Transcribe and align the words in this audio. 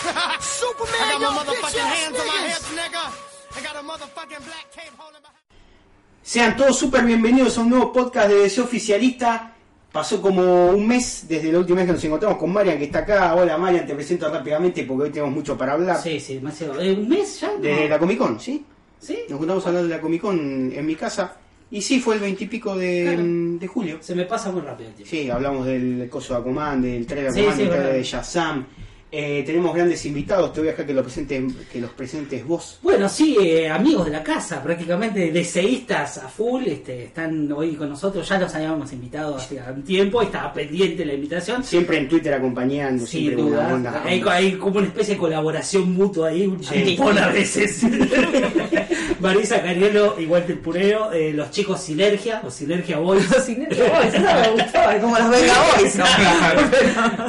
Superman, 0.00 0.96
I 0.96 1.12
got 1.12 1.20
my 1.20 1.26
y'all 1.26 1.44
bitch 1.44 1.60
motherfucking 1.60 1.84
ass 1.84 2.00
hands 2.00 2.18
on 2.20 2.26
my 2.26 2.32
niggas. 2.32 2.48
hips, 2.48 2.70
nigga. 2.72 3.04
I 3.56 3.60
got 3.62 3.76
a 3.76 3.84
motherfucking 3.86 4.44
black 4.48 4.66
cape 4.74 4.92
holding 4.96 5.22
my... 5.22 5.28
Sean 6.22 6.56
todos 6.56 6.78
súper 6.78 7.04
bienvenidos 7.04 7.58
a 7.58 7.60
un 7.60 7.70
nuevo 7.70 7.92
podcast 7.92 8.28
de 8.28 8.34
Deseo 8.36 8.64
Oficialista. 8.64 9.52
Pasó 9.92 10.22
como 10.22 10.70
un 10.70 10.86
mes 10.86 11.26
desde 11.28 11.52
la 11.52 11.58
última 11.58 11.78
vez 11.78 11.86
que 11.86 11.92
nos 11.94 12.04
encontramos 12.04 12.38
con 12.38 12.50
Marian, 12.52 12.78
que 12.78 12.84
está 12.84 13.00
acá. 13.00 13.34
Hola 13.34 13.58
Marian, 13.58 13.86
te 13.86 13.94
presento 13.94 14.30
rápidamente 14.32 14.84
porque 14.84 15.04
hoy 15.04 15.10
tenemos 15.10 15.34
mucho 15.34 15.58
para 15.58 15.72
hablar. 15.72 16.00
Sí, 16.00 16.18
sí, 16.20 16.34
demasiado. 16.36 16.80
¿Eh, 16.80 16.92
¿Un 16.92 17.08
mes 17.08 17.40
ya? 17.40 17.52
Desde 17.60 17.88
la 17.88 17.98
Comic 17.98 18.18
Con, 18.18 18.40
¿sí? 18.40 18.64
¿Sí? 19.00 19.18
Nos 19.28 19.38
juntamos 19.38 19.64
a 19.66 19.68
hablar 19.68 19.82
de 19.82 19.88
la 19.90 20.00
Comic 20.00 20.20
Con 20.22 20.72
en 20.72 20.86
mi 20.86 20.94
casa. 20.94 21.36
Y 21.72 21.82
sí, 21.82 22.00
fue 22.00 22.14
el 22.14 22.20
veintipico 22.20 22.74
de, 22.76 23.02
Claro. 23.04 23.22
de 23.24 23.66
julio. 23.66 23.98
Se 24.00 24.14
me 24.14 24.24
pasa 24.24 24.50
muy 24.50 24.62
rápido 24.62 24.88
el 24.90 24.94
tiempo. 24.94 25.10
Sí, 25.10 25.28
hablamos 25.30 25.66
del 25.66 26.08
coso 26.10 26.34
de 26.34 26.40
Aquaman, 26.40 26.80
del 26.82 27.06
trailer 27.06 27.32
de 27.32 27.34
Sí, 27.34 27.40
Aquaman, 27.40 27.56
sí, 27.58 27.62
del 27.64 27.72
trailer 27.72 27.92
de 27.94 28.02
Shazam. 28.02 28.66
Eh, 29.12 29.42
tenemos 29.44 29.74
grandes 29.74 30.06
invitados, 30.06 30.52
te 30.52 30.60
voy 30.60 30.68
a 30.68 30.72
dejar 30.72 30.86
que, 30.86 30.94
lo 30.94 31.02
presentes, 31.02 31.42
que 31.72 31.80
los 31.80 31.90
presentes 31.90 32.46
vos. 32.46 32.78
Bueno, 32.80 33.08
sí, 33.08 33.36
eh, 33.40 33.68
amigos 33.68 34.06
de 34.06 34.12
la 34.12 34.22
casa, 34.22 34.62
prácticamente 34.62 35.32
deseístas 35.32 36.18
a 36.18 36.28
full, 36.28 36.62
este, 36.66 37.04
están 37.04 37.50
hoy 37.50 37.74
con 37.74 37.88
nosotros, 37.88 38.28
ya 38.28 38.38
los 38.38 38.54
habíamos 38.54 38.92
invitado 38.92 39.36
hace 39.36 39.60
un 39.74 39.82
tiempo, 39.82 40.22
estaba 40.22 40.52
pendiente 40.52 41.04
la 41.04 41.14
invitación. 41.14 41.64
Siempre 41.64 41.98
en 41.98 42.08
Twitter 42.08 42.34
acompañando, 42.34 43.04
Sin 43.04 43.22
siempre 43.22 43.42
duda, 43.42 43.74
onda. 43.74 44.02
hay, 44.04 44.22
hay 44.28 44.52
como 44.52 44.78
una 44.78 44.86
especie 44.86 45.14
de 45.14 45.20
colaboración 45.20 45.92
mutua 45.92 46.28
ahí, 46.28 46.46
un 46.46 46.60
chimpón 46.60 47.18
a 47.18 47.28
veces. 47.28 47.84
Marisa 49.20 49.60
Cariolo 49.60 50.18
y 50.18 50.24
Walter 50.24 50.58
Pureo, 50.60 51.12
eh, 51.12 51.32
los 51.32 51.50
chicos 51.50 51.80
Sinergia, 51.80 52.40
o 52.44 52.50
Sinergia 52.50 52.98
Boys. 52.98 53.24
Sinergia 53.44 53.84
Boys, 53.90 54.14
eso 54.14 54.22
me 54.22 54.62
gustaba, 54.62 54.98
como 54.98 55.18
los 55.18 55.30
Venga 55.30 55.54
Boys. 55.76 55.98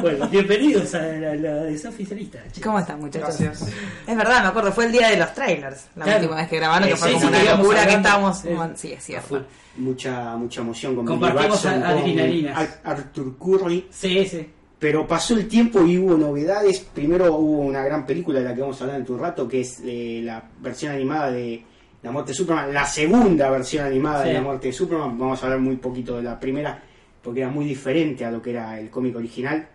bueno, 0.02 0.28
bienvenidos 0.28 0.94
a 0.94 1.02
la, 1.02 1.34
la 1.34 1.71
desoficialista. 1.72 2.38
chicos. 2.50 2.62
¿Cómo 2.62 2.78
están, 2.78 3.00
muchachos? 3.00 3.40
Es 3.40 4.16
verdad, 4.16 4.42
me 4.42 4.48
acuerdo, 4.48 4.72
fue 4.72 4.86
el 4.86 4.92
día 4.92 5.08
de 5.10 5.16
los 5.16 5.32
trailers, 5.34 5.86
la 5.96 6.04
Claro. 6.04 6.20
última 6.20 6.36
vez 6.36 6.48
que 6.48 6.56
grabaron, 6.56 6.88
que 6.88 6.94
Eh, 6.94 6.96
fue 6.96 7.08
sí, 7.08 7.14
como 7.14 7.28
sí, 7.28 7.34
una 7.42 7.56
locura 7.56 7.86
que 7.86 7.94
estábamos. 7.94 8.38
Sí. 8.76 8.92
es 8.92 8.98
A 8.98 9.00
cierto. 9.00 9.28
full. 9.28 9.40
mucha 9.76 10.36
mucha 10.36 10.60
emoción 10.60 10.94
con 10.96 11.06
Compartimos 11.06 11.60
con. 11.62 11.82
Ar- 11.82 12.80
Arthur 12.84 13.36
Curry, 13.38 13.86
Sí, 13.90 14.26
sí. 14.26 14.46
pero 14.78 15.06
pasó 15.06 15.34
el 15.34 15.48
tiempo 15.48 15.82
y 15.86 15.98
hubo 15.98 16.16
novedades. 16.16 16.80
Primero 16.80 17.34
hubo 17.36 17.60
una 17.62 17.82
gran 17.82 18.04
película 18.06 18.40
de 18.40 18.44
la 18.46 18.54
que 18.54 18.60
vamos 18.60 18.80
a 18.80 18.84
hablar 18.84 19.00
en 19.00 19.10
un 19.12 19.18
rato, 19.18 19.48
que 19.48 19.60
es 19.62 19.80
eh, 19.84 20.20
la 20.24 20.42
versión 20.60 20.92
animada 20.92 21.30
de 21.30 21.64
La 22.02 22.10
muerte 22.10 22.32
de 22.32 22.36
Superman, 22.36 22.74
la 22.74 22.84
segunda 22.84 23.48
versión 23.48 23.86
animada 23.86 24.24
de. 24.24 24.32
La 24.34 24.40
muerte 24.42 24.66
de 24.68 24.72
Superman. 24.72 25.16
Vamos 25.18 25.40
a 25.40 25.46
hablar 25.46 25.60
muy 25.60 25.76
poquito 25.76 26.16
de 26.16 26.22
la 26.24 26.38
primera, 26.40 26.82
porque 27.22 27.40
era 27.42 27.48
muy 27.48 27.64
diferente 27.64 28.24
a 28.24 28.30
lo 28.32 28.42
que 28.42 28.50
era 28.50 28.78
el 28.80 28.90
cómic 28.90 29.14
original. 29.16 29.68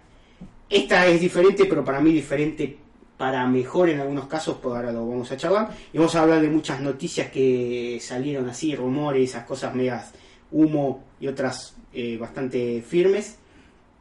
Esta 0.70 1.08
es 1.08 1.22
diferente, 1.22 1.66
pero 1.66 1.84
para 1.84 2.00
mí 2.02 2.12
diferente 2.12 2.78
para 3.18 3.48
mejor 3.48 3.90
en 3.90 4.00
algunos 4.00 4.28
casos, 4.28 4.58
pues 4.62 4.76
ahora 4.76 4.92
lo 4.92 5.08
vamos 5.08 5.32
a 5.32 5.38
charlar. 5.38 5.70
Y 5.92 5.98
vamos 5.98 6.14
a 6.16 6.22
hablar 6.22 6.40
de 6.42 6.50
muchas 6.50 6.80
noticias 6.82 7.32
que 7.32 7.98
salieron 8.02 8.48
así, 8.50 8.76
rumores, 8.76 9.30
esas 9.32 9.44
cosas 9.45 9.73
medias 9.73 10.12
humo 10.52 11.04
y 11.20 11.28
otras 11.28 11.76
eh, 11.94 12.17
bastante 12.17 12.83
firmes. 12.88 13.38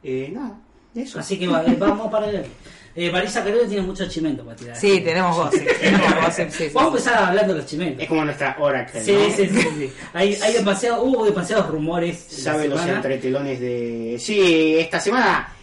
Eh, 0.03 0.31
nada, 0.33 0.59
eso. 0.95 1.19
Así 1.19 1.39
que 1.39 1.47
eh, 1.47 1.77
vamos 1.79 2.11
para 2.11 2.27
adelante. 2.27 2.51
Eh, 2.95 3.11
Marisa 3.11 3.45
tiene 3.45 3.83
mucho 3.83 4.09
chimento 4.09 4.43
para 4.45 4.57
tirar. 4.57 4.77
Sí, 4.77 5.01
tenemos 5.01 5.37
voz, 5.37 5.51
sí, 5.53 5.61
tenemos 5.81 6.15
voz, 6.15 6.35
sí, 6.35 6.43
sí, 6.49 6.51
sí. 6.51 6.71
Vamos 6.73 6.93
a 6.93 6.97
empezar 6.97 7.25
hablando 7.25 7.53
de 7.53 7.59
los 7.61 7.69
chimentos. 7.69 8.03
Es 8.03 8.09
como 8.09 8.25
nuestra 8.25 8.57
Oracle, 8.59 9.03
Sí, 9.03 9.13
¿no? 9.13 9.37
sí, 9.37 9.49
sí, 9.49 9.69
sí. 9.79 9.93
Hay, 10.15 10.35
hay 10.35 10.53
demasiado, 10.55 11.03
hubo 11.03 11.27
demasiados 11.27 11.69
rumores. 11.69 12.19
Sabe 12.19 12.69
los 12.69 12.85
entretelones 12.87 13.61
de... 13.61 14.17
Sí, 14.19 14.77
esta 14.79 14.99
semana 14.99 15.56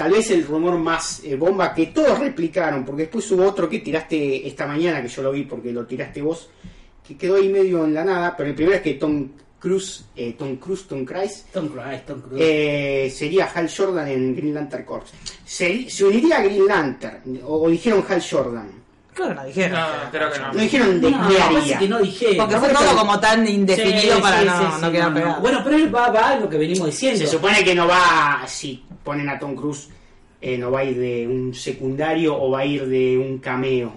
tal 0.00 0.12
vez 0.12 0.30
el 0.30 0.46
rumor 0.46 0.78
más 0.78 1.20
eh, 1.24 1.36
bomba 1.36 1.74
que 1.74 1.88
todos 1.88 2.18
replicaron, 2.18 2.86
porque 2.86 3.02
después 3.02 3.30
hubo 3.32 3.44
otro 3.46 3.68
que 3.68 3.80
tiraste 3.80 4.48
esta 4.48 4.66
mañana, 4.66 5.02
que 5.02 5.08
yo 5.08 5.20
lo 5.20 5.30
vi 5.30 5.42
porque 5.42 5.70
lo 5.72 5.84
tiraste 5.84 6.22
vos, 6.22 6.48
que 7.06 7.18
quedó 7.18 7.36
ahí 7.36 7.50
medio 7.50 7.84
en 7.84 7.92
la 7.92 8.02
nada, 8.02 8.34
pero 8.34 8.48
el 8.48 8.54
primero 8.54 8.76
es 8.76 8.82
que 8.82 8.94
Tom 8.94 9.28
Cruise, 9.58 10.06
eh, 10.16 10.34
Tom 10.38 10.56
Cruise, 10.56 10.86
Tom 10.88 11.04
Cruise, 11.04 11.44
Tom 11.52 11.68
Cruise, 11.68 12.06
Tom 12.06 12.22
Cruise. 12.22 12.42
eh, 12.42 13.12
sería 13.14 13.44
Hal 13.54 13.68
Jordan 13.70 14.08
en 14.08 14.34
Green 14.34 14.54
Lantern 14.54 14.84
Corps. 14.86 15.10
Se, 15.44 15.90
se 15.90 16.02
uniría 16.06 16.38
a 16.38 16.42
Green 16.44 16.66
Lantern, 16.66 17.38
o, 17.44 17.64
o 17.64 17.68
dijeron 17.68 18.02
Hal 18.08 18.22
Jordan. 18.26 18.70
Creo 19.12 19.28
que 19.28 19.34
no 19.34 19.44
dijeron. 19.44 19.78
No, 19.80 20.10
creo 20.12 20.32
que 20.32 20.38
no. 20.38 20.52
No 20.54 20.60
dijeron 20.62 21.00
de 21.02 21.10
no, 21.10 21.28
qué 21.28 21.34
parece 21.34 21.58
haría. 21.60 21.78
que 21.78 21.88
no 21.88 21.98
dije. 21.98 22.26
Porque 22.38 22.56
fue 22.56 22.68
todo 22.70 22.96
como 22.96 23.20
tan 23.20 23.46
indefinido 23.46 24.16
Sí, 24.16 24.22
para 24.22 24.40
sí, 24.40 24.46
no, 24.46 24.56
sí, 24.56 24.80
no 24.80 24.86
sí, 24.86 24.92
quedar 24.92 25.04
no, 25.04 25.10
no. 25.10 25.14
pegado. 25.20 25.40
Bueno, 25.42 25.60
pero 25.62 25.76
él 25.76 25.94
va, 25.94 26.08
va 26.10 26.28
a 26.30 26.36
lo 26.36 26.48
que 26.48 26.56
venimos 26.56 26.86
diciendo. 26.86 27.18
Se 27.20 27.26
supone 27.26 27.62
que 27.62 27.74
no 27.74 27.86
va, 27.86 28.44
si 28.46 28.82
ponen 29.04 29.28
a 29.28 29.38
Tom 29.38 29.54
Cruise, 29.54 29.88
eh, 30.40 30.56
no 30.58 30.70
va 30.70 30.80
a 30.80 30.84
ir 30.84 30.98
de 30.98 31.26
un 31.28 31.54
secundario 31.54 32.34
o 32.40 32.50
va 32.50 32.60
a 32.60 32.64
ir 32.66 32.86
de 32.86 33.18
un 33.18 33.38
cameo. 33.38 33.92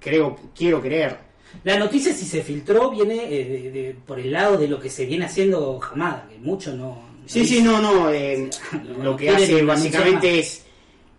Creo, 0.00 0.36
quiero 0.56 0.80
creer. 0.80 1.16
La 1.64 1.78
noticia, 1.78 2.12
si 2.12 2.24
se 2.24 2.42
filtró, 2.42 2.90
viene 2.90 3.24
eh, 3.24 3.44
de- 3.44 3.70
de- 3.70 3.94
por 4.06 4.18
el 4.20 4.30
lado 4.32 4.56
de 4.58 4.68
lo 4.68 4.78
que 4.78 4.90
se 4.90 5.06
viene 5.06 5.24
haciendo 5.24 5.80
Hamada, 5.82 6.26
que 6.30 6.38
mucho 6.38 6.74
no. 6.76 7.08
Sí, 7.26 7.44
sí, 7.46 7.62
no, 7.62 7.80
no. 7.80 8.10
eh, 8.12 8.48
lo 9.02 9.16
que 9.16 9.30
hace 9.30 9.62
básicamente 9.66 10.38
es 10.38 10.64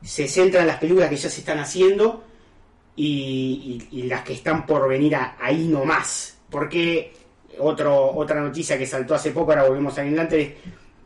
se 0.01 0.27
centra 0.27 0.61
en 0.61 0.67
las 0.67 0.77
películas 0.77 1.09
que 1.09 1.17
ya 1.17 1.29
se 1.29 1.41
están 1.41 1.59
haciendo 1.59 2.23
y, 2.95 3.87
y- 3.91 3.99
y 3.99 4.03
las 4.03 4.23
que 4.23 4.33
están 4.33 4.65
por 4.65 4.87
venir 4.87 5.15
a- 5.15 5.35
ahí 5.39 5.67
nomás. 5.67 6.37
Porque 6.49 7.11
otro, 7.59 8.11
otra 8.15 8.39
noticia 8.41 8.77
que 8.77 8.85
saltó 8.85 9.15
hace 9.15 9.31
poco, 9.31 9.51
ahora 9.51 9.67
volvemos 9.67 9.97
a 9.97 10.03
es 10.05 10.49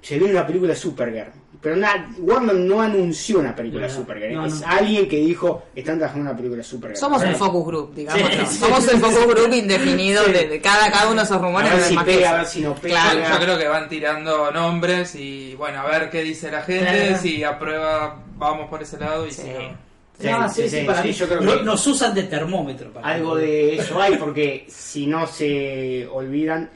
se 0.02 0.18
viene 0.20 0.34
una 0.34 0.46
película 0.46 0.74
de 0.74 0.78
Supergirl. 0.80 1.32
Pero 1.64 1.78
na- 1.78 2.14
Warner 2.20 2.56
no 2.56 2.82
anunció 2.82 3.40
una 3.40 3.56
película 3.56 3.88
No, 3.88 3.94
Supergirl. 3.94 4.34
no, 4.36 4.46
es 4.46 4.60
no. 4.60 4.68
alguien 4.68 5.08
que 5.08 5.16
dijo, 5.16 5.64
están 5.74 5.98
trabajando 5.98 6.26
en 6.26 6.28
una 6.32 6.38
película 6.38 6.62
Supergirl. 6.62 7.00
Somos 7.00 7.24
un 7.24 7.30
Sí. 7.30 7.36
focus 7.36 7.66
group, 7.66 7.96
digamos. 7.96 8.22
Sí, 8.22 8.38
sí, 8.50 8.56
Somos 8.58 8.84
sí, 8.84 8.90
el 8.92 8.96
sí, 8.98 9.02
focus 9.02 9.18
sí. 9.20 9.30
group 9.30 9.54
indefinido 9.54 10.24
de, 10.26 10.48
de 10.50 10.60
cada, 10.62 10.92
cada 10.92 11.08
uno 11.08 11.16
de 11.16 11.24
esos 11.24 11.38
a 11.38 11.40
rumores. 11.40 11.70
ver 11.70 11.80
no 11.80 11.86
es 11.86 11.90
si 11.90 11.98
pega, 11.98 12.30
a 12.32 12.34
ver 12.36 12.46
si 12.46 12.62
no 12.62 12.76
pega. 12.76 13.02
Claro, 13.14 13.34
Yo 13.34 13.40
creo 13.46 13.58
que 13.58 13.68
van 13.70 13.88
tirando 13.88 14.52
nombres 14.52 15.16
y 15.16 15.56
bueno, 15.56 15.80
a 15.80 15.86
ver 15.88 16.10
qué 16.10 16.22
dice 16.22 16.52
la 16.52 16.64
gente, 16.64 16.86
Claro. 17.08 17.18
si 17.22 17.44
aprueba 17.46 18.20
vamos 18.38 18.70
por 18.70 18.84
ese 18.84 19.00
lado 19.00 19.26
y 19.26 19.32
si 19.32 19.44
Sí. 19.44 19.48
no. 19.48 19.94
Sí, 20.20 20.28
No, 20.30 20.48
sí, 20.50 20.62
sí, 20.64 20.70
sí, 20.70 20.80
sí, 20.82 20.86
para 20.86 21.02
sí, 21.02 21.08
mí. 21.08 21.14
yo 21.14 21.28
creo 21.28 21.42
no- 21.42 21.58
que- 21.60 21.64
Nos 21.64 21.88
usan 21.88 22.14
de 22.14 22.24
termómetro. 22.24 22.92
Para 22.92 23.08
Algo 23.08 23.36
de 23.36 23.76
eso 23.78 24.00
hay, 24.02 24.16
porque 24.18 24.66
si 24.70 25.08
no 25.08 25.26
se 25.28 26.08
olvidan, 26.12 26.70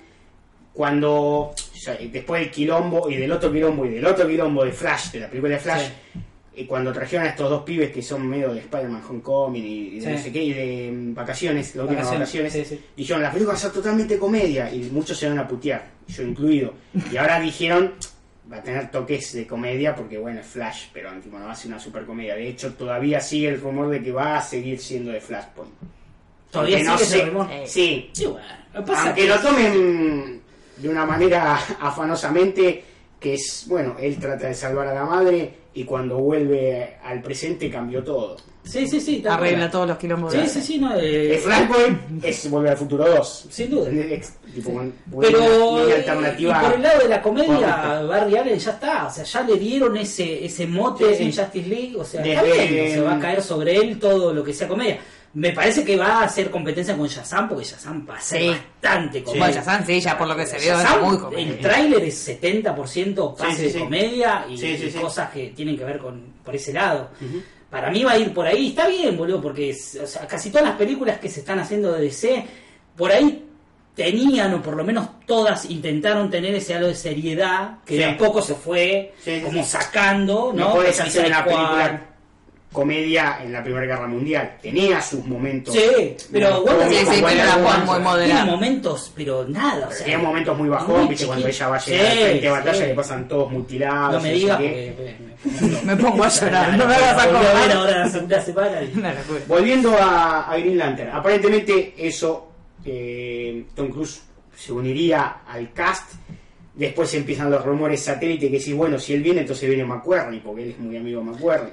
cuando 0.74 1.54
o 1.78 1.82
sea, 1.82 1.96
después 2.12 2.42
del 2.42 2.52
quilombo 2.52 3.10
y 3.10 3.16
del 3.16 3.32
otro 3.32 3.52
quilombo 3.52 3.86
y 3.86 3.90
del 3.90 4.06
otro 4.06 4.28
quilombo 4.28 4.66
de 4.66 4.72
Flash, 4.72 5.12
de 5.12 5.20
la 5.22 5.28
película 5.30 5.54
de 5.54 5.60
Flash, 5.60 5.86
y 6.56 6.66
cuando 6.66 6.92
trajeron 6.92 7.28
a 7.28 7.30
estos 7.30 7.50
dos 7.50 7.62
pibes 7.64 7.92
que 7.92 8.02
son 8.02 8.28
medio 8.28 8.52
de 8.54 8.62
Spider-Man 8.62 9.04
Homecoming 9.08 9.64
y, 9.64 9.68
y 9.90 10.00
de 10.00 10.02
Sí. 10.02 10.12
no 10.12 10.18
sé 10.18 10.32
qué, 10.32 10.44
y 10.44 10.54
de 10.54 10.92
mm, 10.92 11.14
vacaciones, 11.14 11.76
la 11.76 11.84
última 11.84 12.00
Vacaciones, 12.02 12.34
vacaciones, 12.34 12.68
sí, 12.70 12.76
sí. 12.76 12.82
dijeron 12.96 13.22
la 13.22 13.30
película 13.32 13.54
va 13.54 13.58
a 13.60 13.62
ser 13.62 13.72
totalmente 13.72 14.18
comedia 14.18 14.74
y 14.74 14.80
muchos 14.92 15.18
se 15.18 15.30
van 15.30 15.38
a 15.38 15.48
putear, 15.48 15.86
yo 16.08 16.24
incluido. 16.24 16.74
Y 17.12 17.18
ahora 17.18 17.40
dijeron 17.40 17.94
va 18.52 18.58
a 18.58 18.64
tener 18.64 18.90
toques 18.90 19.34
de 19.34 19.46
comedia 19.46 19.94
porque 19.94 20.18
bueno 20.18 20.40
es 20.40 20.48
Flash, 20.48 20.86
pero 20.94 21.12
tipo, 21.22 21.38
no 21.38 21.46
va 21.46 21.52
a 21.52 21.56
ser 21.56 21.68
una 21.68 21.80
super 21.80 22.06
comedia. 22.06 22.34
De 22.36 22.48
hecho 22.48 22.74
todavía 22.74 23.20
sigue 23.20 23.50
el 23.50 23.60
rumor 23.62 23.90
de 23.90 24.02
que 24.02 24.12
va 24.12 24.38
a 24.38 24.42
seguir 24.42 24.80
siendo 24.80 25.12
de 25.12 25.20
Flashpoint. 25.22 25.72
Todavía 26.50 26.82
no 26.84 26.98
sigue 26.98 27.24
ese 27.24 27.32
sé-. 27.32 27.68
Sí, 27.68 28.10
Sí, 28.14 28.26
bueno. 28.26 28.48
lo 28.74 28.80
que 28.86 28.88
pasa 28.92 29.04
aunque 29.08 29.22
que- 29.22 29.28
lo 29.28 29.40
tomen 29.42 30.42
de 30.80 30.90
una 30.90 31.06
manera 31.06 31.60
afanosamente, 31.82 32.84
que 33.20 33.34
es, 33.36 33.66
bueno, 33.68 33.96
él 34.00 34.18
trata 34.20 34.48
de 34.48 34.54
salvar 34.54 34.88
a 34.88 34.94
la 34.94 35.06
madre 35.06 35.54
y 35.74 35.84
cuando 35.84 36.18
vuelve 36.18 36.98
al 37.04 37.22
presente 37.22 37.70
cambió 37.70 38.04
todo. 38.04 38.38
Sí, 38.64 38.86
sí, 38.88 39.00
sí. 39.00 39.24
Arregla 39.28 39.72
todos 39.72 39.88
los 39.88 39.98
quilombos. 39.98 40.34
Sí, 40.34 40.42
sí, 40.48 40.62
sí. 40.62 40.78
No, 40.78 40.94
eh, 41.00 41.36
Es 41.36 41.44
Flashpoint 41.44 42.24
es 42.26 42.50
Volver 42.50 42.72
al 42.72 42.78
Futuro 42.78 43.08
2. 43.08 43.48
Sin 43.50 43.70
duda. 43.72 43.90
Es, 43.92 44.34
tipo, 44.54 44.72
una- 44.72 44.92
Pero 45.22 45.40
una 45.40 45.82
línea 45.82 45.96
eh, 45.96 46.00
alternativa. 46.00 46.60
y 46.62 46.66
por 46.66 46.76
el 46.76 46.82
lado 46.82 47.00
de 47.04 47.08
la 47.10 47.22
comedia. 47.22 48.02
Barry 48.02 48.36
Allen 48.36 48.60
ya 48.60 48.72
está, 48.72 49.08
o 49.08 49.10
sea, 49.10 49.24
ya 49.24 49.42
le 49.44 49.56
dieron 49.58 49.96
ese 49.96 50.44
ese 50.46 50.68
mote 50.68 51.06
Sí, 51.12 51.16
sí. 51.16 51.24
en 51.24 51.46
Justice 51.46 51.68
League, 51.70 51.96
o 51.98 52.04
sea, 52.04 52.22
está 52.26 52.44
bien, 52.44 52.92
se 52.94 53.02
va 53.02 53.16
a 53.16 53.20
caer 53.20 53.42
sobre 53.42 53.76
él 53.78 54.00
todo 54.00 54.34
lo 54.34 54.44
que 54.44 54.54
sea 54.54 54.68
comedia. 54.68 54.98
Me 55.38 55.52
parece 55.52 55.86
que 55.86 55.96
va 55.96 56.22
a 56.22 56.24
hacer 56.24 56.50
competencia 56.50 56.98
con 56.98 57.08
Shazam, 57.08 57.48
porque 57.48 57.64
Shazam 57.64 58.08
va 58.10 58.16
a 58.18 58.22
ser 58.22 58.42
Sí. 58.42 58.48
bastante 58.50 59.24
comedia. 59.24 59.46
Bueno, 59.48 59.64
saben, 59.64 59.86
sí, 59.86 60.00
ya 60.02 60.18
por 60.18 60.28
lo 60.28 60.36
que 60.36 60.46
se 60.48 60.58
vio 60.58 60.74
es 60.74 60.80
Shazam, 60.84 61.04
muy 61.04 61.16
el 61.16 61.22
comedia. 61.22 61.60
tráiler 61.62 62.04
es 62.06 62.16
70% 62.28 63.36
pase 63.36 63.56
Sí, 63.56 63.68
sí, 63.70 63.74
de 63.74 63.80
comedia 63.80 64.46
y, 64.50 64.58
Sí, 64.58 64.78
sí, 64.78 64.86
y 64.88 64.92
sí. 64.92 64.98
cosas 65.00 65.30
que 65.30 65.48
tienen 65.56 65.78
que 65.78 65.84
ver 65.84 66.00
con 66.00 66.34
por 66.44 66.56
ese 66.56 66.74
lado. 66.74 67.10
Para 67.70 67.92
mí 67.92 68.04
va 68.04 68.14
a 68.14 68.18
ir 68.18 68.34
por 68.34 68.48
ahí. 68.48 68.70
Está 68.70 68.88
bien, 68.88 69.16
boludo, 69.16 69.40
porque 69.42 69.70
es- 69.72 70.00
o 70.02 70.08
sea, 70.08 70.26
casi 70.26 70.50
todas 70.50 70.70
las 70.70 70.76
películas 70.78 71.20
que 71.20 71.30
se 71.30 71.42
están 71.42 71.60
haciendo 71.60 71.92
de 71.94 72.02
DC, 72.02 72.46
por 72.96 73.12
ahí 73.12 73.44
tenían, 73.96 74.54
o 74.56 74.62
por 74.62 74.76
lo 74.76 74.84
menos 74.84 75.08
todas 75.26 75.70
intentaron 75.70 76.30
tener 76.30 76.56
ese 76.56 76.74
halo 76.76 76.88
de 76.88 76.96
seriedad, 76.96 77.80
que 77.86 77.94
Sí. 77.96 78.00
de 78.00 78.06
a 78.06 78.18
poco 78.18 78.42
se 78.42 78.56
fue 78.56 79.14
Sí, 79.24 79.38
sí, 79.38 79.42
como 79.42 79.64
sí. 79.64 79.70
sacando, 79.70 80.52
¿no? 80.54 80.70
No 80.70 80.74
podés 80.76 81.00
hacer 81.00 81.28
una 81.28 81.44
película 81.44 82.02
comedia 82.78 83.40
en 83.44 83.52
la 83.52 83.64
Primera 83.64 83.88
Guerra 83.88 84.08
Mundial. 84.08 84.58
Tenía 84.62 85.02
sus 85.02 85.26
momentos. 85.26 85.74
Sí, 85.74 86.16
pero 86.32 86.64
Sí, 86.90 86.96
sí, 86.96 87.22
buenas 87.22 87.32
tiene 87.32 87.42
una 87.42 87.54
algunas, 87.54 87.64
Juan 87.64 87.80
muy 87.80 87.88
¿sabes? 87.88 88.04
moderada. 88.04 88.36
Tiene 88.44 88.52
momentos, 88.52 89.12
pero 89.16 89.46
nada, 89.48 89.88
o 89.88 89.92
sea. 89.92 90.18
Momentos 90.20 90.58
muy 90.60 90.70
bajón, 90.70 91.08
viste, 91.08 91.26
cuando 91.26 91.48
ella 91.48 91.68
va 91.70 91.76
a 91.78 91.80
llegar 91.80 92.06
Sí, 92.06 92.12
al 92.12 92.18
frente 92.28 92.42
de 92.46 92.50
batalla 92.52 92.80
sí. 92.80 92.86
le 92.86 92.94
pasan 92.94 93.28
todos 93.28 93.52
mutilados. 93.52 94.14
No 94.14 94.22
me 94.22 94.32
digas. 94.34 94.60
Me 95.86 95.96
pongo 95.96 96.24
a 96.24 96.30
llorar, 96.30 96.78
no 96.78 96.86
me 96.88 96.96
hagas 96.96 97.26
acordar. 97.26 97.72
ahora 97.72 98.06
la 98.06 98.42
semana. 98.42 98.82
Volviendo 99.48 99.96
a, 99.98 100.52
a 100.52 100.58
Green 100.58 100.78
Lantern, 100.78 101.10
aparentemente 101.12 101.94
eso, 101.98 102.52
eh, 102.86 103.66
Tom 103.76 103.90
Cruise 103.90 104.22
se 104.56 104.72
uniría 104.72 105.38
al 105.48 105.72
cast. 105.74 106.12
Después 106.74 107.12
empiezan 107.16 107.50
los 107.50 107.64
rumores 107.66 108.04
satélite 108.04 108.52
que 108.52 108.60
si 108.60 108.72
bueno, 108.74 109.00
si 109.00 109.14
él 109.14 109.24
viene, 109.24 109.42
entonces 109.42 109.68
viene 109.68 109.84
McQuarrie, 109.84 110.42
porque 110.42 110.62
él 110.64 110.70
es 110.72 110.78
muy 110.80 110.96
amigo 110.98 111.22
de 111.22 111.26
McQuarrie, 111.32 111.70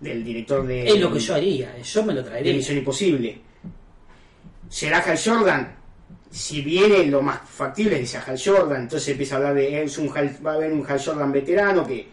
del 0.00 0.24
director 0.24 0.66
de, 0.66 0.88
Es 0.88 0.98
lo 1.00 1.12
que 1.12 1.18
yo 1.20 1.34
haría, 1.34 1.78
yo 1.82 2.02
me 2.04 2.14
lo 2.14 2.22
de 2.22 2.28
traería. 2.30 2.54
Misión 2.54 2.78
Imposible. 2.78 3.38
¿Será 4.68 4.98
Hal 4.98 5.18
Jordan? 5.22 5.76
Si 6.30 6.60
viene, 6.62 7.06
lo 7.06 7.22
más 7.22 7.40
factible 7.48 7.96
es 7.96 8.00
que 8.02 8.06
sea 8.06 8.22
Hal 8.22 8.40
Jordan. 8.42 8.82
Entonces 8.82 9.08
empieza 9.08 9.34
a 9.34 9.38
hablar 9.38 9.54
de 9.54 9.82
es 9.82 9.98
un 9.98 10.08
Hal- 10.10 10.38
va 10.46 10.52
a 10.52 10.54
haber 10.54 10.72
un 10.72 10.84
Hal 10.88 11.00
Jordan 11.04 11.32
veterano 11.32 11.86
que 11.86 12.06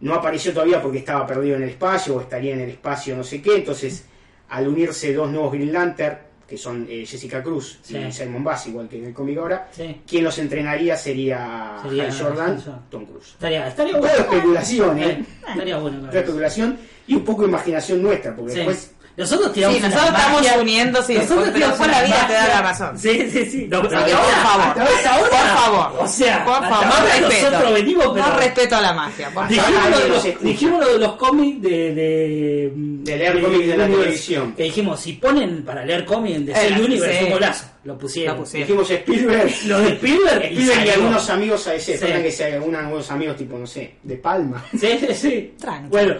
no 0.00 0.14
apareció 0.14 0.52
todavía 0.52 0.82
porque 0.82 0.98
estaba 0.98 1.26
perdido 1.26 1.56
en 1.56 1.62
el 1.62 1.70
espacio 1.70 2.16
o 2.16 2.20
estaría 2.20 2.52
en 2.54 2.60
el 2.60 2.70
espacio, 2.70 3.16
no 3.16 3.24
sé 3.24 3.40
qué. 3.40 3.56
Entonces, 3.56 4.04
al 4.50 4.68
unirse 4.68 5.14
dos 5.14 5.30
nuevos 5.30 5.52
Green 5.52 5.72
Lantern, 5.72 6.18
que 6.46 6.56
son 6.58 6.86
eh, 6.88 7.04
Jessica 7.06 7.42
Cruz 7.42 7.78
Sí. 7.82 7.96
y 7.96 8.12
Simon 8.12 8.44
Bass, 8.44 8.66
igual 8.66 8.88
que 8.88 8.98
en 8.98 9.06
el 9.06 9.14
cómic 9.14 9.38
ahora, 9.38 9.68
Sí. 9.72 10.00
quien 10.06 10.24
los 10.24 10.38
entrenaría 10.38 10.96
sería, 10.96 11.78
Sería 11.82 12.04
Hal 12.04 12.12
Jordan. 12.18 12.62
Tom 12.90 13.06
Cruise. 13.06 13.28
Estaría, 13.32 13.66
estaría 13.68 13.98
bueno. 13.98 14.14
especulación, 14.14 14.98
¿eh? 14.98 15.10
Eh, 15.10 15.24
Estaría 15.48 15.78
bueno. 15.78 16.00
Toda 16.08 16.20
especulación 16.20 16.78
y 17.06 17.14
un 17.14 17.24
poco 17.24 17.42
de 17.42 17.48
imaginación 17.48 18.02
nuestra, 18.02 18.34
porque 18.36 18.52
Sí. 18.52 18.56
después 18.58 18.90
Nosotros 19.16 19.52
tiramos 19.52 19.76
Sí, 19.76 19.82
nosotros 19.82 20.06
estamos 20.08 20.42
magia- 20.42 20.58
uniendo, 20.60 21.02
sí, 21.02 21.14
Nosotros 21.14 21.52
tiramos 21.54 21.86
la 21.86 22.02
vida 22.02 22.24
te 22.26 22.32
da 22.32 22.48
la 22.48 22.62
razón. 22.62 22.98
Sí, 22.98 23.30
sí, 23.30 23.46
sí. 23.46 23.66
No, 23.70 23.80
pero 23.82 23.98
Así 23.98 24.06
que, 24.06 24.12
ahora- 24.12 24.26
por 24.26 24.42
favor, 24.42 24.82
hasta 24.92 25.14
ahora- 25.14 25.28
por 25.30 25.38
favor, 25.62 26.02
O 26.04 26.08
sea, 26.08 26.44
por 26.44 26.54
favor, 26.54 26.86
más 26.86 27.02
respeto. 27.04 27.50
nosotros 27.50 27.74
venimos, 27.74 28.04
pero. 28.12 28.26
Más 28.26 28.36
respeto 28.36 28.76
a 28.76 28.80
la 28.80 28.92
magia, 28.92 29.30
por 29.30 29.44
Hasta 29.44 29.54
favor. 29.54 29.70
Dijimos 29.72 29.90
lo, 29.90 29.98
de 30.02 30.08
los, 30.08 30.16
nos 30.16 30.24
escucha. 30.26 30.48
dijimos 30.48 30.80
lo 30.84 30.92
de 30.94 30.98
los 30.98 31.12
cómics 31.14 31.62
de, 31.62 31.94
de, 31.94 32.72
De 32.74 33.16
leer 33.16 33.40
cómics 33.40 33.66
de 33.68 33.76
la 33.76 33.84
Universe. 33.84 34.02
televisión. 34.04 34.52
Que 34.56 34.62
dijimos, 34.64 35.00
si 35.00 35.12
ponen 35.12 35.64
para 35.64 35.84
leer 35.84 36.04
cómics 36.04 36.36
en 36.36 36.46
DC 36.46 36.66
Eh, 36.68 36.80
Universe, 36.80 37.18
sí. 37.20 37.24
un 37.26 37.30
golazo. 37.30 37.64
Lo 37.84 37.98
pusieron. 37.98 38.34
Lo 38.36 38.42
pusieron. 38.42 38.66
dijimos 38.66 38.90
Spielberg. 38.90 39.54
Lo 39.66 39.78
de 39.80 39.88
Spielberg. 39.90 40.42
y 40.42 40.46
Spielberg 40.56 40.86
y 40.86 40.90
algunos 40.90 41.30
amigos 41.30 41.66
a 41.68 41.72
faltan 41.78 42.22
que 42.22 42.32
sea 42.32 42.54
algunos 42.54 43.10
amigos 43.12 43.36
tipo, 43.36 43.58
no 43.58 43.66
sé, 43.66 43.94
de 44.02 44.16
Palma. 44.16 44.64
Sí, 44.72 44.98
sí, 44.98 45.14
sí. 45.14 45.54
Bueno, 45.88 46.14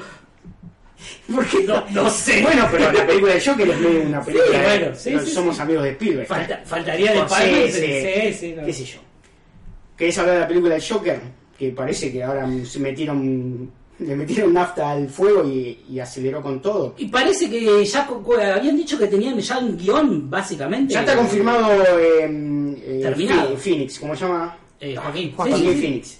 Porque 1.35 1.65
no, 1.65 1.85
no 1.91 2.09
sé. 2.11 2.43
Bueno, 2.43 2.67
pero 2.71 2.93
la 2.93 3.07
película 3.07 3.35
de 3.35 3.41
Joker 3.41 3.69
es 3.69 3.81
medio 3.81 4.03
una 4.03 4.23
película. 4.25 4.47
Sí, 4.51 4.57
de- 4.59 4.65
bueno, 4.79 4.97
sí, 4.97 5.11
pero 5.13 5.25
sí, 5.27 5.31
somos 5.33 5.61
amigos 5.61 5.85
de 5.85 5.91
Spielberg. 5.91 6.27
Falta- 6.29 6.63
faltaría 6.65 7.13
de 7.13 8.33
sí, 8.33 8.55
no. 8.57 8.65
¿Qué 8.65 8.73
sé 8.73 8.85
yo? 8.85 8.99
¿Querés 9.97 10.19
hablar 10.19 10.35
de 10.35 10.41
la 10.41 10.49
película 10.49 10.75
del 10.75 10.83
Joker? 10.83 11.21
Que 11.59 11.71
parece 11.71 12.11
que 12.11 12.23
ahora 12.23 12.49
se 12.65 12.81
metieron, 12.81 13.71
le 14.01 14.17
metieron 14.17 14.53
nafta 14.53 14.91
al 14.91 15.09
fuego 15.09 15.45
y, 15.49 15.85
y 15.89 16.01
aceleró 16.01 16.43
con 16.43 16.61
todo. 16.61 16.95
Y 16.99 17.07
parece 17.07 17.49
que 17.49 17.85
ya 17.85 18.09
habían 18.57 18.77
dicho 18.77 18.99
que 18.99 19.07
tenían 19.07 19.39
ya 19.39 19.59
un 19.59 19.77
guion, 19.77 20.29
básicamente. 20.29 20.95
Ya 20.95 21.01
está 21.01 21.17
confirmado 21.17 21.71
eh, 21.99 22.25
eh, 22.25 23.01
Terminado. 23.03 23.43
Phoenix, 23.57 23.63
Phoenix, 23.63 23.99
¿cómo 24.01 24.17
se 24.17 24.25
llama? 24.25 24.57
Eh, 24.81 24.97
Joaquín. 24.97 25.33
Joaquín 25.37 25.57
Sí, 25.57 25.63
sí, 25.63 25.75
sí. 25.75 25.81
Phoenix. 25.81 26.19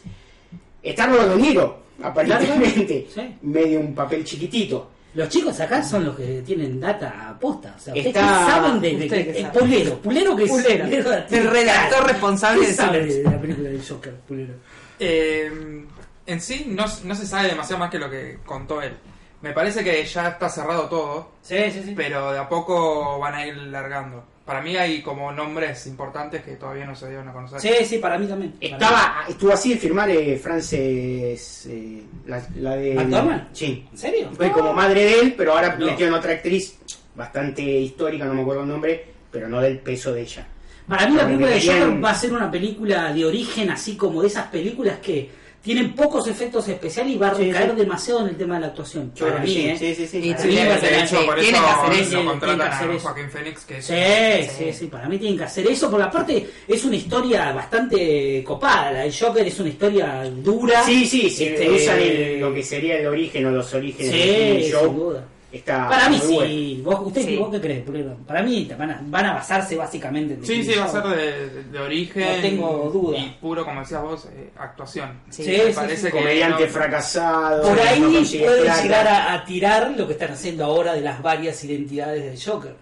Está 0.83 1.07
Robert 1.07 1.31
De 1.31 1.37
Niro, 1.37 1.83
aparentemente. 2.03 3.07
Sí. 3.15 3.37
Medio 3.43 3.81
un 3.81 3.95
papel 3.95 4.25
chiquitito. 4.25 4.91
Los 5.15 5.29
chicos 5.29 5.59
acá 5.61 5.81
son 5.83 6.05
los 6.07 6.17
que 6.17 6.43
tienen 6.45 6.81
data 6.81 7.37
posta. 7.41 7.75
O 7.77 7.81
sea, 7.81 7.95
ustedes 7.95 8.07
Está- 8.17 8.21
qué 8.47 8.51
saben 8.51 8.81
de, 8.81 8.97
de, 8.97 9.09
qué 9.09 9.21
eh, 9.21 9.43
saben. 9.43 9.61
Pulero. 9.61 9.99
Pulero 9.99 10.37
que 10.37 10.45
es 10.45 10.51
Pulero. 10.51 10.85
El 11.31 11.51
redactor 11.51 12.07
responsable 12.09 12.61
¿Qué 12.63 12.67
de 12.69 12.75
sabe 12.75 13.07
de 13.07 13.23
la 13.23 13.41
película 13.41 13.69
del 13.69 13.87
Joker, 13.89 14.15
Pulero? 14.27 14.55
Eh, 14.99 15.85
en 16.27 16.41
sí 16.41 16.65
no, 16.69 16.85
no 17.05 17.15
se 17.15 17.27
sabe 17.27 17.49
demasiado 17.49 17.79
más 17.79 17.91
que 17.91 17.99
lo 17.99 18.11
que 18.11 18.39
contó 18.45 18.83
él. 18.83 18.93
Me 19.41 19.53
parece 19.53 19.85
que 19.85 20.05
ya 20.05 20.29
está 20.29 20.49
cerrado 20.49 20.89
todo, 20.89 21.33
Sí, 21.43 21.57
sí, 21.71 21.83
sí. 21.85 21.93
pero 21.95 22.33
de 22.33 22.39
a 22.39 22.49
poco 22.49 23.19
van 23.19 23.35
a 23.35 23.47
ir 23.47 23.55
largando. 23.57 24.25
Para 24.45 24.61
mí 24.61 24.77
hay 24.77 25.01
como 25.01 25.33
nombres 25.33 25.87
importantes 25.87 26.43
que 26.43 26.53
todavía 26.57 26.85
no 26.85 26.95
se 26.95 27.09
dieron 27.09 27.27
a 27.29 27.33
conocer. 27.33 27.61
Sí, 27.61 27.85
sí, 27.87 27.99
para 27.99 28.19
mí 28.19 28.27
también. 28.27 28.53
Mí. 28.61 28.67
Estaba, 28.69 29.25
estuvo 29.27 29.53
así 29.53 29.71
de 29.71 29.77
firmar 29.79 30.11
eh, 30.11 30.37
Frances, 30.37 31.67
eh, 31.67 32.03
la, 32.27 32.43
la 32.57 32.77
de... 32.77 32.95
¿McDormand? 32.95 33.49
Sí. 33.53 33.87
¿En 33.91 33.99
serio? 33.99 34.31
Fue 34.37 34.51
como 34.53 34.75
madre 34.75 35.03
de 35.05 35.21
él, 35.21 35.35
pero 35.37 35.53
ahora 35.55 35.77
No. 35.79 35.87
metieron 35.87 36.15
otra 36.15 36.33
actriz 36.33 36.77
bastante 37.15 37.63
histórica, 37.63 38.27
no 38.27 38.35
me 38.35 38.43
acuerdo 38.43 38.63
el 38.63 38.69
nombre, 38.69 39.07
pero 39.31 39.49
no 39.49 39.61
del 39.61 39.79
peso 39.79 40.13
de 40.13 40.21
ella. 40.23 40.47
Para 40.87 41.07
mí 41.09 41.17
la 41.17 41.25
película 41.25 41.49
de 41.51 41.61
Joker 41.67 42.05
va 42.05 42.11
a 42.11 42.15
ser 42.15 42.33
una 42.35 42.51
película 42.51 43.13
de 43.15 43.25
origen, 43.25 43.71
así 43.71 43.97
como 43.97 44.21
de 44.21 44.29
esas 44.29 44.49
películas 44.49 44.99
que 44.99 45.31
tienen 45.65 45.95
pocos 45.95 46.29
efectos 46.29 46.69
especiales 46.69 47.15
y 47.15 47.17
va 47.19 47.29
a 47.29 47.35
Sí, 47.35 47.45
recaer 47.47 47.71
sí. 47.71 47.77
demasiado 47.77 48.21
en 48.21 48.27
el 48.29 48.37
tema 48.37 48.55
de 48.57 48.61
la 48.61 48.67
actuación. 48.67 49.13
Yo 49.15 49.27
Para 49.29 49.41
mí, 49.41 49.49
sí, 49.49 49.67
¿eh? 49.67 49.77
sí, 49.79 49.95
sí, 49.95 50.07
sí. 50.07 50.19
Y 50.19 50.23
sí, 50.23 50.35
por 50.35 50.43
tienen 50.43 50.67
eso, 50.67 50.81
que 50.81 50.87
hacer 50.87 51.27
por 51.27 51.39
eso, 51.39 51.57
eso 51.57 51.91
tienen 51.91 52.09
que 52.11 52.25
contratan 52.27 52.61
hacer 52.73 52.91
a 52.91 52.93
eso. 52.95 53.01
Joaquín 53.09 53.31
Phoenix, 53.31 53.65
que 53.65 53.79
es 53.79 53.87
Sí, 53.87 54.51
sí, 54.59 54.73
sí, 54.73 54.87
para 54.89 55.09
mí 55.09 55.19
tienen 55.19 55.39
que 55.39 55.45
hacer 55.45 55.67
eso, 55.67 55.91
porque 55.91 56.05
aparte 56.05 56.47
es 56.69 56.85
una 56.85 56.97
historia 56.97 57.53
bastante 57.53 58.45
copada. 58.45 58.93
La 58.93 59.01
del 59.01 59.15
Joker 59.19 59.47
es 59.47 59.59
una 59.59 59.69
historia 59.71 60.31
dura. 60.43 60.85
Sí, 60.85 61.07
sí, 61.07 61.31
si 61.31 61.45
Este, 61.47 61.71
usan 61.71 61.99
el- 62.01 62.41
lo 62.41 62.53
que 62.53 62.63
sería 62.63 62.99
el 62.99 63.07
origen 63.07 63.47
o 63.47 63.51
los 63.51 63.73
orígenes 63.73 64.13
Sí, 64.13 64.19
del 64.19 64.63
sin 64.63 64.71
show, 64.73 64.93
duda. 64.93 65.25
Está 65.59 65.89
Para 65.89 66.09
mí 66.09 66.17
muy 66.19 66.27
sí. 66.27 66.83
bueno. 66.83 66.91
¿Vos, 66.99 67.07
usted, 67.09 67.23
Sí. 67.25 67.37
¿Vos 67.37 67.51
qué 67.51 67.61
crees? 67.61 67.85
Para 68.27 68.43
mí 68.43 68.71
van 68.79 68.91
a, 68.91 69.01
van 69.07 69.27
a 69.27 69.33
basarse 69.35 69.77
básicamente 69.77 70.35
en 70.35 70.45
Sí, 70.47 70.63
sí, 70.65 70.75
va 70.79 70.85
a 70.85 70.89
ser 70.89 71.03
de, 71.05 71.49
de- 71.49 71.65
de 71.65 71.79
origen. 71.79 72.37
No 72.37 72.43
tengo 72.43 72.91
duda. 72.93 73.19
Y 73.19 73.37
puro, 73.41 73.65
como 73.65 73.81
decías 73.81 74.03
vos, 74.03 74.27
eh, 74.35 74.51
actuación. 74.57 75.21
Sí, 75.31 75.45
Sí, 75.45 75.51
Me 75.51 75.57
sí, 75.69 75.73
parece 75.75 75.97
sí. 75.97 76.05
que 76.07 76.11
Comediante 76.13 76.65
no- 76.67 76.69
fracasado, 76.73 77.63
Por 77.69 77.81
ahí 77.81 78.01
no 78.01 78.11
puede 78.11 78.63
plata. 78.63 78.83
llegar 78.83 79.07
a, 79.09 79.33
a 79.35 79.45
tirar 79.45 79.95
lo 79.97 80.07
que 80.07 80.13
están 80.15 80.33
haciendo 80.33 80.65
ahora 80.65 80.95
de 80.95 81.01
las 81.01 81.23
varias 81.23 81.63
identidades 81.65 82.25
del 82.25 82.41
Joker. 82.53 82.75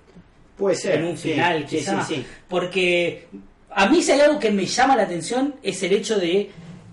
Puede 0.56 0.76
ser. 0.76 1.00
en 1.00 1.06
un 1.06 1.17
sí, 1.17 1.31
final, 1.32 1.67
sí, 1.69 1.76
quizá. 1.79 2.05
sí, 2.05 2.14
sí. 2.17 2.26
Porque 2.48 3.26
a 3.70 3.88
mí 3.88 4.02
si 4.02 4.12
hay 4.12 4.20
algo 4.20 4.38
que 4.38 4.50
me 4.50 4.67
llama 4.67 4.94
la 4.96 5.02
atención 5.05 5.55
es 5.62 5.82
el 5.82 5.93
hecho 5.94 6.19
de 6.19 6.50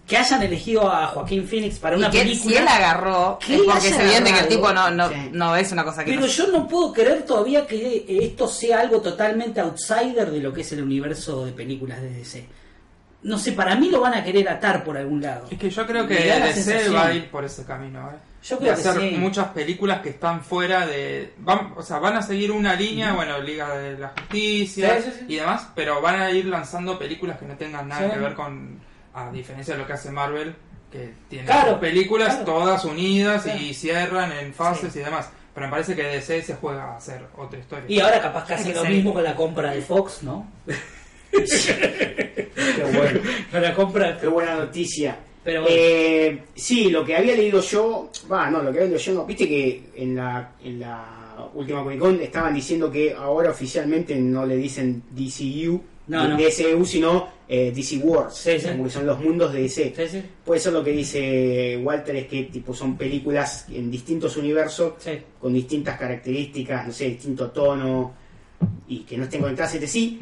que 0.10 0.18
hayan 0.18 0.42
elegido 0.44 0.92
a 0.92 1.08
Joaquín 1.08 1.48
Phoenix 1.48 1.78
para 1.80 1.96
una 1.96 2.08
y 2.08 2.12
que 2.12 2.20
película. 2.20 2.52
si 2.52 2.58
él 2.58 2.68
agarró, 2.68 3.38
Que 3.46 3.56
es 3.56 3.62
porque 3.62 3.88
es 3.90 4.00
evidente 4.00 4.34
que 4.34 4.40
el 4.40 4.48
tipo 4.48 4.74
no, 4.74 4.90
no, 4.90 5.08
Sí. 5.08 5.30
no 5.32 5.56
es 5.56 5.72
una 5.72 5.84
cosa 5.86 6.04
que 6.04 6.10
Pero 6.12 6.22
no- 6.22 6.28
yo 6.28 6.48
no 6.48 6.68
puedo 6.68 6.92
creer 6.92 7.24
todavía 7.24 7.66
que 7.68 8.06
esto 8.24 8.48
sea 8.48 8.80
algo 8.82 9.00
totalmente 9.02 9.62
outsider 9.62 10.32
de 10.32 10.40
lo 10.40 10.52
que 10.52 10.62
es 10.62 10.72
el 10.74 10.82
universo 10.84 11.46
de 11.46 11.52
películas 11.54 12.02
de 12.02 12.10
DC. 12.10 12.46
No 13.22 13.38
sé, 13.38 13.52
para 13.52 13.76
mí 13.76 13.90
lo 13.90 14.00
van 14.00 14.14
a 14.14 14.24
querer 14.24 14.48
atar 14.50 14.84
por 14.84 14.98
algún 14.98 15.22
lado. 15.22 15.46
Es 15.52 15.60
que 15.60 15.70
yo 15.70 15.86
creo 15.86 16.08
que 16.08 16.16
DC 16.16 16.54
sensación. 16.54 16.96
va 16.96 17.08
a 17.08 17.14
ir 17.14 17.30
por 17.30 17.44
ese 17.46 17.66
camino, 17.66 18.10
¿eh? 18.10 18.16
Yo 18.42 18.56
de 18.56 18.62
creo 18.72 18.76
que 18.82 18.88
hacer 18.90 19.02
sí. 19.10 19.16
muchas 19.18 19.48
películas 19.50 20.00
que 20.02 20.10
están 20.10 20.42
fuera 20.42 20.88
de 20.88 21.34
van, 21.40 21.74
o 21.76 21.84
sea 21.84 22.00
van 22.00 22.16
a 22.16 22.22
seguir 22.22 22.52
una 22.54 22.74
línea 22.74 23.12
bueno 23.14 23.38
Liga 23.42 23.78
de 23.78 23.98
la 24.00 24.14
Justicia 24.18 25.02
Sí, 25.02 25.12
sí, 25.12 25.18
sí. 25.20 25.26
y 25.28 25.36
demás 25.36 25.68
pero 25.76 26.02
van 26.02 26.22
a 26.22 26.32
ir 26.32 26.46
lanzando 26.46 26.98
películas 26.98 27.38
que 27.38 27.46
no 27.46 27.56
tengan 27.58 27.90
nada 27.90 28.06
Sí. 28.08 28.14
que 28.14 28.20
ver 28.20 28.34
con 28.36 28.80
a 29.14 29.32
diferencia 29.32 29.74
de 29.76 29.82
lo 29.82 29.88
que 29.88 29.94
hace 29.94 30.12
Marvel 30.12 30.56
que 30.92 31.14
tiene 31.30 31.46
Claro, 31.46 31.72
sus 31.72 31.80
películas 31.80 32.36
claro. 32.36 32.46
todas 32.46 32.86
unidas 32.86 33.44
Claro. 33.44 33.60
y 33.62 33.74
cierran 33.74 34.32
en 34.32 34.54
fases 34.54 34.96
y 34.96 35.00
demás 35.00 35.30
pero 35.54 35.68
me 35.68 35.72
parece 35.72 35.96
que 35.96 36.04
DC 36.04 36.42
se 36.42 36.56
juega 36.56 36.94
a 36.94 36.98
hacer 36.98 37.22
otra 37.38 37.60
historia 37.60 37.86
Y 37.88 38.00
ahora 38.00 38.22
capaz 38.22 38.46
que 38.46 38.54
hace 38.54 38.74
lo 38.74 38.86
mismo 38.86 39.14
con 39.14 39.24
la 39.24 39.36
compra 39.36 39.72
de 39.72 39.82
Fox, 39.82 40.24
¿no? 40.24 40.48
Qué 41.32 42.84
bueno. 42.96 43.20
Con 43.52 43.62
la 43.62 43.74
compra 43.76 44.18
Qué 44.20 44.28
buena 44.28 44.56
noticia. 44.56 45.18
Pero 45.44 45.62
bueno. 45.62 45.76
Eh, 45.78 46.44
sí, 46.56 46.90
lo 46.90 47.04
que 47.06 47.16
había 47.16 47.36
leído 47.36 47.62
yo, 47.62 48.10
va, 48.32 48.50
no, 48.50 48.58
lo 48.62 48.72
que 48.72 48.80
había 48.80 48.90
leído 48.92 48.98
yo 49.00 49.14
no, 49.14 49.26
viste 49.26 49.48
que 49.48 49.90
en 49.96 50.16
la, 50.16 50.52
en 50.64 50.80
la 50.80 51.50
última 51.54 51.84
Comic 51.84 52.00
Con 52.00 52.22
estaban 52.22 52.54
diciendo 52.54 52.92
que 52.92 53.14
ahora 53.14 53.52
oficialmente 53.52 54.16
no 54.16 54.46
le 54.46 54.56
dicen 54.58 55.04
DCU, 55.12 55.82
No, 56.10 56.28
no. 56.28 56.38
DCU, 56.38 56.86
sino 56.86 57.28
eh, 57.48 57.72
DC 57.74 57.98
Wars, 58.00 58.36
Sí, 58.36 58.60
sí. 58.60 58.68
como 58.68 58.84
que 58.86 58.90
son 58.90 59.06
los 59.06 59.20
mundos 59.20 59.54
de 59.54 59.62
DC. 59.62 59.94
Sí. 60.10 60.24
Puede 60.44 60.60
ser 60.60 60.74
lo 60.74 60.84
que 60.84 60.92
dice 60.92 61.80
Walter, 61.84 62.16
es 62.16 62.28
que 62.28 62.44
tipo 62.44 62.74
son 62.74 62.98
películas 62.98 63.68
en 63.72 63.90
distintos 63.90 64.36
universos, 64.36 64.94
con 65.40 65.54
distintas 65.54 65.98
características, 65.98 66.88
no 66.88 66.94
sé, 66.94 67.06
distinto 67.10 67.52
tono, 67.52 68.14
y 68.88 69.00
que 69.02 69.18
no 69.18 69.24
estén 69.26 69.42
conectadas 69.42 69.74
entre 69.76 69.88
sí, 69.88 70.20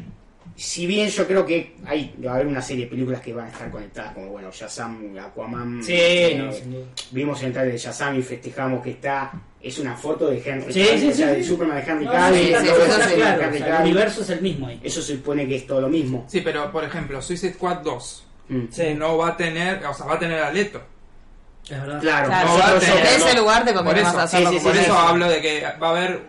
si 0.60 0.86
bien 0.86 1.08
yo 1.08 1.26
creo 1.26 1.46
que 1.46 1.76
hay 1.86 2.14
va 2.26 2.32
a 2.32 2.34
haber 2.34 2.46
una 2.48 2.60
serie 2.60 2.84
de 2.86 2.90
películas 2.90 3.20
que 3.20 3.32
van 3.32 3.46
a 3.46 3.50
estar 3.50 3.70
conectadas, 3.70 4.12
como 4.14 4.28
bueno, 4.30 4.50
Shazam, 4.50 5.16
Aquaman. 5.18 5.82
Sí, 5.82 5.92
eh, 5.96 6.34
no, 6.36 6.52
sin 6.52 6.72
duda. 6.72 6.84
Vimos 7.12 7.42
el 7.44 7.52
trailer 7.52 7.72
de 7.74 7.78
Shazam 7.78 8.18
y 8.18 8.22
festejamos 8.22 8.82
que 8.82 8.90
está. 8.90 9.32
Es 9.60 9.78
una 9.78 9.96
foto 9.96 10.28
de 10.30 10.42
Henry 10.44 10.72
Sí, 10.72 10.84
Cavill, 10.84 11.00
sí, 11.00 11.08
o 11.08 11.12
sea, 11.12 11.28
sí, 11.28 11.34
del 11.34 11.42
sí. 11.44 11.48
Superman 11.50 11.76
de 11.84 11.90
Henry 11.92 12.06
Cavill. 12.06 12.40
el 12.40 12.50
claro, 12.56 13.48
o 13.50 13.56
sea, 13.58 13.76
el 13.76 13.82
universo 13.82 14.22
es 14.22 14.30
el 14.30 14.40
mismo 14.40 14.66
ahí. 14.66 14.80
Eso 14.82 15.00
se 15.02 15.14
supone 15.16 15.46
que 15.48 15.56
es 15.56 15.66
todo 15.66 15.80
lo 15.80 15.88
mismo. 15.88 16.24
Sí, 16.28 16.40
pero 16.40 16.70
por 16.72 16.84
ejemplo, 16.84 17.20
Suicide 17.22 17.54
Squad 17.54 17.78
2 17.78 18.24
Mm. 18.50 18.62
Sí. 18.70 18.94
no 18.96 19.18
va 19.18 19.28
a 19.28 19.36
tener, 19.36 19.84
o 19.84 19.92
sea, 19.92 20.06
va 20.06 20.14
a 20.14 20.18
tener 20.18 20.40
a 20.42 20.50
Leto. 20.50 20.80
Es 21.64 21.78
verdad. 21.78 22.00
Claro, 22.00 22.28
Claro, 22.28 22.48
No 22.48 22.58
va 22.58 22.66
a 22.66 22.70
porque 22.72 22.86
tener- 22.86 23.02
de 23.04 23.16
ese 23.16 23.36
lugar 23.36 23.64
te 23.64 23.72
Por 23.72 23.76
conviene 23.84 24.02
más 24.04 24.12
eso, 24.14 24.22
hacerlo 24.22 24.50
sí, 24.50 24.58
sí, 24.58 24.62
por 24.64 24.72
como 24.72 24.82
eso 24.82 24.92
eso. 24.92 24.98
hablo 25.00 25.28
de 25.28 25.40
que 25.42 25.62
va 25.82 25.86
a 25.86 25.90
haber 25.90 26.22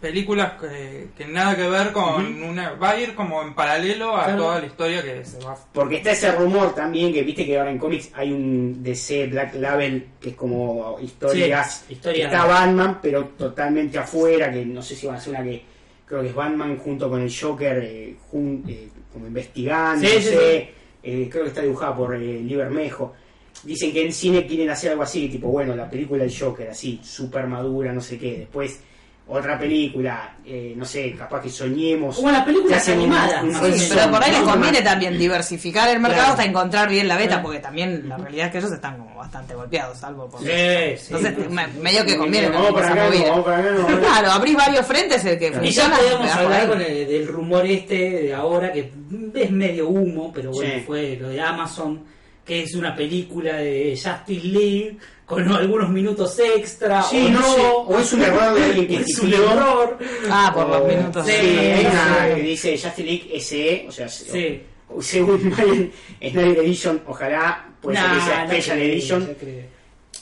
películas 0.00 0.52
que, 0.60 1.08
que 1.16 1.26
nada 1.26 1.56
que 1.56 1.66
ver 1.68 1.92
con 1.92 2.42
una 2.42 2.72
va 2.72 2.90
a 2.90 3.00
ir 3.00 3.14
como 3.14 3.42
en 3.42 3.54
paralelo 3.54 4.16
a 4.16 4.24
Claro. 4.24 4.38
toda 4.42 4.60
la 4.60 4.66
historia 4.66 5.02
que 5.02 5.24
se 5.24 5.38
va 5.44 5.56
Porque 5.72 5.96
está 5.96 6.12
ese 6.12 6.32
rumor 6.32 6.74
también 6.74 7.12
que 7.12 7.22
viste 7.22 7.44
que 7.46 7.58
ahora 7.58 7.70
en 7.70 7.78
cómics 7.78 8.10
hay 8.14 8.32
un 8.32 8.82
DC 8.82 9.26
Black 9.28 9.54
Label 9.54 10.06
que 10.20 10.30
es 10.30 10.34
como 10.36 10.98
historias. 11.00 11.84
Sí, 11.86 11.94
historia. 11.94 12.26
Está 12.26 12.44
Batman, 12.44 12.98
pero 13.02 13.24
totalmente 13.28 13.98
afuera, 13.98 14.50
que 14.52 14.64
no 14.66 14.82
sé 14.82 14.94
si 14.94 15.06
van 15.06 15.16
a 15.16 15.18
hacer 15.18 15.34
una 15.34 15.42
que 15.44 15.62
creo 16.06 16.20
que 16.22 16.28
es 16.28 16.34
Batman 16.34 16.76
junto 16.78 17.08
con 17.08 17.22
el 17.22 17.32
Joker, 17.34 17.78
eh, 17.82 18.16
jun- 18.30 18.62
eh, 18.68 18.88
como 19.12 19.26
investigando, 19.26 20.06
Sí, 20.06 20.14
no 20.16 20.20
sí, 20.20 20.28
sé. 20.28 20.68
Eh, 21.02 21.28
creo 21.30 21.44
que 21.44 21.48
está 21.50 21.62
dibujada 21.62 21.94
por 21.96 22.14
eh, 22.14 22.40
Lee 22.42 22.56
Bermejo. 22.56 23.14
Dicen 23.62 23.92
que 23.92 24.04
en 24.04 24.12
cine 24.12 24.46
quieren 24.46 24.68
hacer 24.70 24.90
algo 24.90 25.04
así, 25.04 25.28
tipo, 25.28 25.48
bueno, 25.48 25.74
la 25.76 25.88
película 25.88 26.24
del 26.24 26.34
Joker, 26.36 26.68
así, 26.70 27.00
super 27.02 27.46
madura, 27.46 27.92
no 27.92 28.00
sé 28.00 28.18
qué. 28.18 28.38
Después, 28.40 28.80
otra 29.26 29.58
película, 29.58 30.36
eh, 30.44 30.74
no 30.76 30.84
sé, 30.84 31.14
capaz 31.18 31.40
que 31.40 31.48
soñemos. 31.48 32.16
Como 32.16 32.30
las 32.30 32.44
películas 32.44 32.68
que 32.72 32.74
hacen 32.92 32.98
un- 32.98 33.04
animadas, 33.06 33.42
un- 33.42 33.52
más 33.52 33.60
Sí, 33.60 33.64
o 33.66 33.70
menos. 33.70 33.88
pero 33.94 34.10
por 34.10 34.22
ahí 34.22 34.30
les 34.32 34.40
conviene 34.42 34.82
también 34.82 35.18
diversificar 35.18 35.88
el 35.88 35.98
mercado 36.00 36.20
Claro. 36.24 36.32
hasta 36.32 36.44
encontrar 36.44 36.88
bien 36.90 37.08
la 37.08 37.16
beta, 37.16 37.28
Claro. 37.28 37.42
porque 37.44 37.58
también 37.60 38.06
la 38.08 38.16
realidad 38.18 38.46
es 38.46 38.52
que 38.52 38.58
ellos 38.58 38.72
están 38.72 38.98
como 38.98 39.14
bastante 39.16 39.54
golpeados, 39.54 39.96
salvo 39.96 40.28
por... 40.28 40.40
Sí, 40.42 40.50
Entonces, 40.50 41.38
no, 41.38 41.50
me- 41.50 41.64
sí. 41.64 41.70
medio 41.80 42.04
que 42.04 42.16
conviene 42.18 42.50
Vamos 42.50 42.72
para 42.72 42.92
acá, 42.92 43.08
no, 43.08 43.24
vamos 43.30 43.44
para 43.46 43.58
acá, 43.60 43.70
no. 43.70 44.00
Claro, 44.00 44.30
abrís 44.30 44.56
varios 44.56 44.86
frentes, 44.86 45.24
el 45.24 45.38
que 45.38 45.52
Y 45.62 45.70
ya 45.70 45.88
podemos 45.90 46.30
hablar 46.30 46.68
con 46.68 46.80
el- 46.82 47.06
del 47.08 47.26
rumor 47.26 47.64
este 47.64 47.94
de 48.24 48.34
ahora, 48.34 48.70
que 48.72 48.92
es 49.34 49.50
medio 49.50 49.88
humo, 49.88 50.30
pero 50.34 50.50
bueno, 50.50 50.74
Sí. 50.74 50.82
fue 50.86 51.16
lo 51.18 51.28
de 51.30 51.40
Amazon, 51.40 52.04
que 52.44 52.62
es 52.62 52.74
una 52.74 52.94
película 52.94 53.56
de 53.56 53.98
Justice 54.02 54.46
League 54.46 54.98
con 55.24 55.50
algunos 55.50 55.88
minutos 55.88 56.38
extra, 56.38 57.02
Sí, 57.02 57.26
o 57.26 57.30
no 57.30 57.42
sé, 57.42 57.60
o 57.86 57.98
es 57.98 58.12
un 58.12 58.22
error 58.22 58.54
de 58.54 58.64
alguien 58.64 58.86
que 58.86 58.96
es 58.96 59.18
un 59.18 59.32
error. 59.32 59.98
Ah, 60.30 60.50
por 60.54 60.68
los 60.68 60.86
minutos. 60.86 61.26
Sí, 61.26 61.32
Sí, 61.32 61.58
hay 61.58 61.86
una 61.86 62.34
que 62.34 62.42
dice 62.42 62.72
Justice 62.78 63.02
League 63.02 63.40
SE, 63.40 63.86
o 63.88 63.92
sea, 63.92 64.08
Sí. 64.08 64.62
o- 64.88 65.00
según 65.00 65.40
Snyder 66.20 66.58
Edition, 66.58 67.02
ojalá 67.06 67.66
puede 67.80 67.96
ser 67.96 68.10
que 68.10 68.20
sea 68.20 68.44
no 68.44 68.50
Special 68.50 68.76
creo, 68.78 68.92
Edition. 68.92 69.36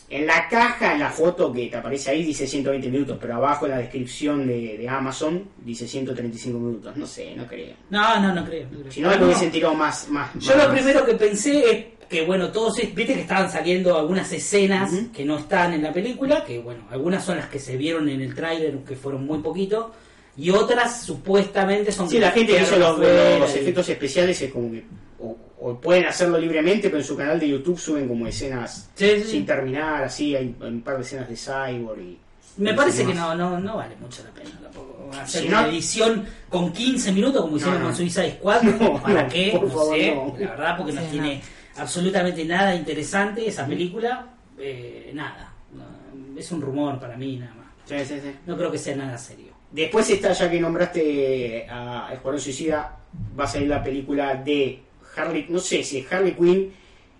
En 0.09 0.27
la 0.27 0.47
caja, 0.49 0.93
en 0.93 1.01
la 1.01 1.09
foto 1.11 1.51
que 1.53 1.69
te 1.69 1.77
aparece 1.79 2.11
ahí, 2.11 2.23
dice 2.23 2.47
120 2.47 2.89
minutos, 2.91 3.17
pero 3.19 3.35
abajo 3.37 3.65
en 3.65 3.73
la 3.73 3.79
descripción 3.79 4.47
de, 4.47 4.77
de 4.77 4.87
Amazon 4.89 5.49
dice 5.65 5.89
135 5.89 6.59
minutos. 6.59 6.95
No 6.99 7.07
sé, 7.07 7.35
no 7.35 7.47
creo. 7.47 7.75
No, 7.89 8.21
no, 8.21 8.35
no 8.35 8.45
creo. 8.45 8.67
no 8.71 8.81
creo. 8.81 8.93
Si 8.93 9.01
no, 9.01 9.11
le 9.11 9.17
No. 9.19 9.25
hubiesen 9.27 9.51
tirado 9.51 9.75
más. 9.75 10.09
más 10.11 10.29
Yo 10.35 10.55
más. 10.55 10.67
lo 10.67 10.73
primero 10.75 11.07
que 11.07 11.15
pensé 11.15 11.71
es 11.71 11.85
que, 12.13 12.25
bueno, 12.25 12.53
todos, 12.53 12.77
viste 12.77 13.15
que 13.15 13.21
estaban 13.23 13.51
saliendo 13.51 13.99
algunas 13.99 14.31
escenas 14.33 14.93
que 15.13 15.25
no 15.25 15.39
están 15.39 15.73
en 15.75 15.83
la 15.83 15.93
película, 15.93 16.45
que, 16.45 16.61
bueno, 16.61 16.83
algunas 16.91 17.25
son 17.25 17.39
las 17.39 17.47
que 17.49 17.59
se 17.59 17.77
vieron 17.77 18.09
en 18.09 18.21
el 18.21 18.35
tráiler, 18.35 18.77
que 18.87 18.95
fueron 18.95 19.27
muy 19.27 19.39
poquito, 19.39 19.93
y 20.37 20.51
otras 20.51 21.03
supuestamente 21.03 21.91
son... 21.91 22.09
Sí, 22.09 22.21
la 22.21 22.31
gente 22.31 22.55
que 22.55 22.63
hizo 22.63 22.77
los, 22.79 22.99
los 22.99 23.55
efectos 23.57 23.89
especiales 23.89 24.41
es 24.43 24.53
como 24.53 24.71
que. 24.71 24.85
O, 25.19 25.37
o 25.61 25.81
pueden 25.81 26.07
hacerlo 26.07 26.39
libremente, 26.39 26.89
pero 26.89 26.99
en 27.01 27.05
su 27.05 27.17
canal 27.17 27.39
de 27.41 27.49
YouTube 27.49 27.79
suben 27.79 28.09
como 28.09 28.27
escenas 28.27 28.91
Sí, 28.95 29.07
sí, 29.17 29.23
sí. 29.25 29.31
sin 29.31 29.47
terminar, 29.47 30.03
así. 30.05 30.35
Hay 30.37 30.55
un 30.61 30.81
par 30.83 30.97
de 30.97 31.03
escenas 31.03 31.29
de 31.29 31.37
Cyborg 31.37 32.01
y. 32.01 32.19
Me 32.59 32.75
parece 32.75 33.07
que 33.07 33.15
no, 33.15 33.35
no, 33.35 33.59
no 33.61 33.77
vale 33.77 33.95
mucho 34.01 34.23
la 34.25 34.31
pena 34.31 34.51
tampoco. 34.63 35.11
Hacer 35.13 35.43
Si 35.43 35.49
una 35.49 35.63
no- 35.63 35.69
edición 35.69 36.25
con 36.49 36.73
15 36.73 37.13
minutos 37.13 37.43
como 37.43 37.57
hicieron 37.57 37.79
no. 37.81 37.87
con 37.87 37.97
Suicide 37.97 38.33
Squad, 38.33 38.63
No, 38.81 39.01
¿para 39.03 39.23
no, 39.23 39.29
qué? 39.29 39.51
por 39.53 39.63
No 39.63 39.69
favor, 39.69 39.97
sé, 39.97 40.15
no. 40.15 40.35
la 40.39 40.51
verdad, 40.51 40.77
porque 40.77 40.93
no 40.93 41.01
Sí, 41.03 41.07
tiene 41.13 41.41
absolutamente 41.77 42.45
nada 42.45 42.75
interesante 42.75 43.47
esa 43.47 43.67
película, 43.67 44.27
eh, 44.59 45.11
nada. 45.15 45.53
No, 45.75 46.39
es 46.39 46.51
un 46.53 46.61
rumor 46.61 46.99
para 47.01 47.17
mí, 47.17 47.37
nada 47.37 47.55
más. 47.55 47.67
Sí, 47.85 47.97
sí, 48.05 48.21
sí. 48.23 48.33
No 48.47 48.57
creo 48.57 48.71
que 48.71 48.79
sea 48.79 48.97
nada 48.97 49.17
serio. 49.19 49.53
Después 49.71 50.09
está, 50.11 50.33
ya 50.33 50.51
que 50.51 50.61
nombraste 50.61 51.67
a 51.69 52.11
Escuadrón 52.13 52.41
Suicida, 52.41 52.99
va 53.39 53.45
a 53.45 53.47
salir 53.49 53.69
la 53.69 53.83
película 53.83 54.35
de 54.35 54.83
Harley, 55.17 55.47
no 55.49 55.59
sé 55.59 55.83
si 55.83 55.99
es 55.99 56.13
Harley 56.13 56.33
Quinn 56.35 56.73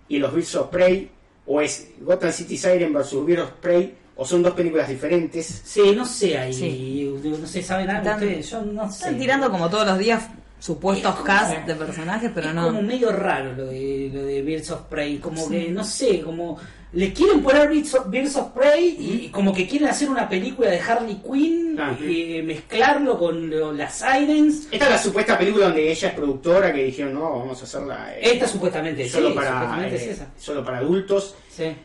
y 0.07 0.17
los 0.19 0.33
Birds 0.33 0.55
of 0.55 0.67
Prey, 0.69 1.09
o 1.47 1.61
es 1.61 1.91
Gotham 1.99 2.31
City 2.31 2.55
Siren 2.57 2.93
versus 2.93 3.25
Birds 3.25 3.41
of 3.41 3.51
Prey, 3.53 3.95
o 4.15 4.23
son 4.23 4.43
dos 4.43 4.53
películas 4.53 4.87
diferentes. 4.87 5.45
Sí, 5.65 5.93
no 5.95 6.05
sé 6.05 6.37
ahí, 6.37 6.53
Sí. 6.53 7.19
no 7.23 7.47
sé, 7.47 7.63
¿saben 7.63 7.89
algo 7.89 8.03
Están- 8.03 8.23
ustedes? 8.23 8.49
Yo 8.51 8.61
no 8.61 8.91
sé. 8.91 8.97
Están 9.05 9.17
tirando 9.19 9.49
como 9.49 9.69
todos 9.69 9.87
los 9.87 9.97
días 9.97 10.27
supuestos 10.63 11.15
cast 11.23 11.57
de 11.67 11.75
personajes, 11.75 12.31
pero 12.33 12.47
es 12.49 12.55
no. 12.55 12.67
como 12.67 12.81
medio 12.81 13.11
raro 13.11 13.51
lo 13.53 13.65
de, 13.65 14.09
lo 14.13 14.23
de 14.23 14.41
Birds 14.41 14.71
of 14.71 14.81
Prey, 14.83 15.17
como 15.17 15.49
que, 15.49 15.67
no 15.69 15.83
sé, 15.83 16.21
como 16.21 16.57
le 16.93 17.11
quieren 17.11 17.41
poner 17.43 17.67
Birds 17.69 17.93
of, 17.95 18.09
Birds 18.09 18.35
of 18.37 18.51
Prey 18.53 18.95
y 18.97 19.29
como 19.29 19.53
que 19.53 19.67
quieren 19.67 19.89
hacer 19.89 20.09
una 20.09 20.29
película 20.29 20.69
de 20.69 20.79
Harley 20.79 21.15
Quinn 21.21 21.61
Ah. 21.77 21.97
y 21.99 22.41
mezclarlo 22.43 23.17
con 23.17 23.49
lo- 23.49 23.73
las 23.73 23.95
Sirens. 23.97 24.67
Esta 24.71 24.85
es 24.85 24.91
la 24.91 24.97
supuesta 24.99 25.37
película 25.37 25.65
donde 25.65 25.91
ella 25.91 26.07
es 26.09 26.13
productora, 26.13 26.71
que 26.71 26.83
dijeron, 26.85 27.15
no, 27.15 27.39
vamos 27.39 27.59
a 27.59 27.63
hacerla 27.65 28.13
eh, 28.15 28.19
Esta 28.21 28.47
supuestamente, 28.47 29.09
solo, 29.09 29.29
sí, 29.29 29.35
para, 29.35 29.49
supuestamente 29.53 29.95
eh, 29.95 29.97
es 29.97 30.07
esa. 30.07 30.27
solo 30.37 30.63
para 30.63 30.77
adultos. 30.77 31.35
Sí. 31.49 31.75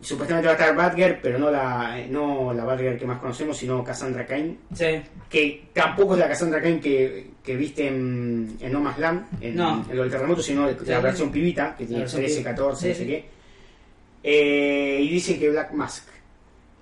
Supuestamente 0.00 0.46
va 0.48 0.52
a 0.52 0.56
estar 0.56 0.76
Batgirl, 0.76 1.18
pero 1.22 1.38
no 1.38 1.50
la, 1.50 1.98
eh, 1.98 2.06
no 2.10 2.52
la 2.52 2.64
Batgirr 2.64 2.98
que 2.98 3.06
más 3.06 3.18
conocemos, 3.20 3.56
sino 3.56 3.82
Cassandra 3.82 4.26
Cain. 4.26 4.58
Sí. 4.74 5.00
que 5.30 5.68
tampoco 5.72 6.12
es 6.14 6.20
la 6.20 6.28
Cassandra 6.28 6.60
Cain 6.60 6.78
que, 6.80 7.30
que 7.48 7.56
viste 7.56 7.86
en, 7.88 8.58
en 8.60 8.70
No 8.70 8.78
Más 8.80 8.98
Land, 8.98 9.24
en, 9.40 9.56
No. 9.56 9.82
en 9.90 9.96
lo 9.96 10.02
del 10.02 10.10
terremoto, 10.12 10.42
sino 10.42 10.66
la 10.66 10.76
Sí. 10.78 10.84
versión 11.02 11.32
pibita, 11.32 11.74
que 11.78 11.86
tiene 11.86 12.00
versión 12.02 12.20
13, 12.20 12.34
pibita. 12.42 12.50
14, 12.50 12.82
Sí, 12.82 12.88
no 12.88 12.94
sé 12.94 13.06
qué. 13.06 13.24
Eh, 14.22 15.00
y 15.02 15.08
dicen 15.08 15.38
que 15.40 15.48
Black 15.48 15.72
Mask 15.72 16.04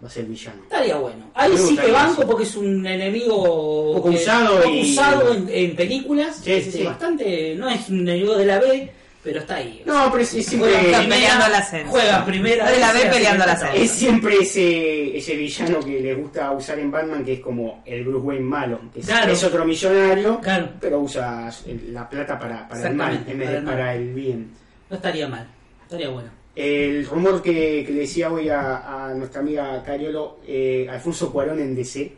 va 0.03 0.09
a 0.09 0.11
ser 0.11 0.25
el 0.25 0.31
villano. 0.31 0.63
Estaría 0.65 0.97
bueno. 0.97 1.31
Ahí 1.35 1.57
sí 1.57 1.77
que 1.77 1.93
banco 1.93 2.23
eso. 2.23 2.27
porque 2.29 2.43
es 2.43 2.57
un 2.57 2.85
enemigo 2.85 3.93
Poco 3.95 4.09
usado 4.09 4.57
poco 4.61 4.69
y- 4.75 4.91
usado 4.91 5.35
en, 5.35 5.49
en 5.51 5.77
películas. 5.77 6.35
Sí, 6.37 6.43
sí, 6.45 6.51
este, 6.53 6.73
sí. 6.79 6.83
Bastante, 6.85 7.55
no 7.55 7.69
es 7.69 7.89
un 7.89 8.01
enemigo 8.01 8.37
de 8.37 8.47
la 8.47 8.59
B, 8.59 8.91
pero 9.27 9.41
está 9.41 9.57
ahí. 9.57 9.83
No, 9.85 10.09
pero 10.13 10.23
es, 10.23 10.33
es 10.35 10.47
siempre, 10.47 10.71
Juega 10.73 10.99
peleando 11.01 11.49
la 11.49 11.63
serie. 11.63 11.87
Juega 11.89 12.25
primera. 12.25 12.71
De 12.71 12.79
la 12.79 12.93
B 12.93 13.01
peleando 13.07 13.45
es 13.75 13.91
siempre 13.91 14.37
ese, 14.41 15.17
ese 15.19 15.35
villano 15.35 15.81
que 15.81 16.01
les 16.01 16.17
gusta 16.17 16.53
usar 16.53 16.79
en 16.79 16.93
Batman, 16.93 17.25
que 17.25 17.33
es 17.35 17.41
como 17.41 17.83
el 17.85 18.05
Bruce 18.05 18.25
Wayne 18.25 18.45
malo, 18.45 18.81
que 18.95 19.01
es, 19.01 19.07
Claro. 19.07 19.33
es 19.33 19.43
otro 19.43 19.65
millonario, 19.65 20.39
Claro. 20.41 20.69
pero 20.81 21.01
usa 21.01 21.51
el- 21.67 21.93
la 21.93 22.09
plata 22.09 22.39
para, 22.39 22.69
para 22.69 22.89
el 22.89 22.95
mal 22.95 23.25
en 23.27 23.37
vez 23.39 23.49
para 23.49 23.61
de 23.61 23.67
para 23.67 23.95
el 23.97 24.15
bien. 24.15 24.51
No 24.89 24.95
estaría 24.97 25.27
mal. 25.27 25.45
Estaría 25.83 26.09
bueno. 26.09 26.31
El 26.55 27.05
rumor 27.07 27.43
que, 27.43 27.83
que 27.85 27.93
le 27.93 28.01
decía 28.03 28.31
hoy 28.33 28.49
a, 28.49 29.09
a 29.09 29.15
nuestra 29.15 29.41
amiga 29.41 29.83
Cariolo, 29.83 30.39
eh, 30.47 30.87
Alfonso 30.89 31.33
Cuarón 31.33 31.59
en 31.59 31.75
DC. 31.75 32.13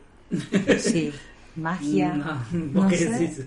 Sí. 0.79 1.11
Magia. 1.59 2.15
No, 2.15 2.45
No 2.53 2.83
¿vos 2.83 2.91
qué 2.91 2.97
sé. 2.99 3.11
decís? 3.11 3.41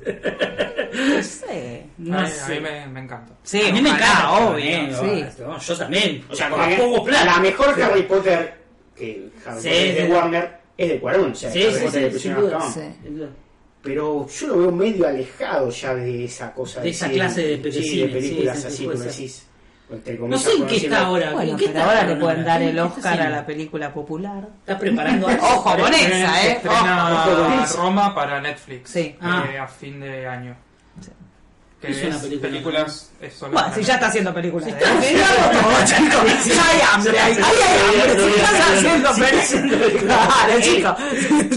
No 0.94 1.24
sé. 1.24 1.86
No 1.98 2.18
a, 2.20 2.22
mí, 2.24 2.28
sé. 2.30 2.42
a 2.44 2.48
mí 2.50 2.60
me, 2.62 2.88
me 2.88 3.00
encanta. 3.02 3.34
Sí, 3.44 3.62
a 3.62 3.72
mí 3.74 3.82
me 3.82 3.90
encanta, 3.90 4.32
obvio. 4.34 5.00
sí. 5.00 5.26
no, 5.42 5.58
yo 5.60 5.78
también. 5.78 6.24
O 6.30 6.36
sea, 6.36 6.50
con 6.50 6.60
como 6.60 6.70
que 6.70 6.76
poco 6.82 7.04
plata. 7.06 7.26
la 7.26 7.40
mejor 7.40 7.82
Harry 7.82 8.04
Potter 8.04 8.54
que 8.96 9.30
Harry 9.46 9.62
Sí, 9.62 9.68
Potter 9.70 9.96
de 9.96 10.06
sí. 10.06 10.12
Warner 10.12 10.58
es 10.78 10.90
de 10.90 11.00
Cuarón. 11.00 11.32
O 11.32 11.36
sea, 11.36 11.52
Sí, 11.52 11.64
Harry 11.64 11.74
sí, 11.76 11.84
Potter 11.86 12.20
sí, 12.20 12.30
de. 12.30 12.36
Sí. 12.74 13.26
Pero 13.84 14.28
yo 14.28 14.48
lo 14.48 14.58
veo 14.60 14.72
medio 14.72 15.08
alejado 15.08 15.70
ya 15.72 15.96
de 15.96 16.26
esa 16.26 16.54
cosa. 16.54 16.82
De 16.82 16.90
esa 16.90 17.06
decir, 17.08 17.20
clase 17.22 17.42
de- 17.42 17.58
de 17.58 17.72
sí, 17.72 17.84
cine, 17.84 18.08
de 18.08 18.14
películas 18.14 18.56
sí, 18.58 18.62
sí, 18.62 18.68
así, 18.68 18.98
ser. 18.98 18.98
decís. 19.12 19.48
No 20.28 20.38
sé 20.38 20.52
en 20.54 20.68
qué 20.68 20.78
está 20.78 21.02
ahora. 21.06 21.32
Bueno, 21.34 21.52
¿En 21.52 21.58
qué 21.58 21.66
pero 21.68 21.80
está 21.80 21.90
ahora 21.90 22.08
le 22.08 22.16
pueden 22.16 22.46
dar 22.46 22.60
¿Qué- 22.60 22.70
el 22.70 22.80
Oscar 22.80 23.22
a 23.22 23.30
la 23.30 23.46
película 23.46 23.94
popular. 23.94 24.48
¿Está 24.62 24.80
preparando 24.80 25.28
algo? 25.30 25.46
Ojo 25.46 25.76
con 25.78 25.94
Se 25.94 26.06
esa, 26.06 26.46
¿eh? 26.48 26.52
estrena. 26.54 27.66
Roma 27.76 28.16
para 28.16 28.40
Netflix. 28.42 28.90
Sí. 28.92 29.00
eh, 29.00 29.18
Ah. 29.22 29.46
a 29.64 29.68
fin 29.68 30.00
de 30.00 30.26
año. 30.28 30.56
Que 31.82 31.90
Es 31.90 31.98
es, 31.98 32.04
una 32.10 32.20
película. 32.20 32.42
películas 32.50 33.12
es 33.20 33.34
solo 33.34 33.54
Bueno, 33.54 33.74
si 33.74 33.82
ya 33.84 33.96
está 33.96 34.06
haciendo 34.06 34.32
películas. 34.32 34.68
Está 34.68 34.88
chicos, 35.86 36.46
ya 36.46 36.70
hay 36.70 36.80
hambre. 36.94 37.20
hay 37.20 37.34
hambre. 37.34 38.24
Si 38.24 38.40
estás 38.40 38.70
haciendo 38.78 39.10
películas. 39.16 40.00
Claro, 40.04 40.62
chicos. 40.62 40.96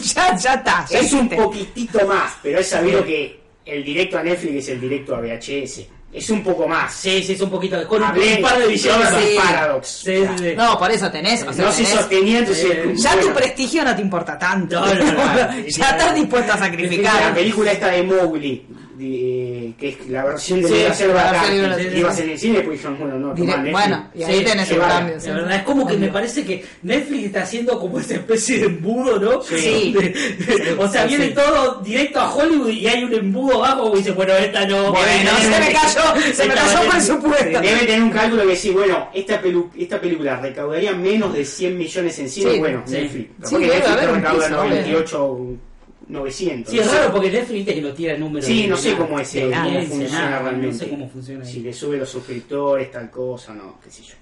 Ya, 0.15 0.37
ya 0.37 0.55
está. 0.55 0.87
Es 0.91 1.13
un 1.13 1.29
poquitito 1.29 2.07
más, 2.07 2.33
pero 2.43 2.59
es 2.59 2.67
sabido 2.69 3.05
que 3.05 3.39
el 3.67 3.85
directo 3.85 4.17
a 4.19 4.23
Netflix 4.23 4.55
es 4.65 4.69
el 4.71 4.81
directo 4.81 5.15
a 5.15 5.21
VHS. 5.21 5.87
Es 6.15 6.31
un 6.31 6.43
poco 6.45 6.69
más. 6.69 6.95
Sí, 6.95 7.23
sí, 7.23 7.33
es 7.33 7.41
un 7.41 7.51
poquito. 7.51 7.87
Con 7.89 8.03
un, 8.03 8.09
un 8.11 8.43
par 8.43 8.59
de 8.59 8.67
villanos. 8.69 9.09
Cloverfield 9.09 9.31
Sí. 9.33 9.37
Paradox. 9.47 9.89
Sí, 9.89 10.17
sí, 10.17 10.29
sí. 10.39 10.55
No, 10.57 10.79
por 10.79 10.91
eso 10.91 11.11
tenés. 11.11 11.43
O 11.43 11.53
sea, 11.53 11.65
no 11.67 11.73
se 11.73 11.83
tenés- 11.83 11.97
sostenía, 11.99 12.39
entonces. 12.39 13.03
Ya 13.03 13.21
tu 13.21 13.33
prestigio 13.33 13.85
no 13.85 13.95
te 13.97 14.03
importa 14.03 14.39
tanto. 14.39 14.81
No, 14.81 14.95
no, 14.95 15.05
no. 15.13 15.59
ya 15.69 15.91
estás 15.91 16.15
dispuesto 16.15 16.53
a 16.53 16.57
La 16.57 16.67
sacrificar. 16.67 17.35
película 17.35 17.73
esta 17.73 17.89
de 17.89 18.03
Mowgli, 18.05 18.65
de- 18.69 18.84
que 18.99 19.75
es 19.89 20.09
la 20.09 20.25
versión 20.25 20.63
de 20.63 20.69
Sí, 20.69 20.83
la 20.89 20.95
selva 20.95 21.15
la 21.25 21.31
acá, 21.31 21.41
versión 21.43 21.63
de 21.63 21.69
la 21.69 21.77
que 21.77 21.83
selva. 21.85 21.99
iba 21.99 22.11
a 22.11 22.15
ser 22.15 22.25
en 22.25 22.31
el 22.31 22.39
cine, 22.39 22.61
pues 22.61 22.71
dijeron, 22.79 22.99
bueno, 22.99 23.19
no, 23.19 23.35
Dire- 23.35 23.39
tomá, 23.39 23.57
Netflix. 23.57 23.73
bueno, 23.73 24.09
y 24.15 24.23
ahí 24.23 24.39
Sí, 24.39 24.45
tenés 24.45 24.79
va. 24.81 24.89
cambio. 24.89 25.17
La 25.27 25.33
verdad 25.35 25.57
es 25.57 25.63
como 25.63 25.87
que 25.87 25.97
me 25.97 26.09
parece 26.09 26.45
que 26.45 26.65
Netflix 26.83 27.25
está 27.27 27.43
haciendo 27.43 27.79
como 27.81 27.99
esa 27.99 28.15
especie 28.15 28.59
de 28.59 28.67
embudo, 28.67 29.19
¿no? 29.19 29.43
Sí. 29.43 29.93
De- 29.93 30.11
de- 30.11 30.77
o 30.79 30.89
sea, 30.89 31.03
Sí, 31.03 31.09
viene 31.09 31.29
sí. 31.29 31.35
todo 31.35 31.81
directo 31.83 32.21
a 32.21 32.35
Hollywood 32.35 32.69
y 32.71 32.87
hay 32.87 33.05
un 33.05 33.15
embudo 33.15 33.65
abajo 33.65 33.93
y 33.95 33.99
dice, 33.99 34.13
bueno, 34.13 34.33
esta 34.35 34.67
no. 34.67 34.93
Bueno, 34.93 35.31
se 35.41 35.49
me 35.49 35.73
cayó, 35.73 36.33
se 36.35 36.47
me 36.47 36.55
cayó 36.55 36.91
presupuesto. 36.91 37.61
Debe 37.61 37.79
tener 37.87 38.03
un 38.03 38.11
cálculo 38.11 38.43
que 38.43 38.49
decir, 38.49 38.73
bueno, 38.73 39.09
esta, 39.15 39.43
pelu- 39.43 39.71
esta 39.79 40.01
película 40.01 40.37
recaudaría 40.41 40.93
menos 40.93 41.33
de 41.35 41.45
100 41.45 41.77
millones 41.77 42.19
en 42.19 42.29
cine, 42.29 42.53
Sí, 42.53 42.59
bueno, 42.59 42.83
sí. 42.87 42.93
Netflix. 42.93 43.29
Sí, 43.45 43.55
porque 43.55 43.67
debe 43.67 43.79
Netflix 43.81 44.11
recauda 44.13 44.47
piso, 44.47 44.57
98, 44.65 45.39
900. 46.09 46.71
Sí, 46.71 46.79
es 46.79 46.93
raro 46.93 47.13
porque 47.13 47.31
Netflix 47.31 47.53
viste 47.53 47.75
que 47.75 47.83
lo 47.83 47.93
tira 47.95 48.17
números. 48.19 48.45
Sí, 48.47 48.63
de- 48.63 48.69
no 48.69 48.77
sé 48.77 48.97
cómo 48.97 49.19
es 49.21 49.33
cómo 49.33 49.45
audiencia, 49.57 49.89
funciona 49.97 50.31
nada, 50.31 50.43
realmente. 50.43 50.67
No 50.67 50.79
sé 50.79 50.89
cómo 50.91 51.09
funciona. 51.09 51.45
ahí. 51.45 51.53
Si 51.53 51.61
le 51.61 51.73
sube 51.73 51.97
los 51.99 52.09
suscriptores, 52.09 52.91
tal 52.91 53.11
cosa, 53.11 53.55
no, 53.55 53.79
qué 53.83 53.91
sé 53.91 54.03
yo. 54.03 54.15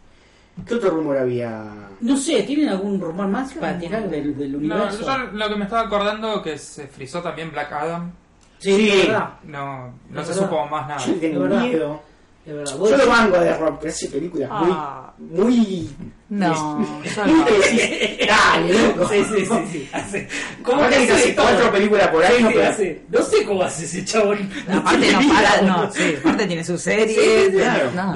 ¿Qué 0.66 0.74
otro 0.74 0.90
rumor 0.90 1.16
había? 1.16 1.72
No 2.00 2.16
sé, 2.16 2.42
¿tienen 2.42 2.68
algún 2.68 3.00
rumor 3.00 3.26
más 3.26 3.54
para 3.54 3.78
tirar 3.78 4.08
del, 4.10 4.36
del 4.36 4.52
No, 4.52 4.58
universo? 4.58 5.00
yo 5.00 5.18
lo 5.32 5.48
que 5.48 5.56
me 5.56 5.64
estaba 5.64 5.82
acordando 5.82 6.42
que 6.42 6.58
se 6.58 6.86
frizó 6.88 7.22
también 7.22 7.50
Black 7.50 7.72
Adam. 7.72 8.12
Sí, 8.58 8.74
Sí. 8.76 8.90
es 8.90 9.06
verdad. 9.08 9.30
No, 9.44 9.94
no 10.10 10.20
Es 10.20 10.26
se 10.26 10.32
verdad. 10.34 10.48
supo 10.50 10.66
más 10.66 10.88
nada. 10.88 11.06
Yo 11.06 11.14
tengo 11.14 11.44
miedo. 11.46 12.02
Yo 12.44 12.54
lo 12.96 13.06
banco 13.06 13.38
de 13.38 13.56
rock, 13.56 13.78
pero 13.80 13.92
hace 13.92 14.08
películas 14.08 14.48
Ah. 14.52 15.12
muy. 15.18 15.44
muy. 15.56 15.90
No, 16.32 17.02
yo 17.04 17.26
no. 17.26 17.44
Dale, 18.26 18.72
loco. 18.88 19.08
Sí, 19.08 19.22
sí, 19.24 19.44
sí, 19.44 19.54
sí. 19.70 19.88
Hace, 19.92 20.28
¿Cómo 20.62 20.88
que 20.88 20.96
hace 20.96 21.34
cuatro 21.34 21.70
películas 21.70 22.08
por 22.08 22.24
año, 22.24 22.36
Sí, 22.36 22.42
sí, 22.44 22.50
pero- 22.54 22.68
hace- 22.70 23.02
No 23.10 23.22
sé 23.22 23.44
cómo 23.44 23.62
hace 23.62 23.84
ese 23.84 24.04
chabón. 24.04 24.50
Aparte 24.66 25.12
no 25.12 25.18
para, 25.28 25.60
no, 25.62 25.92
sí, 25.92 26.14
aparte 26.18 26.46
tiene 26.46 26.64
su 26.64 26.78
serie. 26.78 27.08
Sí, 27.14 27.50
sí, 27.50 27.56
Claro. 27.58 27.90
No. 27.94 28.14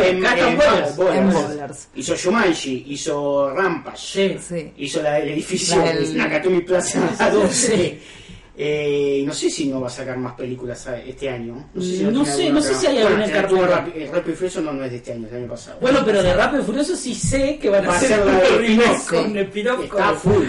En- 0.00 0.22
Bowlers. 0.96 1.88
Hizo 1.96 2.14
Shumanji, 2.14 2.84
hizo 2.88 3.50
Rampage, 3.50 3.98
Sí. 3.98 4.38
Sí. 4.48 4.72
hizo 4.78 5.02
la 5.02 5.14
del 5.14 5.30
edificio 5.30 5.76
La 5.76 5.92
de 5.92 5.94
del- 6.00 6.16
Nakatomi 6.16 6.60
Plaza 6.60 7.00
12. 7.32 8.00
Eh, 8.58 9.22
no 9.26 9.34
sé 9.34 9.50
si 9.50 9.66
no 9.66 9.82
va 9.82 9.88
a 9.88 9.90
sacar 9.90 10.16
más 10.16 10.34
películas 10.34 10.88
este 11.06 11.28
año. 11.28 11.68
No 11.74 11.82
sé 11.82 11.88
si, 11.88 12.02
No 12.04 12.22
tiene 12.22 12.36
sé, 12.36 12.50
no 12.50 12.60
sé 12.62 12.74
si 12.74 12.86
hay 12.86 12.92
Bueno, 12.94 13.08
alguna 13.08 13.24
en 13.24 13.30
el 13.30 13.36
cartelera. 13.36 13.66
Rápido- 13.68 13.96
El 13.96 14.08
Rápido 14.12 14.32
y 14.32 14.36
Furioso 14.36 14.60
no, 14.62 14.72
no 14.72 14.84
es 14.84 14.90
de 14.92 14.96
este 14.96 15.12
año, 15.12 15.26
es 15.26 15.32
del 15.32 15.40
año 15.42 15.50
pasado. 15.50 15.78
Bueno, 15.80 16.00
pero 16.06 16.22
de 16.22 16.34
Rápido 16.34 16.62
y 16.62 16.64
Furioso 16.64 16.96
sí 16.96 17.14
sé 17.14 17.58
que 17.58 17.68
van 17.68 17.84
a 17.84 17.88
Va 17.88 17.94
a 17.94 17.96
hacer 17.98 18.08
ser 18.08 18.24
la 18.26 18.32
un 18.32 19.36
spin-off 19.38 19.84
Está 19.84 20.14
full. 20.14 20.44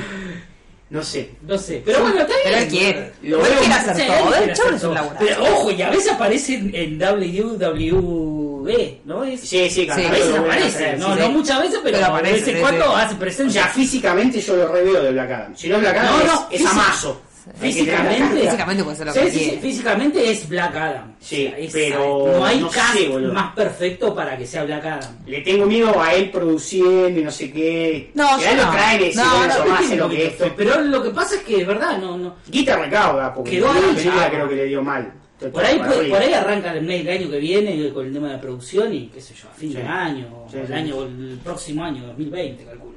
No 0.89 1.03
sé. 1.03 1.31
No 1.41 1.57
sé, 1.57 1.81
pero 1.83 1.99
bueno, 1.99 2.15
está 2.21 2.27
bien. 2.27 2.39
Pero 2.45 2.57
él 2.59 2.67
quiere. 2.69 3.11
Lo 3.23 3.45
él 3.45 3.51
veo- 3.51 3.59
quiere 3.59 3.73
hacer 3.73 3.95
Sí, 3.97 4.01
todo. 4.07 4.15
él 4.15 4.33
quiere 4.37 4.53
chabón 4.53 4.75
hacer 4.75 4.75
es 4.75 4.81
todo. 4.81 5.13
Pero 5.19 5.43
ojo, 5.43 5.71
y 5.71 5.81
a 5.81 5.89
veces 5.89 6.11
aparece 6.13 6.53
en, 6.55 6.97
WWE, 6.97 9.01
¿no? 9.05 9.23
Es, 9.25 9.41
Sí, 9.41 9.69
sí, 9.69 9.89
a 9.89 9.95
Sí, 9.95 10.01
veces 10.09 10.33
aparece, 10.35 10.97
no, 10.97 11.13
sí, 11.13 11.19
no 11.19 11.25
sí. 11.25 11.31
muchas 11.33 11.59
veces, 11.61 11.79
pero, 11.83 11.83
Pero 11.83 11.97
de 11.97 12.03
aparece, 12.05 12.33
vez 12.39 12.47
en 12.47 12.55
sí, 12.55 12.61
cuando 12.61 12.95
hace 12.95 13.15
O 13.15 13.19
presencia. 13.19 13.63
sea, 13.63 13.71
físicamente 13.73 14.39
yo 14.41 14.55
lo 14.55 14.67
reveo 14.69 15.03
de 15.03 15.11
Black 15.11 15.31
Adam. 15.31 15.55
Si 15.57 15.67
no 15.67 15.75
es 15.75 15.81
Black 15.81 15.97
Adam, 15.97 16.11
No, 16.13 16.19
es, 16.21 16.25
no, 16.27 16.47
es 16.51 16.61
físic- 16.61 16.71
Amazo. 16.71 17.21
Físicamente, 17.55 18.41
Físicamente 18.41 18.83
puede 18.83 18.97
ser 18.97 19.07
lo 19.07 19.13
Sí, 19.13 19.19
que 19.19 19.31
sí, 19.31 19.37
sí, 19.39 19.45
quiere. 19.45 19.61
físicamente 19.61 20.31
es 20.31 20.49
Black 20.49 20.75
Adam. 20.75 21.13
Sí, 21.19 21.45
O 21.47 21.49
sea, 21.49 21.57
es- 21.59 21.73
pero 21.73 22.31
no 22.37 22.45
hay 22.45 22.59
no 22.61 22.69
cast 22.69 22.97
sé, 22.97 23.07
boludo. 23.09 23.33
más 23.33 23.53
perfecto 23.55 24.13
para 24.15 24.37
que 24.37 24.45
sea 24.45 24.63
Black 24.63 24.85
Adam. 24.85 25.15
Le 25.25 25.41
tengo 25.41 25.65
miedo 25.65 26.01
a 26.01 26.13
él 26.13 26.29
produciendo 26.31 27.19
y 27.19 27.23
no 27.23 27.31
sé 27.31 27.51
qué. 27.51 28.11
No, 28.13 28.23
lo 28.37 28.37
no. 28.65 28.71
traen 28.71 29.01
y 29.01 29.03
decir, 29.05 29.21
No, 29.21 29.37
bueno, 29.37 29.53
no, 29.53 29.63
yo 29.65 29.69
más 29.71 29.81
Entiendo 29.81 30.03
lo 30.05 30.09
que 30.11 30.17
que- 30.17 30.27
esto. 30.27 30.53
Pero 30.55 30.81
lo 30.81 31.03
que 31.03 31.09
pasa 31.09 31.35
es 31.35 31.41
que, 31.41 31.57
de 31.57 31.63
verdad, 31.65 31.97
no, 31.97 32.17
no. 32.17 32.35
Guita 32.47 32.77
recauda, 32.77 33.33
porque 33.33 33.51
Quedó 33.51 33.73
la 33.73 33.79
película 33.95 34.29
creo 34.29 34.49
que 34.49 34.55
le 34.55 34.65
dio 34.65 34.81
mal. 34.83 35.13
Por 35.51 35.63
ahí, 35.63 35.77
por 35.77 36.19
ahí 36.19 36.33
arranca 36.33 36.73
el 36.73 36.83
mes 36.83 37.05
del 37.05 37.21
año 37.21 37.29
que 37.29 37.37
viene 37.37 37.89
con 37.93 38.07
el 38.07 38.11
tema 38.13 38.27
de 38.27 38.33
la 38.33 38.41
producción 38.41 38.91
y 38.91 39.07
qué 39.07 39.21
sé 39.21 39.35
yo, 39.35 39.47
a 39.47 39.53
fin 39.53 39.69
Sí. 39.71 39.77
de 39.77 39.83
año, 39.83 40.27
o 40.45 40.49
Sí, 40.51 40.57
el 40.57 40.65
sí. 40.67 40.73
año, 40.73 40.95
o 40.97 41.03
el 41.05 41.39
próximo 41.43 41.83
año, 41.83 42.07
2020, 42.07 42.63
calculo. 42.65 42.96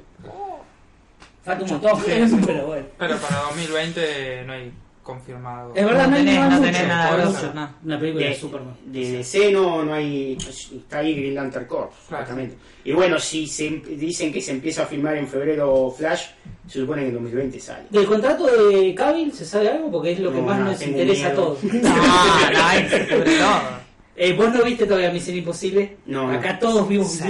Falta 1.43 1.63
un 1.63 1.69
montón, 1.71 2.01
pero 2.45 2.67
bueno. 2.67 2.85
Pero 2.97 3.17
para 3.17 3.37
2020 3.49 4.43
no 4.45 4.53
hay 4.53 4.71
confirmado. 5.01 5.73
Es 5.75 5.83
verdad, 5.83 6.03
No 6.05 6.11
no, 6.11 6.15
hay 6.17 6.21
tenés- 6.23 6.35
nada 6.35 6.49
no 6.49 6.55
mucho, 6.59 6.71
tenés 6.71 6.87
nada 6.87 7.09
por 7.09 7.17
de 7.17 7.23
eso. 7.37 7.51
no. 7.55 7.73
Una 7.83 7.99
película 7.99 8.23
de, 8.25 8.29
de, 8.31 8.35
Superman. 8.39 8.75
de 8.85 9.11
DC 9.13 9.51
no, 9.51 9.83
no 9.83 9.93
hay. 9.93 10.37
Está 10.37 10.99
ahí 10.99 11.15
Green 11.15 11.33
Lantern 11.35 11.65
Corps, 11.65 11.91
Claro. 12.07 12.21
exactamente. 12.23 12.57
Y 12.83 12.91
bueno, 12.93 13.19
si 13.19 13.47
se, 13.47 13.67
em- 13.67 13.81
dicen 13.97 14.31
que 14.31 14.39
se 14.41 14.51
empieza 14.51 14.83
a 14.83 14.85
filmar 14.85 15.17
en 15.17 15.27
febrero 15.27 15.91
Flash, 15.97 16.27
se 16.67 16.79
supone 16.79 17.01
que 17.01 17.07
en 17.07 17.13
2020 17.15 17.59
sale. 17.59 17.83
¿Del 17.89 18.05
contrato 18.05 18.45
de 18.45 18.93
Cavill 18.93 19.33
se 19.33 19.45
sabe 19.45 19.69
algo? 19.69 19.89
Porque 19.91 20.11
es 20.11 20.19
lo 20.19 20.31
que 20.31 20.41
más 20.41 20.59
no, 20.59 20.65
nos 20.65 20.81
interesa 20.81 21.29
a 21.29 21.33
todos. 21.33 21.63
No, 21.63 21.89
no. 21.95 23.81
Eh, 24.15 24.33
¿Vos 24.33 24.53
no 24.53 24.63
viste 24.63 24.85
todavía 24.85 25.09
Misión 25.11 25.37
Imposible? 25.37 25.97
No. 26.05 26.29
Acá 26.29 26.59
todos 26.59 26.87
vimos 26.87 27.11
Sí. 27.13 27.23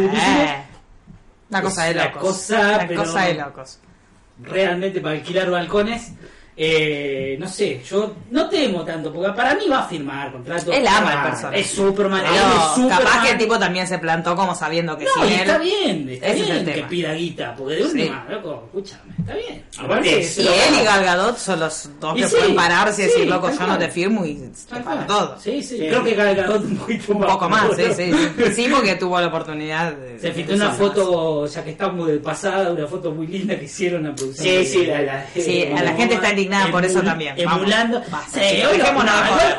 Una 1.49 1.61
cosa 1.61 1.85
de 1.85 1.93
La 1.93 2.05
locos. 2.07 2.21
cosa, 2.21 2.59
Una 2.59 2.87
pero- 2.87 3.03
cosa 3.03 3.21
de 3.25 3.33
locos. 3.35 3.79
Realmente 4.43 5.01
para 5.01 5.15
alquilar 5.15 5.49
balcones. 5.49 6.13
Eh, 6.57 7.37
no 7.39 7.47
sé, 7.47 7.81
yo 7.89 8.13
no 8.29 8.49
temo 8.49 8.83
tanto, 8.83 9.11
porque 9.11 9.31
para 9.31 9.55
mí 9.55 9.67
va 9.71 9.79
a 9.79 9.87
firmar 9.87 10.31
contrato. 10.31 10.71
Él 10.71 10.85
ama 10.85 11.11
Ah, 11.13 11.23
al 11.23 11.29
personaje. 11.31 11.59
Es 11.61 11.67
Superman, 11.71 12.23
es 12.25 12.31
No, 12.41 12.75
Superman. 12.75 12.97
capaz 12.99 13.23
que 13.23 13.31
el 13.31 13.37
tipo 13.37 13.57
también 13.57 13.87
se 13.87 13.97
plantó 13.99 14.35
como 14.35 14.53
sabiendo 14.53 14.97
que 14.97 15.05
No, 15.05 15.11
si 15.25 15.29
y 15.29 15.33
él... 15.33 15.39
está 15.39 15.57
bien, 15.57 16.09
está 16.09 16.27
Ese 16.27 16.39
es 16.41 16.45
bien 16.45 16.57
el 16.57 16.65
que 16.65 16.71
tema. 16.73 16.87
pida 16.89 17.13
guita, 17.13 17.55
porque 17.55 17.75
de 17.75 17.81
Sí. 17.83 17.87
última, 18.01 18.25
loco, 18.29 18.63
escúchame, 18.67 19.13
está 19.17 19.33
bien. 19.35 19.63
Aparte, 19.79 20.19
es 20.19 20.29
sí, 20.35 20.41
Y 20.41 20.47
él 20.47 20.81
y 20.81 20.83
Gal 20.83 21.03
Gadot 21.05 21.37
son 21.37 21.59
los 21.61 21.89
dos 21.99 22.15
que 22.15 22.27
sí, 22.27 22.35
pueden 22.35 22.55
pararse 22.55 23.01
y 23.01 23.05
decir, 23.05 23.27
loco, 23.27 23.49
yo 23.49 23.67
no 23.67 23.77
te 23.77 23.89
firmo 23.89 24.25
y 24.25 24.35
te 24.69 24.79
para 24.81 25.07
todo. 25.07 25.37
Sí, 25.39 25.63
sí, 25.63 25.77
Sí. 25.77 25.87
creo 25.87 26.03
que 26.03 26.13
Gal 26.15 26.35
Gadot 26.35 26.63
un 26.63 26.77
poquito 26.77 27.13
Un 27.13 27.19
más. 27.21 27.31
poco 27.31 27.49
más, 27.49 27.63
sí, 27.75 27.83
sí. 27.95 28.11
Sí, 28.55 28.67
porque 28.69 28.95
tuvo 28.95 29.19
la 29.21 29.27
oportunidad 29.27 29.93
de... 29.93 30.19
Se 30.19 30.31
filtró 30.33 30.55
una 30.57 30.71
foto, 30.71 31.47
ya 31.47 31.63
que 31.63 31.71
estamos 31.71 32.07
de 32.07 32.17
pasada, 32.19 32.71
una 32.71 32.85
foto 32.87 33.11
muy 33.11 33.25
linda 33.27 33.57
que 33.57 33.65
hicieron 33.65 34.03
la 34.03 34.13
producción. 34.13 34.45
Sí, 34.47 34.51
de- 34.57 34.65
sí, 34.65 34.85
la, 34.85 35.01
la, 35.01 35.25
Sí, 35.33 35.65
a 35.65 35.81
la 35.83 35.93
gente 35.95 36.15
está 36.15 36.33
indignada 36.41 36.71
por 36.71 36.83
eso 36.85 37.01
también. 37.01 37.35
Vamos. 37.45 37.61
Emulando. 37.61 38.01
Basta, 38.09 38.39
Sí, 38.39 38.55
chicos, 38.55 38.71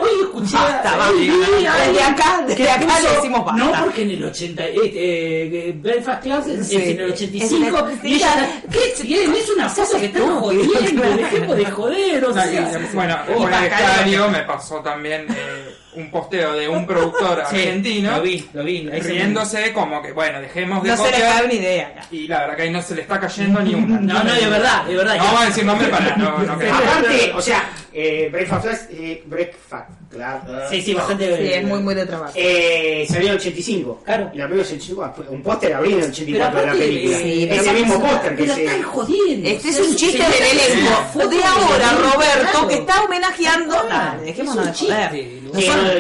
hoy, 0.00 0.08
escuché. 0.22 0.56
Basta, 0.56 0.96
basta. 0.96 1.12
Desde 1.14 2.02
acá- 2.02 2.44
desde 2.46 2.56
que 2.62 2.70
acá 2.70 2.80
le 3.00 3.06
puso- 3.08 3.14
decimos 3.16 3.44
basta. 3.44 3.64
No, 3.64 3.84
porque 3.84 4.02
en 4.02 4.10
el 4.10 4.24
80. 4.24 4.66
Eh, 4.66 4.74
eh, 4.84 5.72
Belfast 5.76 6.22
Class 6.22 6.46
es 6.46 6.68
Sí. 6.68 6.76
en 6.76 7.00
el 7.00 7.12
85. 7.12 7.88
Es 7.88 8.04
y 8.04 8.14
ella. 8.14 8.62
¿Qué 8.70 9.02
quieren? 9.02 9.34
Es 9.34 9.50
una 9.50 9.68
cosa 9.68 9.98
que 9.98 10.06
están 10.06 10.40
jodiendo. 10.40 11.02
Dejemos 11.16 11.56
de 11.56 11.64
joder, 11.66 12.24
o 12.24 12.32
sea. 12.34 12.70
bueno, 12.92 13.16
Pascal, 13.26 13.64
estadio 13.64 14.28
me 14.30 14.40
pasó 14.40 14.76
también 14.80 15.26
eh, 15.30 15.74
un 15.94 16.10
posteo 16.10 16.54
de 16.54 16.68
un 16.68 16.86
productor 16.86 17.42
Sí, 17.50 17.56
argentino 17.56 18.16
Lo 18.16 18.22
vi, 18.22 18.48
lo 18.54 18.64
vi. 18.64 18.88
ahí 18.90 19.02
se 19.02 19.08
me- 19.08 19.14
riéndose 19.14 19.72
como 19.72 20.00
que, 20.00 20.12
bueno, 20.12 20.40
dejemos 20.40 20.82
de 20.82 20.88
No 20.90 20.96
se 20.96 21.02
copiar. 21.10 21.44
una 21.44 21.52
idea 21.54 21.86
acá. 21.88 22.06
Y 22.10 22.26
la 22.28 22.40
verdad 22.40 22.56
que 22.56 22.62
ahí 22.62 22.70
no 22.70 22.80
se 22.82 22.94
le 22.94 23.02
está 23.02 23.20
cayendo 23.20 23.60
ni 23.60 23.74
una. 23.74 24.00
No, 24.00 24.24
no, 24.24 24.34
de 24.34 24.46
verdad, 24.46 24.84
de 24.86 24.96
verdad. 24.96 25.16
No 25.16 25.24
vamos 25.24 25.42
a 25.42 25.46
decir 25.46 25.64
nombre 25.64 25.88
para 25.88 26.16
no, 26.16 26.38
no 26.38 26.52
Aparte, 26.52 27.32
o 27.34 27.40
sea, 27.42 27.70
eh, 27.92 28.28
Breakfast 28.32 28.90
eh, 28.90 29.22
Breakfast 29.26 29.88
Club, 30.10 30.22
Sí, 30.70 30.80
sí, 30.82 30.94
bastante. 30.94 31.36
Sí, 31.36 31.52
es 31.52 31.64
muy, 31.64 31.80
muy 31.80 31.94
de 31.94 32.06
trabajo. 32.06 32.32
Eh, 32.34 33.04
salió 33.08 33.26
en 33.28 33.32
el 33.34 33.36
85. 33.38 34.02
Claro. 34.04 34.30
Y 34.34 34.38
la 34.38 34.44
película 34.48 34.62
es 34.62 34.68
85. 34.72 35.12
fue 35.16 35.28
Un 35.28 35.42
póster 35.42 35.74
abrió 35.74 35.96
en 35.98 36.04
el 36.04 36.10
84 36.10 36.32
de 36.32 36.38
la 36.38 36.46
aparte, 36.72 36.78
película. 36.86 37.18
sí, 37.18 37.46
pero 37.48 37.62
Ese 37.62 37.72
mismo 37.72 38.00
póster 38.00 38.30
que 38.36 38.42
Pero 38.42 38.54
se. 38.54 38.64
están 38.64 38.82
jodiendo. 38.82 39.48
Este 39.48 39.68
es 39.68 39.80
un 39.80 39.96
chiste 39.96 40.18
del 40.22 40.58
elenco 40.58 41.28
de 41.28 41.44
ahora, 41.44 41.92
Roberto, 41.92 42.50
claro. 42.52 42.68
que 42.68 42.74
está 42.74 43.02
homenajeando. 43.04 43.74
Dale, 43.88 44.22
dejémonos 44.24 44.66
de 44.66 44.72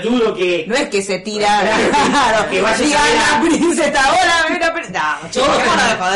dudo 0.02 0.34
que. 0.34 0.64
No 0.68 0.74
es 0.74 0.88
que 0.88 1.02
se 1.02 1.18
tira. 1.20 1.60
Claro, 2.12 2.50
que 2.50 2.60
vaya 2.60 2.98
a 3.04 3.40
la 3.40 3.48
princesa 3.48 4.04
ahora, 4.04 4.46
mira, 4.50 4.72
pero. 4.74 4.82
No, 4.92 5.30
chicos, 5.30 5.48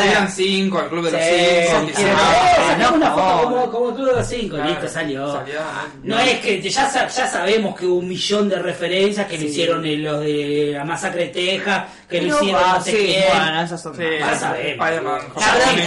Eran 0.03 0.31
cinco, 0.31 0.79
el 0.81 0.87
club 0.89 1.05
de 1.05 1.11
los 1.11 1.21
Sí, 1.21 1.91
cinco. 1.95 2.09
Ah, 2.17 2.55
sacamos 2.67 2.91
no, 2.91 2.95
una 2.97 3.11
foto 3.11 3.25
no. 3.25 3.41
como, 3.43 3.71
como 3.71 3.93
tú 3.95 4.05
de 4.05 4.13
los 4.13 4.27
cinco, 4.27 4.55
Claro, 4.55 4.69
listo, 4.69 4.87
salió. 4.87 5.33
salió. 5.33 5.59
No 6.03 6.19
es 6.19 6.39
que 6.39 6.61
ya, 6.61 7.07
ya 7.07 7.27
sabemos 7.27 7.75
que 7.77 7.85
hubo 7.85 7.97
un 7.99 8.07
millón 8.07 8.49
de 8.49 8.59
referencias 8.59 9.27
que 9.27 9.37
lo 9.37 9.43
hicieron 9.45 9.85
en 9.85 10.03
los 10.03 10.19
de 10.21 10.71
la 10.77 10.83
masacre 10.85 11.25
de 11.25 11.29
Texas, 11.29 11.83
que 12.09 12.21
lo 12.21 12.27
Pero 12.35 12.35
hicieron 12.43 12.61
va, 12.63 12.77
no 12.77 12.83
sé 12.83 12.91
quién. 12.91 13.23
Ya 14.19 14.35
sabemos. 14.35 14.87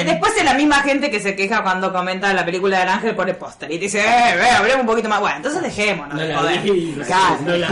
Después 0.05 0.37
es 0.37 0.45
la 0.45 0.55
misma 0.55 0.77
gente 0.83 1.11
que 1.11 1.21
se 1.21 1.35
queja 1.37 1.63
cuando 1.63 1.93
comenta 1.93 2.33
la 2.35 2.45
película 2.45 2.81
del 2.81 2.89
ángel 2.89 3.15
por 3.15 3.29
el 3.29 3.37
póster 3.37 3.71
y 3.71 3.79
dice, 3.79 4.01
eh, 4.01 4.37
ve, 4.37 4.51
hablemos 4.51 4.81
un 4.83 4.87
poquito 4.87 5.09
más. 5.09 5.21
Bueno, 5.21 5.37
entonces 5.37 5.63
dejémonos 5.63 6.15
No 6.15 6.21
de 6.21 6.59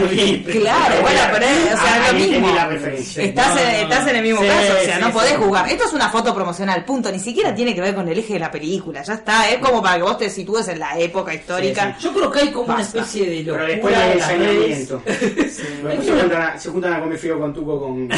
la 0.05 0.51
Claro. 0.51 0.95
la 0.95 1.01
bueno, 1.01 1.19
pero 1.33 1.45
es, 1.45 1.65
o 1.65 1.77
sea, 1.77 1.93
Ah, 1.95 2.11
lo 2.11 2.19
mismo. 2.19 2.47
la. 2.55 2.73
Estás, 2.73 3.55
No, 3.55 3.59
en, 3.61 3.67
no, 3.67 3.93
estás 3.93 4.07
en 4.07 4.15
el 4.15 4.21
mismo 4.23 4.41
sí, 4.41 4.47
caso, 4.47 4.73
o 4.73 4.83
sea, 4.85 4.95
sí, 4.95 5.01
no 5.01 5.07
sí. 5.07 5.13
podés 5.13 5.37
jugar. 5.37 5.69
Esto 5.69 5.83
es 5.85 5.93
una 5.93 6.09
foto 6.09 6.33
promocional, 6.35 6.85
punto. 6.85 7.11
Ni 7.11 7.19
siquiera 7.19 7.53
tiene 7.53 7.73
que 7.75 7.81
ver 7.81 7.95
con 7.95 8.07
el 8.07 8.17
eje 8.17 8.33
de 8.33 8.39
la 8.39 8.51
película, 8.51 9.01
ya 9.03 9.13
está. 9.15 9.49
Es 9.49 9.57
como 9.57 9.81
para 9.81 9.97
que 9.97 10.03
vos 10.03 10.17
te 10.17 10.29
sitúes 10.29 10.67
en 10.67 10.79
la 10.79 10.97
época 10.99 11.33
histórica. 11.33 11.97
Yo 11.99 12.13
creo 12.13 12.31
que 12.31 12.39
hay 12.39 12.51
como 12.51 12.73
una 12.73 12.81
especie 12.81 13.25
de 13.29 13.43
Pero 13.43 13.57
locura 13.67 13.67
después 13.67 13.93
en 13.95 13.99
del 14.01 14.17
ensañamiento. 14.19 15.01
Después 15.05 16.05
se 16.05 16.11
juntan, 16.21 16.41
a, 16.41 16.59
se 16.59 16.69
juntan 16.69 16.93
a 16.93 16.99
comer 16.99 17.17
frío 17.17 17.39
con 17.39 17.53
Tuco 17.53 17.79
con, 17.79 18.09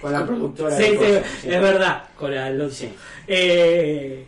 con 0.00 0.12
la 0.12 0.24
productora. 0.26 0.76
Sí, 0.76 0.82
de 0.82 0.88
sí, 0.90 0.96
cosas, 0.96 1.22
sí. 1.42 1.48
es 1.50 1.60
verdad, 1.60 2.02
con 2.16 2.32
Alonso. 2.34 2.76
Sí. 2.76 2.94
Eh, 3.26 4.26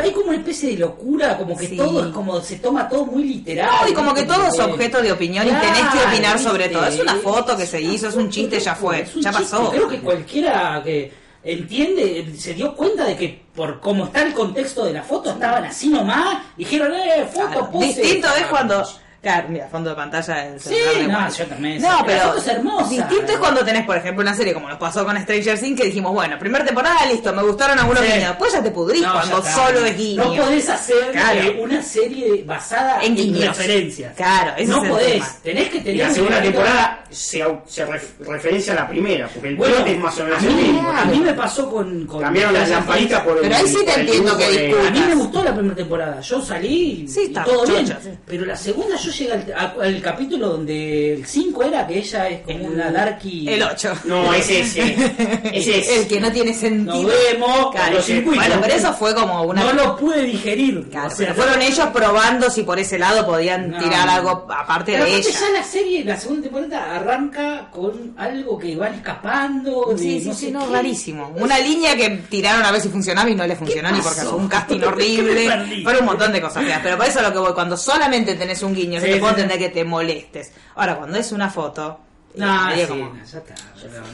hay 0.00 0.10
como 0.12 0.28
una 0.28 0.36
especie 0.38 0.70
de 0.70 0.76
locura, 0.78 1.36
como 1.36 1.56
que 1.56 1.66
Sí. 1.66 1.76
todo 1.76 2.06
es 2.06 2.12
como 2.12 2.40
se 2.40 2.56
toma 2.56 2.88
todo 2.88 3.04
muy 3.06 3.24
literal. 3.24 3.68
No, 3.82 3.88
y 3.88 3.92
como 3.92 4.14
que 4.14 4.22
todo 4.24 4.46
es 4.46 4.58
objeto 4.58 5.02
de 5.02 5.12
opinión 5.12 5.46
y 5.46 5.50
tenés 5.50 5.78
que 5.80 5.90
Claro, 5.98 6.08
opinar 6.10 6.38
sobre 6.38 6.68
todo. 6.68 6.86
Es 6.86 6.98
una 7.00 7.16
foto 7.16 7.56
que 7.56 7.66
se 7.66 7.80
hizo, 7.80 8.08
es 8.08 8.14
un 8.14 8.30
chiste, 8.30 8.58
ya 8.60 8.74
fue, 8.74 8.98
ya 8.98 9.04
chiste. 9.04 9.30
pasó. 9.30 9.70
Creo 9.70 9.88
que 9.88 9.98
cualquiera 10.00 10.80
que 10.84 11.12
entiende, 11.44 12.32
se 12.38 12.54
dio 12.54 12.74
cuenta 12.74 13.04
de 13.04 13.16
que 13.16 13.42
por 13.54 13.80
cómo 13.80 14.04
está 14.06 14.22
el 14.22 14.32
contexto 14.32 14.84
de 14.84 14.92
la 14.94 15.02
foto, 15.02 15.30
estaban 15.32 15.64
así 15.64 15.88
nomás, 15.88 16.38
dijeron, 16.56 16.92
eh, 16.94 17.26
foto, 17.32 17.46
Claro. 17.48 17.70
pose. 17.70 17.86
Distinto 17.86 18.28
es 18.38 18.46
cuando. 18.46 18.84
Claro, 19.22 19.48
mira, 19.50 19.68
fondo 19.68 19.90
de 19.90 19.94
pantalla 19.96 20.34
del 20.34 20.60
Sí, 20.60 20.74
no, 21.06 21.30
yo 21.32 21.46
también. 21.46 21.80
No, 21.80 21.98
La 21.98 22.04
pero 22.04 22.20
foto 22.22 22.38
es 22.38 22.46
hermosa. 22.48 22.90
distinto 22.90 23.32
es 23.32 23.38
cuando 23.38 23.64
tenés, 23.64 23.86
por 23.86 23.96
ejemplo, 23.96 24.20
una 24.22 24.34
serie 24.34 24.52
como 24.52 24.68
nos 24.68 24.78
pasó 24.78 25.04
con 25.04 25.16
Stranger 25.16 25.60
Things 25.60 25.80
que 25.80 25.86
dijimos, 25.86 26.12
bueno, 26.12 26.36
primera 26.40 26.64
temporada, 26.64 27.06
listo, 27.06 27.32
me 27.32 27.42
gustaron 27.44 27.78
algunos 27.78 28.02
Sí. 28.04 28.10
guiños. 28.12 28.28
Después 28.30 28.52
ya 28.52 28.62
te 28.64 28.70
pudrís 28.72 29.00
No, 29.02 29.12
cuando 29.12 29.42
solo 29.44 29.84
es 29.86 29.96
guiño. 29.96 30.24
No 30.24 30.42
podés 30.42 30.68
hacer 30.68 31.12
Claro. 31.12 31.40
eh, 31.40 31.60
una 31.62 31.80
serie 31.82 32.42
basada 32.44 33.00
En 33.00 33.16
en, 33.16 33.40
referencias. 33.42 34.12
Claro, 34.16 34.54
ese 34.56 34.66
no 34.72 34.78
es 34.78 34.82
el 34.82 34.90
podés. 34.90 35.12
tema. 35.12 35.28
Tenés 35.44 35.68
que 35.68 35.78
tener 35.78 35.94
Y 35.94 35.98
la 35.98 36.08
un 36.08 36.14
segunda 36.14 36.42
temporada 36.42 37.04
se, 37.10 37.38
ref- 37.44 38.18
referencia 38.26 38.72
a 38.72 38.76
la 38.76 38.88
primera, 38.88 39.28
porque 39.28 39.50
el 39.50 39.56
Bueno, 39.56 39.76
es 39.86 39.98
más 40.00 40.18
o 40.18 40.24
menos 40.24 40.42
a 40.42 40.46
el 40.46 40.52
mí, 40.54 40.62
mismo. 40.64 40.90
a 40.90 41.04
mí 41.04 41.18
me 41.20 41.32
pasó 41.34 41.70
con, 41.70 42.06
con 42.06 42.22
Cambiaron 42.22 42.54
lamparitas 42.54 43.22
Things. 43.22 43.32
por 43.34 43.40
Pero 43.40 43.54
ahí 43.56 43.68
sí 43.68 43.84
te 43.84 43.94
el 43.94 44.00
entiendo 44.00 44.36
que. 44.36 44.74
A 44.88 44.90
mí 44.90 45.00
me 45.00 45.14
gustó 45.14 45.44
la 45.44 45.54
primera 45.54 45.76
temporada. 45.76 46.20
Yo 46.20 46.42
salí 46.42 47.06
Sí, 47.06 47.20
y 47.20 47.26
está 47.26 47.44
todo 47.44 47.64
bien. 47.66 47.96
Pero 48.26 48.46
la 48.46 48.56
segunda 48.56 48.96
yo 48.96 49.11
llegué 49.12 49.32
al, 49.32 49.52
a- 49.56 49.74
al 49.82 50.00
capítulo 50.02 50.48
donde 50.50 51.14
el 51.14 51.26
5 51.26 51.62
era 51.62 51.86
que 51.86 51.98
ella 51.98 52.28
es 52.28 52.40
como 52.42 52.64
una 52.66 52.90
darky. 52.90 53.48
El 53.48 53.62
8. 53.62 53.92
No, 54.04 54.32
ese 54.34 54.60
es. 54.60 54.76
eh, 54.76 55.42
ese 55.52 55.78
es. 55.78 55.88
El 55.88 56.08
que 56.08 56.20
no 56.20 56.30
tiene 56.32 56.50
Nos 56.52 56.60
sentido. 56.60 57.10
vemos. 57.30 57.70
Claro, 57.72 57.94
los 57.96 58.04
circuitos. 58.04 58.36
bueno, 58.46 58.60
pero 58.62 58.74
eso 58.74 58.92
fue 58.94 59.14
como 59.14 59.42
una. 59.42 59.64
No 59.64 59.72
lo 59.72 59.96
pude 59.96 60.22
digerir. 60.22 60.88
Claro, 60.90 61.08
o 61.08 61.10
sea, 61.10 61.18
pero 61.18 61.34
fueron 61.34 61.62
ellos 61.62 61.86
probando 61.92 62.50
si 62.50 62.62
por 62.62 62.78
ese 62.78 62.98
lado 62.98 63.24
podían 63.26 63.70
No. 63.70 63.78
tirar 63.78 64.08
algo 64.08 64.46
aparte 64.50 64.92
Pero 64.92 65.04
de 65.04 65.10
aparte 65.12 65.28
ella. 65.28 65.38
ya 65.40 65.50
la 65.58 65.64
serie, 65.64 66.04
la 66.04 66.16
segunda 66.18 66.42
temporada 66.42 66.96
arranca 66.96 67.68
con 67.70 68.14
algo 68.16 68.58
que 68.58 68.74
van 68.76 68.94
escapando. 68.94 69.86
de 69.92 69.98
Sí, 69.98 70.20
sí, 70.20 70.28
no 70.28 70.34
sí, 70.34 70.46
sé 70.46 70.52
no, 70.52 70.66
qué. 70.66 70.72
rarísimo. 70.72 71.32
Una 71.36 71.58
línea 71.58 71.96
que 71.96 72.08
tiraron 72.28 72.62
a 72.64 72.70
ver 72.72 72.80
si 72.80 72.88
funcionaba 72.88 73.28
y 73.30 73.34
no 73.34 73.46
le 73.46 73.56
funcionó 73.56 73.90
ni 73.90 74.00
porque 74.00 74.18
pasó? 74.20 74.30
fue 74.30 74.38
un 74.40 74.48
casting 74.48 74.74
¿Qué 74.76 74.80
me 74.80 74.86
horrible. 74.86 75.46
perdí? 75.48 75.82
Fueron 75.82 76.00
un 76.02 76.06
montón 76.06 76.32
de 76.32 76.40
cosas 76.40 76.64
feas. 76.64 76.80
Pero 76.82 76.96
por 76.96 77.06
eso 77.06 77.22
lo 77.22 77.32
que 77.32 77.38
voy, 77.38 77.52
cuando 77.54 77.76
solamente 77.76 78.34
tenés 78.34 78.62
un 78.62 78.74
guiño, 78.74 79.00
Sí, 79.06 79.18
puedo 79.20 79.34
sí. 79.34 79.40
entender 79.40 79.58
que 79.58 79.74
te 79.74 79.84
molestes. 79.84 80.52
Ahora, 80.74 80.96
cuando 80.98 81.18
es 81.18 81.32
una 81.32 81.48
foto, 81.50 82.00
No, 82.36 82.66
medio 82.68 82.86
sí, 82.86 82.88
como- 82.92 83.14
ya 83.16 83.22
está. 83.38 83.54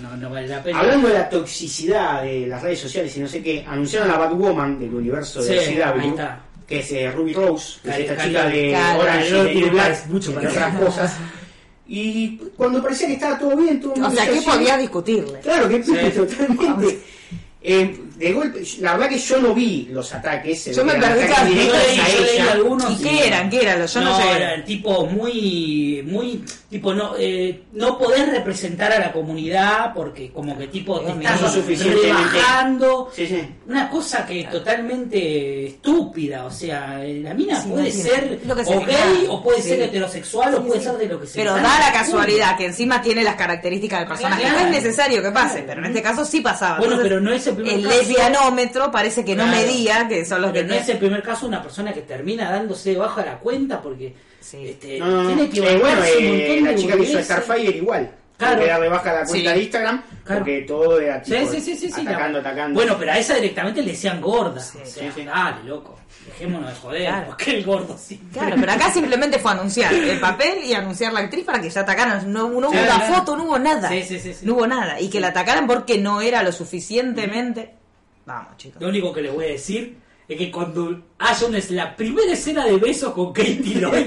No, 0.03 0.09
no, 0.11 0.17
no 0.17 0.31
vale 0.31 0.49
la 0.49 0.63
pena. 0.63 0.81
Hablando 0.81 1.09
de 1.09 1.15
la 1.15 1.29
toxicidad 1.29 2.23
de 2.23 2.47
las 2.47 2.63
redes 2.63 2.81
sociales 2.81 3.17
y 3.17 3.21
no 3.21 3.29
sé 3.29 3.43
qué, 3.43 3.65
anunciaron 3.67 4.11
a 4.11 4.19
Batwoman 4.19 4.79
del 4.79 4.95
universo 4.95 5.43
de 5.43 5.61
Sí, 5.61 5.75
CW, 5.77 6.01
ahí 6.01 6.09
está. 6.09 6.41
que 6.67 6.79
es 6.81 6.93
eh, 6.93 7.11
Ruby 7.13 7.33
Rose, 7.35 7.79
que 7.83 7.91
es 7.91 7.99
esta 8.11 8.25
chica 8.25 8.45
de 8.47 8.77
Orange 8.99 9.53
y 9.55 9.63
Black, 9.71 10.07
mucho 10.09 10.35
para 10.35 10.49
otras 10.51 10.77
cosas. 10.77 11.17
Y 11.87 12.37
cuando 12.57 12.83
parecía 12.83 13.07
que 13.07 13.15
estaba 13.15 13.39
todo 13.39 13.57
bien, 13.57 13.81
todo 13.81 13.95
el 13.95 14.01
O 14.01 14.05
mundo 14.05 14.17
sea, 14.21 14.29
¿qué 14.29 14.35
decía, 14.35 14.53
podías 14.53 14.79
discutirle? 14.79 15.41
Claro 15.41 15.69
que 15.69 15.79
totalmente. 16.11 17.01
Eh, 17.63 18.01
de 18.19 18.33
golpe, 18.33 18.63
la 18.81 18.93
verdad 18.95 19.09
que 19.11 19.19
yo 19.19 19.39
no 19.39 19.55
vi 19.55 19.89
los 19.93 20.13
ataques. 20.13 20.75
Yo 20.75 20.85
me 20.85 20.95
perdí 20.95 21.27
casi- 21.27 21.55
yo 21.55 21.63
yo 22.19 22.25
leí 22.25 22.39
algunos 22.39 22.91
¿Y 23.01 23.03
qué 23.03 23.27
eran? 23.29 23.49
¿Qué 23.49 23.63
eran? 23.63 23.87
Yo 23.87 24.01
no, 24.01 24.11
no, 24.11 24.17
sé. 24.21 24.33
era 24.37 24.65
tipo 24.65 25.07
muy, 25.07 26.03
muy, 26.05 26.45
tipo 26.69 26.93
no, 26.93 27.15
eh, 27.19 27.63
no 27.73 27.97
podés 27.97 28.29
representar 28.31 28.93
a 28.93 28.99
la 28.99 29.13
comunidad 29.13 29.93
porque 29.95 30.31
como 30.33 30.59
que 30.59 30.67
tipo 30.67 31.01
te 31.01 31.11
estás. 31.13 31.53
Suficientemente. 31.53 32.09
rebajando. 32.09 33.11
Sí, 33.15 33.27
sí. 33.27 33.41
Una 33.69 33.89
cosa 33.89 34.27
que 34.27 34.41
es 34.41 34.51
totalmente 34.51 35.67
estúpida, 35.67 36.45
o 36.45 36.51
sea, 36.51 36.99
la 37.05 37.35
mina 37.35 37.61
Sí, 37.63 37.69
puede 37.69 37.91
ser 37.93 38.41
lo 38.45 38.57
que 38.57 38.65
se 38.65 38.77
o 38.77 38.81
gay 38.81 39.27
o 39.29 39.43
puede 39.43 39.63
Sí. 39.63 39.69
ser 39.71 39.83
heterosexual 39.83 40.55
o 40.57 40.63
puede 40.65 40.81
sí. 40.81 40.87
ser 40.87 40.97
de 40.99 41.07
lo 41.07 41.21
que 41.21 41.27
se 41.27 41.39
Pero 41.39 41.55
da 41.55 41.63
la 41.79 41.93
casualidad 41.93 42.57
que 42.57 42.67
encima 42.67 43.01
tiene 43.01 43.23
las 43.23 43.37
características 43.37 44.01
del 44.01 44.09
personaje. 44.09 44.43
Claro. 44.43 44.59
No 44.61 44.65
es 44.67 44.71
necesario 44.73 45.23
que 45.23 45.31
pase, 45.31 45.63
pero 45.67 45.81
en 45.81 45.87
este 45.87 46.03
caso 46.03 46.25
sí 46.25 46.41
pasaba. 46.41 46.79
Bueno, 46.79 46.95
Entonces, 46.95 47.09
pero 47.09 47.21
no 47.21 47.33
es 47.33 47.47
el 47.47 47.55
primer 47.55 47.75
el 47.75 47.83
caso. 47.85 47.95
Lesbianómetro 48.09 48.91
parece 48.91 49.25
que 49.25 49.35
no 49.37 49.47
medía, 49.47 50.07
que 50.09 50.25
son 50.25 50.43
los 50.43 50.51
Pero 50.53 50.67
que 50.67 50.75
no 50.75 50.81
es 50.81 50.89
el 50.89 50.99
primer 50.99 51.23
caso 51.23 51.47
una 51.47 51.63
persona 51.63 51.93
que 51.93 52.03
termina 52.03 52.51
dándose 52.51 52.91
de 52.91 52.97
baja 52.99 53.25
la 53.25 53.39
cuenta 53.39 53.81
porque 53.81 54.15
Sí. 54.41 54.69
este, 54.69 54.99
No, 54.99 55.27
tiene 55.27 55.49
que 55.51 55.59
Eh, 55.61 55.79
bueno, 55.79 56.03
eh, 56.05 56.61
la 56.63 56.71
de 56.71 56.77
chica 56.77 56.97
que 56.97 57.03
hizo. 57.03 57.23
Starfire 57.23 57.77
igual. 57.77 58.11
Claro. 58.37 58.61
Que 58.61 58.67
darle 58.69 58.89
baja 58.89 59.13
la 59.13 59.25
cuenta 59.27 59.51
Sí. 59.51 59.57
de 59.57 59.63
Instagram 59.65 60.03
Claro. 60.25 60.41
porque 60.41 60.61
todo 60.63 61.01
era 61.01 61.21
tipo 61.21 61.37
sí, 61.51 61.61
sí, 61.61 61.77
sí, 61.77 61.91
sí, 61.91 62.01
atacando, 62.03 62.41
la- 62.41 62.49
atacando. 62.49 62.75
Bueno, 62.75 62.97
pero 62.99 63.13
a 63.13 63.19
esa 63.19 63.35
directamente 63.35 63.83
le 63.83 63.91
decían 63.91 64.21
gorda. 64.21 64.61
o 64.61 64.65
sea, 64.65 64.87
sí, 64.87 65.09
sí. 65.15 65.25
dale, 65.25 65.65
loco. 65.65 65.99
Dejémonos 66.27 66.69
de 66.71 66.77
joder. 66.77 67.01
Claro. 67.03 67.27
Porque 67.29 67.51
el 67.57 67.65
gordo 67.65 67.97
sí. 67.99 68.21
Claro, 68.33 68.55
pero 68.61 68.73
acá 68.73 68.93
simplemente 68.93 69.39
fue 69.39 69.51
anunciar 69.53 69.93
el 69.93 70.21
papel 70.21 70.59
y 70.65 70.73
anunciar 70.75 71.13
la 71.13 71.21
actriz 71.21 71.45
para 71.45 71.61
que 71.61 71.69
ya 71.71 71.81
atacaran. 71.81 72.31
No, 72.33 72.43
no 72.49 72.69
hubo 72.69 72.71
Claro, 72.71 72.87
una 72.87 72.97
claro. 73.07 73.15
foto, 73.15 73.37
no 73.37 73.45
hubo 73.45 73.59
nada. 73.59 73.89
Sí, 73.89 74.03
sí, 74.07 74.21
sí, 74.21 74.35
sí. 74.35 74.47
No 74.47 74.55
hubo 74.55 74.67
nada. 74.67 75.01
Y 75.01 75.09
que 75.09 75.21
la 75.21 75.29
atacaran 75.29 75.67
porque 75.67 75.99
no 75.99 76.21
era 76.21 76.43
lo 76.43 76.53
suficientemente. 76.53 77.75
Vamos, 78.29 78.59
chicos. 78.59 78.83
Lo 78.83 78.89
único 78.89 79.11
que 79.11 79.23
les 79.23 79.33
voy 79.33 79.47
a 79.47 79.49
decir 79.49 79.97
es 80.29 80.37
que 80.37 80.51
cuando 80.51 81.03
haya 81.21 81.47
una, 81.47 81.59
la 81.71 81.97
primera 81.97 82.33
escena 82.33 82.65
de 82.65 82.77
besos 82.77 83.13
con 83.13 83.33
Katie 83.33 83.75
Lloyd, 83.81 84.07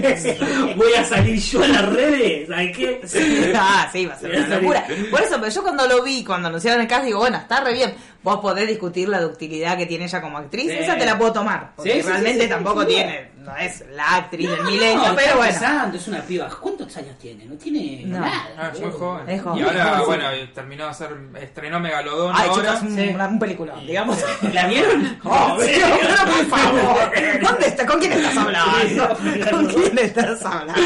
voy 0.78 0.93
a 0.93 1.04
salir 1.04 1.39
yo 1.39 1.63
a 1.63 1.67
las 1.67 1.86
redes. 1.89 2.47
¿Sabes 2.47 2.78
qué? 2.78 3.54
ah, 3.56 3.89
sí, 3.91 4.06
va 4.06 4.13
a 4.13 4.17
ser 4.19 4.32
una 4.38 4.47
locura. 4.60 4.86
Por 5.10 5.21
eso, 5.21 5.36
pero 5.39 5.50
yo 5.52 5.62
cuando 5.63 5.88
lo 5.88 6.04
vi, 6.04 6.24
cuando 6.24 6.47
anunciaron 6.47 6.82
el 6.82 6.88
cast, 6.88 7.06
digo, 7.06 7.19
bueno, 7.19 7.38
está 7.38 7.62
re 7.62 7.74
bien. 7.74 7.93
Vos 8.24 8.38
podés 8.39 8.67
discutir 8.67 9.10
la 9.10 9.19
ductilidad 9.19 9.76
que 9.78 9.88
tiene 9.88 10.06
ella 10.06 10.21
como 10.21 10.38
actriz, 10.38 10.67
Sí. 10.71 10.78
esa 10.78 10.95
te 10.95 11.06
la 11.08 11.17
puedo 11.17 11.34
tomar. 11.34 11.71
Porque 11.76 11.93
Sí, 11.93 12.02
sí, 12.02 12.08
realmente 12.08 12.38
sí, 12.41 12.43
sí, 12.43 12.50
tampoco 12.50 12.82
sí. 12.82 12.88
tiene, 12.89 13.32
no 13.39 13.58
es 13.58 13.84
la 13.93 14.15
actriz 14.17 14.47
del 14.47 14.60
No, 14.60 14.69
milenio, 14.69 15.02
está 15.02 15.15
pero 15.15 15.38
bueno. 15.38 15.52
empezando, 15.52 15.97
es 15.97 16.08
una 16.08 16.21
piba. 16.21 16.47
¿Cuántos 16.62 16.95
años 16.97 17.17
tiene? 17.17 17.45
No 17.45 17.56
tiene 17.56 18.04
No. 18.06 18.19
nada. 18.19 18.47
Ah, 18.60 18.69
es 18.71 18.80
muy 18.80 18.91
joven. 18.91 19.28
Es 19.28 19.41
joven. 19.41 19.58
Y 19.58 19.63
ahora, 19.63 19.97
Sí. 19.97 20.04
bueno, 20.06 20.26
terminó 20.54 20.84
de 20.84 20.89
hacer, 20.91 21.10
estrenó 21.41 21.80
Megalodón 21.80 22.36
Ay, 22.38 22.50
ahora. 22.50 22.76
chicos, 22.76 22.82
un, 22.91 22.95
Sí. 22.95 23.15
un 23.32 23.39
peliculón, 23.39 23.88
digamos. 23.88 24.17
¿La 24.54 24.67
vieron? 24.67 25.17
Oh, 25.24 25.58
Sí. 25.60 25.71
por 26.50 26.60
favor, 26.60 27.00
¿dónde 27.41 27.67
está? 27.67 27.85
¿Con 27.85 27.99
quién 27.99 28.13
estás 28.13 28.37
hablando? 28.37 29.17
¿Con 29.51 29.65
quién 29.67 29.97
estás 29.99 30.45
hablando? 30.45 30.81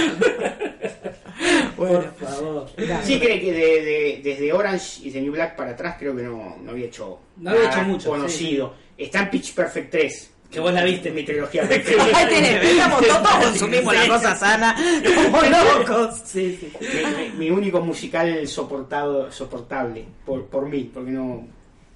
Bueno, 1.77 1.99
Por 2.19 2.27
favor. 2.29 2.69
Sí, 3.03 3.19
creo 3.19 3.39
que 3.39 3.51
de, 3.51 3.59
de- 3.83 4.21
desde 4.23 4.53
Orange 4.53 5.01
y 5.03 5.09
de 5.11 5.21
New 5.21 5.33
Black 5.33 5.55
para 5.55 5.71
atrás 5.71 5.95
creo 5.99 6.15
que 6.15 6.23
no, 6.23 6.55
no 6.61 6.71
había 6.71 6.85
hecho 6.85 7.19
No 7.37 7.51
había 7.51 7.65
hecho 7.69 7.81
mucho, 7.83 8.09
conocido. 8.09 8.73
Está 8.97 9.19
en 9.23 9.29
Pitch 9.29 9.53
Perfect 9.53 9.91
3. 9.91 10.31
Que 10.49 10.59
vos 10.61 10.71
la 10.73 10.83
viste, 10.85 11.09
mi 11.09 11.17
mi 11.17 11.23
trilogía 11.25 11.63
Ahí 11.63 12.27
tenés, 12.29 12.63
estamos 12.63 13.05
todos 13.05 13.27
consumimos 13.43 13.93
la 13.93 14.07
cosa 14.07 14.35
sana 14.35 14.75
como 15.03 15.41
locos. 15.41 16.21
Sí, 16.23 16.57
sí. 16.59 16.71
mi, 16.79 17.23
mi- 17.23 17.29
mi 17.37 17.49
único 17.49 17.81
musical 17.81 18.47
soportado, 18.47 19.29
soportable 19.31 20.05
por, 20.25 20.45
por 20.45 20.69
mí, 20.69 20.89
porque 20.93 21.11
no, 21.11 21.45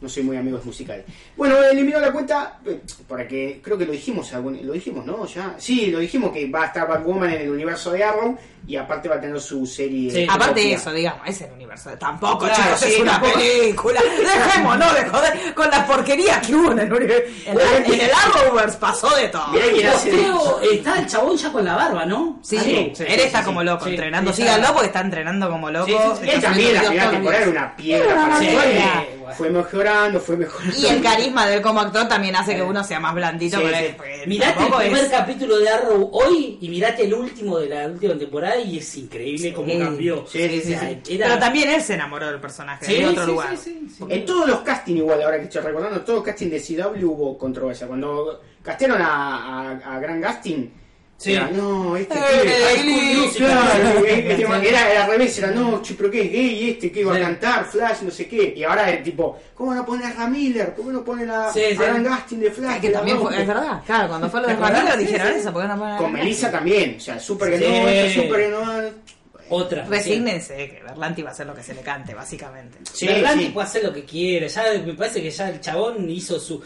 no 0.02 0.08
soy 0.10 0.24
muy 0.24 0.38
amigo 0.38 0.58
de 0.58 0.64
musicales. 0.66 1.06
Bueno, 1.36 1.58
eliminó 1.64 2.00
la 2.00 2.12
cuenta, 2.12 2.60
eh, 2.66 2.80
para 3.08 3.28
que 3.28 3.60
creo 3.64 3.78
que 3.78 3.86
lo 3.86 3.92
dijimos, 3.92 4.34
algún- 4.34 4.60
lo 4.66 4.74
dijimos, 4.74 5.06
¿no? 5.06 5.26
Ya, 5.26 5.56
sí, 5.58 5.88
lo 5.88 6.00
dijimos 6.00 6.32
que 6.32 6.50
va 6.50 6.64
a 6.64 6.66
estar 6.68 6.88
Batwoman 6.88 7.32
en 7.34 7.42
el 7.42 7.50
universo 7.50 7.92
de 7.92 8.04
Arrow 8.04 8.38
y 8.68 8.76
aparte 8.76 9.10
va 9.10 9.16
a 9.16 9.22
tener 9.22 9.40
su 9.42 9.66
serie. 9.66 10.12
Sí. 10.12 10.28
Aparte 10.30 10.60
de 10.62 10.74
eso, 10.74 10.92
digamos, 10.92 11.22
es 11.28 11.42
el 11.42 11.52
universo. 11.52 11.90
Tampoco, 11.98 12.46
Claro, 12.46 12.56
chicos, 12.64 12.80
sí, 12.80 12.94
es 12.94 13.00
una 13.02 13.12
tampoco. 13.14 13.34
película. 13.40 14.02
Dejémonos 14.20 14.94
de 14.96 15.06
joder 15.10 15.54
con 15.54 15.70
las 15.70 15.86
porquerías 15.86 16.46
que 16.48 16.56
hubo 16.56 16.72
en 16.72 16.80
el 16.80 16.94
universo. 16.94 17.32
En, 17.48 17.94
el 18.00 18.10
Arrowverse 18.14 18.78
pasó 18.78 19.10
de 19.16 19.28
todo. 19.30 19.48
Mirá 19.50 19.94
hace 19.94 20.12
de- 20.12 20.30
está 20.74 21.00
el 21.00 21.08
chabón 21.08 21.36
ya 21.36 21.52
con 21.52 21.66
la 21.66 21.76
barba, 21.76 22.06
¿no? 22.06 22.40
Sí, 22.44 22.58
Algo. 22.58 22.70
sí, 22.96 23.04
él 23.08 23.20
está 23.20 23.40
sí, 23.40 23.46
como 23.46 23.64
loco 23.64 23.86
Sí, 23.86 23.92
entrenando. 23.92 24.32
sí, 24.34 24.42
Síganlo 24.44 24.68
porque 24.74 24.88
está 24.88 25.02
entrenando 25.02 25.50
como 25.50 25.70
loco. 25.72 25.86
Sí, 25.88 25.94
sí, 25.94 26.00
sí. 26.00 26.30
Está 26.30 26.34
Él 26.36 26.42
también 26.42 26.74
la 26.76 26.82
primera 26.84 27.12
temporada 27.12 27.42
era 27.44 27.52
una 27.52 27.76
piedra 27.76 29.06
Fue 29.38 29.50
mejorando, 29.50 30.20
fue 30.20 30.38
mejorando. 30.38 30.76
Y 30.78 30.86
el 30.86 31.02
carisma 31.02 31.48
de 31.48 31.56
él 31.56 31.62
como 31.62 31.80
actor 31.82 32.08
también 32.08 32.36
hace 32.36 32.56
que 32.56 32.62
uno 32.62 32.84
sea 32.84 33.00
más 33.00 33.14
blandito. 33.14 33.58
Sí, 33.60 33.64
sí. 33.68 33.94
porque 33.98 34.24
Mirate 34.28 34.64
el 34.64 34.74
primer 34.74 35.04
es- 35.06 35.10
capítulo 35.10 35.58
de 35.58 35.70
Arrow 35.70 36.10
hoy 36.14 36.58
y 36.62 36.70
mirate 36.70 37.04
el 37.06 37.14
último 37.14 37.60
de 37.60 37.70
la 37.70 37.88
última 37.88 38.18
temporada 38.18 38.58
y 38.58 38.78
es 38.78 38.98
increíble 38.98 39.54
cómo 39.54 39.72
Sí. 39.72 39.80
cambió. 39.80 40.26
Sí, 40.28 40.40
sí, 40.50 40.62
sí, 40.62 40.74
O 40.74 40.80
sea, 40.80 40.90
sí. 41.04 41.16
era- 41.16 41.28
Pero 41.28 41.40
también 41.40 41.70
él 41.70 41.82
se 41.82 41.94
enamoró 41.94 42.28
del 42.28 42.40
personaje 42.40 42.86
Sí, 42.86 42.96
de 42.96 43.08
otro 43.08 43.26
sí, 43.26 43.32
lugar. 43.32 43.58
sí, 43.58 43.80
sí, 43.88 43.96
sí. 43.98 44.04
En 44.10 44.26
todos 44.26 44.48
los 44.48 44.60
castings 44.62 44.98
igual, 45.00 45.22
ahora 45.22 45.38
que 45.38 45.44
estoy 45.46 45.62
recordando, 45.62 45.98
en 46.00 46.06
todos 46.06 46.18
los 46.20 46.26
castings 46.26 46.52
de 46.52 46.60
CW 46.62 47.06
hubo 47.12 47.38
controversia. 47.38 47.88
Cuando 47.88 48.42
castearon 48.64 49.02
a, 49.02 49.72
a, 49.72 49.96
a 49.96 50.00
Gran 50.00 50.20
Gasting, 50.22 50.74
Sí. 51.20 51.34
Era, 51.34 51.50
no, 51.52 51.98
este 51.98 52.14
Eh, 52.18 52.22
eh, 52.22 52.44
eh, 52.46 52.82
eh, 52.86 53.26
este 53.26 53.44
era, 53.44 54.92
era 54.92 55.04
al 55.04 55.10
revés, 55.12 55.38
era 55.38 55.52
no, 55.52 55.82
che, 55.82 55.94
pero 55.96 56.10
qué 56.10 56.22
es 56.22 56.32
gay 56.32 56.70
este, 56.70 56.90
que 56.94 57.02
iba 57.02 57.14
Sí. 57.14 57.20
a 57.22 57.24
cantar, 57.26 57.66
Flash, 57.66 58.02
no 58.04 58.10
sé 58.12 58.26
qué. 58.26 58.54
Y 58.56 58.64
ahora 58.64 58.90
es 58.90 59.04
tipo, 59.04 59.38
¿cómo 59.54 59.76
no 59.76 59.86
ponen 59.86 60.08
a 60.08 60.14
Ramiller? 60.14 60.74
¿Cómo 60.78 60.94
no 60.94 61.04
ponen 61.04 61.30
a 61.30 61.52
Sí, 61.52 61.60
sí. 61.72 61.76
Ryan 61.76 62.06
Gustin 62.06 62.40
de 62.40 62.52
Flash? 62.52 62.80
Que 62.80 62.88
de 62.88 62.94
la 62.94 63.00
también 63.00 63.20
fue, 63.20 63.42
es 63.42 63.46
verdad, 63.48 63.82
claro, 63.86 64.08
cuando 64.08 64.30
fue 64.30 64.42
lo 64.42 64.48
de 64.48 64.56
Sí, 64.56 64.98
dijeron 65.04 65.28
sí. 65.34 65.40
eso, 65.40 65.52
porque 65.52 65.68
no 65.68 65.78
ponen 65.78 65.94
a 65.94 65.98
Con 65.98 66.14
Melissa 66.14 66.50
también, 66.52 66.96
o 66.96 67.00
sea, 67.02 67.20
super 67.20 67.50
que 67.50 67.58
Sí. 67.60 67.66
no, 67.66 67.88
esto 67.90 68.06
es 68.08 68.14
super 68.14 68.40
que 68.40 68.48
no. 68.50 69.10
Otra. 69.52 69.84
Resígnense 69.86 70.56
que 70.56 70.84
Berlanti 70.88 71.22
va 71.24 71.30
a 71.30 71.32
hacer 71.34 71.48
lo 71.48 71.56
que 71.56 71.64
se 71.64 71.74
le 71.74 71.82
cante, 71.82 72.14
básicamente. 72.14 72.78
Sí, 72.94 73.08
Berlanti 73.08 73.46
sí. 73.46 73.50
puede 73.52 73.68
hacer 73.68 73.84
lo 73.84 73.92
que 73.92 74.06
quiere. 74.06 74.48
Ya 74.48 74.64
me 74.86 74.94
parece 74.94 75.22
que 75.24 75.32
ya 75.32 75.50
el 75.50 75.60
chabón 75.60 76.10
hizo 76.10 76.40
su. 76.40 76.62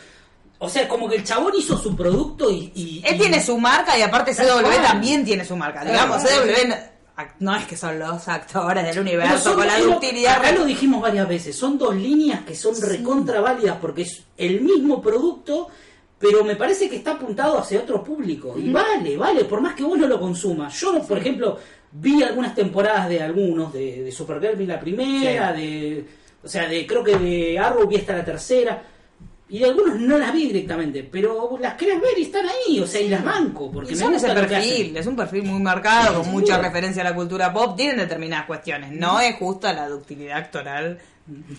O 0.63 0.69
sea, 0.69 0.87
como 0.87 1.07
que 1.09 1.15
el 1.17 1.23
chabón 1.23 1.53
hizo 1.57 1.77
su 1.77 1.95
producto 1.95 2.49
y. 2.49 2.71
y- 2.75 3.03
Él 3.05 3.15
y- 3.15 3.19
tiene 3.19 3.41
su 3.43 3.57
marca 3.57 3.97
y 3.97 4.01
aparte 4.01 4.33
CW 4.33 4.81
también 4.81 5.23
tiene 5.25 5.43
su 5.45 5.55
marca. 5.55 5.83
Digamos. 5.83 6.21
CW 6.23 6.67
no, 6.69 6.75
no 7.39 7.55
es 7.55 7.65
que 7.65 7.75
son 7.77 7.99
los 7.99 8.27
actores 8.27 8.83
del 8.85 8.99
universo 8.99 9.37
son- 9.39 9.55
con 9.55 9.67
la 9.67 9.79
ductilidad. 9.79 10.37
Acá 10.37 10.51
lo 10.53 10.65
dijimos 10.65 11.01
varias 11.01 11.27
veces. 11.27 11.55
Son 11.55 11.77
dos 11.77 11.95
líneas 11.95 12.41
que 12.45 12.55
son 12.55 12.73
recontra 12.81 13.39
válidas 13.41 13.77
porque 13.79 14.03
es 14.03 14.23
el 14.37 14.61
mismo 14.61 15.01
producto. 15.01 15.67
Pero 16.19 16.45
me 16.45 16.55
parece 16.55 16.89
que 16.89 16.95
está 16.95 17.11
apuntado 17.11 17.59
hacia 17.59 17.81
otro 17.81 18.01
público. 18.01 18.55
Y 18.57 18.71
vale, 18.71 19.17
vale, 19.17 19.43
por 19.43 19.59
más 19.59 19.75
que 19.75 19.83
vos 19.83 19.97
no 19.97 20.07
lo 20.07 20.17
consumas. 20.21 20.73
Yo, 20.79 21.01
por 21.03 21.17
ejemplo, 21.17 21.59
vi 21.91 22.23
algunas 22.23 22.55
temporadas 22.55 23.09
de 23.09 23.21
algunos, 23.21 23.73
de, 23.73 24.03
de 24.03 24.11
Supergirl 24.13 24.55
vi 24.55 24.65
la 24.65 24.79
primera, 24.79 25.51
de. 25.51 26.05
O 26.41 26.47
sea, 26.47 26.65
de 26.69 26.87
creo 26.87 27.03
que 27.03 27.17
de 27.17 27.59
Arrow 27.59 27.85
vi 27.87 27.97
hasta 27.97 28.15
la 28.15 28.23
tercera. 28.23 28.81
Y 29.53 29.59
de 29.59 29.65
algunos 29.65 29.99
no 29.99 30.17
las 30.17 30.33
vi 30.33 30.47
directamente, 30.47 31.03
pero 31.03 31.59
las 31.61 31.75
querés 31.75 32.01
ver 32.01 32.17
y 32.17 32.23
están 32.23 32.43
ahí, 32.47 32.79
o 32.79 32.87
sea, 32.87 32.99
y 32.99 33.07
las 33.07 33.23
banco, 33.23 33.69
porque 33.71 33.91
Y 33.91 33.95
me 33.95 33.99
son 34.01 34.13
gusta 34.13 34.27
ese 34.31 34.35
lo 34.41 34.47
que 34.47 34.55
perfil, 34.55 34.85
hacen. 34.85 34.97
es 34.97 35.05
un 35.05 35.15
perfil 35.15 35.43
muy 35.43 35.61
marcado, 35.61 36.23
con 36.23 36.31
mucha 36.31 36.57
referencia 36.57 37.03
a 37.03 37.05
la 37.11 37.13
cultura 37.13 37.53
pop, 37.53 37.77
tienen 37.77 37.97
determinadas 37.97 38.47
cuestiones. 38.47 38.91
No 38.93 39.19
es 39.19 39.35
justa 39.35 39.71
la 39.71 39.87
ductilidad 39.87 40.39
actoral 40.39 40.97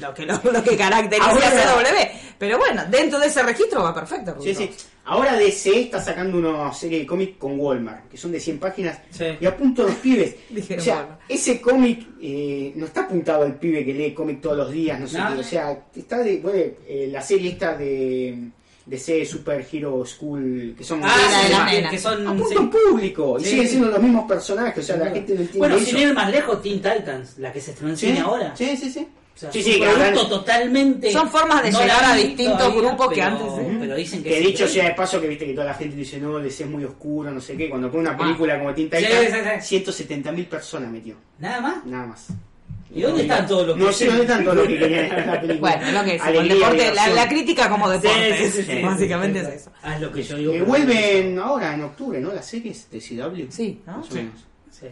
lo 0.00 0.12
que, 0.14 0.26
lo, 0.26 0.40
lo 0.52 0.62
que 0.62 0.76
caracteriza 0.76 1.30
Ahora- 1.30 1.48
a 1.48 1.82
CW. 1.82 1.96
Pero 2.38 2.58
bueno, 2.58 2.82
dentro 2.90 3.18
de 3.18 3.26
ese 3.28 3.42
registro 3.42 3.82
va 3.82 3.94
perfecto. 3.94 4.36
Sí, 4.42 4.54
sí. 4.54 4.70
Ahora 5.06 5.34
DC 5.36 5.80
está 5.82 6.00
sacando 6.02 6.38
una 6.38 6.72
serie 6.72 7.00
de 7.00 7.06
cómics 7.06 7.36
con 7.38 7.58
Walmart, 7.60 8.08
que 8.08 8.16
son 8.16 8.32
de 8.32 8.40
100 8.40 8.58
páginas, 8.58 8.98
Sí. 9.10 9.24
y 9.40 9.46
apunto 9.46 9.82
a 9.82 9.86
los 9.86 9.94
pibes. 9.96 10.34
Dijeron 10.50 10.80
o 10.80 10.84
sea, 10.84 11.18
ese 11.28 11.60
cómic 11.60 12.06
eh, 12.20 12.72
no 12.76 12.86
está 12.86 13.02
apuntado 13.02 13.42
al 13.44 13.54
pibe 13.58 13.84
que 13.84 13.92
lee 13.94 14.12
cómic 14.14 14.40
todos 14.40 14.56
los 14.56 14.70
días, 14.72 14.98
no 15.00 15.06
sé 15.06 15.18
No. 15.18 15.34
qué. 15.34 15.40
O 15.40 15.44
sea, 15.44 15.78
está 15.94 16.18
de, 16.18 16.38
bueno, 16.38 16.58
eh, 16.86 17.08
la 17.10 17.20
serie 17.22 17.50
esta 17.50 17.76
de 17.76 18.48
DC 18.86 19.24
Super 19.24 19.66
Hero 19.70 20.04
School, 20.04 20.74
que 20.76 20.84
son 20.84 21.00
Ah, 21.02 21.08
la 21.50 21.68
sí, 21.70 21.80
la 21.82 21.90
que 21.90 21.98
son. 21.98 22.26
apunta 22.26 22.48
sí. 22.60 22.70
público, 22.90 23.38
y 23.38 23.44
Sí, 23.44 23.50
siguen 23.50 23.68
siendo 23.68 23.88
los 23.88 24.02
mismos 24.02 24.26
personajes, 24.28 24.84
o 24.84 24.86
sea, 24.86 24.96
la 24.96 25.06
gente 25.10 25.34
no 25.34 25.40
entiende 25.40 25.58
Bueno, 25.58 25.76
eso. 25.76 25.86
sin 25.86 25.98
ir 25.98 26.14
más 26.14 26.30
lejos, 26.30 26.60
Teen 26.62 26.76
Titans, 26.82 27.38
la 27.38 27.52
que 27.52 27.60
se 27.60 27.70
estrenó 27.70 27.92
en 27.92 27.96
Sí, 27.98 28.06
cine 28.08 28.20
ahora. 28.20 28.54
Sí, 28.56 28.76
sí, 28.76 28.90
sí. 28.90 29.06
O 29.34 29.36
sea, 29.36 29.50
sí, 29.50 29.62
sí, 29.64 29.72
que 29.72 29.78
producto 29.80 30.00
habrán- 30.04 30.28
totalmente. 30.28 31.10
Son 31.10 31.28
formas 31.28 31.62
de 31.64 31.72
no 31.72 31.80
llegar 31.80 32.04
a 32.04 32.14
distintos 32.14 32.56
todavía, 32.58 32.80
grupos 32.82 33.08
que 33.08 33.14
pero- 33.16 33.26
antes, 33.26 33.46
¿eh? 33.66 33.76
Pero 33.80 33.96
dicen 33.96 34.22
que 34.22 34.28
Que 34.28 34.38
sí. 34.38 34.46
dicho 34.46 34.68
sea 34.68 34.84
de 34.88 34.94
paso 34.94 35.20
que 35.20 35.26
viste 35.26 35.46
que 35.46 35.52
toda 35.54 35.66
la 35.66 35.74
gente 35.74 35.96
dice 35.96 36.18
no, 36.18 36.38
DC 36.38 36.62
es 36.64 36.70
muy 36.70 36.84
oscuro, 36.84 37.30
no 37.32 37.40
sé 37.40 37.56
qué. 37.56 37.68
Cuando 37.68 37.90
pone 37.90 38.02
una 38.08 38.16
película 38.16 38.58
como 38.58 38.72
Teen 38.72 38.88
Sí, 38.92 39.04
sí, 39.04 39.06
sí. 39.60 39.66
170 39.66 40.30
mil 40.32 40.46
personas 40.46 40.90
metió. 40.90 41.16
Nada 41.40 41.60
más. 41.60 41.84
Nada 41.84 42.06
más. 42.06 42.26
¿Y 42.94 43.02
dónde 43.02 43.22
están 43.22 43.44
todos 43.48 43.66
los 43.66 43.76
No 43.76 43.86
que- 43.88 43.92
sé 43.92 44.06
dónde 44.06 44.22
están 44.22 44.44
todos 44.44 44.56
los 44.58 44.66
que 44.68 44.78
querían 44.78 45.04
estar 45.06 45.18
en 45.18 45.26
la 45.26 45.40
película. 45.40 45.76
Bueno, 45.76 45.92
lo 45.98 46.04
que 46.04 46.14
es, 46.14 46.22
el 46.22 46.28
Alegría, 46.28 46.54
deporte, 46.70 46.94
la, 46.94 47.08
la 47.08 47.28
crítica 47.28 47.68
como 47.68 47.90
deporte. 47.90 48.36
Sí, 48.38 48.44
sí, 48.44 48.62
sí, 48.62 48.72
sí. 48.72 48.82
Básicamente 48.82 49.40
Sí, 49.40 49.46
es 49.48 49.54
eso. 49.62 49.70
Ah, 49.82 49.94
es 49.96 50.00
lo 50.00 50.12
que 50.12 50.22
yo 50.22 50.36
digo. 50.36 50.52
Eh, 50.52 50.54
pero- 50.58 50.66
vuelven 50.66 51.38
ahora 51.40 51.74
en 51.74 51.82
octubre, 51.82 52.20
¿no? 52.20 52.32
Las 52.32 52.46
series 52.46 52.88
de 52.88 53.00
CW. 53.00 53.46
Sí, 53.50 53.80
¿no? 53.84 53.98
Más 53.98 54.10
o 54.12 54.14
menos. 54.14 54.34
Sí. 54.70 54.86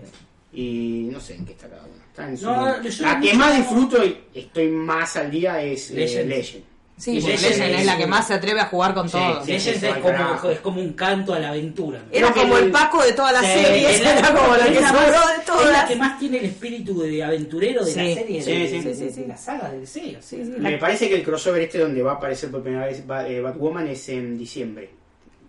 Y 0.52 1.08
no 1.10 1.18
sé 1.20 1.34
en 1.36 1.46
qué 1.46 1.52
está 1.52 1.68
cada 1.68 1.82
una. 1.84 2.04
Está 2.10 2.28
en 2.28 2.36
su 2.36 2.44
No, 2.46 2.82
yo 2.82 2.90
la 3.02 3.14
no- 3.14 3.20
que 3.22 3.34
más 3.34 3.56
disfruto 3.56 4.04
y 4.04 4.18
estoy 4.34 4.68
más 4.68 5.16
al 5.16 5.30
día 5.30 5.62
es 5.62 5.90
eh, 5.90 5.94
Legend. 5.94 6.28
Legend. 6.28 6.64
Sí, 6.98 7.14
Legend 7.14 7.40
Legend 7.42 7.74
es 7.80 7.86
la 7.86 7.96
que 7.96 8.06
más 8.06 8.26
se 8.28 8.34
atreve 8.34 8.60
a 8.60 8.66
jugar 8.66 8.92
con 8.94 9.08
Sí, 9.08 9.12
todo. 9.16 9.44
sí. 9.44 9.52
Legends 9.52 9.80
se 9.80 9.88
va 9.90 9.96
es 9.96 10.02
como, 10.02 10.50
es 10.50 10.60
como 10.60 10.80
un 10.82 10.92
canto 10.92 11.32
a 11.34 11.38
la 11.40 11.48
aventura. 11.48 12.02
Era 12.12 12.32
que 12.32 12.40
como 12.42 12.58
el 12.58 12.64
el- 12.66 12.70
Paco 12.70 13.02
de 13.02 13.12
todas 13.14 13.32
las 13.32 13.44
Sí, 13.46 13.60
series, 13.64 13.90
es 13.96 14.02
la- 14.04 14.18
era 14.18 14.34
como 14.34 14.52
que 14.52 14.58
la 14.58 14.88
sobró 14.88 15.00
más- 15.00 15.10
de 15.10 15.12
Es 15.12 15.36
la 15.38 15.44
todas. 15.46 15.84
que 15.88 15.96
más 15.96 16.18
tiene 16.20 16.38
el 16.38 16.44
espíritu 16.44 17.00
de 17.00 17.24
aventurero 17.24 17.84
de 17.84 17.90
Sí, 17.92 17.98
la 17.98 18.14
serie. 18.14 18.42
sí, 18.42 18.50
de, 18.52 18.68
sí, 18.68 18.78
de- 18.80 18.94
sí, 18.94 19.04
de 19.04 19.12
sí. 19.12 19.24
la 19.26 19.36
saga 19.36 19.70
del. 19.70 19.86
Sí, 19.86 20.16
sí, 20.20 20.36
Me 20.36 20.70
la- 20.72 20.78
parece 20.78 21.08
que 21.08 21.14
el 21.16 21.22
crossover 21.24 21.62
este 21.62 21.78
donde 21.78 22.02
va 22.02 22.12
a 22.12 22.14
aparecer 22.16 22.50
por 22.50 22.62
primera 22.62 22.84
vez 22.86 23.02
eh, 23.26 23.40
Batwoman 23.40 23.88
es 23.88 24.08
en 24.10 24.38
diciembre. 24.38 24.90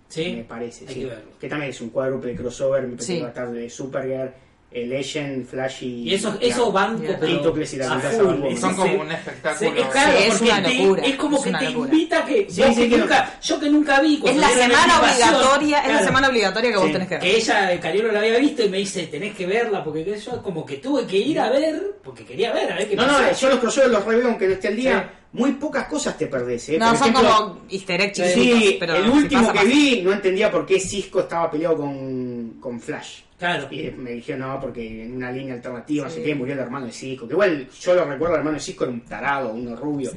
Sí. 0.07 0.33
Me 0.37 0.43
parece, 0.45 0.85
Hay 0.87 0.93
sí. 0.93 0.99
que 1.01 1.05
verlo. 1.07 1.31
Que 1.39 1.49
también 1.49 1.71
es 1.71 1.81
un 1.81 1.89
cuádruple 1.89 2.35
crossover, 2.35 2.83
me 2.83 2.89
parece 2.91 3.05
Sí. 3.05 3.13
que 3.15 3.21
va 3.21 3.27
a 3.27 3.31
estar 3.31 3.51
de 3.51 3.69
Supergirl, 3.69 4.31
eh, 4.73 4.85
Legend, 4.87 5.45
Flash 5.45 5.83
y... 5.83 6.09
Y 6.09 6.13
eso, 6.15 6.37
y 6.41 6.47
eso 6.49 6.65
la- 6.65 6.71
banco, 6.71 7.01
Bien. 7.01 7.17
pero 7.19 7.65
si 7.65 7.77
la 7.77 7.91
a 7.91 7.97
a 7.97 7.99
full. 8.01 8.51
Y 8.51 8.57
son 8.57 8.75
como 8.75 8.93
un 9.01 9.07
Sí, 9.09 9.13
espectáculo. 9.13 9.69
es 9.75 9.85
claro, 9.87 10.11
Sí, 10.17 10.23
es 10.23 10.33
porque 10.33 10.51
una 10.51 10.63
te- 10.63 11.09
es 11.09 11.15
como 11.15 11.37
es 11.37 11.43
que 11.43 11.51
te 11.51 11.65
locura. 11.65 11.91
invita 11.93 12.25
que, 12.25 12.47
Sí, 12.49 12.61
vos 12.61 12.75
sí, 12.75 12.89
que 12.89 12.97
nunca, 12.97 13.39
yo 13.41 13.59
que 13.59 13.69
nunca 13.69 13.99
vi 14.01 14.21
Es 14.25 14.35
la 14.35 14.49
semana 14.49 14.99
obligatoria, 15.01 15.77
es 15.77 15.83
la 15.83 15.89
claro, 15.91 16.05
semana 16.05 16.27
obligatoria 16.29 16.71
que 16.71 16.77
vos 16.77 16.91
tenés 16.91 17.07
que 17.07 17.13
ver. 17.15 17.23
que 17.23 17.35
ella, 17.37 17.79
Cariolo 17.79 18.11
la 18.11 18.19
había 18.19 18.37
visto 18.39 18.63
y 18.63 18.69
me 18.69 18.77
dice, 18.77 19.07
tenés 19.07 19.35
que 19.35 19.45
verla, 19.45 19.83
porque 19.83 20.03
que 20.03 20.17
yo 20.19 20.41
como 20.41 20.65
que 20.65 20.77
tuve 20.77 21.05
que 21.05 21.17
ir 21.17 21.39
a 21.39 21.49
ver, 21.49 21.97
porque 22.03 22.25
quería 22.25 22.51
ver, 22.51 22.71
a 22.71 22.75
ver 22.75 22.89
qué 22.89 22.95
No, 22.95 23.05
no, 23.05 23.31
yo 23.31 23.49
los 23.49 23.59
crossovers 23.59 23.91
los 23.91 24.03
reveo 24.05 24.27
aunque 24.27 24.47
no 24.47 24.53
esté 24.53 24.67
al 24.69 24.75
día. 24.75 25.13
Sí. 25.33 25.39
Muy 25.39 25.51
pocas 25.53 25.87
cosas 25.87 26.17
te 26.17 26.27
perdés, 26.27 26.69
¿eh? 26.69 26.77
No, 26.77 26.89
Por 26.89 26.97
son 26.97 27.07
ejemplo, 27.09 27.35
como 27.37 27.61
easter 27.69 28.01
eggs 28.01 28.13
chiquitos, 28.17 28.33
Sí, 28.59 28.77
pero 28.79 28.95
el 28.95 29.03
si 29.05 29.09
último 29.09 29.41
pasa, 29.41 29.53
que 29.53 29.59
pasa. 29.59 29.69
vi 29.69 30.01
no 30.03 30.13
entendía 30.13 30.51
por 30.51 30.65
qué 30.65 30.79
Cisco 30.79 31.21
estaba 31.21 31.49
peleado 31.49 31.77
con, 31.77 32.57
con 32.59 32.79
Flash. 32.79 33.21
Claro. 33.39 33.67
Y 33.71 33.89
me 33.97 34.11
dijeron, 34.11 34.41
no, 34.47 34.59
porque 34.59 35.03
en 35.05 35.15
una 35.17 35.31
línea 35.31 35.55
alternativa, 35.55 36.05
no 36.05 36.09
Sí. 36.11 36.17
sé 36.17 36.23
qué, 36.23 36.35
murió 36.35 36.53
el 36.53 36.59
hermano 36.59 36.85
de 36.85 36.91
Cisco. 36.91 37.27
Que 37.27 37.33
igual 37.33 37.67
yo 37.81 37.93
lo 37.95 38.05
recuerdo, 38.05 38.35
el 38.35 38.39
hermano 38.39 38.57
de 38.57 38.63
Cisco 38.63 38.83
era 38.85 38.93
un 38.93 39.01
tarado, 39.01 39.51
uno 39.53 39.75
rubio. 39.75 40.11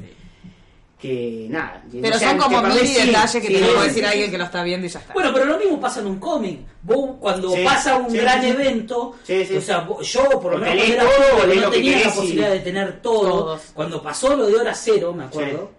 Que 0.99 1.45
nada. 1.47 1.83
Pero 2.01 2.15
o 2.15 2.19
sea, 2.19 2.29
son 2.31 2.39
como 2.39 2.71
sí, 2.71 3.05
detalles 3.05 3.31
que 3.33 3.47
sí, 3.47 3.53
te 3.53 3.59
lo 3.61 3.67
sí, 3.67 3.71
puede 3.73 3.81
sí, 3.81 3.87
decir 3.89 4.03
sí. 4.03 4.09
alguien 4.09 4.31
que 4.31 4.37
lo 4.39 4.43
está 4.45 4.63
viendo 4.63 4.87
y 4.87 4.89
ya 4.89 4.99
está. 4.99 5.13
Bueno, 5.13 5.29
pero 5.31 5.45
lo 5.45 5.57
mismo 5.59 5.79
pasa 5.79 5.99
en 5.99 6.07
un 6.07 6.19
cómic. 6.19 6.59
Vos 6.81 7.11
cuando 7.19 7.51
Sí, 7.51 7.61
pasa 7.63 7.97
un 7.97 8.09
sí, 8.09 8.17
gran 8.17 8.43
evento, 8.43 9.15
Sí, 9.23 9.45
sí. 9.45 9.57
o 9.57 9.61
sea, 9.61 9.87
yo 10.01 10.27
por 10.41 10.53
lo 10.53 10.57
menos 10.57 10.89
era 10.89 11.03
todo, 11.03 11.45
no 11.47 11.53
lo 11.53 11.69
que 11.71 11.77
tenía 11.77 11.99
la 11.99 12.13
posibilidad 12.13 12.49
de 12.49 12.59
tener 12.61 12.99
todo. 13.01 13.29
Todos. 13.29 13.61
Cuando 13.75 14.01
pasó 14.01 14.35
lo 14.35 14.47
de 14.47 14.55
hora 14.55 14.73
cero, 14.73 15.13
me 15.15 15.25
acuerdo, 15.25 15.69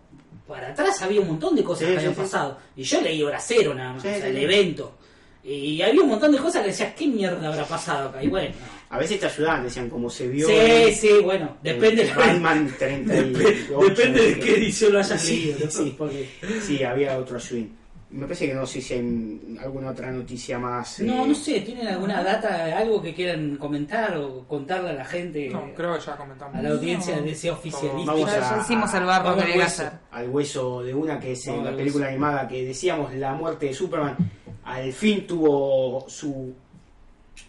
para 0.47 0.69
atrás 0.69 1.03
había 1.03 1.21
un 1.21 1.27
montón 1.29 1.57
de 1.57 1.65
cosas 1.65 1.81
Sí, 1.89 1.93
que 1.95 1.99
habían 1.99 2.15
sí. 2.15 2.21
pasado. 2.21 2.59
Y 2.77 2.83
yo 2.85 3.01
leí 3.01 3.21
hora 3.23 3.41
cero 3.41 3.75
nada 3.75 3.95
más, 3.95 4.03
Sí, 4.03 4.09
o 4.09 4.13
sea, 4.13 4.21
sí, 4.23 4.29
el 4.29 4.37
evento. 4.39 4.95
Y 5.43 5.83
había 5.83 6.03
un 6.03 6.09
montón 6.11 6.31
de 6.31 6.39
cosas 6.39 6.63
que 6.63 6.69
decías, 6.69 6.93
¿qué 6.95 7.07
mierda 7.09 7.49
habrá 7.49 7.65
pasado 7.65 8.11
acá? 8.11 8.23
Y 8.23 8.29
bueno, 8.29 8.55
A 8.91 8.99
veces 8.99 9.21
te 9.21 9.27
ayudaban, 9.27 9.65
decían, 9.65 9.91
como 9.91 10.09
se 10.09 10.29
vio. 10.29 10.47
sí, 10.47 10.55
en- 10.57 10.95
sí, 10.95 11.11
bueno, 11.23 11.57
depende 11.63 12.09
en 12.09 12.17
Batman 12.17 12.75
38. 12.79 13.81
Depende 13.89 14.21
de 14.23 14.29
no 14.31 14.35
sé 14.35 14.41
qué 14.41 14.55
edición 14.57 14.93
lo 14.95 14.99
hayas 15.01 15.21
Sí, 15.21 15.37
leído. 15.37 15.59
¿no? 15.65 15.71
sí. 15.71 15.95
Porque- 15.99 16.29
Sí, 16.63 16.83
había 16.83 17.19
otro 17.19 17.37
ayudín. 17.37 17.77
Me 18.11 18.23
parece 18.23 18.47
que 18.47 18.55
no 18.55 18.65
sé 18.67 18.81
si 18.81 18.95
hay 18.95 19.59
alguna 19.63 19.91
otra 19.91 20.11
noticia 20.11 20.59
más. 20.59 21.01
No, 21.01 21.27
eh, 21.27 21.29
no 21.29 21.35
sé, 21.35 21.61
¿tienen 21.61 21.89
alguna 21.89 22.23
data, 22.23 22.79
algo 22.79 23.03
que 23.03 23.13
quieran 23.13 23.57
comentar 23.59 24.17
o 24.17 24.45
contarle 24.49 24.89
a 24.89 24.93
la 24.95 25.05
gente, 25.05 25.51
No, 25.51 25.75
creo 25.75 25.95
que 25.99 26.07
ya 26.07 26.17
comentamos. 26.17 26.57
a 26.57 26.63
la 26.63 26.71
audiencia 26.71 27.21
de 27.21 27.31
ese 27.33 27.51
oficialista? 27.51 28.11
Vamos 28.13 28.31
ya, 28.33 28.37
a- 28.53 28.57
ya 28.57 28.63
hicimos 28.63 28.95
el 28.95 29.05
barro 29.05 29.25
vamos 29.29 29.45
que 29.45 29.53
al 29.53 29.59
hueso. 29.59 29.83
al 30.13 30.29
hueso 30.31 30.83
de 30.83 30.95
una 30.95 31.21
que 31.21 31.33
es 31.33 31.47
en 31.49 31.57
Vamos 31.57 31.71
la 31.71 31.77
película 31.77 32.05
hueso. 32.07 32.13
animada 32.15 32.49
que 32.49 32.65
decíamos 32.65 33.13
la 33.13 33.35
muerte 33.35 33.67
de 33.67 33.75
Superman 33.75 34.17
al 34.65 34.91
fin 34.95 35.27
tuvo 35.27 36.07
su 36.09 36.55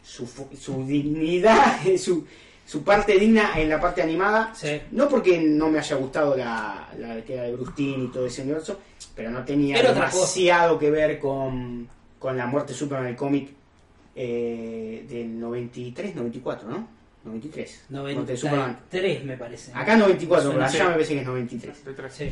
su, 0.09 0.27
su 0.59 0.85
dignidad 0.85 1.77
su, 1.97 2.25
su 2.65 2.83
parte 2.83 3.17
digna 3.19 3.59
en 3.59 3.69
la 3.69 3.79
parte 3.79 4.01
animada 4.01 4.53
Sí. 4.55 4.81
no 4.91 5.07
porque 5.07 5.39
no 5.39 5.69
me 5.69 5.79
haya 5.79 5.95
gustado 5.97 6.35
la, 6.35 6.89
la 6.97 7.21
que 7.23 7.33
era 7.35 7.43
de 7.43 7.53
Brustin 7.53 8.05
y 8.05 8.07
todo 8.07 8.25
ese 8.25 8.41
universo 8.41 8.79
pero 9.15 9.29
no 9.29 9.43
tenía 9.45 9.77
otra 9.77 9.93
demasiado 9.93 10.79
que 10.79 10.89
ver 10.89 11.19
con, 11.19 11.87
con 12.17 12.35
la 12.37 12.47
muerte 12.47 12.73
de 12.73 12.79
Superman 12.79 13.05
en 13.07 13.11
el 13.11 13.17
cómic 13.17 13.49
eh, 14.15 15.05
del 15.09 15.39
93 15.39 16.15
94 16.15 16.69
¿no? 16.69 16.87
93 17.25 17.85
muerte 17.89 18.31
de 18.31 18.37
Superman 18.37 18.71
93 18.91 19.23
me 19.25 19.37
parece. 19.37 19.71
acá 19.75 19.95
94 19.95 20.51
Suena 20.51 20.65
pero 20.67 20.77
allá 20.77 20.83
me 20.85 20.91
parece 20.93 21.13
que 21.13 21.19
es 21.19 21.25
93 21.27 21.77
Sí. 22.09 22.31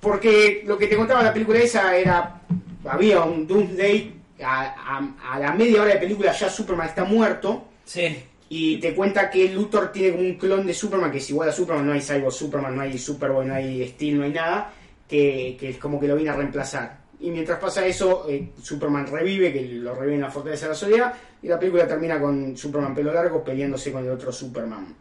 porque 0.00 0.62
lo 0.66 0.76
que 0.78 0.86
te 0.86 0.96
contaba 0.96 1.22
la 1.22 1.32
película 1.32 1.58
esa 1.58 1.94
era. 1.96 2.40
Había 2.88 3.20
un 3.22 3.46
Doomsday. 3.46 4.19
A, 4.42 4.98
a- 4.98 5.34
a 5.34 5.38
la 5.38 5.52
media 5.52 5.82
hora 5.82 5.94
de 5.94 6.00
película 6.00 6.32
ya 6.32 6.48
Superman 6.48 6.88
está 6.88 7.04
muerto. 7.04 7.64
Sí. 7.84 8.16
Y 8.48 8.78
te 8.78 8.94
cuenta 8.94 9.30
que 9.30 9.48
Luthor 9.48 9.92
tiene 9.92 10.10
como 10.12 10.22
un 10.24 10.34
clon 10.34 10.66
de 10.66 10.74
Superman 10.74 11.10
que 11.12 11.18
es 11.18 11.30
igual 11.30 11.48
a 11.48 11.52
Superman. 11.52 11.86
No 11.86 11.92
hay 11.92 12.00
Cyborg 12.00 12.32
Superman, 12.32 12.74
no 12.76 12.82
hay 12.82 12.98
Superboy, 12.98 13.46
no 13.46 13.54
hay 13.54 13.86
Steel, 13.88 14.18
no 14.18 14.24
hay 14.24 14.32
nada. 14.32 14.72
Que, 15.08 15.56
que 15.58 15.70
es 15.70 15.76
como 15.78 15.98
que 16.00 16.06
lo 16.08 16.14
viene 16.16 16.30
a 16.30 16.36
reemplazar. 16.36 16.98
Y 17.20 17.30
mientras 17.30 17.58
pasa 17.58 17.84
eso, 17.84 18.26
eh, 18.28 18.50
Superman 18.62 19.06
revive, 19.06 19.52
que 19.52 19.60
lo 19.62 19.94
revive 19.94 20.14
en 20.14 20.20
la 20.22 20.30
Fortaleza 20.30 20.66
de 20.66 20.70
la 20.70 20.74
Soledad. 20.74 21.14
Y 21.42 21.48
la 21.48 21.58
película 21.58 21.86
termina 21.86 22.18
con 22.20 22.56
Superman 22.56 22.94
pelo 22.94 23.12
largo 23.12 23.42
peleándose 23.44 23.92
con 23.92 24.04
el 24.04 24.10
otro 24.10 24.32
Superman. 24.32 24.94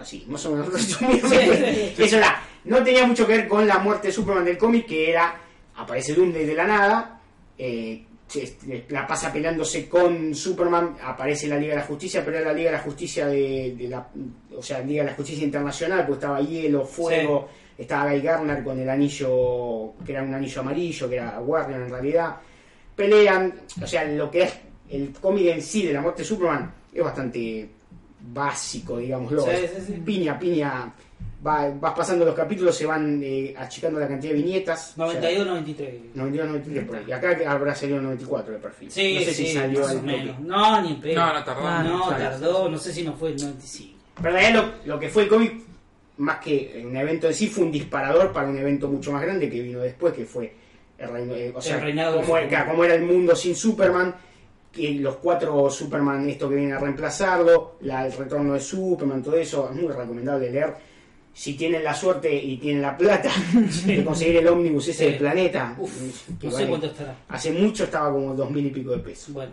Así, 0.00 0.24
más 0.28 0.44
o 0.46 0.52
menos 0.52 0.72
resumido. 0.72 1.28
Eso 1.32 2.16
era. 2.16 2.42
No 2.64 2.82
tenía 2.82 3.06
mucho 3.06 3.26
que 3.26 3.36
ver 3.36 3.48
con 3.48 3.66
la 3.66 3.78
muerte 3.78 4.08
de 4.08 4.12
Superman 4.14 4.44
del 4.44 4.56
cómic, 4.58 4.86
que 4.86 5.10
era. 5.10 5.34
Aparece 5.76 6.14
Doomsday 6.14 6.46
de 6.46 6.54
la 6.54 6.66
nada. 6.66 7.20
eh, 7.58 8.04
la 8.88 9.06
pasa 9.06 9.32
peleándose 9.32 9.88
con 9.88 10.34
Superman, 10.34 10.96
aparece 11.02 11.46
en 11.46 11.50
la 11.50 11.58
Liga 11.58 11.74
de 11.74 11.80
la 11.80 11.86
Justicia, 11.86 12.24
pero 12.24 12.38
era 12.38 12.50
la 12.50 12.56
Liga 12.56 12.70
de 12.70 12.76
la 12.76 12.82
Justicia 12.82 13.26
de, 13.26 13.74
de 13.76 13.88
la, 13.88 14.06
o 14.56 14.62
sea, 14.62 14.80
Liga 14.80 15.02
de 15.02 15.10
la 15.10 15.16
Justicia 15.16 15.44
Internacional, 15.44 16.06
pues 16.06 16.18
estaba 16.18 16.40
hielo, 16.40 16.84
fuego, 16.84 17.48
estaba 17.76 18.10
Guy 18.10 18.20
Garner 18.20 18.62
con 18.62 18.78
el 18.78 18.88
anillo, 18.88 19.94
que 20.04 20.12
era 20.12 20.22
un 20.22 20.34
anillo 20.34 20.60
amarillo, 20.60 21.08
que 21.08 21.16
era 21.16 21.38
Guardian 21.38 21.82
en 21.82 21.90
realidad, 21.90 22.36
pelean, 22.94 23.54
o 23.82 23.86
sea, 23.86 24.04
lo 24.04 24.30
que 24.30 24.42
es 24.42 24.58
el 24.90 25.12
cómic 25.12 25.46
en 25.46 25.62
sí 25.62 25.86
de 25.86 25.92
la 25.92 26.00
muerte 26.00 26.22
de 26.22 26.28
Superman 26.28 26.72
es 26.92 27.02
bastante 27.02 27.68
básico, 28.20 28.98
digámoslo, 28.98 29.42
sí, 29.42 29.50
sí. 29.86 29.92
piña, 30.04 30.38
piña, 30.38 30.92
va- 31.46 31.70
vas 31.70 31.94
pasando 31.94 32.24
los 32.24 32.34
capítulos, 32.34 32.76
se 32.76 32.86
van 32.86 33.20
eh, 33.22 33.54
achicando 33.56 33.98
la 34.00 34.08
cantidad 34.08 34.32
de 34.34 34.38
viñetas, 34.42 34.92
o 34.92 34.94
sea, 34.96 35.06
92, 35.20 35.46
93. 35.46 35.94
92, 36.14 36.48
93 36.48 36.84
por 36.86 36.96
ahí. 36.96 37.12
Acá 37.12 37.38
habrá 37.50 37.74
salido 37.74 38.00
94 38.02 38.52
de 38.54 38.58
perfil. 38.58 38.90
Sí, 38.90 39.14
no 39.14 39.20
sé 39.20 39.34
sí, 39.34 39.46
si 39.46 39.52
salió 39.54 39.80
más 39.80 39.90
al 39.90 40.02
menos. 40.02 40.40
No, 40.40 40.82
ni 40.82 40.88
en 40.92 41.00
pedo. 41.00 41.14
No, 41.20 41.32
no 41.34 41.44
tardó. 41.44 41.82
No, 41.82 42.08
tardó, 42.10 42.68
no 42.68 42.78
sé 42.78 42.92
si 42.92 43.02
no 43.02 43.14
fue 43.14 43.30
el 43.30 43.36
95. 43.36 43.98
Pero 44.16 44.28
en 44.28 44.34
realidad 44.34 44.64
lo, 44.84 44.94
lo 44.94 45.00
que 45.00 45.08
fue 45.08 45.22
el 45.24 45.28
cómic, 45.28 45.54
más 46.18 46.38
que 46.38 46.82
un 46.86 46.94
evento 46.96 47.26
en 47.28 47.34
sí, 47.34 47.46
fue 47.48 47.64
un 47.64 47.72
disparador 47.72 48.32
para 48.32 48.48
un 48.48 48.58
evento 48.58 48.88
mucho 48.88 49.12
más 49.12 49.22
grande 49.22 49.48
que 49.48 49.62
vino 49.62 49.80
después, 49.80 50.12
que 50.12 50.26
fue 50.26 50.52
el, 50.98 51.08
reino- 51.08 51.34
eh, 51.34 51.52
o 51.54 51.60
sea, 51.62 51.76
El 51.76 51.82
reinado 51.82 52.16
de 52.16 52.20
como, 52.22 52.36
era, 52.36 52.46
Superman. 52.46 52.68
como 52.68 52.84
era 52.84 52.94
el 52.94 53.02
mundo 53.02 53.34
sin 53.34 53.56
Superman, 53.56 54.14
que 54.70 54.90
los 54.96 55.16
cuatro 55.16 55.70
Superman, 55.70 56.28
esto 56.28 56.48
que 56.50 56.56
viene 56.56 56.74
a 56.74 56.78
reemplazarlo, 56.78 57.76
la- 57.80 58.04
el 58.06 58.12
retorno 58.12 58.52
de 58.52 58.60
Superman, 58.60 59.22
todo 59.22 59.36
eso, 59.36 59.70
es 59.70 59.76
muy 59.80 59.88
recomendable 59.90 60.50
leer. 60.50 60.89
Si 61.40 61.54
tienen 61.54 61.82
la 61.82 61.94
suerte 61.94 62.34
y 62.34 62.58
tienen 62.58 62.82
la 62.82 62.94
plata 62.98 63.30
de 63.86 64.04
conseguir 64.04 64.36
el 64.36 64.48
ómnibus 64.48 64.88
ese 64.88 64.98
Sí. 64.98 65.04
del 65.12 65.18
planeta, 65.20 65.74
Uf, 65.78 65.90
que 66.38 66.46
no 66.48 66.50
sé 66.50 66.56
vale- 66.56 66.68
cuánto 66.68 66.86
estará. 66.88 67.16
hace 67.30 67.50
mucho 67.52 67.84
estaba 67.84 68.12
como 68.12 68.34
dos 68.34 68.50
mil 68.50 68.66
y 68.66 68.68
pico 68.68 68.90
de 68.90 68.98
pesos. 68.98 69.32
Bueno, 69.32 69.50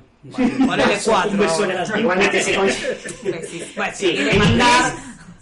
Ponele 0.66 0.98
cuatro. 1.06 1.38
Grande. 1.66 2.00
Igualmente 2.02 2.44
se. 2.44 2.58
Bueno, 2.58 2.74
Sí, 3.96 4.18
en 4.18 4.36
inglés, 4.36 4.68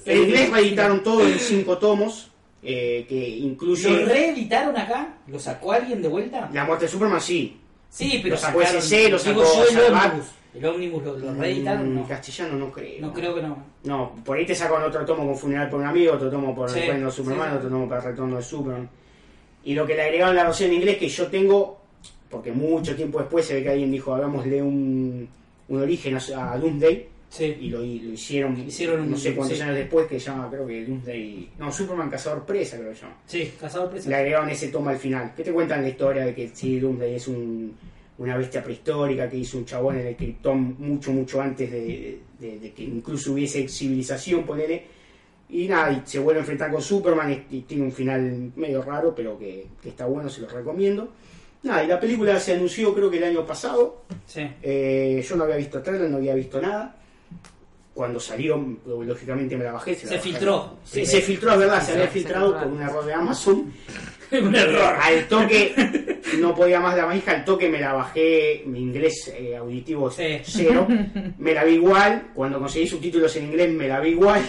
en 0.06 0.18
inglés 0.22 0.50
reeditaron 0.52 1.02
todo 1.02 1.26
en 1.28 1.40
cinco 1.40 1.80
tomos, 1.80 2.30
eh, 2.62 3.08
que 3.10 3.22
¿Lo 3.40 3.48
incluye 3.48 4.06
reeditaron 4.06 4.78
acá? 4.78 5.16
¿Lo 5.26 5.40
sacó 5.40 5.72
alguien 5.72 6.04
de 6.04 6.10
vuelta? 6.10 6.48
La 6.54 6.64
muerte 6.66 6.86
de 6.86 6.92
Superman, 6.92 7.22
sí. 7.22 7.58
Sí, 7.90 8.20
pero 8.22 8.36
Lo 8.36 8.40
sacó 8.40 8.60
sacaron- 8.62 8.82
SC, 8.84 9.10
lo 9.10 9.18
digo 9.18 9.44
sacó 9.46 9.66
yo 9.74 9.96
el 10.58 10.66
ómnibus. 10.66 11.04
Lo, 11.04 11.18
lo 11.18 11.34
reeditaron, 11.34 11.86
En 11.88 11.96
no. 11.96 12.08
castellano 12.08 12.58
no 12.58 12.72
creo. 12.72 13.02
No 13.02 13.14
creo 13.14 13.36
que 13.36 13.42
no. 13.42 13.58
No, 13.84 14.16
por 14.24 14.38
ahí 14.38 14.46
te 14.46 14.56
sacan 14.56 14.84
otro 14.84 15.06
tomo 15.06 15.26
con 15.26 15.36
Funeral 15.38 15.70
por 15.70 15.80
un 15.82 15.86
amigo, 15.88 16.14
otro 16.14 16.30
tomo 16.30 16.56
por 16.56 16.70
Sí, 16.70 16.80
el 16.80 16.88
reino 16.90 17.06
de 17.08 17.12
Superman, 17.12 17.52
sí. 17.52 17.58
otro 17.58 17.70
tomo 17.70 17.88
para 17.90 18.02
el 18.02 18.08
retorno 18.08 18.38
de 18.38 18.44
Superman. 18.44 18.90
Y 19.64 19.74
lo 19.74 19.86
que 19.86 19.96
le 19.96 20.02
agregaron 20.04 20.36
la 20.36 20.44
versión 20.46 20.70
en 20.70 20.76
inglés 20.78 20.98
que 20.98 21.10
yo 21.10 21.28
tengo, 21.28 21.80
porque 22.30 22.52
mucho 22.52 22.96
tiempo 22.96 23.20
después 23.20 23.46
se 23.46 23.56
ve 23.56 23.64
que 23.64 23.70
alguien 23.70 23.92
dijo, 23.92 24.14
hagámosle 24.14 24.62
un, 24.62 25.28
un 25.70 25.82
origen 25.82 26.16
a, 26.18 26.54
a 26.54 26.58
Doomsday, 26.58 27.08
Sí. 27.28 27.58
y 27.60 27.70
lo, 27.70 27.84
y 27.84 28.00
lo 28.00 28.14
hicieron, 28.14 28.58
Hicieron 28.58 29.02
un- 29.02 29.12
no 29.12 29.18
sé 29.18 29.36
cuántos 29.36 29.58
sí. 29.58 29.64
años 29.64 29.76
después, 29.76 30.08
que 30.08 30.20
llama, 30.20 30.48
creo 30.50 30.66
que 30.68 30.86
Doomsday, 30.86 31.50
no, 31.58 31.70
Superman 31.72 32.10
Cazador 32.10 32.46
Presa, 32.46 32.78
creo 32.78 32.92
que 32.94 33.00
llama. 33.02 33.16
Sí, 33.26 33.52
cazador 33.60 33.90
presa. 33.90 34.10
Le 34.10 34.16
agregaron 34.16 34.50
ese 34.50 34.70
tomo 34.70 34.90
al 34.90 34.98
final. 34.98 35.34
¿Qué 35.36 35.44
te 35.44 35.52
cuentan 35.52 35.82
la 35.82 35.90
historia 35.90 36.26
de 36.26 36.34
que 36.34 36.50
sí, 36.54 36.80
Doomsday 36.80 37.16
es 37.16 37.28
un- 37.28 37.76
una 38.18 38.38
bestia 38.38 38.64
prehistórica 38.64 39.30
que 39.30 39.38
hizo 39.38 39.58
un 39.58 39.66
chabón 39.66 39.98
en 40.00 40.08
el 40.08 40.16
Krypton 40.16 40.76
mucho, 40.80 41.12
mucho 41.12 41.42
antes 41.42 41.70
de, 41.72 42.20
de- 42.40 42.60
de 42.60 42.72
que 42.74 42.84
incluso 42.84 43.34
hubiese 43.34 43.68
civilización, 43.68 44.44
ponele? 44.44 44.84
Y 45.50 45.68
nada, 45.68 45.92
y 45.92 46.02
se 46.06 46.20
vuelve 46.20 46.40
a 46.40 46.44
enfrentar 46.44 46.72
con 46.72 46.82
Superman 46.82 47.46
y, 47.52 47.62
tiene 47.62 47.84
un 47.84 47.92
final 47.92 48.52
medio 48.56 48.82
raro, 48.82 49.14
pero 49.14 49.38
que, 49.38 49.68
que 49.82 49.90
está 49.90 50.06
bueno, 50.06 50.28
se 50.30 50.42
los 50.42 50.52
recomiendo. 50.52 51.10
Nada, 51.64 51.84
y 51.84 51.88
la 51.88 52.00
película 52.00 52.40
se 52.40 52.54
anunció 52.56 52.94
creo 52.96 53.10
que 53.12 53.18
el 53.18 53.24
año 53.26 53.46
pasado. 53.46 54.04
Sí. 54.26 54.42
Eh, 54.64 55.24
yo 55.28 55.36
no 55.36 55.44
había 55.44 55.58
visto 55.58 55.82
trailer, 55.82 56.10
no 56.10 56.18
había 56.18 56.34
visto 56.36 56.62
nada. 56.62 56.96
Cuando 57.94 58.20
salió, 58.20 58.58
lógicamente 58.86 59.56
me 59.56 59.64
la 59.64 59.72
bajé. 59.74 59.92
la 59.92 59.98
Se 59.98 60.06
bajé. 60.08 60.20
filtró. 60.20 60.78
Sí, 60.84 61.06
se 61.06 61.22
filtró, 61.22 61.54
es 61.54 61.60
verdad, 61.60 61.80
se 61.80 61.86
Sí, 61.88 61.92
había 61.94 62.06
se 62.06 62.12
filtrado 62.12 62.60
por 62.60 62.68
un 62.68 62.82
error 62.82 63.06
de 63.06 63.14
Amazon. 63.14 63.72
Un 64.42 64.56
error. 64.56 64.96
Al 65.02 65.28
toque, 65.28 66.20
no 66.40 66.54
podía 66.56 66.80
más 66.80 66.96
la 66.98 67.06
manija, 67.06 67.32
al 67.32 67.46
toque 67.46 67.70
me 67.70 67.80
la 67.80 67.94
bajé, 67.94 68.64
mi 68.66 68.80
inglés 68.82 69.34
eh, 69.38 69.56
auditivo 69.56 70.10
es 70.10 70.42
cero. 70.46 70.88
Me 71.38 71.54
la 71.54 71.64
vi 71.64 71.74
igual, 71.76 72.28
cuando 72.34 72.60
conseguí 72.60 72.88
subtítulos 72.88 73.36
en 73.36 73.46
inglés 73.46 73.72
me 73.72 73.88
la 73.88 74.00
vi 74.00 74.10
igual, 74.10 74.42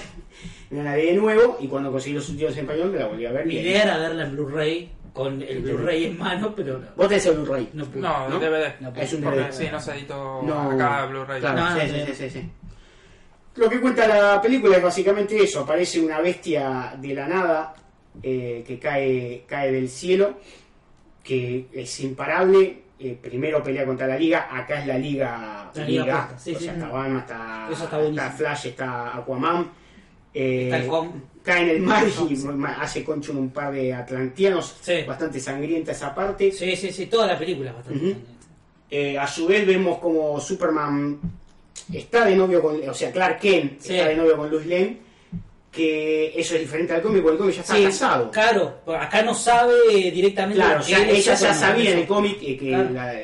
me 0.71 0.83
la 0.83 0.97
vi 0.97 1.07
de 1.07 1.15
nuevo, 1.15 1.59
y 1.61 1.69
cuando 1.69 1.91
conseguí 1.93 2.15
los 2.15 2.25
subtítulos 2.25 2.57
en 2.57 2.65
español 2.65 2.91
me 2.93 2.99
la 2.99 3.07
volví 3.07 3.27
a 3.27 3.33
ver 3.33 3.47
Mi 3.47 3.55
bien. 3.55 3.67
idea 3.67 3.83
era 3.83 3.99
verla 3.99 4.25
en 4.25 4.33
Blu-ray, 4.33 4.91
con 5.12 5.43
el 5.43 5.61
Blu-ray 5.61 6.05
en 6.07 6.19
mano, 6.19 6.55
pero 6.55 6.79
no. 6.79 6.87
Vos 6.97 7.09
tenés 7.09 7.27
el 7.27 7.35
Blu-ray. 7.37 7.69
No 7.75 7.85
pude. 7.87 8.01
No, 8.03 8.29
¿No? 8.29 8.39
DVD. 8.39 8.81
No. 8.81 8.93
Es 8.97 9.12
un 9.12 9.23
Porque 9.23 9.41
DVD. 9.41 9.53
sí, 9.53 9.69
no 9.71 9.81
se 9.81 9.93
editó 9.93 10.43
No. 10.43 10.71
acá 10.73 11.07
Blu-ray. 11.07 11.41
Claro, 11.41 11.57
No, 11.61 11.69
sí, 11.69 11.75
no, 11.77 11.93
sí, 11.93 11.99
no. 12.01 12.07
sí, 12.07 12.12
sí, 12.15 12.31
sí. 12.31 12.51
Lo 13.57 13.71
que 13.71 13.81
cuenta 13.81 14.07
la 14.07 14.41
película 14.43 14.77
es 14.77 14.83
básicamente 14.83 15.43
eso, 15.43 15.61
aparece 15.61 16.01
una 16.01 16.21
bestia 16.21 16.95
de 16.99 17.15
la 17.15 17.27
nada 17.29 17.75
eh, 18.23 18.65
que 18.67 18.79
cae, 18.79 19.45
cae 19.47 19.73
del 19.73 19.89
cielo, 19.89 20.39
que 21.23 21.67
es 21.73 22.01
imparable, 22.01 22.83
eh, 22.99 23.19
primero 23.21 23.63
pelea 23.63 23.85
contra 23.85 24.07
la 24.07 24.17
liga, 24.19 24.49
acá 24.51 24.81
es 24.81 24.87
la 24.87 24.99
liga, 24.99 25.71
La 25.75 25.85
liga 25.85 26.35
sí, 26.39 26.55
o 26.55 26.59
sí, 26.59 26.65
sea, 26.65 26.75
sí. 26.75 26.81
está 26.81 26.91
Batman, 26.93 27.19
está, 27.19 27.69
está 27.73 27.99
buenísimo. 27.99 28.31
Flash, 28.31 28.67
está 28.67 29.17
Aquaman, 29.17 29.71
eh, 30.33 30.71
Está 30.73 31.05
cae 31.43 31.63
en 31.63 31.69
el 31.71 31.81
mar 31.81 32.05
y 32.07 32.37
hace 32.81 33.05
concho 33.05 33.33
en 33.33 33.39
un 33.39 33.51
par 33.51 33.73
de 33.73 33.93
atlantianos, 33.93 34.77
bastante 35.07 35.41
sangrienta 35.41 35.93
esa 35.93 36.15
parte. 36.15 36.51
Sí, 36.53 36.75
sí, 36.77 36.91
sí, 36.93 37.07
toda 37.07 37.27
la 37.27 37.39
película 37.39 37.71
es 37.71 37.77
bastante. 37.77 38.17
Eh, 38.91 39.19
a 39.19 39.27
su 39.27 39.47
vez 39.47 39.67
vemos 39.67 39.99
como 39.99 40.39
Superman 40.41 41.19
está 41.93 42.25
de 42.25 42.37
novio 42.37 42.63
con, 42.63 42.89
o 42.89 42.95
sea, 42.95 43.11
Clark 43.13 43.41
Kent 43.41 43.81
Sí. 43.81 43.95
está 43.97 44.09
de 44.09 44.17
novio 44.17 44.37
con 44.37 44.51
Lois 44.51 44.67
Lane, 44.67 44.99
que 45.77 46.33
eso 46.41 46.55
es 46.55 46.61
diferente 46.62 46.95
al 46.95 47.03
cómic, 47.03 47.23
porque 47.23 47.35
el 47.35 47.39
cómic 47.39 47.55
ya 47.57 47.61
está 47.61 47.77
Sí, 47.77 47.85
casado. 47.85 48.31
Claro, 48.31 48.81
acá 48.99 49.23
no 49.23 49.35
sabe 49.35 49.75
directamente. 50.11 50.62
Claro, 50.62 50.81
ya- 50.83 51.07
ella 51.09 51.35
ya 51.35 51.55
sabía 51.55 51.91
en 51.93 51.99
el 51.99 52.07
cómic 52.07 52.39
eh, 52.43 52.57
que 52.57 52.69
Claro. 52.71 52.91
la, 52.91 53.15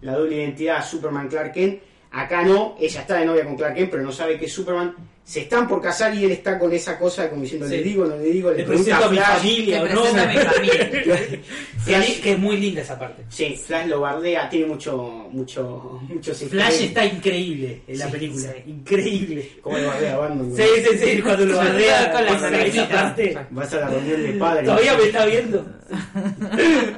la 0.00 0.12
doble 0.16 0.36
identidad 0.36 0.84
Superman 0.84 1.28
Clark 1.28 1.52
Kent, 1.52 1.80
acá 2.10 2.42
no, 2.42 2.76
ella 2.80 3.00
está 3.02 3.16
de 3.18 3.26
novia 3.26 3.44
con 3.44 3.56
Clark 3.56 3.74
Kent, 3.74 3.90
pero 3.90 4.02
no 4.02 4.10
sabe 4.12 4.38
que 4.38 4.46
es 4.46 4.52
Superman. 4.52 4.94
Se 5.30 5.42
están 5.42 5.68
por 5.68 5.80
casar 5.80 6.12
y 6.12 6.24
él 6.24 6.32
está 6.32 6.58
con 6.58 6.72
esa 6.72 6.98
cosa 6.98 7.30
como 7.30 7.42
diciendo, 7.42 7.68
Sí. 7.68 7.76
le 7.76 7.82
digo, 7.84 8.04
no 8.04 8.16
le 8.16 8.24
digo, 8.24 8.50
le, 8.50 8.56
Le 8.58 8.64
pregunta 8.64 8.98
a 8.98 9.08
mi 9.08 9.16
familia, 9.18 9.84
Te 9.84 9.90
¿o 9.92 9.94
no? 9.94 10.00
a 10.04 10.26
mi 10.26 10.36
familia. 10.38 10.90
Que, 11.86 11.94
Flash, 11.96 12.20
que 12.20 12.32
es 12.32 12.38
muy 12.38 12.56
linda 12.56 12.82
esa 12.82 12.98
parte. 12.98 13.22
sí, 13.28 13.56
Flash 13.64 13.86
lo 13.86 14.00
bardea, 14.00 14.48
tiene 14.50 14.66
mucho, 14.66 15.28
mucho, 15.30 16.00
muchos 16.08 16.36
Flash 16.50 16.82
está 16.82 17.06
increíble 17.06 17.82
en 17.86 17.98
la 17.98 18.06
Sí, 18.06 18.10
película. 18.12 18.42
sí. 18.52 18.70
Increíble. 18.70 19.52
Como 19.62 19.78
lo 19.78 19.86
bardea 19.86 20.16
Batman. 20.16 20.52
Sí, 20.56 20.62
sí, 20.90 20.98
sí, 20.98 21.22
cuando 21.22 21.46
lo 21.46 21.56
bardea 21.56 22.12
Con 22.12 22.24
la 22.24 22.88
parte. 22.88 23.38
Vas 23.50 23.72
a 23.72 23.80
la 23.80 23.88
reunión 23.88 24.22
de 24.24 24.32
padres. 24.32 24.64
Todavía 24.64 24.96
me 24.96 25.02
está 25.04 25.26
viendo. 25.26 25.64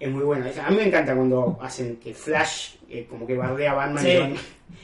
Es 0.00 0.08
muy 0.10 0.22
bueno. 0.22 0.46
A 0.64 0.70
mí 0.70 0.76
me 0.76 0.86
encanta 0.86 1.14
cuando 1.14 1.58
hacen 1.60 1.96
que 1.96 2.14
Flash 2.14 2.74
eh, 2.88 3.06
como 3.08 3.26
que 3.26 3.36
bardea 3.36 3.72
a 3.72 3.74
Batman 3.74 4.02
Sí. 4.04 4.10
y 4.10 4.16
Batman 4.18 4.38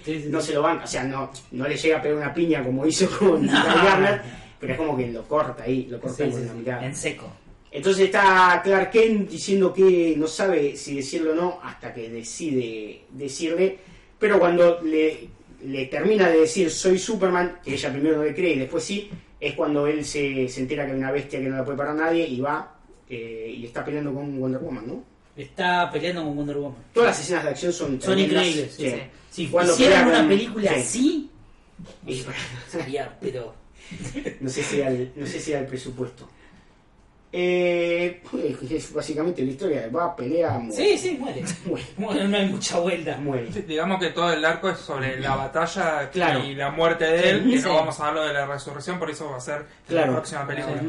Sí, 0.05 0.23
sí, 0.23 0.29
no 0.29 0.41
se 0.41 0.55
lo 0.55 0.63
banca. 0.63 0.85
O 0.85 0.87
sea, 0.87 1.05
no, 1.05 1.31
no 1.53 1.69
le 1.69 1.77
llega 1.77 1.99
a 1.99 2.03
pegar 2.03 2.17
una 2.19 2.35
piña 2.35 2.63
como 2.63 2.87
hizo 2.87 3.09
con 3.19 3.45
No. 3.47 3.53
Garner, 3.53 4.23
pero 4.61 4.73
es 4.73 4.79
como 4.79 4.97
que 4.97 5.07
lo 5.11 5.23
corta 5.25 5.65
ahí, 5.65 5.87
lo 5.91 6.01
corta 6.01 6.25
por 6.27 6.41
la 6.41 6.53
mitad. 6.55 6.85
En 6.85 6.95
seco. 6.95 7.31
Entonces 7.71 8.05
está 8.07 8.61
Clark 8.63 8.91
Kent 8.91 9.29
diciendo 9.31 9.73
que 9.73 10.15
no 10.17 10.27
sabe 10.27 10.77
si 10.77 10.97
decirlo 10.97 11.33
o 11.33 11.35
no 11.35 11.59
hasta 11.63 11.93
que 11.93 12.09
decide 12.09 13.03
decirle, 13.11 13.79
pero 14.19 14.39
cuando 14.39 14.81
le, 14.83 15.29
le 15.65 15.87
termina 15.87 16.29
de 16.29 16.41
decir 16.41 16.71
soy 16.71 16.99
Superman, 16.99 17.59
que 17.65 17.75
ella 17.75 17.91
primero 17.91 18.19
no 18.19 18.23
le 18.25 18.35
cree 18.35 18.55
y 18.55 18.59
después 18.61 18.85
sí, 18.85 19.11
es 19.41 19.55
cuando 19.55 19.87
él 19.89 20.05
se, 20.05 20.49
se 20.49 20.61
entera 20.61 20.87
que 20.87 20.93
hay 20.93 20.99
una 20.99 21.11
bestia 21.11 21.41
que 21.41 21.49
no 21.49 21.57
la 21.57 21.65
puede 21.65 21.77
parar 21.79 21.97
nadie 21.97 22.27
y 22.27 22.41
va 22.41 22.77
eh, 23.09 23.53
y 23.57 23.67
está 23.67 23.85
peleando 23.85 24.15
con 24.15 24.39
Wonder 24.39 24.61
Woman, 24.61 24.87
¿no? 24.87 25.05
Está 25.37 25.91
peleando 25.91 26.23
con 26.25 26.37
Wonder 26.37 26.57
Woman. 26.57 26.83
Todas 26.93 27.11
las 27.11 27.21
escenas 27.21 27.45
de 27.45 27.51
acción 27.51 27.73
son 27.73 28.01
Son 28.01 28.19
increíbles. 28.19 28.75
Sí. 28.75 28.91
sí. 28.91 28.97
Si 29.31 29.47
Cuando 29.49 29.73
hicieran 29.73 30.09
una 30.09 30.29
película 30.29 30.71
sí. 30.75 30.81
así, 30.81 31.31
Y- 32.07 32.25
sería, 32.71 33.17
pero. 33.21 33.55
no 34.41 34.49
sé 34.49 34.63
si 34.63 34.81
era 34.81 34.91
el, 34.91 35.13
no 35.17 35.27
sé 35.27 35.41
si 35.41 35.51
era 35.51 35.61
el 35.61 35.67
presupuesto. 35.67 36.29
Eh, 37.37 38.23
pues, 38.31 38.71
es 38.71 38.93
básicamente 38.93 39.43
la 39.45 39.51
historia 39.51 39.89
va, 39.89 40.15
pelea, 40.15 40.53
muere. 40.57 40.73
Sí, 40.77 40.97
sí, 40.97 41.19
muere. 41.19 41.43
No 41.99 42.37
hay 42.37 42.47
mucha 42.49 42.79
vuelta. 42.79 43.17
muere. 43.17 43.51
Digamos 43.63 43.99
que 44.01 44.11
todo 44.11 44.33
el 44.33 44.45
arco 44.45 44.71
es 44.71 44.79
sobre 44.79 45.19
la 45.21 45.35
batalla 45.35 46.09
Claro. 46.13 46.45
y 46.45 46.55
la 46.55 46.71
muerte 46.71 47.05
de 47.05 47.31
él, 47.31 47.43
Sí, 47.45 47.51
que 47.51 47.59
sí. 47.59 47.65
no 47.65 47.75
vamos 47.75 47.99
a 47.99 48.07
hablar 48.07 48.29
de 48.29 48.35
la 48.35 48.47
resurrección, 48.47 49.01
por 49.01 49.11
eso 49.11 49.29
va 49.31 49.39
a 49.39 49.41
ser 49.41 49.67
Claro. 49.89 50.13
la 50.13 50.19
próxima 50.19 50.47
película. 50.47 50.81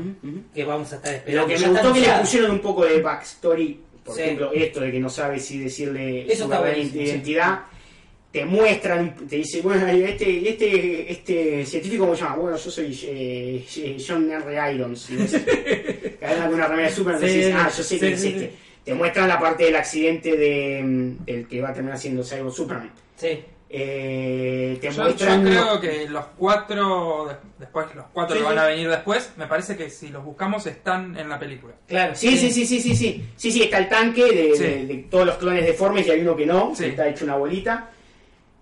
Que 0.54 0.64
vamos 0.66 0.94
a 0.94 0.98
estar 0.98 1.16
esperando. 1.16 1.42
Lo 1.42 1.48
que 1.56 1.60
me 1.66 1.68
gustó 1.74 1.94
que 1.94 2.00
le 2.02 2.14
pusieron 2.20 2.52
un 2.52 2.60
poco 2.62 2.86
de 2.86 3.02
backstory, 3.02 3.80
por 4.06 4.16
Sí. 4.16 4.22
ejemplo, 4.22 4.52
esto 4.54 4.80
de 4.82 4.92
que 4.92 5.00
no 5.00 5.10
sabe 5.10 5.40
si 5.40 5.60
decirle 5.60 6.32
Eso 6.32 6.48
su 6.48 6.52
sí. 6.92 7.00
identidad, 7.00 7.60
te 8.32 8.46
muestran, 8.46 9.16
te 9.28 9.38
dice, 9.38 9.62
bueno, 9.62 9.88
este, 9.88 10.50
este, 10.50 11.12
este 11.12 11.66
científico, 11.66 12.04
¿cómo 12.04 12.16
se 12.16 12.24
llama? 12.24 12.36
Bueno, 12.36 12.58
yo 12.58 12.70
soy 12.72 13.00
eh, 13.08 13.98
John 14.06 14.30
R. 14.30 14.74
Irons. 14.76 15.10
Y 15.10 15.16
vos, 15.16 15.32
cada 16.20 16.50
una 16.50 16.68
remera 16.68 16.90
de 16.90 16.96
Superman, 16.96 17.22
Sí, 17.22 17.28
decís, 17.38 17.54
ah, 17.56 17.72
yo 17.76 17.84
sé 17.84 17.98
quién 18.00 18.14
es 18.14 18.24
este. 18.24 18.52
te 18.84 18.94
muestran 18.94 19.28
la 19.28 19.40
parte 19.40 19.64
del 19.64 19.76
accidente 19.78 20.36
de, 20.38 20.82
mm, 20.84 21.26
del 21.26 21.48
que 21.48 21.62
va 21.62 21.70
a 21.70 21.74
terminar 21.74 21.98
siendo 21.98 22.24
Cyborg 22.24 22.54
Superman. 22.54 22.92
Sí. 23.18 23.40
Eh, 23.70 24.78
te 24.80 24.88
Yo, 24.90 24.94
yo 24.96 25.04
muestran. 25.04 25.44
creo 25.44 25.82
que 25.82 26.08
los 26.10 26.26
cuatro, 26.38 27.26
de- 27.28 27.36
después, 27.60 27.88
los 27.96 28.06
cuatro 28.14 28.36
Sí, 28.36 28.42
que 28.42 28.46
van 28.46 28.54
sí. 28.56 28.60
a 28.60 28.66
venir 28.68 28.90
después, 28.90 29.32
me 29.38 29.48
parece 29.48 29.76
que 29.76 29.90
si 29.90 30.10
los 30.10 30.24
buscamos 30.24 30.66
están 30.68 31.18
en 31.18 31.28
la 31.30 31.40
película. 31.40 31.74
Claro. 31.88 32.16
Sí, 32.16 32.38
sí, 32.38 32.52
sí, 32.52 32.66
sí, 32.66 32.80
sí, 32.80 32.96
sí. 32.96 33.26
Sí, 33.36 33.52
sí, 33.52 33.64
está 33.64 33.80
el 33.80 33.90
tanque 33.90 34.24
de, 34.26 34.56
Sí. 34.56 34.64
de- 34.64 34.86
de 34.86 34.96
todos 35.10 35.26
los 35.26 35.36
clones 35.38 35.66
deformes 35.66 36.06
y 36.08 36.12
hay 36.12 36.22
uno 36.22 36.36
que 36.36 36.46
no, 36.46 36.74
Sí. 36.76 36.84
que 36.84 36.90
está 36.92 37.08
hecho 37.08 37.26
una 37.26 37.36
bolita. 37.38 37.90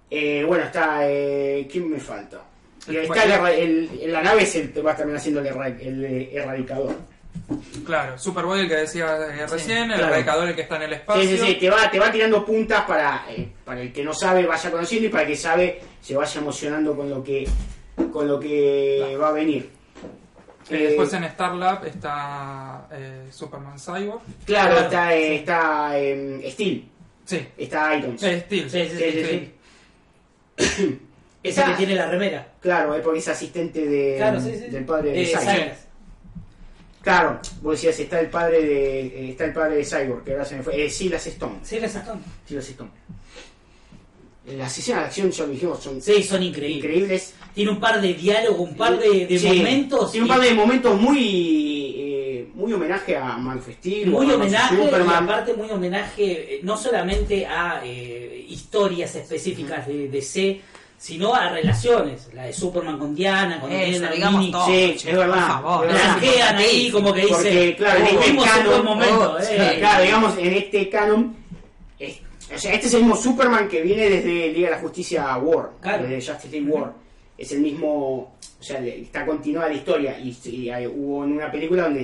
Eh, 0.09 0.43
bueno, 0.47 0.63
está. 0.65 0.99
Eh, 1.09 1.67
¿Quién 1.71 1.89
me 1.89 1.99
falta? 1.99 2.41
El- 2.87 2.97
está 2.97 3.23
el 3.23 3.31
erra- 3.31 3.53
el- 3.53 3.89
en 4.01 4.11
la 4.11 4.21
nave 4.21 4.45
se 4.45 4.67
va 4.81 4.91
a 4.91 4.95
terminar 4.95 5.19
siendo 5.21 5.41
el, 5.41 5.47
erra- 5.47 5.67
el, 5.67 6.03
eh, 6.05 6.29
erradicador. 6.33 6.95
Claro, 7.85 8.17
Superboy 8.17 8.61
el 8.61 8.67
que 8.69 8.75
decía 8.75 9.17
eh, 9.29 9.45
recién, 9.47 9.91
el 9.91 9.97
claro. 9.99 10.43
el 10.43 10.55
que 10.55 10.61
está 10.61 10.77
en 10.77 10.81
el 10.83 10.93
espacio. 10.93 11.23
Sí, 11.23 11.37
sí, 11.37 11.45
sí, 11.45 11.53
te 11.55 11.69
va, 11.69 11.91
te 11.91 11.99
va 11.99 12.11
tirando 12.11 12.45
puntas 12.45 12.83
para, 12.83 13.25
eh, 13.29 13.49
para 13.65 13.81
el 13.81 13.91
que 13.91 14.03
no 14.03 14.13
sabe 14.13 14.45
vaya 14.45 14.71
conociendo 14.71 15.07
y 15.07 15.11
para 15.11 15.23
el 15.23 15.29
que 15.29 15.35
sabe 15.35 15.81
se 16.01 16.15
vaya 16.15 16.39
emocionando 16.39 16.95
con 16.95 17.09
lo 17.09 17.23
que 17.23 17.47
con 18.11 18.27
lo 18.27 18.39
que 18.39 19.15
va 19.19 19.29
a 19.29 19.31
venir. 19.33 19.69
Eh, 20.69 20.75
Eh, 20.75 20.87
después 20.87 21.11
en 21.13 21.25
Starlab 21.29 21.85
está 21.85 22.87
eh, 22.91 23.27
Superman 23.29 23.77
Cyborg. 23.77 24.21
Claro, 24.45 24.79
está, 24.79 25.13
eh, 25.13 25.27
sí. 25.27 25.33
está 25.35 25.99
eh, 25.99 26.51
Steel, 26.51 26.85
Sí, 27.25 27.47
está 27.57 27.95
Irons. 27.97 28.23
eh, 28.23 28.39
Steel. 28.45 28.69
Sí, 28.69 28.79
sí, 28.85 28.89
sí, 28.89 28.97
Sí, 28.97 29.11
sí, 29.11 29.25
sí. 29.27 30.99
Ese 31.43 31.61
Esa- 31.61 31.65
que 31.71 31.73
tiene 31.73 31.95
la 31.95 32.07
remera. 32.09 32.47
Claro, 32.61 32.95
es 32.95 33.01
porque 33.01 33.19
es 33.19 33.27
asistente 33.27 33.85
de, 33.85 34.15
Claro, 34.17 34.39
sí, 34.39 34.51
sí. 34.55 34.69
del 34.69 34.85
padre 34.85 35.11
de 35.11 35.21
Eh, 35.23 35.25
Cyborg. 35.27 35.73
Claro, 37.03 37.39
vos 37.61 37.73
decías, 37.73 37.99
está 37.99 38.19
el 38.21 38.29
padre 38.29 38.63
de 38.63 38.99
eh, 39.07 39.29
está 39.31 39.43
el 39.45 39.53
padre 39.53 39.75
de 39.75 39.83
Cyborg, 39.85 40.23
que 40.23 40.31
ahora 40.31 40.45
se 40.45 40.55
me 40.55 40.63
fue. 40.63 40.85
Eh, 40.85 40.89
Silas 40.89 41.27
Stone. 41.27 41.59
Cyrus 41.65 41.93
Stone. 41.95 42.21
Silas 42.47 42.69
Stone. 42.69 42.89
Eh, 44.47 44.55
Las 44.57 44.77
escenas 44.77 45.01
de 45.01 45.07
acción, 45.07 45.31
ya 45.31 45.43
lo 45.45 45.49
dijimos, 45.51 45.79
son 45.83 46.01
Sí, 46.01 46.23
son 46.23 46.43
increíbles. 46.43 46.77
increíbles. 46.77 47.33
Tiene 47.53 47.71
un 47.71 47.79
par 47.79 48.01
de 48.01 48.13
diálogos, 48.13 48.59
un 48.69 48.75
par 48.75 48.97
de, 48.99 49.25
de 49.27 49.37
Sí, 49.39 49.47
momentos. 49.47 50.11
Tiene 50.11 50.23
un 50.25 50.27
y- 50.31 50.33
par 50.33 50.41
de 50.41 50.53
momentos 50.53 50.99
muy 51.01 51.95
eh, 51.97 52.47
muy 52.55 52.71
homenaje 52.73 53.15
a 53.17 53.35
Man 53.37 53.61
muy 54.05 54.31
a 54.31 54.35
homenaje 54.35 54.75
y 54.75 54.77
Superman. 54.85 55.23
aparte 55.23 55.53
muy 55.55 55.69
homenaje 55.69 56.55
eh, 56.55 56.59
no 56.63 56.77
solamente 56.77 57.45
a 57.45 57.83
historias 57.85 59.15
específicas 59.15 59.87
de 59.87 60.07
DC 60.09 60.61
sino 61.03 61.33
a 61.35 61.49
relaciones 61.49 62.29
la 62.33 62.43
de 62.45 62.53
Superman 62.53 62.97
con 62.97 63.13
Diana 63.13 63.59
con 63.59 63.69
Diana 63.69 64.09
digamos 64.09 64.39
Mini, 64.39 64.51
todo. 64.53 64.65
Sí, 64.67 64.95
che, 64.97 65.11
es 65.11 65.17
verdad, 65.17 65.33
Por 65.61 65.61
favor. 65.71 65.85
es 65.87 65.91
verdad. 65.93 66.17
Granjean 66.21 66.55
ahí 66.55 66.91
como 66.91 67.13
que 67.13 67.21
Porque, 67.23 67.49
dice 67.49 67.75
claro, 67.75 67.99
en 67.99 68.05
"Oh, 68.05 68.19
este 68.21 68.35
canon- 68.37 68.65
buen 68.67 68.85
momento 68.85 69.33
oh, 69.37 69.39
eh". 69.43 69.75
Claro, 69.79 70.03
digamos, 70.03 70.37
en 70.37 70.53
este 70.53 70.89
canon, 70.89 71.35
es- 71.99 72.19
o 72.55 72.57
sea, 72.57 72.73
este 72.73 72.87
es 72.87 72.93
el 72.93 73.01
mismo 73.01 73.17
Superman 73.17 73.67
que 73.67 73.81
viene 73.81 74.09
desde 74.09 74.53
Liga 74.53 74.69
de 74.69 74.75
la 74.75 74.81
Justicia 74.81 75.37
War, 75.39 75.71
Claro. 75.81 76.03
desde 76.07 76.31
Justice 76.31 76.55
League 76.57 76.71
War. 76.71 76.93
Es 77.37 77.51
el 77.51 77.59
mismo, 77.59 77.89
o 78.59 78.63
sea, 78.63 78.79
está 78.79 79.25
continuada 79.25 79.67
la 79.69 79.73
historia. 79.75 80.17
Y, 80.17 80.33
y 80.45 80.69
hay- 80.69 80.87
hubo 80.87 81.25
en 81.25 81.33
una 81.33 81.51
película 81.51 81.83
donde, 81.83 82.01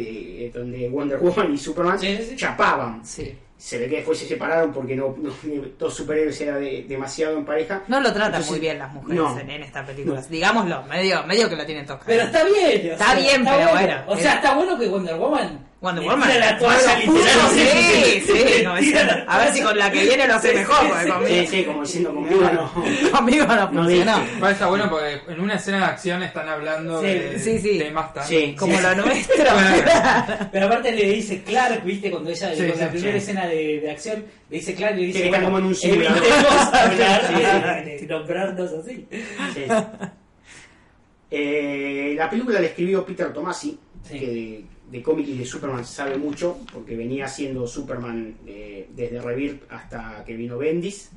eh, 0.48 0.52
donde 0.54 0.90
Wonder 0.90 1.20
Woman 1.20 1.54
y 1.54 1.58
Superman 1.58 1.98
Sí, 1.98 2.18
sí, 2.18 2.24
sí. 2.32 2.36
chapaban. 2.36 3.06
Sí. 3.06 3.34
Se 3.60 3.78
ve 3.78 3.90
que 3.90 3.98
después 3.98 4.18
se 4.18 4.26
separaron 4.26 4.72
porque 4.72 4.96
no, 4.96 5.14
no- 5.20 5.34
dos 5.78 5.94
superhéroes 5.94 6.40
era 6.40 6.56
de- 6.56 6.86
demasiado 6.88 7.38
en 7.38 7.44
pareja. 7.44 7.84
No 7.90 8.00
lo 8.00 8.08
tratan 8.14 8.28
Entonces, 8.28 8.52
muy 8.52 8.60
bien 8.62 8.80
las 8.80 8.94
mujeres 8.94 9.18
no. 9.22 9.38
en, 9.38 9.50
en 9.50 9.64
esta 9.64 9.86
película. 9.86 10.22
Digámoslo, 10.30 10.84
medio, 10.84 11.24
medio 11.26 11.50
que 11.50 11.58
lo 11.58 11.66
tienen 11.66 11.86
tocado. 11.86 12.06
pero 12.08 12.24
está 12.24 12.44
bien 12.46 12.92
Está 12.92 13.06
sea, 13.12 13.16
bien, 13.16 13.44
pero 13.44 13.70
bueno. 13.72 13.96
o 14.08 14.16
sea 14.18 14.36
está 14.36 14.54
bueno 14.56 14.80
que 14.80 14.88
Wonder 14.88 15.16
Woman 15.18 15.68
Wonder 15.82 16.04
Woman. 16.04 16.30
tira 16.30 16.52
la 16.52 16.58
toalla. 16.58 17.00
Sí, 17.54 18.22
sí. 18.26 18.64
No, 18.64 18.76
es- 18.78 18.92
la 18.94 19.24
a 19.28 19.38
ver 19.40 19.54
si 19.54 19.62
con 19.62 19.78
la 19.78 19.90
que 19.92 20.04
viene 20.04 20.28
lo 20.28 20.36
hace 20.36 20.54
mejor, 20.54 20.78
porque 20.88 21.04
Sí, 21.04 21.10
conmigo, 21.12 21.48
sí, 21.52 21.64
como 21.64 21.82
diciendo 21.82 22.14
conmigo 22.14 22.42
no. 22.54 23.12
conmigo 23.12 23.46
no 23.46 23.56
No 23.56 23.68
funcionó. 23.84 24.24
Igual 24.38 24.52
está 24.54 24.68
bueno 24.68 24.90
porque 24.90 25.22
en 25.30 25.40
una 25.40 25.56
escena 25.56 25.78
de 25.80 25.84
acción 25.86 26.24
están 26.24 26.50
hablando 26.50 27.00
Sí, 27.02 27.08
de 27.08 27.40
sí, 27.40 27.60
sí. 27.60 27.78
temas 27.80 28.14
tan... 28.14 28.26
Sí. 28.28 28.56
Como 28.60 28.80
lo 28.80 28.96
nuestro. 28.96 29.46
Pero 30.52 30.66
aparte 30.66 30.92
le 30.92 31.04
dice 31.12 31.44
Clark, 31.44 31.84
viste, 31.84 32.12
cuando 32.12 32.30
ella, 32.30 32.54
Sí, 32.56 32.68
con 32.70 32.80
la 32.80 32.90
primera 32.90 33.12
sí. 33.14 33.18
escena 33.18 33.48
de, 33.50 33.82
de 33.82 33.92
acción, 33.92 34.24
le 34.50 34.58
dice 34.58 34.74
Clark 34.76 34.98
y 34.98 35.02
le 35.02 35.08
dice, 35.08 35.28
bueno, 35.30 35.46
como 35.46 35.60
en 35.60 35.66
un 35.66 35.76
simulador. 35.76 36.18
evitemos 36.24 36.74
hablar 36.74 37.86
Sí, 38.00 38.06
nombrarnos 38.08 38.72
así. 38.74 39.08
Sí. 39.54 39.62
Eh, 41.32 42.14
la 42.18 42.30
película 42.30 42.60
la 42.60 42.68
escribió 42.68 43.06
Peter 43.06 43.32
Tomasi, 43.34 43.78
Sí. 44.04 44.20
que 44.20 44.28
de, 44.28 44.66
de 44.92 45.04
cómic 45.04 45.28
y 45.28 45.38
de 45.38 45.46
Superman 45.46 45.86
sabe 45.86 46.18
mucho, 46.18 46.58
porque 46.74 46.96
venía 46.96 47.28
siendo 47.28 47.68
Superman 47.68 48.36
eh, 48.48 48.88
desde 48.96 49.22
Rebirth 49.22 49.64
hasta 49.70 50.24
que 50.26 50.36
vino 50.36 50.58
Bendis. 50.58 51.10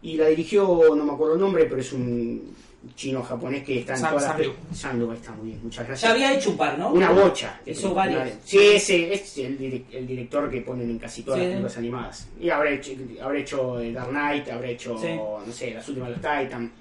Y 0.00 0.16
la 0.16 0.28
dirigió, 0.28 0.94
no 0.96 1.04
me 1.04 1.12
acuerdo 1.12 1.34
el 1.34 1.40
nombre, 1.40 1.64
pero 1.66 1.80
es 1.80 1.92
un 1.92 2.54
chino 2.96 3.22
japonés 3.22 3.62
que 3.64 3.78
está 3.80 3.94
en 3.94 4.00
Sam- 4.00 4.10
todas 4.10 4.38
las 4.38 4.78
Sam 4.78 4.98
Liu, 4.98 5.12
está 5.12 5.32
muy 5.32 5.46
bien, 5.48 5.60
muchas 5.62 5.84
Ya 5.84 5.88
gracias. 5.88 6.10
había 6.12 6.34
hecho 6.34 6.50
un 6.50 6.56
par, 6.56 6.78
¿no? 6.78 6.90
Una 6.92 7.10
bocha. 7.10 7.60
películas. 7.64 7.94
varias. 7.94 8.38
Sí, 8.44 8.58
ese 8.58 9.14
es 9.14 9.38
el, 9.38 9.84
el 9.92 10.06
director 10.06 10.50
que 10.50 10.60
ponen 10.62 10.90
en 10.90 10.98
casi 10.98 11.22
todas 11.22 11.38
Sí. 11.38 11.44
las 11.44 11.50
películas 11.52 11.76
animadas. 11.78 12.28
Y 12.40 12.50
habrá 12.50 12.70
hecho, 12.70 12.92
habrá 13.22 13.38
hecho 13.38 13.80
eh, 13.80 13.92
Dark 13.92 14.10
Knight, 14.10 14.48
habrá 14.48 14.68
hecho, 14.68 14.98
Sí. 14.98 15.08
no 15.14 15.52
sé, 15.52 15.72
las 15.74 15.88
últimas 15.88 16.08
de 16.10 16.16
los 16.16 16.20
Titan. 16.22 16.72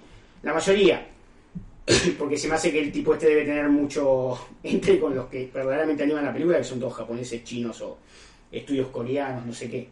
La 0.44 0.54
mayoría. 0.54 1.08
Porque 2.18 2.38
se 2.38 2.48
me 2.48 2.56
hace 2.56 2.72
que 2.72 2.80
el 2.80 2.92
tipo 2.92 3.14
este 3.14 3.28
debe 3.28 3.44
tener 3.46 3.70
mucho 3.70 4.38
entre 4.64 5.00
con 5.00 5.16
los 5.16 5.28
que 5.28 5.50
verdaderamente 5.54 6.04
animan 6.04 6.26
la 6.26 6.34
película, 6.34 6.58
que 6.58 6.64
son 6.64 6.80
todos 6.80 6.94
japoneses, 6.94 7.44
chinos 7.44 7.80
o 7.82 7.98
estudios 8.52 8.88
coreanos, 8.88 9.46
no 9.46 9.54
sé 9.54 9.70
qué. 9.70 9.88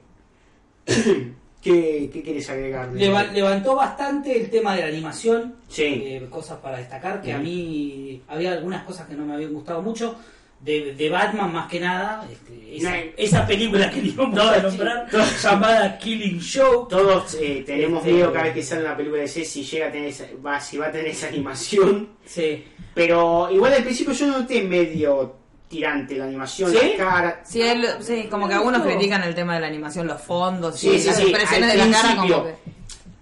¿Qué, 1.61 2.09
qué 2.13 2.21
quieres 2.23 2.49
agregar? 2.49 2.89
Leva- 2.93 3.23
levantó 3.33 3.75
bastante 3.75 4.39
el 4.39 4.49
tema 4.49 4.75
de 4.75 4.81
la 4.83 4.87
animación, 4.87 5.55
Sí. 5.67 5.83
eh, 5.83 6.27
cosas 6.29 6.57
para 6.59 6.77
destacar, 6.77 7.21
que 7.21 7.33
a 7.33 7.37
mí 7.37 8.21
había 8.29 8.53
algunas 8.53 8.83
cosas 8.83 9.07
que 9.07 9.15
no 9.15 9.25
me 9.25 9.33
habían 9.33 9.53
gustado 9.53 9.81
mucho, 9.81 10.15
de, 10.61 10.93
de 10.93 11.09
Batman 11.09 11.53
más 11.53 11.69
que 11.69 11.79
nada, 11.79 12.27
este, 12.31 12.75
esa, 12.77 12.91
No, 12.91 12.97
esa 13.17 13.47
película 13.47 13.89
que 13.89 13.99
íbamos 13.99 14.35
Todo- 14.35 14.49
a 14.51 14.57
nombrar, 14.57 15.07
llamada 15.43 15.97
Killing 15.97 16.39
Show. 16.39 16.87
Todos 16.89 17.35
eh, 17.41 17.63
tenemos 17.65 17.99
Este- 17.99 18.13
miedo 18.13 18.31
cada 18.33 18.45
vez 18.45 18.53
que 18.53 18.63
sale 18.63 18.81
una 18.81 18.95
película 18.97 19.21
de 19.21 19.27
C 19.27 19.43
si 19.45 19.63
llega 19.63 19.87
a 19.87 19.91
tener 19.91 20.07
esa, 20.09 20.25
va, 20.45 20.59
si 20.59 20.77
va 20.77 20.87
a 20.87 20.91
tener 20.91 21.07
esa 21.07 21.27
animación. 21.27 22.09
Sí. 22.25 22.63
Pero 22.93 23.49
igual 23.51 23.73
al 23.73 23.83
principio 23.83 24.13
yo 24.13 24.27
noté 24.27 24.61
medio 24.63 25.35
tirante 25.69 26.17
la 26.17 26.25
animación, 26.25 26.71
¿Sí? 26.71 26.95
la 26.97 27.05
cara. 27.05 27.41
Sí, 27.45 27.61
él- 27.61 27.87
sí, 28.01 28.27
como 28.29 28.47
que 28.47 28.55
algunos 28.55 28.81
critican 28.81 29.23
el 29.23 29.35
tema 29.35 29.53
de 29.55 29.61
la 29.61 29.67
animación, 29.67 30.07
los 30.07 30.19
fondos, 30.21 30.77
Sí, 30.79 30.89
y 30.89 30.99
sí, 30.99 31.07
las 31.07 31.15
sí, 31.17 31.21
expresiones 31.29 31.71
al 31.71 31.77
de 31.77 31.85
la 31.85 31.91
cara, 31.91 32.07
principio. 32.09 32.35
como 32.37 32.47
que... 32.49 32.55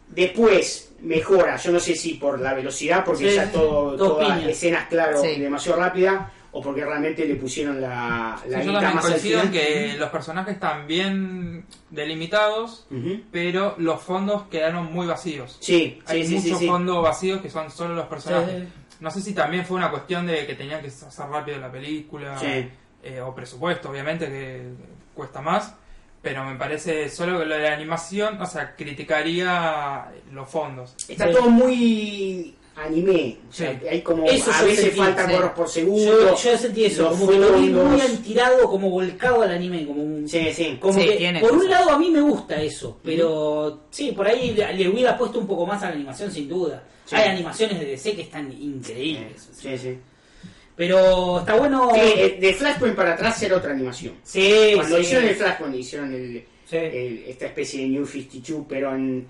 Después 0.10 0.92
mejora, 1.02 1.58
yo 1.58 1.72
no 1.72 1.80
sé 1.80 1.96
si 1.96 2.16
por 2.16 2.40
la 2.40 2.54
velocidad, 2.54 3.04
porque 3.06 3.30
Sí, 3.30 3.36
ya 3.36 3.46
sí, 3.46 3.50
todo, 3.54 3.96
dos 3.98 4.18
todas 4.20 4.44
escenas, 4.46 4.88
claro, 4.88 5.22
Sí. 5.22 5.36
demasiado 5.40 5.80
rápida, 5.80 6.32
o 6.52 6.62
porque 6.62 6.84
realmente 6.84 7.26
le 7.26 7.36
pusieron 7.36 7.80
la, 7.80 8.40
la 8.48 8.60
yo 8.64 8.70
guita 8.72 8.74
también 8.80 8.96
más 8.96 9.06
al 9.06 9.12
coincido 9.12 9.42
en 9.44 9.52
que 9.52 9.96
los 10.00 10.10
personajes 10.10 10.54
están 10.56 10.88
bien 10.88 11.66
delimitados, 11.92 12.88
pero 13.32 13.76
los 13.78 14.02
fondos 14.02 14.44
quedaron 14.50 14.92
muy 14.92 15.06
vacíos. 15.06 15.58
Sí, 15.60 16.00
Hay 16.08 16.24
sí, 16.24 16.30
sí, 16.30 16.40
sí, 16.40 16.46
muchos 16.48 16.60
sí. 16.62 16.68
fondos 16.68 17.04
vacíos 17.04 17.42
que 17.42 17.50
son 17.52 17.70
solo 17.70 17.94
los 17.94 18.08
personajes. 18.08 18.64
No 19.00 19.12
sé 19.12 19.22
si 19.22 19.34
también 19.34 19.66
fue 19.66 19.78
una 19.78 19.90
cuestión 19.92 20.26
de 20.26 20.46
que 20.48 20.56
tenían 20.56 20.82
que 20.82 20.88
hacer 20.88 21.28
rápido 21.28 21.58
la 21.60 21.72
película, 21.72 22.38
Sí. 22.40 22.70
eh, 23.04 23.22
o 23.22 23.34
presupuesto, 23.36 23.90
obviamente, 23.90 24.28
que 24.28 24.64
cuesta 25.14 25.42
más. 25.42 25.74
Pero 26.22 26.44
me 26.44 26.56
parece 26.56 27.10
solo 27.10 27.40
que 27.40 27.46
lo 27.46 27.56
de 27.56 27.62
la 27.70 27.74
animación, 27.76 28.42
o 28.42 28.46
sea, 28.46 28.76
criticaría 28.76 30.12
los 30.32 30.50
fondos. 30.50 30.96
Está 31.08 31.28
Sí. 31.28 31.34
todo 31.34 31.50
muy 31.50 32.57
anime, 32.78 33.38
o 33.50 33.52
sea, 33.52 33.72
Sí. 33.80 33.88
hay 33.90 34.02
como 34.02 34.26
Eso 34.26 34.52
a 34.52 34.60
yo 34.62 34.66
veces 34.68 34.82
sentí, 34.86 34.98
falta 35.00 35.26
sí. 35.28 35.34
por 35.56 35.66
Yo, 35.66 35.72
segundo. 35.72 36.36
yo 36.38 36.58
sentí 36.58 36.86
eso, 36.86 37.04
los 37.04 37.12
como 37.18 37.32
que 37.32 37.38
lo 37.40 37.54
vi 37.54 37.70
muy 37.70 38.00
fondos. 38.00 38.22
tirado, 38.24 38.70
como 38.70 38.90
volcado 38.92 39.42
al 39.42 39.52
anime, 39.52 39.86
como 39.86 40.04
un... 40.04 40.30
Sí, 40.30 40.48
sí. 40.54 40.78
Como 40.80 40.94
Sí, 41.00 41.06
que, 41.08 41.16
tiene 41.16 41.40
por 41.40 41.54
un 41.54 41.68
lado 41.70 41.90
a 41.92 41.98
mí 41.98 42.10
me 42.12 42.22
gusta 42.22 42.62
eso, 42.62 43.00
pero 43.04 43.86
sí, 43.90 44.12
por 44.12 44.28
ahí 44.28 44.52
le, 44.52 44.74
le 44.74 44.88
hubiera 44.90 45.18
puesto 45.18 45.40
un 45.40 45.48
poco 45.48 45.66
más 45.66 45.82
a 45.84 45.90
la 45.90 45.96
animación 45.96 46.32
sin 46.32 46.48
duda. 46.48 46.84
Sí. 47.06 47.16
Hay 47.16 47.30
animaciones 47.30 47.80
de 47.80 47.86
DC 47.88 48.16
que 48.16 48.22
están 48.22 48.52
increíbles. 48.52 49.50
Sí, 49.54 49.78
sí. 49.78 49.98
Pero 50.76 51.40
está 51.40 51.56
bueno... 51.56 51.90
Sí, 51.96 52.00
eh, 52.04 52.38
de 52.40 52.54
Flashpoint 52.54 52.96
para 52.96 53.14
atrás 53.14 53.42
era 53.42 53.58
otra 53.58 53.72
animación. 53.72 54.14
Sí, 54.24 54.74
Cuando 54.76 54.98
sí. 54.98 55.02
hicieron 55.02 55.28
el 55.28 55.36
Flashpoint, 55.36 55.76
hicieron 55.76 56.14
el, 56.14 56.44
Sí. 56.66 56.76
el- 56.78 57.24
esta 57.28 57.46
especie 57.48 57.82
de 57.82 57.88
New 57.88 58.06
52, 58.06 58.66
pero 58.70 58.94
en, 58.94 59.26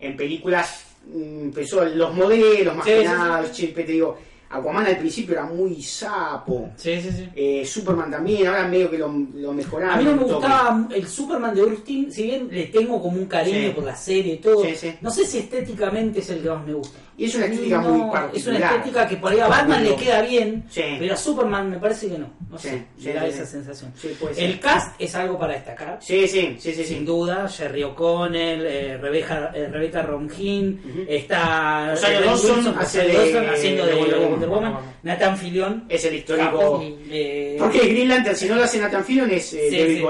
en 0.00 0.16
películas 0.16 0.84
empezó 1.12 1.84
los 1.84 2.14
modelos 2.14 2.76
más 2.76 2.84
Sí, 2.84 2.92
que 2.92 3.00
sí, 3.00 3.04
nada, 3.04 3.46
sí. 3.52 3.66
te 3.68 3.82
digo, 3.84 4.16
Aquaman 4.52 4.84
al 4.84 4.98
principio 4.98 5.34
era 5.34 5.44
muy 5.44 5.80
sapo. 5.80 6.70
Sí, 6.76 7.00
sí, 7.00 7.10
sí. 7.12 7.28
Eh, 7.36 7.64
Superman 7.64 8.10
también, 8.10 8.48
ahora 8.48 8.66
medio 8.66 8.90
que 8.90 8.98
lo, 8.98 9.06
lo 9.34 9.52
mejoraron. 9.52 9.94
A 9.94 9.98
mí 9.98 10.04
no 10.04 10.16
me 10.16 10.24
gustaba 10.24 10.88
el 10.92 11.06
Superman 11.06 11.54
de 11.54 11.60
Austin, 11.60 12.10
si 12.12 12.24
bien 12.24 12.48
le 12.50 12.64
tengo 12.66 13.00
como 13.00 13.16
un 13.16 13.26
cariño 13.26 13.72
por 13.72 13.84
la 13.84 13.94
serie 13.94 14.34
y 14.34 14.38
todo, 14.38 14.64
no 15.02 15.10
sé 15.10 15.24
si 15.24 15.38
estéticamente 15.38 16.18
es 16.18 16.30
el 16.30 16.42
que 16.42 16.50
más 16.50 16.66
me 16.66 16.74
gusta. 16.74 16.98
Y 17.20 17.26
es 17.26 17.34
una 17.34 17.44
estética 17.44 17.82
No, 17.82 17.88
muy 17.90 18.10
particular. 18.10 18.30
Es 18.34 18.46
una 18.46 18.58
estética 18.58 19.06
que 19.08 19.16
por 19.16 19.30
ahí 19.32 19.40
a 19.40 19.46
Batman 19.46 19.84
le 19.84 19.94
queda 19.94 20.22
bien, 20.22 20.64
Sí. 20.70 20.82
pero 20.98 21.12
a 21.12 21.16
Superman 21.18 21.68
me 21.68 21.76
parece 21.76 22.08
que 22.08 22.16
no. 22.16 22.30
No 22.48 22.58
Sí, 22.58 22.68
sé, 22.70 22.84
sí, 22.98 23.08
me 23.08 23.12
da 23.12 23.22
sí, 23.24 23.28
esa 23.28 23.44
sí. 23.44 23.50
sensación. 23.52 23.92
Sí, 24.00 24.16
puede 24.18 24.34
ser. 24.36 24.44
El 24.44 24.58
cast 24.58 24.94
es 24.98 25.14
algo 25.14 25.38
para 25.38 25.52
destacar. 25.52 25.98
Sí, 26.00 26.26
sí, 26.26 26.56
sí, 26.58 26.72
sí. 26.72 26.82
Sin 26.84 26.98
sí. 27.00 27.04
duda, 27.04 27.46
Jerry 27.46 27.82
O'Connell, 27.84 28.64
eh, 28.66 28.96
Rebecca, 28.96 29.52
eh, 29.54 29.68
Rebecca 29.70 30.00
Romijn, 30.00 31.06
está 31.08 31.90
Rosario 31.90 32.20
Rebel 32.20 32.30
Dawson 32.32 32.56
Wilson, 32.56 32.78
hace 32.78 33.02
de- 33.02 33.48
haciendo 33.50 33.84
de 33.84 33.92
de, 33.92 33.98
Wonder 34.00 34.18
Wonder, 34.20 34.48
Woman. 34.48 34.72
Woman, 34.72 34.84
Nathan 35.02 35.36
Fillion, 35.36 35.84
Es 35.90 36.04
el 36.06 36.14
histórico. 36.14 36.50
capo, 36.50 36.82
eh, 37.10 37.56
Porque 37.58 37.80
Green 37.80 38.08
Lantern, 38.08 38.34
si 38.36 38.48
no 38.48 38.54
lo 38.54 38.64
hace 38.64 38.78
Nathan 38.78 39.04
Fillion, 39.04 39.30
es 39.30 39.52
eh, 39.52 39.66
Sí, 39.68 39.76
David. 39.78 40.02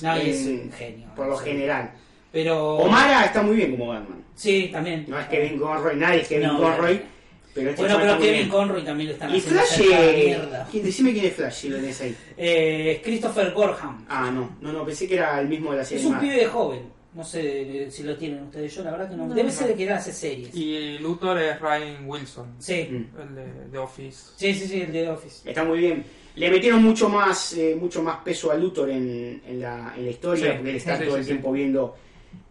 No, 0.00 0.16
En- 0.16 0.26
es 0.28 0.46
un 0.46 0.72
genio. 0.72 1.08
Por 1.14 1.26
lo 1.28 1.38
Sí. 1.38 1.44
general. 1.44 1.90
Pero 2.34 2.76
Omara 2.76 3.24
está 3.24 3.40
muy 3.42 3.56
bien 3.56 3.70
como 3.70 3.86
Batman. 3.86 4.22
sí, 4.34 4.68
también. 4.70 5.06
No 5.08 5.18
es 5.18 5.26
Kevin 5.28 5.58
Conroy, 5.58 5.96
nadie 5.96 6.20
es 6.20 6.28
Kevin 6.28 6.48
No, 6.48 6.58
Conroy. 6.60 6.94
no. 6.96 7.14
Pero 7.54 7.70
este 7.70 7.82
Bueno, 7.82 7.98
pero 8.00 8.18
Kevin 8.18 8.32
bien. 8.34 8.48
Conroy 8.48 8.82
también 8.84 9.08
lo 9.10 9.12
están 9.14 9.32
Y 9.32 9.38
haciendo 9.38 9.60
Flash, 9.62 9.80
eh, 9.88 10.22
mierda. 10.26 10.68
¿quién- 10.72 10.84
decime 10.84 11.12
quién 11.12 11.24
es 11.26 11.32
Flash 11.34 11.52
si 11.54 11.68
lo 11.68 11.76
tenés 11.76 12.00
ahí. 12.00 12.16
Eh, 12.36 13.00
Christopher 13.04 13.52
Gorham. 13.52 14.04
Ah, 14.08 14.28
no, 14.34 14.56
no, 14.60 14.72
no, 14.72 14.84
pensé 14.84 15.06
que 15.06 15.14
era 15.14 15.40
el 15.40 15.46
mismo 15.48 15.70
de 15.70 15.76
la 15.78 15.84
serie. 15.84 16.00
Es 16.02 16.06
un 16.08 16.16
animada. 16.16 16.36
pibe 16.36 16.46
joven. 16.50 16.80
No 17.14 17.22
sé 17.22 17.88
si 17.92 18.02
lo 18.02 18.16
tienen 18.16 18.42
ustedes. 18.42 18.74
Yo 18.74 18.82
la 18.82 18.90
verdad 18.90 19.08
que 19.08 19.14
no. 19.14 19.32
Debe 19.32 19.52
ser 19.52 19.68
de 19.68 19.74
que 19.76 19.88
hace 19.88 20.12
series. 20.12 20.52
Y 20.52 20.98
Luthor 20.98 21.38
es 21.40 21.60
Ryan 21.60 21.98
Wilson, 22.08 22.56
Sí. 22.58 22.88
Mm. 22.90 23.20
el 23.22 23.34
de, 23.36 23.68
de 23.70 23.78
Office. 23.78 24.32
sí, 24.34 24.52
sí, 24.52 24.66
sí, 24.66 24.80
el 24.80 24.92
de 24.92 25.02
The 25.04 25.08
Office. 25.10 25.48
Está 25.48 25.62
muy 25.62 25.78
bien. 25.78 26.04
Le 26.34 26.50
metieron 26.50 26.82
mucho 26.82 27.08
más 27.08 27.52
eh, 27.52 27.76
mucho 27.80 28.02
más 28.02 28.16
peso 28.24 28.50
a 28.50 28.56
Luthor 28.56 28.90
en, 28.90 29.40
en, 29.46 29.60
la, 29.60 29.94
en 29.96 30.06
la 30.06 30.10
historia, 30.10 30.46
Sí, 30.46 30.52
porque 30.56 30.70
él 30.70 30.76
está 30.76 30.98
sí, 30.98 31.04
todo 31.04 31.12
sí, 31.12 31.18
el 31.20 31.24
sí. 31.24 31.30
tiempo 31.30 31.52
viendo 31.52 31.94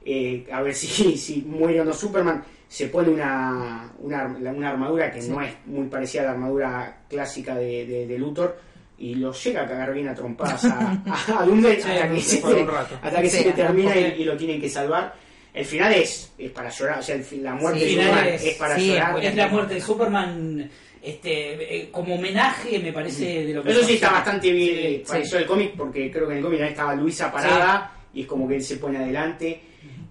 eh, 0.06 0.46
a 0.52 0.62
ver 0.62 0.74
si, 0.76 1.18
si 1.18 1.42
muere 1.42 1.82
o 1.82 1.86
no 1.86 1.94
Superman. 1.94 2.44
Se 2.68 2.88
pone 2.88 3.10
una, 3.10 3.92
una, 4.00 4.26
una 4.26 4.70
armadura 4.70 5.12
que 5.12 5.22
no 5.22 5.40
es 5.42 5.54
muy 5.68 5.86
parecida 5.88 6.24
a 6.24 6.26
la 6.26 6.32
armadura 6.32 6.98
clásica 7.08 7.54
de, 7.56 7.86
de, 7.86 8.08
de 8.08 8.18
Luthor 8.18 8.58
y 8.98 9.14
lo 9.16 9.32
llega 9.32 9.62
a 9.62 9.68
cagar 9.68 9.94
bien 9.94 10.08
a 10.08 10.16
trompadas 10.16 10.66
a, 10.66 11.04
a, 11.06 11.42
a 11.42 11.46
Doomsday 11.46 11.76
Sí, 11.82 11.90
hasta 11.92 12.10
que, 12.10 12.20
sí, 12.22 12.38
se, 12.42 12.66
rato. 12.66 13.00
hasta 13.02 13.22
que 13.22 13.30
Sí, 13.30 13.44
se 13.44 13.52
termina 13.52 13.96
y, 13.96 14.22
y 14.22 14.24
lo 14.24 14.36
tienen 14.36 14.60
que 14.60 14.70
salvar. 14.70 15.14
El 15.54 15.66
final 15.66 15.94
es, 15.94 16.32
es 16.36 16.50
para 16.50 16.70
llorar, 16.72 16.98
o 16.98 17.04
sea, 17.04 17.14
el 17.16 17.44
la 17.44 17.54
muerte 17.54 17.82
Sí, 17.82 17.96
de 17.96 18.02
Superman 18.02 18.28
es- 18.28 18.44
es, 18.46 18.56
para 18.56 18.76
sí, 18.76 18.88
llorar. 18.88 19.24
es 19.24 19.36
la 19.36 19.48
muerte 19.50 19.74
de 19.76 19.82
Superman. 19.82 20.70
Este, 21.04 21.76
eh, 21.78 21.90
como 21.92 22.16
homenaje 22.16 22.80
me 22.80 22.92
parece 22.94 23.46
de 23.46 23.54
lo 23.54 23.62
que 23.62 23.72
Eso 23.72 23.84
sí 23.84 23.96
está 23.96 24.10
bastante 24.14 24.52
bien 24.52 24.76
Sí, 24.76 24.82
eh, 24.86 25.04
pareció 25.08 25.38
el 25.38 25.46
cómic, 25.46 25.74
porque 25.78 26.10
creo 26.10 26.26
que 26.26 26.32
en 26.32 26.38
el 26.40 26.44
cómic 26.44 26.62
ahí 26.62 26.70
estaba 26.70 26.96
Luisa 26.96 27.32
parada 27.32 27.92
y 28.14 28.22
es 28.22 28.28
como 28.28 28.48
que 28.48 28.56
él 28.56 28.64
se 28.64 28.78
pone 28.78 28.98
adelante. 28.98 29.62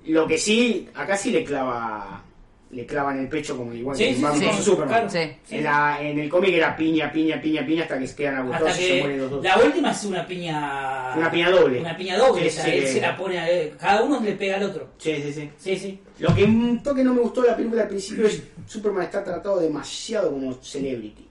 Lo 0.07 0.26
que 0.26 0.38
sí, 0.38 0.88
acá 0.94 1.16
sí 1.16 1.30
le 1.30 1.44
clava 1.44 2.24
le 2.70 2.86
clava 2.86 3.12
en 3.12 3.18
el 3.20 3.28
pecho 3.28 3.55
como 3.55 3.74
igual 3.74 3.94
Sí, 3.94 4.05
que 4.07 4.14
sí, 4.14 4.24
sí, 4.57 4.62
Superman. 4.62 4.88
claro. 4.88 5.11
Sí. 5.11 5.18
Sí. 5.44 5.57
En, 5.57 5.64
la- 5.64 5.98
en 6.00 6.18
el 6.18 6.30
cómic 6.30 6.55
era 6.55 6.74
piña, 6.74 7.12
piña, 7.12 7.38
piña, 7.38 7.66
piña 7.66 7.82
hasta 7.82 7.98
que 7.98 8.07
se 8.07 8.16
quedan 8.16 8.36
agotados 8.36 8.80
y 8.80 8.82
se 8.82 8.98
mueren 9.00 9.18
los 9.18 9.28
que 9.28 9.34
dos. 9.34 9.44
la 9.44 9.59
última 9.59 9.90
es 9.90 10.05
una 10.05 10.26
piña. 10.26 11.12
Una 11.14 11.30
piña 11.30 11.50
doble. 11.50 11.80
Una 11.80 11.94
piña 11.94 12.16
doble. 12.16 12.42
Sí, 12.44 12.48
o 12.48 12.50
sea, 12.50 12.64
sí. 12.64 12.70
él 12.78 12.86
se 12.88 13.00
la 13.03 13.14
pone. 13.14 13.38
a- 13.38 13.76
cada 13.76 14.03
uno 14.03 14.20
le 14.20 14.32
pega 14.32 14.57
al 14.57 14.62
otro. 14.62 14.88
Sí, 14.96 15.14
sí, 15.22 15.32
sí. 15.34 15.50
Sí, 15.59 15.76
sí. 15.76 16.00
Lo 16.18 16.34
que 16.34 16.44
un 16.44 16.82
toque 16.82 17.05
no 17.05 17.12
me 17.12 17.20
gustó 17.20 17.42
de 17.42 17.48
la 17.48 17.57
película 17.57 17.82
al 17.82 17.88
principio 17.88 18.26
es 18.26 18.42
Superman 18.66 19.05
está 19.05 19.22
tratado 19.22 19.61
demasiado 19.61 20.30
como 20.30 20.55
celebrity. 20.62 21.26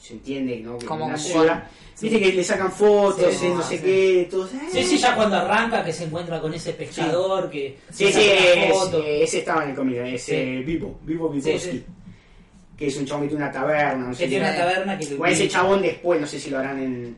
Se 0.00 0.14
entiende, 0.14 0.60
¿no? 0.60 0.78
Que 0.78 0.86
Como 0.86 1.04
en 1.04 1.10
la 1.12 1.16
un- 1.18 1.20
ciudad, 1.22 1.64
Viste 2.00 2.20
que 2.20 2.32
le 2.32 2.42
sacan 2.44 2.72
fotos, 2.72 3.34
Sí, 3.34 3.46
eh, 3.46 3.50
no 3.54 3.62
sí, 3.62 3.68
sé 3.68 3.76
sí. 3.78 3.84
qué, 3.84 4.28
todos, 4.30 4.50
Sí, 4.72 4.82
sí, 4.84 4.98
ya 4.98 5.14
cuando 5.14 5.36
arranca 5.36 5.84
que 5.84 5.92
se 5.92 6.04
encuentra 6.04 6.40
con 6.40 6.52
ese 6.52 6.72
pescador 6.72 7.48
que. 7.48 7.76
Sí, 7.90 8.06
se 8.06 8.12
sí, 8.12 8.28
saca 8.28 8.42
la 8.56 8.64
es- 8.66 8.72
foto. 8.78 9.02
eh, 9.04 9.22
ese 9.22 9.38
estaba 9.38 9.64
en 9.64 9.70
el 9.70 9.76
cómic, 9.76 9.96
es 9.98 10.22
Sí. 10.24 10.32
eh, 10.34 10.62
Vivo, 10.66 10.98
Vivo 11.04 11.32
sí. 11.40 11.84
que 12.76 12.86
es 12.88 12.96
un 12.96 13.06
chabón 13.06 13.22
que 13.22 13.28
tiene 13.28 13.44
una 13.44 13.52
taberna, 13.52 14.08
no 14.08 14.14
sé 14.14 14.24
Que 14.24 14.28
tiene 14.30 14.48
una 14.48 14.56
taberna 14.56 14.98
que. 14.98 15.14
O 15.14 15.24
ese 15.26 15.48
chabón 15.48 15.82
después, 15.82 16.20
no 16.20 16.26
sé 16.26 16.40
si 16.40 16.50
lo 16.50 16.58
harán 16.58 16.82
en, 16.82 17.16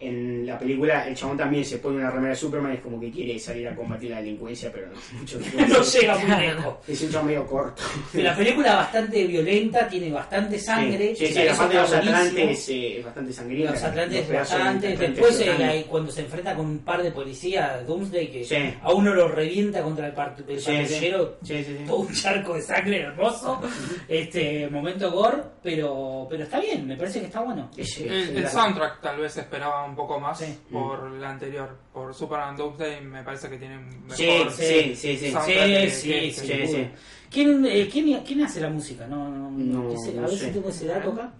en 0.00 0.46
la 0.46 0.58
película, 0.58 1.06
el 1.08 1.14
chabón 1.16 1.36
también 1.36 1.64
se 1.64 1.78
pone 1.78 1.96
una 1.96 2.10
remera 2.10 2.30
de 2.30 2.36
Superman, 2.36 2.72
es 2.72 2.80
como 2.80 3.00
que 3.00 3.10
quiere 3.10 3.38
salir 3.38 3.66
a 3.68 3.74
combatir 3.74 4.10
la 4.10 4.18
delincuencia, 4.18 4.70
pero 4.72 4.86
no, 4.88 5.18
mucho 5.18 5.38
no 5.68 5.82
llega 5.82 6.18
muy 6.18 6.30
lejos. 6.46 6.74
Es 6.86 7.02
un 7.02 7.10
chabón 7.10 7.26
medio 7.26 7.46
corto. 7.46 7.82
La 8.14 8.36
película 8.36 8.68
es 8.70 8.76
bastante 8.76 9.26
violenta, 9.26 9.88
tiene 9.88 10.10
bastante 10.12 10.58
sangre. 10.58 11.14
Sí, 11.16 11.26
sí, 11.26 11.32
sea, 11.34 11.44
la 11.46 11.56
parte 11.56 11.74
de 11.76 11.82
los. 11.82 11.92
Atlantes 11.92 12.68
eh, 12.68 12.98
es 12.98 13.04
bastante 13.04 13.32
sangrienta. 13.32 13.72
Los 13.72 13.82
Atlantes 13.82 14.32
bastante. 14.32 14.96
Después, 14.96 15.40
eh, 15.40 15.86
cuando 15.88 16.12
se 16.12 16.20
enfrenta 16.22 16.54
con 16.54 16.66
un 16.66 16.78
par 16.80 17.02
de 17.02 17.10
policías, 17.10 17.86
Doomsday, 17.86 18.30
que 18.30 18.44
Sí. 18.44 18.56
a 18.82 18.92
uno 18.92 19.12
lo 19.14 19.28
revienta 19.28 19.82
contra 19.82 20.06
el, 20.06 20.14
part- 20.14 20.44
el 20.48 20.60
Sí, 20.60 20.70
patrullero, 20.76 21.38
Sí, 21.42 21.64
sí, 21.64 21.76
sí. 21.78 21.84
todo 21.86 21.96
un 21.98 22.12
charco 22.14 22.54
de 22.54 22.62
sangre 22.62 23.00
hermoso. 23.00 23.60
este 24.08 24.68
momento 24.68 25.10
gore, 25.10 25.38
pero, 25.62 26.26
pero 26.30 26.44
está 26.44 26.60
bien, 26.60 26.86
me 26.86 26.96
parece 26.96 27.20
que 27.20 27.26
está 27.26 27.40
bueno. 27.40 27.70
El, 27.76 28.36
el 28.36 28.48
soundtrack 28.48 29.00
tal 29.00 29.20
vez 29.20 29.36
esperaba 29.36 29.87
un 29.88 29.96
poco 29.96 30.20
más 30.20 30.38
Sí. 30.38 30.58
por 30.70 31.10
la 31.12 31.30
anterior. 31.30 31.76
Por 31.92 32.14
Superman 32.14 32.56
Doomsday 32.56 33.00
me 33.02 33.22
parece 33.22 33.48
que 33.48 33.56
tiene 33.58 33.78
un 33.78 34.10
Sí, 34.14 34.26
mejor 34.26 34.52
sí, 34.52 34.94
sí, 34.94 35.16
sí. 35.16 35.16
Sí, 35.16 35.32
que- 35.46 35.90
sí, 35.90 36.08
que- 36.10 36.32
sí, 36.32 36.66
sí. 36.66 36.88
¿Quién, 37.30 37.66
eh, 37.66 37.88
quién, 37.92 38.22
quién 38.24 38.42
hace 38.42 38.60
la 38.60 38.70
música? 38.70 39.06
No, 39.06 39.28
no, 39.28 39.50
No, 39.50 39.92
ese- 39.92 40.18
a 40.18 40.22
ver 40.22 40.30
sé. 40.30 40.46
si 40.46 40.50
tengo 40.52 40.68
ese 40.68 40.86
dato 40.86 41.12
acá. 41.12 41.32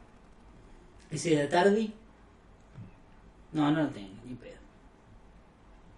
Ese 1.11 1.37
de 1.37 1.47
Tardi. 1.47 1.93
No, 3.53 3.71
no 3.71 3.83
lo 3.85 3.89
tengo, 3.89 4.11
ni 4.27 4.35
pedo. 4.35 4.59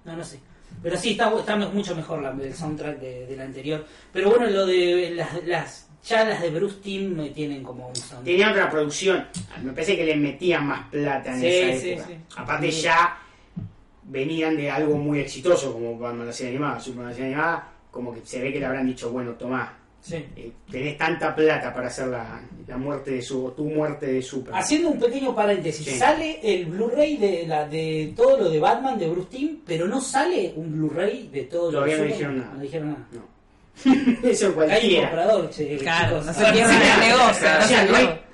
No, 0.05 0.17
no 0.17 0.25
sé. 0.25 0.39
Pero 0.83 0.97
sí, 0.97 1.11
está, 1.13 1.37
está 1.37 1.57
mucho 1.57 1.97
mejor 1.97 2.23
la, 2.23 2.31
el 2.31 2.55
soundtrack 2.55 3.01
de, 3.01 3.27
de 3.27 3.37
la 3.37 3.45
anterior. 3.45 3.85
Pero 4.13 4.31
bueno, 4.31 4.47
lo 4.47 4.67
de 4.67 5.11
las, 5.11 5.45
las 5.45 5.89
ya 6.05 6.25
las 6.25 6.41
de 6.43 6.51
Bruce 6.51 6.77
Team 6.83 7.15
me 7.15 7.31
tienen 7.31 7.63
como 7.63 7.89
un 7.89 7.95
soundtrack. 7.97 8.25
Tenía 8.25 8.51
otra 8.51 8.71
producción. 8.71 9.27
Me 9.63 9.73
parece 9.73 9.97
que 9.97 10.05
le 10.05 10.17
metían 10.17 10.67
más 10.67 10.89
plata 10.89 11.33
en 11.35 11.41
Sí, 11.41 11.47
esa 11.47 11.87
época. 11.87 12.07
sí. 12.09 12.15
Aparte 12.37 12.71
ya 12.71 13.19
venían 14.05 14.57
de 14.57 14.71
algo 14.71 14.97
muy 14.97 15.21
exitoso 15.21 15.73
como 15.73 15.99
Batman 15.99 16.27
la 16.27 16.33
serie 16.33 16.51
animada, 16.53 16.75
la 16.75 16.81
serie 17.13 17.27
animada, 17.27 17.69
como 17.91 18.13
que 18.15 18.21
se 18.25 18.41
ve 18.41 18.53
que 18.53 18.59
le 18.61 18.67
habrán 18.67 18.87
dicho, 18.87 19.11
bueno, 19.11 19.33
tomá, 19.33 19.77
eh, 20.11 20.51
tenés 20.71 20.97
tanta 20.97 21.35
plata 21.35 21.73
para 21.73 21.87
hacer 21.89 22.09
la, 22.09 22.41
la 22.67 22.77
muerte 22.79 23.11
de 23.13 23.23
su, 23.23 23.53
tu 23.57 23.65
muerte 23.67 24.07
de 24.07 24.23
Superman. 24.23 24.61
Haciendo 24.61 24.89
un 24.89 24.99
pequeño 24.99 25.35
paréntesis, 25.35 25.99
sale 25.99 26.41
el 26.43 26.67
Blu-ray 26.67 27.19
de, 27.19 27.47
la, 27.47 27.69
de 27.69 28.13
todo 28.17 28.39
lo 28.39 28.49
de 28.51 28.59
Batman 28.59 28.99
de 28.99 29.09
Bruce 29.09 29.29
Timm, 29.31 29.59
pero 29.67 29.87
no 29.87 30.01
sale 30.01 30.55
un 30.57 30.73
Blu-ray 30.73 31.29
de 31.29 31.43
todo 31.45 31.71
lo 31.71 31.83
de 31.85 31.97
no 31.99 32.05
dijeron 32.05 32.39
nada. 32.39 32.53
No 32.55 32.61
dijeron 32.63 32.89
nada. 32.93 33.09
No. 33.13 33.39
Eso 34.23 34.45
Hay 34.45 34.49
un 34.49 34.53
cualquiera. 34.55 35.09
comprador, 35.11 35.51
che, 35.51 35.77
Claro, 35.79 36.09
chicos. 36.21 36.27
no 36.27 36.33
se 36.35 36.45
el 36.49 37.01
negocio. 37.01 37.49
O 37.49 37.61
no 37.61 37.66
sea, 37.66 37.66
se 37.66 37.75
no 37.75 37.97
hay- 37.97 38.05
pierde. 38.07 38.30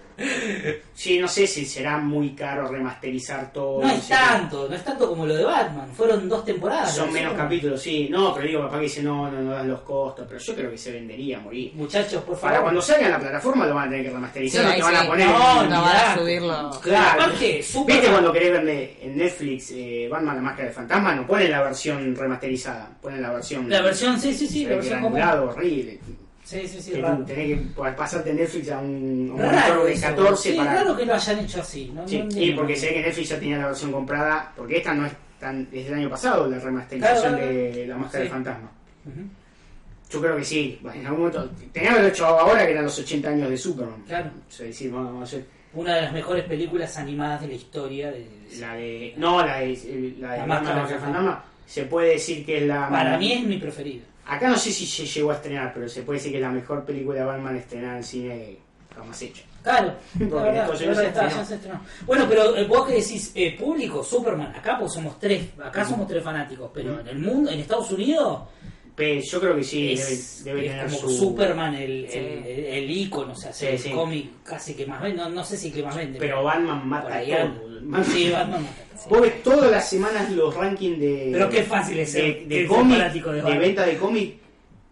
Sí, 0.95 1.19
no 1.19 1.29
sé 1.29 1.47
si 1.47 1.64
será 1.67 1.99
muy 1.99 2.35
caro 2.35 2.69
remasterizar 2.69 3.53
todo. 3.53 3.83
No 3.83 3.89
es 3.91 4.09
tanto, 4.09 4.67
no 4.69 4.75
es 4.75 4.83
tanto 4.83 5.09
como 5.09 5.27
lo 5.27 5.35
de 5.35 5.45
Batman. 5.45 5.89
Fueron 5.95 6.29
dos 6.29 6.45
temporadas. 6.45 6.95
Son 6.95 7.12
menos 7.12 7.35
capítulos, 7.35 7.81
sí. 7.83 8.09
No, 8.11 8.33
pero 8.35 8.47
digo, 8.47 8.62
papá 8.62 8.77
que 8.79 8.85
dice, 8.85 9.03
no, 9.03 9.31
no, 9.31 9.41
no 9.43 9.51
dan 9.53 9.69
los 9.69 9.81
costos. 9.83 10.27
Pero 10.29 10.41
yo 10.41 10.55
creo 10.55 10.71
que 10.71 10.79
se 10.79 10.93
vendería 10.93 11.37
a 11.39 11.41
morir. 11.41 11.73
Muchachos, 11.75 12.23
por 12.23 12.37
favor. 12.37 12.51
Para 12.51 12.62
cuando 12.62 12.81
salga 12.81 13.07
en 13.07 13.12
la 13.12 13.19
plataforma 13.19 13.67
lo 13.67 13.75
van 13.75 13.89
a 13.89 13.91
tener 13.91 14.05
que 14.05 14.09
Sí, 14.11 14.14
remasterizar, 14.14 14.64
no 14.64 14.71
ahí 14.71 14.77
te 14.77 14.83
van 14.83 14.97
a 14.97 15.01
sí. 15.03 15.07
poner... 15.09 15.27
No, 15.29 15.62
No 15.64 15.83
van 15.83 15.97
a 15.97 16.14
subirlo. 16.17 16.71
Claro. 16.83 17.23
Aparte, 17.23 17.64
¿Viste 17.87 18.09
cuando 18.11 18.33
querés 18.33 18.53
verle 18.53 18.97
en 19.03 19.17
Netflix 19.17 19.71
eh, 19.73 20.09
Batman 20.11 20.37
la 20.37 20.43
máscara 20.43 20.69
de 20.69 20.75
fantasma? 20.75 21.14
No 21.14 21.27
ponen 21.27 21.51
la 21.51 21.62
versión 21.62 22.17
remasterizada, 22.17 22.89
ponen 23.01 23.23
la 23.23 23.33
versión... 23.33 23.69
La 23.69 23.83
versión, 23.83 24.19
sí, 24.19 24.33
sí, 24.33 24.47
sí, 24.47 24.62
la 24.64 24.71
ve 24.71 24.77
versión 24.77 25.05
horrible. 25.05 26.01
Sí, 26.47 26.68
sí, 26.68 26.80
sí, 26.80 26.92
Que 26.92 27.03
raro. 27.03 27.24
tenés 27.24 27.59
que 27.59 27.90
pasarte 27.97 28.28
de 28.32 28.36
Netflix 28.36 28.70
a 28.70 28.78
un, 28.78 29.30
un 29.34 29.42
monitor 29.42 29.84
de 29.84 29.92
eso. 29.94 30.07
14 30.07 30.51
sí, 30.53 30.57
para... 30.57 30.74
raro 30.74 30.97
que 30.97 31.05
lo 31.05 31.14
hayan 31.14 31.38
hecho 31.40 31.61
así. 31.61 31.90
No, 31.92 32.07
Sí, 32.07 32.18
no 32.22 32.57
porque 32.57 32.76
sé 32.76 32.94
que 32.94 33.03
Netflix 33.03 33.28
ya 33.30 33.38
tenía 33.40 33.59
la 33.59 33.66
versión 33.66 33.90
comprada, 33.90 34.53
porque 34.57 34.76
esta 34.76 34.94
no 34.94 35.07
es 35.07 35.12
tan... 35.40 35.66
es 35.72 35.84
del 35.86 35.94
año 35.94 36.09
pasado 36.09 36.49
la 36.49 36.61
remasterización 36.61 37.34
Claro, 37.34 37.47
de 37.53 37.86
la 37.88 37.97
máscara 37.97 38.22
sí. 38.22 38.28
de 38.28 38.32
fantasma. 38.32 38.70
Yo 40.09 40.20
creo 40.20 40.36
que 40.36 40.44
sí, 40.44 40.78
en 40.94 41.05
algún 41.05 41.18
momento... 41.18 41.51
Tenía 41.72 41.88
que 41.88 41.94
haberlo 41.94 42.09
hecho 42.11 42.26
ahora 42.26 42.64
que 42.64 42.70
eran 42.70 42.84
los 42.84 42.97
80 42.97 43.28
años 43.28 43.51
de 43.51 43.57
Superman. 43.57 44.05
Claro. 44.07 44.30
O 44.49 44.53
sea, 44.53 44.66
decir, 44.66 44.92
vamos 44.92 45.07
vamos 45.09 45.20
a 45.22 45.24
hacer 45.24 45.47
Una 45.74 45.97
de 45.97 46.03
las 46.03 46.12
mejores 46.12 46.44
películas 46.44 46.97
animadas 46.97 47.40
de 47.40 47.49
la 47.49 47.55
historia. 47.55 48.12
De... 48.12 48.24
la 48.61 48.74
de... 48.74 49.14
No, 49.16 49.44
la 49.44 49.59
de, 49.59 50.14
la 50.20 50.32
de 50.32 50.38
La 50.38 50.47
máscara 50.47 50.76
la 50.82 50.86
de 50.86 50.94
de 50.94 51.01
fantasma. 51.01 51.44
Se 51.66 51.82
puede 51.86 52.11
decir 52.11 52.47
que 52.47 52.59
es 52.59 52.66
la... 52.68 52.88
Para 52.88 53.18
mí 53.18 53.32
es 53.32 53.42
mi 53.44 53.59
preferida. 53.59 54.05
Acá 54.27 54.49
no 54.49 54.57
sé 54.59 54.72
si 54.72 54.87
se 54.87 55.07
llegó 55.07 55.31
a 55.31 55.35
estrenar, 55.35 55.72
pero 55.72 55.89
se 55.89 56.03
puede 56.03 56.18
decir 56.18 56.33
que 56.33 56.39
es 56.39 56.43
la 56.43 56.51
mejor 56.51 56.85
película 56.85 57.20
de 57.20 57.24
Batman 57.24 57.57
estrenada 57.57 57.99
en 57.99 58.05
cine 58.05 58.59
jamás 58.95 59.22
hecha. 59.22 59.43
Claro, 59.62 59.87
la 60.18 60.29
Porque 60.29 60.35
verdad, 60.35 60.53
después 60.55 60.81
la 60.81 60.87
verdad 60.89 61.05
está, 61.05 61.29
ya 61.29 61.45
se 61.45 61.55
estrenó. 61.57 61.81
Bueno, 62.07 62.27
pero 62.29 62.57
eh, 62.57 62.64
vos 62.64 62.87
que 62.87 62.95
decís 62.95 63.33
eh, 63.35 63.57
público, 63.59 64.03
Superman, 64.03 64.55
acá 64.55 64.79
pues 64.79 64.93
somos 64.93 65.18
tres, 65.18 65.49
acá 65.62 65.85
somos 65.85 66.07
tres 66.09 66.22
fanáticos, 66.22 66.70
pero 66.72 67.01
en 67.01 67.09
el 67.09 67.18
mundo, 67.18 67.51
en 67.51 67.61
Estados 67.61 67.91
Unidos, 67.93 68.43
yo 68.97 69.40
creo 69.40 69.57
que 69.57 69.62
sí, 69.64 69.92
es, 69.92 70.42
debe, 70.44 70.62
debe 70.62 70.66
es 70.68 70.72
tener 70.72 70.86
como 70.86 70.99
su... 71.11 71.18
Superman 71.18 71.74
el, 71.74 72.07
Sí. 72.11 72.18
el, 72.18 72.24
el, 72.47 72.64
el 72.64 72.90
ícono, 72.90 73.32
o 73.32 73.36
sea, 73.36 73.53
Sí, 73.53 73.66
el 73.66 73.78
sí. 73.78 73.90
cómic 73.90 74.26
casi 74.42 74.74
que 74.74 74.86
más 74.86 75.03
vende, 75.03 75.18
no, 75.18 75.28
no 75.28 75.44
sé 75.44 75.57
si 75.57 75.70
que 75.70 75.82
más 75.82 75.94
vende. 75.97 76.18
Pero 76.18 76.42
Batman 76.42 76.88
mata 76.88 77.20
todo. 77.20 78.05
Sí, 78.05 78.30
Batman 78.30 78.62
mata. 78.62 79.09
Vos 79.11 79.20
ves 79.20 79.42
todas 79.42 79.70
las 79.70 79.88
semanas 79.88 80.30
los 80.32 80.55
rankings 80.55 80.99
de... 80.99 81.28
Pero 81.32 81.51
qué 81.51 81.62
fácil 81.64 81.99
es 81.99 82.11
ser- 82.12 82.40
de, 82.40 82.47
de 82.47 82.57
ser 82.61 82.66
cómic, 82.66 82.97
fanático 82.99 83.32
de 83.32 83.42
de, 83.42 83.59
venta 83.59 83.86
de 83.86 83.97
cómic, 83.99 84.34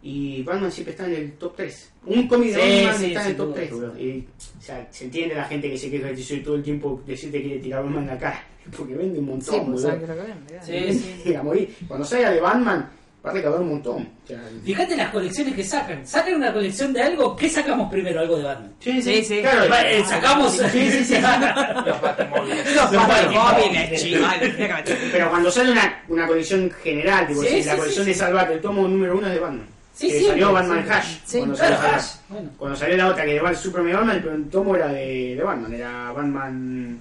Y 0.03 0.43
Batman 0.43 0.71
siempre 0.71 0.93
está 0.93 1.07
en 1.07 1.15
el 1.15 1.33
top 1.33 1.57
3. 1.57 1.93
Un 2.07 2.29
cómic 2.29 2.55
de 2.55 2.61
Sí, 2.61 2.85
Batman 2.85 2.99
sí, 3.01 3.07
está 3.07 3.23
en 3.23 3.29
el 3.31 3.37
top 3.37 3.47
duda, 3.47 3.55
3, 3.57 3.69
sin 3.71 3.79
bro. 3.79 3.99
Y, 3.99 4.27
o 4.59 4.63
sea, 4.63 4.89
se 4.91 5.05
entiende 5.07 5.35
la 5.35 5.45
gente 5.45 5.71
que 5.71 5.79
se 5.79 5.91
queja 5.91 6.09
de 6.09 6.17
soy 6.23 6.41
todo 6.41 6.57
el 6.57 6.63
tiempo 6.63 7.03
decirte 7.07 7.39
que 7.39 7.45
quiere 7.49 7.61
tirar 7.63 7.83
Batman 7.83 8.03
en 8.03 8.09
la 8.11 8.19
cara. 8.19 8.45
Porque 8.77 8.95
vende 8.95 9.19
un 9.19 9.27
montón, 9.27 9.55
Sí, 9.55 9.61
pues 9.71 9.83
que 9.85 10.07
lo 10.07 10.15
que 10.15 10.21
vende, 10.23 10.47
claro. 10.49 10.67
Sí, 10.67 11.03
sí. 11.25 11.35
A 11.35 11.43
morir. 11.43 11.75
Cuando 11.89 12.05
salga 12.07 12.31
de 12.31 12.41
Batman, 12.41 12.91
va 13.25 13.31
a 13.31 13.33
recaudar 13.33 13.61
un 13.61 13.69
montón. 13.71 14.09
O 14.25 14.27
sea, 14.27 14.41
Fíjate 14.65 14.97
las 14.97 15.11
colecciones 15.11 15.55
que 15.55 15.65
sacan. 15.65 16.07
Sacan 16.07 16.35
una 16.35 16.53
colección 16.53 16.93
de 16.93 17.03
algo. 17.03 17.35
¿Qué 17.35 17.49
sacamos 17.49 17.91
primero? 17.91 18.21
Algo 18.21 18.37
de 18.37 18.43
Batman. 18.45 18.73
sí, 18.81 19.01
Sí, 19.01 19.25
sí. 19.25 19.41
Claro, 19.41 19.75
eh, 19.75 20.05
sacamos. 20.07 20.53
Sí, 20.53 20.91
sí, 20.91 21.05
sí. 21.05 21.15
Los 21.87 22.01
Batimóviles. 22.03 22.75
Los 22.75 22.91
que 22.91 23.69
meter. 23.69 24.99
Pero 25.13 25.31
cuando 25.31 25.51
sale 25.51 25.73
una, 25.73 26.03
una 26.09 26.27
colección 26.27 26.71
general, 26.83 27.27
tipo, 27.27 27.43
Sí, 27.43 27.49
si 27.49 27.63
sí, 27.63 27.69
la 27.69 27.77
colección 27.77 28.05
sí. 28.05 28.11
de 28.11 28.17
Salvat, 28.17 28.51
el 28.51 28.61
tomo 28.61 28.87
número 28.87 29.17
uno 29.17 29.27
es 29.27 29.33
de 29.35 29.41
Batman. 29.41 29.67
Sí, 29.95 30.09
que 30.09 30.19
sí, 30.19 30.25
salió 30.27 30.49
sí, 30.49 30.55
Batman 30.55 30.85
sí. 30.85 30.93
Hash. 30.93 31.17
Sí, 31.25 31.39
cuando, 31.39 31.55
Claro, 31.57 31.77
salió, 31.77 31.95
Hash. 31.97 32.07
Bueno. 32.29 32.51
cuando 32.59 32.77
salió 32.77 32.97
la 32.97 33.09
otra 33.09 33.25
que 33.25 33.35
de 33.41 33.55
Superman 33.55 33.93
Batman, 33.95 34.17
el 34.17 34.23
primer 34.23 34.51
tomo 34.51 34.77
era 34.77 34.89
de, 34.89 35.35
de 35.37 35.43
Batman, 35.43 35.73
era 35.73 36.13
Batman. 36.13 37.01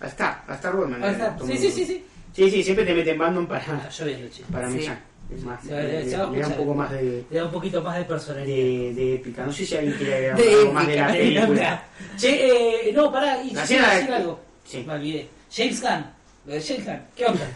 All 0.00 0.08
Star 0.08 0.42
Batman. 0.76 1.36
Tomo 1.38 1.52
Sí, 1.52 1.58
sí, 1.58 1.70
sí, 1.70 1.84
sí. 1.86 2.04
Sí, 2.32 2.50
sí, 2.50 2.62
siempre 2.62 2.84
te 2.84 2.94
meten 2.94 3.16
Batman 3.18 3.46
para, 3.46 3.88
yo 3.88 4.04
para 4.52 4.70
Sí. 4.70 4.88
Mechan. 5.28 5.38
Es 5.38 5.44
más, 5.44 5.62
Se 5.64 5.72
va- 5.74 5.82
le, 5.82 6.10
da 6.10 6.26
un 6.48 6.52
poco 6.54 6.74
más 6.74 6.90
de, 6.92 7.24
Le 7.30 7.38
da 7.38 7.44
un 7.44 7.50
poquito 7.50 7.82
más 7.82 7.98
de 7.98 8.04
personalidad. 8.04 8.46
de, 8.46 8.94
de 8.94 9.14
épica. 9.16 9.44
No 9.46 9.52
sé 9.52 9.66
si 9.66 9.76
alguien 9.76 9.94
quiere 9.96 10.14
agregar 10.14 10.36
De 10.38 10.50
algo 10.54 10.72
más 10.72 10.86
de 10.86 10.96
la 10.96 11.06
película. 11.12 11.84
Che, 12.16 12.88
eh, 12.88 12.92
no, 12.92 13.10
pará, 13.12 13.42
y 13.42 13.50
La 13.52 13.64
escena 13.64 13.80
quiero 13.82 13.86
de- 13.92 13.96
decir 14.00 14.14
algo. 14.14 14.40
Sí. 14.64 14.84
Me 14.86 14.92
olvidé. 14.94 15.28
James 15.54 15.80
Gunn. 15.82 16.04
Lo 16.46 16.54
de 16.54 16.60
James 16.62 16.84
Gunn. 16.84 17.00
¿Qué 17.16 17.24
onda? 17.24 17.50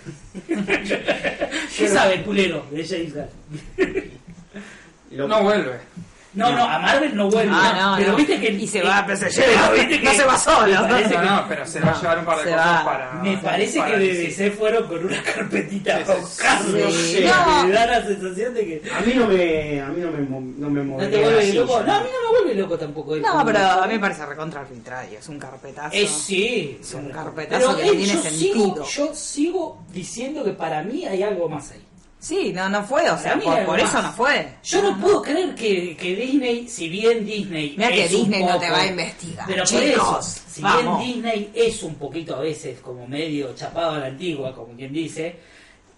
¿Qué 1.79 1.89
sabe 1.89 2.15
el 2.15 2.23
culero 2.25 2.65
de 2.71 2.85
James 2.87 3.15
Gunn? 3.15 4.11
Lo- 5.13 5.29
No 5.29 5.43
vuelve. 5.43 5.79
No, 6.33 6.53
no, 6.53 6.63
a 6.63 6.79
Marvel 6.79 7.17
no 7.17 7.29
vuelve. 7.29 7.53
Ah, 7.53 7.77
no, 7.91 7.97
pero 7.99 8.13
no. 8.13 8.17
viste 8.17 8.39
que. 8.41 8.51
Y 8.53 8.67
se 8.69 8.79
eh, 8.79 8.83
va 8.85 8.99
a 8.99 9.03
PSG. 9.17 9.35
pero 9.45 9.73
viste 9.75 9.99
que- 10.01 10.05
No 10.05 10.13
se 10.13 10.25
va 10.25 10.39
solo. 10.39 10.83
me 10.83 10.89
parece 10.89 11.15
No, 11.15 11.21
que- 11.21 11.27
no, 11.27 11.45
pero 11.49 11.67
se 11.67 11.81
va 11.81 11.91
a 11.91 12.01
llevar 12.01 12.19
un 12.21 12.25
par 12.25 12.37
de 12.39 12.45
Se 12.45 12.51
cosas 12.51 12.67
va. 12.67 12.85
para. 12.85 13.13
Me 13.15 13.37
parece 13.39 13.79
para 13.81 13.91
que 13.93 13.99
DC. 13.99 14.45
BBC 14.45 14.57
fueron 14.57 14.87
con 14.87 15.05
una 15.07 15.23
carpetita 15.25 15.99
Sí, 15.99 16.05
sí, 16.07 16.13
a 16.13 16.15
buscarlo. 16.15 16.71
sí. 16.71 16.83
No 16.85 16.91
sé, 16.91 17.25
No. 17.27 17.65
Me 17.65 17.73
da 17.73 17.87
la 17.87 18.07
sensación 18.07 18.55
de 18.55 18.65
que. 18.65 18.83
A 18.97 19.01
mí 19.01 19.13
no 19.17 19.27
me, 19.27 19.81
a 19.83 19.87
mí 19.89 20.01
no 20.03 20.11
me, 20.13 20.19
no 20.21 20.71
me 20.71 20.81
¿No 20.81 20.85
movería 20.85 21.11
te 21.19 21.25
vuelve 21.25 21.41
así, 21.41 21.53
loco? 21.53 21.83
No, 21.85 21.93
a 21.95 22.01
mí 22.01 22.09
no 22.13 22.33
me 22.33 22.39
vuelve 22.41 22.55
loco 22.63 22.79
tampoco. 22.79 23.15
el 23.17 23.23
No, 23.23 23.45
pero 23.45 23.59
a 23.59 23.87
mí 23.89 23.95
me 23.95 23.99
parece 24.01 24.27
recontra 24.27 24.61
arbitrario. 24.61 25.19
Es 25.19 25.29
un 25.29 25.39
carpetazo. 25.41 25.97
Eh, 25.97 26.07
sí. 26.07 26.79
Es 26.81 26.95
un 26.95 27.09
carpetazo 27.11 27.67
Pero, 27.67 27.77
que 27.77 27.83
eh, 27.83 27.87
no 27.87 27.93
tiene 27.93 28.07
yo 28.15 28.23
sentido. 28.23 28.55
Sigo, 28.55 28.85
yo 29.09 29.15
sigo 29.17 29.83
diciendo 29.93 30.45
que 30.45 30.53
para 30.53 30.83
mí 30.85 31.05
hay 31.07 31.25
algo 31.25 31.49
más 31.49 31.73
ahí. 31.73 31.81
Sí, 32.21 32.53
no, 32.53 32.69
no 32.69 32.85
fue. 32.85 33.09
O 33.11 33.17
sea, 33.19 33.39
por, 33.41 33.65
por 33.65 33.81
eso 33.81 34.03
no 34.03 34.13
fue. 34.13 34.47
Yo 34.63 34.83
no 34.83 35.01
puedo 35.01 35.23
creer 35.23 35.55
que, 35.55 35.97
que 35.97 36.15
Disney, 36.15 36.69
si 36.69 36.89
bien 36.91 37.25
Disney. 37.25 37.75
Mira 37.79 37.91
que 37.91 38.09
Disney 38.09 38.43
no 38.45 38.59
te 38.59 38.71
va 38.71 38.81
a 38.83 38.87
investigar. 38.87 39.47
Pero 39.47 39.65
por 39.65 39.69
chicos, 39.83 40.27
eso, 40.37 40.43
si 40.51 40.61
vamos. 40.61 40.99
bien 41.03 41.15
Disney 41.15 41.51
es 41.55 41.83
un 41.83 41.95
poquito 41.95 42.37
a 42.37 42.41
veces 42.41 42.79
como 42.81 43.07
medio 43.09 43.55
chapado 43.55 43.93
a 43.93 43.99
la 44.01 44.07
antigua, 44.07 44.55
como 44.55 44.75
quien 44.77 44.93
dice, 44.93 45.35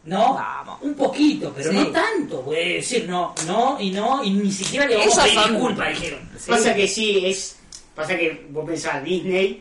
¿no? 0.05 0.35
Vamos. 0.35 0.79
Un 0.83 0.95
poquito, 0.95 1.53
pero 1.57 1.71
Sí. 1.71 1.77
no 1.77 1.87
tanto. 1.89 2.43
Voy 2.43 2.57
a 2.57 2.61
decir 2.75 3.09
no, 3.09 3.35
no 3.49 3.81
y 3.81 3.91
no, 3.91 4.23
y 4.23 4.31
ni 4.31 4.53
siquiera 4.53 4.87
le 4.87 4.99
vamos 4.99 5.19
a 5.19 5.25
pedir 5.25 5.39
son- 5.41 5.51
disculpas, 5.55 5.89
dijeron. 5.91 6.31
Pasa 6.47 6.75
que 6.75 6.87
sí, 6.87 7.27
es. 7.27 7.57
Pasa 7.97 8.17
que 8.17 8.47
vos 8.51 8.65
pensás, 8.65 9.03
Disney. 9.05 9.61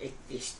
es- 0.00 0.12
es- 0.36 0.56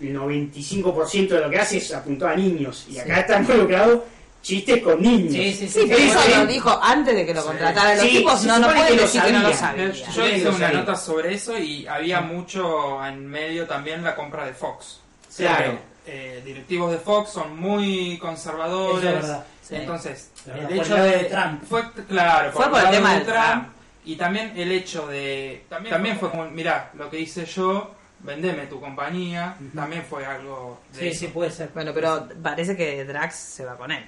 el 0.00 0.12
95% 0.12 1.36
de 1.36 1.40
lo 1.40 1.48
que 1.48 1.58
hace 1.58 1.76
es 1.78 1.94
apuntar 1.94 2.32
a 2.32 2.36
niños. 2.36 2.84
Y 2.90 2.98
acá 2.98 3.20
está 3.20 3.38
involucrado 3.38 4.04
chistes 4.42 4.82
con 4.82 5.02
niños. 5.02 5.32
Sí, 5.32 5.52
sí, 5.52 5.68
sí. 5.68 5.80
Sí, 5.86 5.92
eso 5.92 6.20
lo 6.38 6.46
dijo 6.46 6.78
antes 6.82 7.14
de 7.14 7.26
que 7.26 7.34
lo 7.34 7.44
contrataran 7.44 7.96
los 7.96 8.06
Sí, 8.06 8.18
tipos. 8.18 8.44
No, 8.44 8.58
no 8.58 8.72
lo 8.72 8.82
decir 8.96 9.22
que 9.22 9.32
no 9.32 9.40
lo 9.40 9.52
sabía. 9.52 9.90
Yo 9.92 10.26
hice 10.28 10.48
una 10.48 10.58
sabía. 10.58 10.78
nota 10.80 10.96
sobre 10.96 11.34
eso 11.34 11.58
y 11.58 11.86
había 11.86 12.20
mucho 12.20 13.04
en 13.04 13.26
medio 13.26 13.66
también 13.66 14.02
la 14.02 14.14
compra 14.14 14.44
de 14.46 14.54
Fox. 14.54 15.00
Claro. 15.36 15.78
Eh, 16.06 16.40
directivos 16.44 16.90
de 16.90 16.98
Fox 16.98 17.30
son 17.32 17.58
muy 17.60 18.16
conservadores. 18.18 19.24
Es. 19.24 19.70
Entonces, 19.72 20.30
el 20.46 20.62
por 20.62 20.72
hecho 20.72 20.94
de 20.94 21.12
Trump. 21.24 21.62
Fue, 21.68 21.82
claro, 22.08 22.52
Fue 22.52 22.70
por 22.70 22.80
el 22.80 22.90
tema 22.90 23.14
de 23.18 23.20
Trump. 23.26 23.68
Y 24.06 24.16
también 24.16 24.54
el 24.56 24.72
hecho 24.72 25.06
de. 25.06 25.64
También, 25.68 26.18
fue 26.18 26.30
como, 26.30 26.46
mirá, 26.46 26.90
lo 26.94 27.10
que 27.10 27.20
hice 27.20 27.44
yo, 27.44 27.90
vendeme 28.20 28.66
tu 28.66 28.80
compañía, 28.80 29.54
también 29.74 30.02
fue 30.08 30.24
algo 30.24 30.80
de 30.94 30.98
Sí, 31.00 31.08
eso. 31.08 31.20
sí, 31.20 31.26
puede 31.26 31.50
ser. 31.50 31.68
Bueno, 31.74 31.92
pero 31.92 32.26
parece 32.42 32.74
que 32.74 33.04
Drax 33.04 33.34
se 33.36 33.66
va 33.66 33.76
con 33.76 33.92
él. 33.92 34.06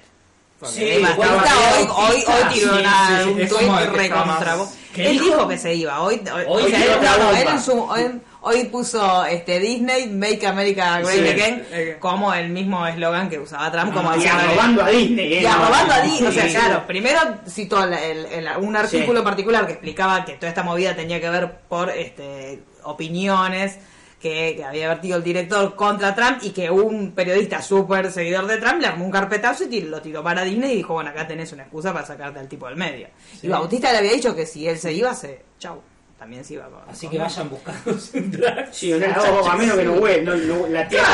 Sí, 0.69 0.83
estaba 0.89 1.15
hoy, 1.15 1.87
hoy, 1.89 2.23
hoy 2.27 2.53
tiró 2.53 2.73
Sí, 2.75 2.79
una- 2.79 3.25
un 3.27 3.47
tuit 3.47 3.89
recontra 3.95 4.25
más- 4.25 4.57
vos. 4.57 4.69
¿Qué 4.93 5.09
Él 5.09 5.19
dijo? 5.19 5.47
que 5.47 5.57
se 5.57 5.73
iba. 5.73 6.01
Hoy, 6.01 6.21
hoy, 6.35 6.43
Hoy 6.47 6.63
o 6.63 6.67
sea, 6.67 6.79
tiró 6.81 6.93
él, 6.95 7.03
la 7.03 7.17
no, 7.17 7.23
bomba. 7.25 7.39
él 7.41 7.47
en 7.47 7.61
su- 7.61 7.81
hoy, 7.81 8.21
hoy 8.41 8.63
puso 8.65 9.25
este 9.25 9.59
Disney 9.59 10.07
Make 10.09 10.45
America 10.45 10.99
Great 10.99 11.13
Sí, 11.15 11.29
Again 11.29 11.67
eh, 11.71 11.97
como 11.99 12.33
el 12.33 12.49
mismo 12.49 12.85
eslogan 12.85 13.29
que 13.29 13.39
usaba 13.39 13.71
Trump 13.71 13.93
como 13.93 14.11
Y 14.11 14.15
diciendo 14.17 14.41
arrobando 14.43 14.83
a 14.83 14.89
Disney. 14.89 15.33
¿eh? 15.35 15.41
y 15.41 15.45
arrobando 15.45 15.93
a 15.93 16.01
Disney, 16.01 16.27
o 16.27 16.31
sea, 16.33 16.43
Sí. 16.47 16.53
claro, 16.55 16.85
primero 16.87 17.19
citó 17.49 17.83
el- 17.85 17.93
el- 17.93 18.25
el- 18.25 18.49
un 18.59 18.75
artículo 18.75 19.23
particular 19.23 19.65
que 19.65 19.71
explicaba 19.73 20.25
que 20.25 20.33
toda 20.33 20.49
esta 20.49 20.63
movida 20.63 20.93
tenía 20.93 21.21
que 21.21 21.29
ver 21.29 21.51
por 21.69 21.89
este, 21.89 22.61
opiniones 22.83 23.77
que, 24.21 24.53
que 24.55 24.63
había 24.63 24.87
vertido 24.89 25.17
el 25.17 25.23
director 25.23 25.75
contra 25.75 26.13
Trump 26.13 26.37
y 26.43 26.51
que 26.51 26.69
un 26.69 27.11
periodista 27.11 27.61
súper 27.61 28.11
seguidor 28.11 28.45
de 28.47 28.57
Trump 28.57 28.79
le 28.81 28.87
armó 28.87 29.05
un 29.05 29.11
carpetazo 29.11 29.63
y 29.69 29.81
lo 29.81 30.01
tiró 30.01 30.23
para 30.23 30.43
Disney 30.43 30.73
y 30.73 30.75
dijo, 30.77 30.93
bueno, 30.93 31.09
acá 31.09 31.27
tenés 31.27 31.51
una 31.53 31.63
excusa 31.63 31.91
para 31.91 32.05
sacarte 32.05 32.39
al 32.39 32.47
tipo 32.47 32.67
del 32.67 32.75
medio. 32.75 33.07
Y 33.41 33.47
Bautista 33.47 33.91
le 33.91 33.97
había 33.97 34.13
dicho 34.13 34.35
que 34.35 34.45
si 34.45 34.67
él 34.67 34.77
se 34.77 34.93
iba, 34.93 35.13
se... 35.15 35.41
Chau, 35.59 35.81
también 36.19 36.45
se 36.45 36.53
iba. 36.53 36.65
con- 36.65 36.87
Así 36.87 37.07
con 37.07 37.11
que 37.13 37.17
Trump. 37.17 37.31
vayan 37.31 37.49
buscando 37.49 38.37
drag. 38.37 38.73
Sí, 38.73 38.91
no, 38.93 39.49
a 39.51 39.55
menos 39.57 39.75
que 39.75 39.83
no 39.85 39.95
no, 39.95 40.67
la 40.67 40.87
tierra 40.87 41.07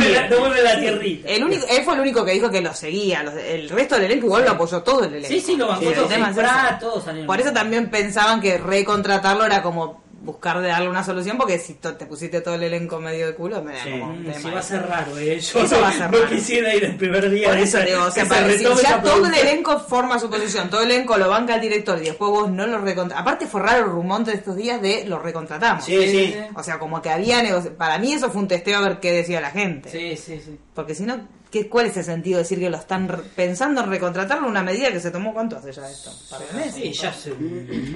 no 0.00 0.08
la- 0.08 0.36
vuelve 0.40 0.62
la 0.62 0.80
tierrita. 0.80 1.28
El 1.28 1.44
único, 1.44 1.66
él 1.70 1.84
fue 1.84 1.94
el 1.94 2.00
único 2.00 2.24
que 2.24 2.32
dijo 2.32 2.50
que 2.50 2.60
lo 2.60 2.74
seguía, 2.74 3.22
los- 3.22 3.34
el 3.34 3.68
resto 3.68 3.94
del 3.94 4.06
elenco 4.06 4.26
igual 4.26 4.44
lo 4.44 4.50
apoyó 4.50 4.82
todo 4.82 5.04
el 5.04 5.10
elenco. 5.14 5.28
Sí, 5.28 5.40
sí, 5.40 5.56
lo 5.56 5.68
bancó 5.68 5.88
el 5.88 5.94
todo. 5.94 6.06
tema 6.08 6.30
es 6.30 6.78
todos 6.80 7.04
salieron. 7.04 7.26
Por 7.28 7.40
eso 7.40 7.52
también 7.52 7.88
pensaban 7.90 8.40
que 8.40 8.58
recontratarlo 8.58 9.46
era 9.46 9.62
como 9.62 10.02
buscar 10.24 10.60
de 10.60 10.68
darle 10.68 10.88
una 10.88 11.04
solución, 11.04 11.36
porque 11.36 11.58
si 11.58 11.74
te 11.74 11.92
pusiste 12.06 12.40
todo 12.40 12.54
el 12.54 12.62
elenco 12.62 12.98
medio 12.98 13.26
de 13.26 13.34
culo, 13.34 13.62
me 13.62 13.74
da 13.74 13.84
Sí. 13.84 13.90
como 13.90 14.06
un 14.12 14.24
tema 14.24 14.38
Sí, 14.38 14.50
va 14.50 14.58
a 14.58 14.62
ser 14.62 14.86
raro, 14.86 15.18
¿eh? 15.18 15.38
Yo 15.38 15.60
Eso 15.60 15.76
no, 15.76 15.82
va 15.82 15.88
a 15.88 15.92
ser 15.92 16.10
no 16.10 16.18
raro. 16.18 16.28
quisiera 16.30 16.74
ir 16.74 16.84
el 16.84 16.96
primer 16.96 17.30
día. 17.30 17.48
Por 17.48 17.56
de 17.56 17.62
eso 17.62 17.78
esa- 17.78 17.86
digo, 17.86 18.02
o 18.04 18.10
sea, 18.10 18.24
se 18.26 18.58
si 18.58 18.64
ya 18.82 19.02
todo 19.02 19.26
el 19.26 19.34
elenco 19.34 19.78
forma 19.80 20.18
su 20.18 20.30
posición, 20.30 20.70
todo 20.70 20.80
el 20.82 20.90
elenco 20.90 21.16
lo 21.18 21.28
banca 21.28 21.54
el 21.56 21.60
director 21.60 21.98
y 22.00 22.06
después 22.06 22.30
vos 22.30 22.50
no 22.50 22.66
lo 22.66 22.78
recontra... 22.78 23.18
Aparte 23.18 23.46
fue 23.46 23.60
raro 23.62 23.84
el 23.84 23.90
rumor 23.90 24.24
de 24.24 24.32
estos 24.32 24.56
días 24.56 24.80
de 24.80 25.04
lo 25.06 25.18
recontratamos. 25.18 25.84
Sí, 25.84 25.96
sí. 26.08 26.34
O 26.54 26.62
sea, 26.62 26.78
como 26.78 27.02
que 27.02 27.10
había 27.10 27.42
negoci- 27.42 27.70
Para 27.76 27.98
mí 27.98 28.12
eso 28.12 28.30
fue 28.30 28.40
un 28.42 28.48
testeo 28.48 28.78
a 28.78 28.82
ver 28.82 29.00
qué 29.00 29.12
decía 29.12 29.40
la 29.40 29.50
gente. 29.50 29.90
Sí, 29.90 30.16
sí, 30.16 30.40
sí. 30.44 30.58
Porque 30.74 30.94
si 30.94 31.04
no, 31.04 31.26
¿qué, 31.54 31.68
¿cuál 31.68 31.86
es 31.86 31.96
el 31.96 32.04
sentido 32.04 32.38
de 32.38 32.42
decir 32.42 32.58
que 32.58 32.68
lo 32.68 32.76
están 32.78 33.06
re- 33.08 33.22
pensando 33.36 33.80
en 33.82 33.90
recontratarlo 33.90 34.48
una 34.48 34.62
medida 34.62 34.90
que 34.90 34.98
se 34.98 35.10
tomó 35.12 35.32
cuánto 35.32 35.56
hace 35.56 35.70
ya 35.72 35.88
esto? 35.88 36.10
¿Un 36.10 36.28
par 36.30 36.40
de 36.48 36.52
meses? 36.58 36.74
Sí, 36.74 36.92
ya 36.92 37.12
se... 37.12 37.32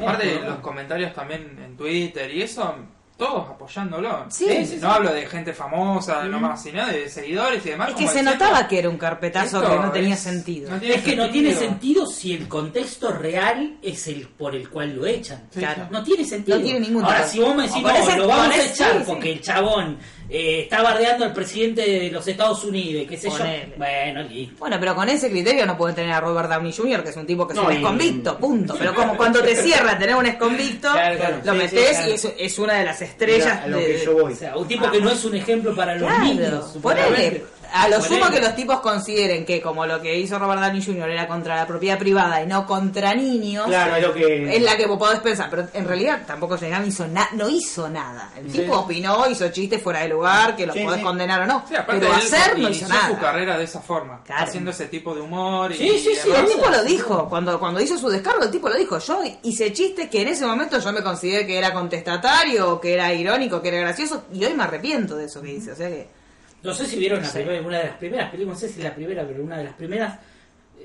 Aparte, 0.00 0.40
los 0.40 0.58
comentarios 0.60 1.12
también 1.12 1.58
en 1.64 1.76
Twitter 1.76 2.32
y 2.32 2.42
eso, 2.42 2.74
todos 3.16 3.48
apoyándolo. 3.50 4.26
Sí, 4.28 4.46
Eh, 4.48 4.64
sí, 4.64 4.78
no 4.80 4.92
hablo 4.92 5.12
de 5.12 5.26
gente 5.26 5.52
famosa, 5.52 6.22
nomás, 6.24 6.62
sino 6.62 6.86
de 6.86 7.08
seguidores 7.08 7.66
y 7.66 7.70
demás. 7.70 7.88
Es 7.88 7.94
que 7.96 8.02
se 8.02 8.08
diciendo, 8.18 8.30
notaba 8.32 8.68
que 8.68 8.78
era 8.78 8.88
un 8.88 8.96
carpetazo 8.96 9.60
que 9.60 9.74
no 9.76 9.90
tenía 9.90 10.14
es- 10.14 10.20
sentido. 10.20 10.70
no 10.70 10.78
tiene 10.78 10.94
Es 10.94 11.02
que 11.02 11.16
no 11.16 11.28
tiene 11.30 11.52
sentido 11.54 12.06
si 12.06 12.32
el 12.34 12.46
contexto 12.46 13.10
real 13.10 13.76
es 13.82 14.06
el 14.06 14.28
por 14.28 14.54
el 14.54 14.68
cual 14.70 14.94
lo 14.94 15.04
echan. 15.04 15.48
Sí, 15.50 15.58
Claro. 15.58 15.82
sí. 15.84 15.88
No 15.90 16.02
tiene 16.04 16.24
sentido. 16.24 16.58
No 16.58 16.64
tiene 16.64 16.78
ningún 16.80 17.04
Ahora, 17.04 17.26
si 17.26 17.40
vos 17.40 17.56
me 17.56 17.62
decís, 17.66 17.82
no, 17.82 18.16
lo 18.18 18.28
vamos 18.28 18.54
a 18.56 18.62
echar 18.64 18.92
sí, 18.98 19.02
porque 19.04 19.22
sí. 19.24 19.28
el 19.30 19.40
chabón 19.40 19.98
eh, 20.30 20.60
está 20.64 20.82
bardeando 20.82 21.24
al 21.24 21.32
presidente 21.32 21.80
de 21.82 22.10
los 22.10 22.26
Estados 22.28 22.62
Unidos, 22.64 23.06
qué 23.08 23.16
sé 23.16 23.28
Ponele. 23.28 23.68
yo. 23.70 23.76
Bueno, 23.78 24.22
listo. 24.24 24.54
Bueno, 24.58 24.76
pero 24.78 24.94
con 24.94 25.08
ese 25.08 25.30
criterio 25.30 25.64
no 25.66 25.76
pueden 25.78 25.94
tener 25.96 26.12
a 26.12 26.20
Robert 26.20 26.50
Downey 26.50 26.72
Jr., 26.72 27.02
que 27.02 27.10
es 27.10 27.16
un 27.16 27.26
tipo 27.26 27.46
que 27.46 27.54
es 27.54 27.58
No, 27.58 27.66
un 27.66 27.72
y- 27.72 27.76
exconvicto, 27.76 28.38
punto. 28.38 28.74
Pero 28.78 28.94
como 28.94 29.16
cuando 29.16 29.40
te 29.42 29.56
cierra 29.56 29.98
tener 29.98 30.14
un 30.16 30.26
exconvicto, 30.26 30.92
Claro, 30.92 31.16
claro. 31.16 31.36
lo 31.44 31.52
Sí, 31.52 31.58
metes 31.58 31.88
sí, 31.88 31.94
claro. 31.94 32.10
y 32.10 32.12
es, 32.12 32.32
es 32.38 32.58
una 32.58 32.74
de 32.74 32.84
las 32.84 33.00
estrellas 33.02 33.60
a 33.62 33.66
lo 33.66 33.78
de- 33.78 33.86
que 33.86 34.04
yo 34.04 34.12
voy. 34.12 34.32
O 34.32 34.36
sea, 34.36 34.56
un 34.56 34.68
tipo 34.68 34.90
que 34.90 35.00
no 35.00 35.10
es 35.10 35.24
un 35.24 35.34
ejemplo 35.34 35.74
para 35.74 35.94
los 35.94 36.08
Claro, 36.08 36.24
niños. 36.24 36.48
ponele. 36.48 36.72
supuestamente. 36.72 37.44
A 37.72 37.88
lo 37.88 38.00
sumo 38.02 38.30
que 38.30 38.40
los 38.40 38.54
tipos 38.56 38.80
consideren 38.80 39.44
que 39.44 39.60
como 39.60 39.84
lo 39.86 40.00
que 40.00 40.18
hizo 40.18 40.38
Robert 40.38 40.60
Downey 40.62 40.82
Jr. 40.84 41.10
era 41.10 41.28
contra 41.28 41.56
la 41.56 41.66
propiedad 41.66 41.98
privada 41.98 42.42
y 42.42 42.46
no 42.46 42.66
contra 42.66 43.14
niños, 43.14 43.66
Claro, 43.66 43.96
es 43.96 44.02
lo 44.02 44.14
que. 44.14 44.56
es 44.56 44.62
la 44.62 44.76
que 44.76 44.86
vos 44.86 44.98
podés 44.98 45.20
pensar, 45.20 45.48
pero 45.50 45.68
en 45.74 45.86
realidad 45.86 46.22
tampoco 46.26 46.56
Shinigami 46.56 46.88
hizo 46.88 47.06
na- 47.08 47.28
no 47.32 47.48
hizo 47.48 47.88
nada. 47.88 48.30
El 48.36 48.50
tipo 48.50 48.76
opinó, 48.78 49.28
hizo 49.28 49.48
chistes 49.50 49.82
fuera 49.82 50.00
de 50.00 50.08
lugar, 50.08 50.56
que 50.56 50.66
los 50.66 50.74
Sí, 50.74 50.82
podés 50.82 50.98
sí. 50.98 51.04
condenar 51.04 51.42
o 51.42 51.46
no. 51.46 51.64
Pero 51.86 52.12
hacer 52.12 52.58
no 52.58 52.68
hizo 52.70 52.88
nada. 52.88 53.08
su 53.08 53.18
carrera 53.18 53.58
de 53.58 53.64
esa 53.64 53.80
forma, 53.80 54.22
Claro. 54.24 54.44
haciendo 54.44 54.70
ese 54.70 54.86
tipo 54.86 55.14
de 55.14 55.20
humor. 55.20 55.72
Y 55.72 55.76
Sí, 55.76 55.98
sí, 55.98 56.10
sí, 56.22 56.30
el 56.34 56.46
tipo 56.46 56.68
lo 56.70 56.82
dijo, 56.84 57.28
cuando, 57.28 57.58
cuando 57.60 57.80
hizo 57.80 57.98
su 57.98 58.08
descargo, 58.08 58.44
el 58.44 58.50
tipo 58.50 58.68
lo 58.68 58.76
dijo. 58.76 58.98
Yo 58.98 59.22
hice 59.42 59.72
chistes 59.72 60.08
que 60.08 60.22
en 60.22 60.28
ese 60.28 60.46
momento 60.46 60.78
yo 60.78 60.92
me 60.92 61.02
consideré 61.02 61.46
que 61.46 61.58
era 61.58 61.72
contestatario, 61.72 62.80
que 62.80 62.94
era 62.94 63.12
irónico, 63.12 63.60
que 63.60 63.68
era 63.68 63.78
gracioso, 63.80 64.24
y 64.32 64.44
hoy 64.44 64.54
me 64.54 64.64
arrepiento 64.64 65.16
de 65.16 65.26
eso 65.26 65.40
que 65.42 65.52
hice. 65.52 65.72
O 65.72 65.76
sea 65.76 65.88
que. 65.88 66.17
No 66.62 66.74
sé 66.74 66.86
si 66.86 66.96
vieron 66.98 67.20
la 67.20 67.26
Sí. 67.28 67.38
primera, 67.38 67.60
una 67.62 67.78
de 67.78 67.84
las 67.84 67.96
primeras 67.96 68.30
películas, 68.30 68.60
no 68.62 68.68
sé 68.68 68.74
si 68.74 68.82
la 68.82 68.94
primera, 68.94 69.26
pero 69.26 69.42
una 69.44 69.58
de 69.58 69.64
las 69.64 69.74
primeras, 69.74 70.18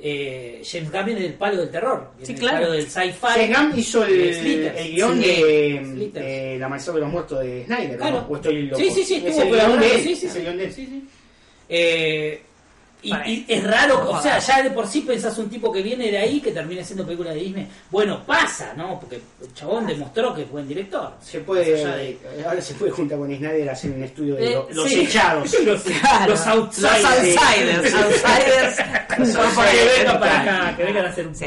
eh, 0.01 0.61
James 0.63 0.91
Gunn 0.91 1.05
viene 1.05 1.21
del 1.21 1.33
palo 1.33 1.57
del 1.61 1.69
terror. 1.71 2.11
Sí, 2.21 2.35
claro. 2.35 2.59
palo 2.61 2.71
del 2.73 2.85
sci-fi. 2.87 3.27
James 3.27 3.57
Gunn 3.57 3.79
hizo 3.79 4.03
el, 4.05 4.21
el 4.21 4.91
guion 4.95 5.21
Sí. 5.21 5.27
de, 5.29 6.09
de 6.13 6.57
La 6.59 6.65
Amanecer 6.67 6.93
de 6.93 6.99
los 6.99 7.09
Muertos 7.09 7.39
de 7.39 7.65
Snyder. 7.65 7.97
Claro. 7.97 8.21
¿no? 8.21 8.27
¿O 8.27 8.35
estoy 8.35 8.61
loco? 8.63 8.79
Sí, 8.83 8.89
sí, 8.91 9.03
sí, 9.03 9.15
Es 9.25 9.37
estuvo 9.37 9.55
el 9.55 9.61
guion 9.61 9.79
de 9.79 9.89
sí, 9.89 10.15
sí, 10.15 10.25
es 10.27 10.31
sí. 10.33 10.37
el 10.39 10.43
guion 10.43 10.57
de 10.57 10.63
él. 10.65 10.73
Sí, 10.73 10.85
sí. 10.85 11.07
Eh, 11.69 12.41
y, 13.03 13.45
es 13.47 13.63
raro, 13.63 14.09
o 14.09 14.21
sea, 14.21 14.39
ya 14.39 14.61
de 14.63 14.69
por 14.71 14.87
sí 14.87 15.01
pensás 15.01 15.37
un 15.37 15.49
tipo 15.49 15.71
que 15.71 15.81
viene 15.81 16.09
de 16.09 16.17
ahí 16.17 16.39
que 16.41 16.51
termina 16.51 16.83
siendo 16.83 17.05
película 17.05 17.31
de 17.31 17.39
Disney. 17.41 17.67
Bueno, 17.91 18.23
pasa, 18.25 18.73
¿no? 18.75 18.99
Porque 18.99 19.15
el 19.41 19.53
chabón 19.53 19.85
demostró 19.85 20.33
que 20.33 20.43
es 20.43 20.49
buen 20.49 20.67
director. 20.67 21.13
Se 21.21 21.39
puede, 21.41 21.65
de- 21.73 22.17
ahora 22.47 22.61
se 22.61 22.73
puede 22.75 22.91
juntar 22.91 23.17
con 23.17 23.27
Snyder 23.35 23.69
a 23.69 23.73
hacer 23.73 23.91
un 23.91 24.03
estudio 24.03 24.35
de 24.35 24.45
Eh, 24.47 24.53
lo- 24.53 24.69
los 24.71 24.89
sí. 24.89 25.01
echados. 25.01 25.53
los, 25.65 25.81
Claro. 25.83 26.31
los 26.31 26.47
outsiders. 26.47 27.01
Los 27.03 27.03
outsiders. 27.13 27.93
outsiders. 27.93 28.77
Los 29.19 29.29
Para 29.29 29.51
que 29.53 29.79
outsiders, 29.79 29.97
vengan 29.99 30.19
para 30.19 30.41
acá, 30.41 30.77
que 30.77 30.83
vengan 30.83 31.05
a 31.05 31.09
hacer 31.09 31.27
un 31.27 31.35
Sí. 31.35 31.45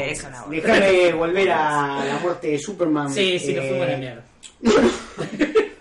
Déjame 0.49 1.13
volver 1.13 1.51
a 1.51 2.05
la 2.05 2.19
muerte 2.21 2.47
de 2.51 2.59
Superman. 2.59 3.11
Sí, 3.13 3.37
sí, 3.39 3.53
nos 3.53 3.65
Eh, 3.65 3.67
fuimos 3.69 3.87
a 3.87 3.91
la 3.91 3.97
mierda. 3.97 4.23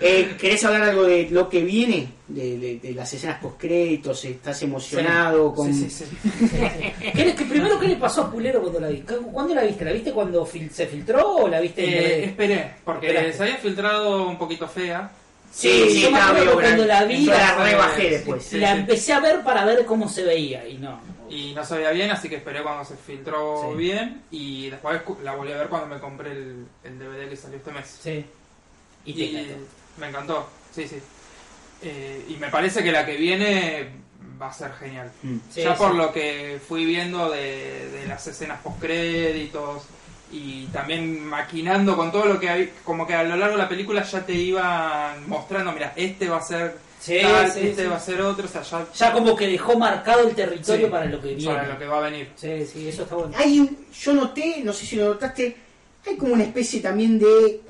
eh, 0.00 0.36
¿Querés 0.38 0.64
hablar 0.64 0.82
algo 0.82 1.04
de 1.04 1.28
lo 1.30 1.48
que 1.48 1.62
viene? 1.62 2.08
De, 2.28 2.58
de- 2.58 2.80
de 2.80 2.92
las 2.92 3.12
escenas 3.14 3.40
postcréditos, 3.40 4.24
¿estás 4.24 4.60
emocionado? 4.62 5.54
con... 5.54 5.72
Sí, 5.72 5.88
sí, 5.88 6.04
sí. 6.04 6.16
¿Qué 7.14 7.24
le- 7.24 7.34
que 7.34 7.44
primero, 7.44 7.78
¿qué 7.78 7.88
le 7.88 7.96
pasó 7.96 8.22
a 8.22 8.30
Pulero 8.32 8.60
cuando 8.60 8.80
la 8.80 8.88
viste? 8.88 9.14
¿Cuándo 9.16 9.54
la 9.54 9.62
viste? 9.62 9.84
¿La 9.84 9.92
viste 9.92 10.12
cuando 10.12 10.44
fil- 10.46 10.70
se 10.70 10.86
filtró 10.86 11.36
o 11.36 11.48
la 11.48 11.60
viste 11.60 11.84
Eh, 11.84 12.24
esperé, 12.24 12.72
porque 12.84 13.06
Esperaste. 13.06 13.36
se 13.36 13.42
había 13.44 13.56
filtrado 13.56 14.28
un 14.28 14.36
poquito 14.38 14.66
fea. 14.68 15.10
Sí, 15.52 15.84
sí, 15.88 16.00
yo 16.02 16.10
me 16.10 16.18
estaba 16.18 16.32
acuerdo 16.40 16.60
cuando 16.60 16.84
la 16.84 17.04
vi, 17.04 17.24
la 17.26 17.54
rebajé 17.64 18.10
después. 18.10 18.42
Sí, 18.44 18.58
la 18.58 18.72
sí. 18.74 18.78
empecé 18.80 19.12
a 19.14 19.20
ver 19.20 19.42
para 19.42 19.64
ver 19.64 19.86
cómo 19.86 20.08
se 20.08 20.22
veía 20.24 20.66
y 20.68 20.76
no. 20.78 21.00
Y 21.30 21.52
no 21.54 21.64
se 21.64 21.76
veía 21.76 21.90
bien, 21.92 22.10
así 22.10 22.28
que 22.28 22.36
esperé 22.36 22.62
cuando 22.62 22.84
se 22.84 22.94
filtró 22.96 23.70
Sí. 23.72 23.78
bien. 23.78 24.20
Y 24.30 24.68
después 24.68 25.00
la 25.22 25.34
volví 25.34 25.52
a 25.52 25.56
ver 25.58 25.68
cuando 25.68 25.86
me 25.94 25.98
compré 26.00 26.32
el, 26.32 26.66
el 26.84 26.98
DVD 26.98 27.28
que 27.30 27.36
salió 27.36 27.56
este 27.56 27.70
mes. 27.72 27.98
Sí. 28.02 28.24
Y 29.06 29.12
te 29.14 29.20
Y 29.20 29.36
encantó. 29.36 29.64
Me 29.98 30.08
encantó, 30.08 30.48
sí, 30.74 30.86
sí. 30.88 30.96
Eh, 31.82 32.24
y 32.30 32.36
me 32.36 32.48
parece 32.48 32.82
que 32.82 32.90
la 32.92 33.04
que 33.04 33.16
viene 33.16 33.88
va 34.40 34.48
a 34.48 34.52
ser 34.52 34.72
genial. 34.74 35.10
Mm. 35.22 35.36
Sí, 35.50 35.62
ya 35.62 35.74
por 35.76 35.94
lo 35.94 36.12
que 36.12 36.58
fui 36.66 36.84
viendo 36.84 37.30
de, 37.30 37.90
de 37.90 38.06
las 38.06 38.26
escenas 38.26 38.60
postcréditos 38.62 39.82
y 40.32 40.66
también 40.66 41.24
maquinando 41.24 41.96
con 41.96 42.10
todo 42.10 42.26
lo 42.26 42.40
que 42.40 42.50
hay, 42.50 42.72
como 42.84 43.06
que 43.06 43.14
a 43.14 43.22
lo 43.22 43.36
largo 43.36 43.56
de 43.56 43.62
la 43.62 43.68
película 43.68 44.02
ya 44.02 44.24
te 44.26 44.32
iban 44.34 45.28
mostrando, 45.28 45.72
mira, 45.72 45.92
este 45.96 46.28
va 46.28 46.38
a 46.38 46.42
ser 46.42 46.84
Sí, 46.98 47.18
tal, 47.22 47.52
sí, 47.52 47.60
este 47.68 47.82
sí. 47.84 47.88
va 47.88 47.96
a 47.96 48.00
ser 48.00 48.20
otro, 48.22 48.46
o 48.46 48.48
sea, 48.48 48.62
ya, 48.62 48.86
Ya 48.92 49.12
como 49.12 49.36
que 49.36 49.46
dejó 49.46 49.78
marcado 49.78 50.26
el 50.28 50.34
territorio 50.34 50.86
Sí, 50.86 50.90
para 50.90 51.04
lo 51.04 51.20
que 51.20 51.34
viene. 51.34 51.54
para 51.54 51.68
lo 51.68 51.78
que 51.78 51.86
va 51.86 51.98
a 51.98 52.00
venir. 52.00 52.30
Sí, 52.34 52.66
sí, 52.66 52.88
eso 52.88 53.02
está 53.04 53.14
bueno. 53.14 53.32
Hay 53.36 53.60
un- 53.60 53.86
yo 53.92 54.12
noté, 54.14 54.62
no 54.64 54.72
sé 54.72 54.86
si 54.86 54.96
lo 54.96 55.04
notaste, 55.10 55.56
hay 56.06 56.16
como 56.16 56.32
una 56.32 56.42
especie 56.44 56.80
también 56.80 57.18
de, 57.18 57.60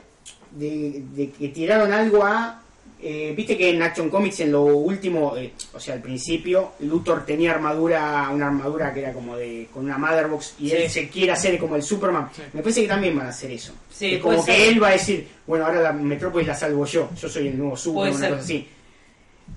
de, 0.59 1.03
de 1.15 1.31
que 1.31 1.49
tiraron 1.49 1.93
algo 1.93 2.25
a... 2.25 2.63
eh, 3.03 3.35
Viste 3.37 3.57
que 3.59 3.71
en 3.71 3.83
Action 3.83 4.09
Comics 4.09 4.41
en 4.41 4.53
lo 4.53 4.63
último, 4.63 5.37
eh, 5.37 5.53
o 5.75 5.79
sea, 5.81 5.95
al 5.95 6.01
principio, 6.01 6.73
Luthor 6.81 7.27
tenía 7.27 7.51
armadura, 7.53 8.29
una 8.33 8.47
armadura 8.47 8.93
que 8.95 9.01
era 9.01 9.13
como 9.13 9.37
de 9.37 9.69
con 9.73 9.85
una 9.85 9.99
Motherbox 9.99 10.55
y 10.61 10.71
Sí. 10.71 10.77
él 10.77 10.91
se 10.91 11.09
quiere 11.09 11.33
hacer 11.33 11.59
como 11.59 11.77
el 11.77 11.83
Superman. 11.83 12.31
Sí. 12.35 12.43
Me 12.55 12.63
parece 12.63 12.83
que 12.83 12.89
también 12.89 13.17
van 13.17 13.27
a 13.27 13.31
hacer 13.31 13.51
eso. 13.51 13.73
Sí, 13.91 14.15
Es 14.15 14.21
como 14.23 14.45
que 14.45 14.69
él 14.69 14.83
va 14.83 14.89
a 14.89 14.93
decir, 14.93 15.29
bueno, 15.47 15.67
ahora 15.67 15.81
la 15.81 15.93
Metrópolis 15.93 16.49
la 16.49 16.55
salvo 16.55 16.87
yo, 16.87 17.11
yo 17.21 17.29
soy 17.29 17.49
el 17.49 17.59
nuevo 17.59 17.77
Superman, 17.77 18.11
una 18.17 18.19
ser. 18.21 18.31
cosa 18.31 18.43
así. 18.43 18.53
Sí, 18.55 18.69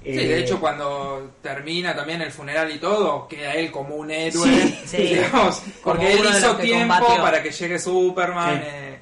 Eh, 0.04 0.16
de 0.28 0.40
hecho 0.40 0.60
cuando 0.60 1.32
termina 1.42 1.96
también 1.96 2.22
el 2.22 2.32
funeral 2.32 2.70
y 2.72 2.78
todo, 2.78 3.28
queda 3.28 3.54
él 3.56 3.72
como 3.72 3.96
un 3.96 4.12
héroe, 4.12 4.48
Sí, 4.48 4.78
sí. 4.86 4.98
digamos, 5.16 5.62
porque 5.84 6.14
él 6.14 6.20
hizo 6.30 6.56
tiempo 6.58 6.94
combatió. 6.96 7.22
para 7.24 7.42
que 7.42 7.50
llegue 7.52 7.80
Superman, 7.80 8.58
Sí. 8.62 8.68
eh, 8.68 9.00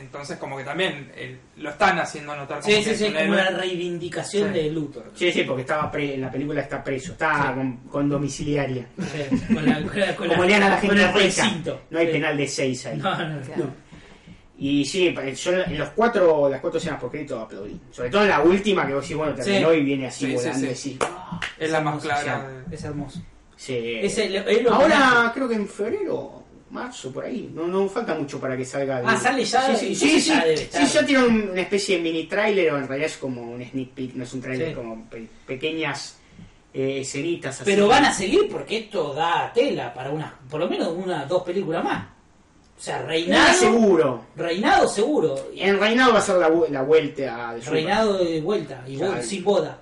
entonces 0.00 0.36
como 0.38 0.56
que 0.56 0.64
también 0.64 1.10
eh, 1.14 1.36
lo 1.56 1.70
están 1.70 1.98
haciendo 1.98 2.34
notar 2.36 2.60
como 2.60 2.70
Sí, 2.70 2.78
que 2.78 2.84
sí, 2.84 2.90
es 2.90 2.98
sí, 2.98 3.12
como 3.16 3.32
una 3.32 3.50
reivindicación 3.50 4.48
Sí. 4.52 4.58
de 4.60 4.70
Luthor. 4.70 5.10
Sí, 5.14 5.32
sí, 5.32 5.42
porque 5.44 5.62
estaba 5.62 5.90
pre- 5.90 6.14
en 6.14 6.20
la 6.20 6.30
película 6.30 6.60
está 6.60 6.82
preso, 6.82 7.12
está 7.12 7.48
Sí. 7.48 7.54
con, 7.54 7.76
con 7.88 8.08
domiciliaria. 8.08 8.86
Sí, 8.98 9.54
con 9.54 9.66
la- 9.66 9.82
con 9.82 10.28
la- 10.28 10.34
Como 10.34 10.44
le 10.44 10.52
dan 10.52 10.62
a 10.64 10.68
la 10.70 10.76
gente 10.78 10.96
rica. 10.96 11.12
recinto. 11.12 11.80
No 11.90 11.98
hay 11.98 12.06
Sí. 12.06 12.12
penal 12.12 12.36
de 12.36 12.48
6 12.48 12.86
ahí. 12.86 12.98
No, 12.98 13.16
no, 13.18 13.28
no. 13.28 13.40
Claro. 13.42 13.70
Y 14.58 14.84
sí, 14.84 15.12
yo 15.42 15.52
en 15.52 15.78
los 15.78 15.88
cuatro, 15.90 16.48
las 16.48 16.60
cuatro 16.60 16.78
escenas 16.78 17.00
por 17.00 17.10
crédito 17.10 17.40
aplaudí. 17.40 17.80
Sobre 17.90 18.10
todo 18.10 18.22
en 18.22 18.28
la 18.28 18.40
última 18.42 18.86
que 18.86 18.94
vos 18.94 19.02
decís, 19.02 19.16
bueno, 19.16 19.34
terminó 19.34 19.72
Sí. 19.72 19.76
y 19.78 19.82
viene 19.82 20.06
así 20.06 20.26
Sí, 20.26 20.30
sí, 20.30 20.36
volando. 20.36 20.58
sí. 20.58 20.64
y 20.64 20.68
decís, 20.94 21.08
Es 21.58 21.70
la 21.70 21.80
más 21.80 22.02
clara. 22.02 22.48
Es 22.70 22.84
hermoso. 22.84 23.20
sí. 23.56 23.76
Es 24.02 24.18
el- 24.18 24.36
es 24.36 24.62
lo 24.62 24.72
Ahora 24.74 25.32
creo 25.34 25.48
que 25.48 25.54
en 25.56 25.66
febrero, 25.66 26.41
marzo, 26.72 27.12
por 27.12 27.24
ahí. 27.24 27.50
No, 27.54 27.66
no 27.68 27.88
falta 27.88 28.14
mucho 28.14 28.40
para 28.40 28.56
que 28.56 28.64
salga. 28.64 29.00
el- 29.00 29.06
Ah, 29.06 29.16
sale 29.16 29.44
ya, 29.44 29.74
Sí, 29.76 29.94
sí, 29.94 29.94
sí, 29.94 30.20
sí, 30.20 30.28
ya 30.72 30.86
sí, 30.86 30.98
tiene 31.06 31.24
un- 31.24 31.50
una 31.50 31.60
especie 31.60 31.96
de 31.96 32.02
mini 32.02 32.24
trailer, 32.24 32.72
o 32.72 32.78
en 32.78 32.88
realidad 32.88 33.10
es 33.10 33.16
como 33.18 33.42
un 33.42 33.62
sneak 33.64 33.90
peek, 33.90 34.14
no 34.14 34.24
es 34.24 34.32
un 34.32 34.40
trailer, 34.40 34.68
Sí. 34.70 34.74
como 34.74 35.04
pe- 35.08 35.28
pequeñas 35.46 36.18
eh, 36.74 37.00
escenitas 37.02 37.60
así. 37.60 37.70
Pero 37.70 37.86
van 37.86 38.06
a 38.06 38.14
seguir 38.14 38.48
porque 38.50 38.78
esto 38.78 39.12
da 39.12 39.52
tela 39.52 39.92
para 39.92 40.08
una, 40.10 40.34
por 40.48 40.58
lo 40.58 40.70
menos 40.70 40.88
una, 40.88 41.26
dos 41.26 41.42
películas 41.42 41.84
más. 41.84 42.06
O 42.78 42.80
sea, 42.82 43.02
Reinado. 43.02 43.52
seguro. 43.58 44.24
Reinado 44.34 44.88
seguro. 44.88 45.50
En 45.54 45.78
Reinado 45.78 46.14
va 46.14 46.18
a 46.20 46.22
ser 46.22 46.36
la, 46.36 46.50
la 46.70 46.80
vuelta 46.82 47.52
de. 47.52 47.60
Reinado 47.60 48.24
de 48.24 48.40
vuelta. 48.40 48.82
Y 48.88 48.96
Claro. 48.96 49.22
sin 49.22 49.44
boda. 49.44 49.81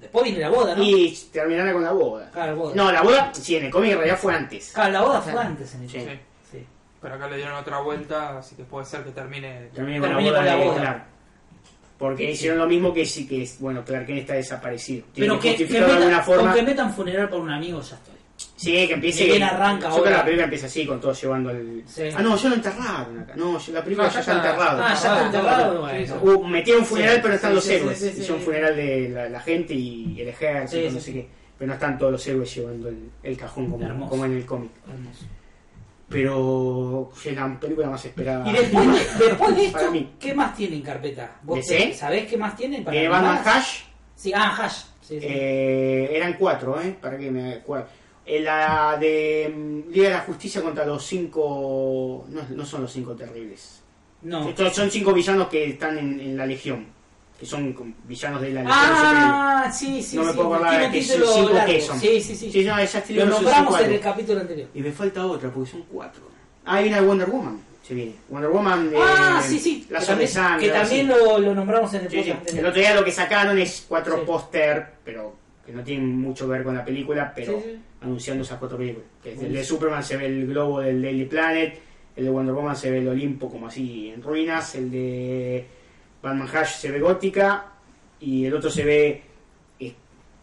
Después 0.00 0.24
viene 0.24 0.38
la 0.40 0.48
boda, 0.48 0.74
¿no? 0.74 0.82
Y 0.82 1.16
terminará 1.32 1.72
con 1.72 1.82
la 1.84 1.92
boda. 1.92 2.30
Claro, 2.32 2.56
boda. 2.56 2.74
No, 2.74 2.90
la 2.90 3.02
boda, 3.02 3.30
sí, 3.34 3.56
en 3.56 3.66
el 3.66 3.70
cómic 3.70 3.90
en 3.92 3.96
realidad 3.98 4.18
fue 4.18 4.34
antes. 4.34 4.72
Claro, 4.72 4.92
la 4.92 5.02
boda 5.02 5.20
fue 5.20 5.32
Claro. 5.32 5.48
antes 5.48 5.74
en 5.74 5.82
el 5.82 5.90
Sí. 5.90 6.00
Sí. 6.00 6.06
Sí. 6.52 6.66
Pero 7.02 7.14
acá 7.14 7.28
le 7.28 7.36
dieron 7.36 7.54
otra 7.54 7.80
vuelta, 7.80 8.38
así 8.38 8.54
que 8.56 8.64
puede 8.64 8.86
ser 8.86 9.04
que 9.04 9.10
termine. 9.10 9.68
Termina 9.74 10.00
con 10.00 10.08
la 10.08 10.14
Termine 10.16 10.30
boda 10.30 10.38
con 10.38 10.46
la 10.46 10.64
boda. 10.64 10.80
Clark. 10.80 11.04
Porque 11.98 12.30
hicieron 12.30 12.58
lo 12.58 12.66
mismo 12.66 12.94
que 12.94 13.04
sí 13.04 13.28
que 13.28 13.42
es, 13.42 13.60
bueno, 13.60 13.84
Clark 13.84 14.06
Kent 14.06 14.20
está 14.20 14.32
desaparecido. 14.34 15.04
Tiene 15.12 15.28
Pero 15.28 15.40
que, 15.40 15.54
que 15.56 15.66
metan, 15.70 15.90
alguna 15.90 16.22
forma. 16.22 16.42
con 16.44 16.54
que 16.54 16.62
metan 16.62 16.94
funeral 16.94 17.28
para 17.28 17.42
un 17.42 17.50
amigo 17.50 17.80
ya 17.82 17.96
estoy. 17.96 18.14
Sí, 18.60 18.72
que 18.86 18.92
empiece. 18.92 19.24
Bien 19.24 19.42
arranca 19.42 19.88
yo 19.88 19.92
creo 19.94 20.02
que 20.02 20.08
ahora. 20.08 20.16
la 20.18 20.24
película 20.24 20.44
empieza 20.44 20.66
así, 20.66 20.84
con 20.86 21.00
todo 21.00 21.12
llevando 21.14 21.50
el. 21.50 21.82
Sí. 21.86 22.02
Ah, 22.14 22.20
no, 22.22 22.36
ya 22.36 22.48
lo 22.50 22.54
enterraron 22.56 23.18
acá. 23.20 23.32
No, 23.36 23.58
la 23.72 23.82
película 23.84 24.06
No, 24.08 24.12
ya 24.12 24.14
ya 24.14 24.20
está 24.20 24.36
está. 24.36 24.50
enterrado. 24.50 24.82
Ah, 24.82 24.88
ya 24.88 24.94
está 24.94 25.14
Ah, 25.22 25.26
enterrado. 25.26 25.80
bueno. 25.80 26.14
Uh, 26.22 26.44
metieron 26.46 26.82
un 26.82 26.86
funeral, 26.88 27.14
Sí, 27.16 27.20
pero 27.22 27.34
están 27.34 27.50
sí, 27.50 27.54
los 27.54 27.64
sí, 27.64 27.72
héroes. 27.72 27.98
sí, 27.98 28.04
sí, 28.04 28.10
Hicieron 28.20 28.34
un 28.34 28.40
sí. 28.40 28.44
funeral 28.46 28.76
de 28.76 29.08
la, 29.08 29.28
la 29.30 29.40
gente 29.40 29.72
y 29.74 30.20
el 30.20 30.28
ejército, 30.28 30.70
Sí, 30.82 30.84
no 30.84 30.90
sí, 30.90 30.96
sé 30.96 31.00
sí. 31.06 31.12
qué. 31.14 31.28
Pero 31.58 31.68
no 31.68 31.72
están 31.74 31.98
todos 31.98 32.12
los 32.12 32.26
héroes 32.26 32.54
llevando 32.54 32.88
el, 32.90 33.10
el 33.22 33.36
cajón 33.38 33.70
como, 33.70 33.86
Hermoso. 33.86 34.10
como 34.10 34.24
en 34.26 34.32
el 34.36 34.44
cómic. 34.44 34.70
Hermoso. 34.88 35.24
Pero 36.08 37.12
es 37.24 37.34
la 37.36 37.60
película 37.60 37.88
más 37.88 38.04
esperada. 38.04 38.48
Y 38.48 38.52
después 38.52 38.86
de, 38.86 38.92
después 39.26 39.56
de 39.56 39.68
Para 39.68 39.80
esto, 39.84 39.92
mí. 39.92 40.10
¿qué 40.18 40.34
más 40.34 40.56
tiene 40.56 40.76
en 40.76 40.82
carpeta? 40.82 41.36
¿Vos 41.42 41.66
¿DC? 41.66 41.94
¿Sabés 41.94 42.26
qué 42.26 42.36
más 42.36 42.56
tienen? 42.56 42.82
para 42.84 42.96
Eh, 42.96 43.08
Batman 43.08 43.36
animadas? 43.36 43.56
Hash. 43.56 43.78
Sí, 44.16 44.32
ah, 44.34 44.54
Hash. 44.56 44.82
Sí, 45.00 45.18
sí. 45.20 45.26
Eh, 45.28 46.10
eran 46.14 46.34
cuatro, 46.34 46.80
¿eh? 46.80 46.96
Para 47.00 47.16
que 47.16 47.30
me 47.30 47.54
acuerdo. 47.54 47.86
Eh, 48.26 48.40
la 48.40 48.96
de 49.00 49.52
mm, 49.54 49.90
Liga 49.92 50.08
de 50.08 50.14
la 50.14 50.20
Justicia 50.20 50.62
contra 50.62 50.84
los 50.84 51.04
cinco. 51.04 52.26
No, 52.28 52.42
no 52.50 52.64
son 52.64 52.82
los 52.82 52.92
cinco 52.92 53.14
terribles. 53.14 53.82
no. 54.22 54.48
Estos 54.48 54.74
son 54.74 54.90
cinco 54.90 55.12
villanos 55.12 55.48
que 55.48 55.70
están 55.70 55.98
en, 55.98 56.20
en 56.20 56.36
la 56.36 56.46
Legión. 56.46 56.86
Que 57.38 57.46
son 57.46 57.74
villanos 58.04 58.42
de 58.42 58.50
la 58.50 58.60
Legión. 58.60 58.78
Ah, 58.78 59.72
sí, 59.72 60.02
sí. 60.02 60.16
No 60.16 60.24
me 60.24 60.32
sí. 60.32 60.36
puedo 60.36 60.54
acordar 60.54 60.92
de 60.92 61.02
cinco 61.02 61.64
que 61.66 61.80
son. 61.80 61.98
Sí, 61.98 62.20
sí, 62.20 62.36
sí. 62.36 62.52
Sí, 62.52 62.64
no, 62.64 62.76
Lo 63.24 63.26
nombramos 63.26 63.80
en 63.80 63.92
el 63.92 64.00
capítulo 64.00 64.40
anterior. 64.40 64.68
Y 64.74 64.80
me 64.82 64.92
falta 64.92 65.24
otra, 65.26 65.50
porque 65.50 65.70
son 65.70 65.82
cuatro. 65.90 66.22
Ah, 66.66 66.76
hay 66.76 66.88
una 66.88 67.00
de 67.00 67.06
Wonder 67.06 67.30
Woman. 67.30 67.60
Se 67.82 67.94
viene. 67.94 68.14
Wonder 68.28 68.50
Woman. 68.50 68.92
ah, 68.96 69.40
eh, 69.42 69.48
sí, 69.48 69.58
sí. 69.58 69.86
La 69.88 70.00
que 70.00 70.06
también, 70.06 70.30
que 70.60 70.68
también 70.68 71.08
lo, 71.08 71.38
lo 71.38 71.54
nombramos 71.54 71.92
en 71.94 72.02
el 72.02 72.06
podcast 72.06 72.54
El 72.54 72.66
otro 72.66 72.80
día 72.80 72.94
lo 72.94 73.04
que 73.04 73.10
sacaron 73.10 73.58
es 73.58 73.86
cuatro 73.88 74.24
póster, 74.24 74.86
pero 75.02 75.34
que 75.64 75.72
no 75.72 75.82
tienen 75.82 76.20
mucho 76.20 76.44
que 76.44 76.52
ver 76.52 76.62
con 76.62 76.76
la 76.76 76.84
película, 76.84 77.32
pero. 77.34 77.60
Anunciando 78.00 78.42
esas 78.42 78.58
cuatro 78.58 78.78
películas. 78.78 79.08
Que 79.22 79.32
el 79.32 79.52
de. 79.52 79.64
Superman 79.64 80.02
se 80.02 80.16
ve 80.16 80.26
el 80.26 80.46
globo 80.46 80.80
del 80.80 81.02
Daily 81.02 81.24
Planet, 81.26 81.78
el 82.16 82.24
de 82.24 82.30
Wonder 82.30 82.54
Woman 82.54 82.76
se 82.76 82.90
ve 82.90 82.98
el 82.98 83.08
Olimpo 83.08 83.50
como 83.50 83.66
así 83.66 84.10
en 84.10 84.22
ruinas, 84.22 84.74
el 84.74 84.90
de 84.90 85.66
Batman 86.22 86.48
Hash 86.52 86.76
se 86.76 86.90
ve 86.90 87.00
gótica 87.00 87.66
y 88.20 88.44
el 88.46 88.54
otro 88.54 88.70
se 88.70 88.84
ve, 88.84 89.22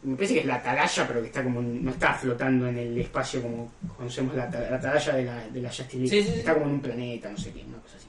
me 0.04 0.16
parece 0.16 0.36
que 0.36 0.40
es 0.42 0.46
la 0.46 0.56
atalaya, 0.56 1.08
pero 1.08 1.22
que 1.22 1.28
está 1.28 1.44
como 1.44 1.62
no 1.62 1.92
está 1.92 2.14
flotando 2.14 2.68
en 2.68 2.78
el 2.78 2.98
espacio 2.98 3.42
como 3.42 3.72
conocemos 3.98 4.36
la, 4.36 4.50
la 4.50 4.78
atalaya 4.78 5.14
de 5.14 5.26
la, 5.26 5.48
de 5.48 5.62
la 5.62 5.70
Justice 5.70 5.98
League. 5.98 6.10
Sí, 6.10 6.24
sí, 6.24 6.32
sí. 6.34 6.40
Está 6.40 6.54
como 6.54 6.68
en 6.68 6.72
un 6.74 6.82
planeta, 6.82 7.30
no 7.30 7.38
sé 7.38 7.52
qué, 7.52 7.64
una 7.68 7.80
cosa 7.80 7.98
así. 7.98 8.08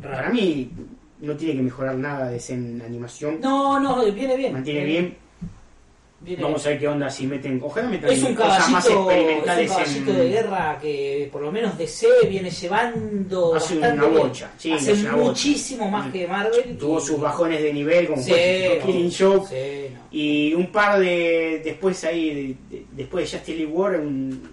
Para 0.00 0.30
mí 0.30 0.70
no 1.20 1.36
tiene 1.36 1.56
que 1.56 1.62
mejorar 1.62 1.96
nada 1.96 2.30
de 2.30 2.36
esa 2.36 2.54
animación. 2.54 3.40
No, 3.40 3.80
no, 3.80 4.04
viene 4.12 4.36
bien. 4.36 4.52
Mantiene 4.52 4.84
bien. 4.84 5.16
Viene 6.24 6.42
Vamos 6.42 6.64
a 6.64 6.68
bien. 6.68 6.72
ver 6.74 6.80
qué 6.80 6.88
onda 6.88 7.10
si 7.10 7.26
meten. 7.26 7.60
Ojalá 7.62 7.88
metan 7.88 8.10
Es 8.10 8.22
un 8.22 8.34
cosas 8.34 8.70
más 8.70 8.84
caballito, 8.86 9.10
es 9.10 9.16
un 9.16 9.20
experimentales 9.22 9.70
caballito 9.70 10.10
en. 10.12 10.16
de 10.18 10.28
guerra 10.28 10.78
que 10.80 11.28
por 11.32 11.42
lo 11.42 11.50
menos 11.52 11.76
DC 11.78 12.06
viene 12.28 12.50
llevando 12.50 13.54
Hace 13.56 13.78
bastante 13.78 14.06
una 14.06 14.18
bocha, 14.18 14.50
sí, 14.56 14.72
hace 14.72 14.92
una 14.92 15.12
bocha. 15.16 15.24
muchísimo 15.24 15.90
más 15.90 16.06
Mm. 16.06 16.12
que 16.12 16.28
Marvel. 16.28 16.76
Tuvo 16.78 16.98
y- 16.98 17.02
sus 17.02 17.20
bajones 17.20 17.62
de 17.62 17.72
nivel, 17.72 18.06
como 18.06 18.22
Sí, 18.22 18.30
no. 18.30 18.86
Killing 18.86 19.10
Joke. 19.18 19.48
Sí, 19.48 19.94
no. 19.94 20.00
Y 20.12 20.54
un 20.54 20.66
par 20.70 21.00
de. 21.00 21.60
Después 21.64 22.04
ahí, 22.04 22.56
de- 22.70 22.76
de- 22.76 22.86
después 22.92 23.30
de 23.30 23.38
Justice 23.38 23.58
League 23.58 23.72
War, 23.72 23.98
un 24.00 24.48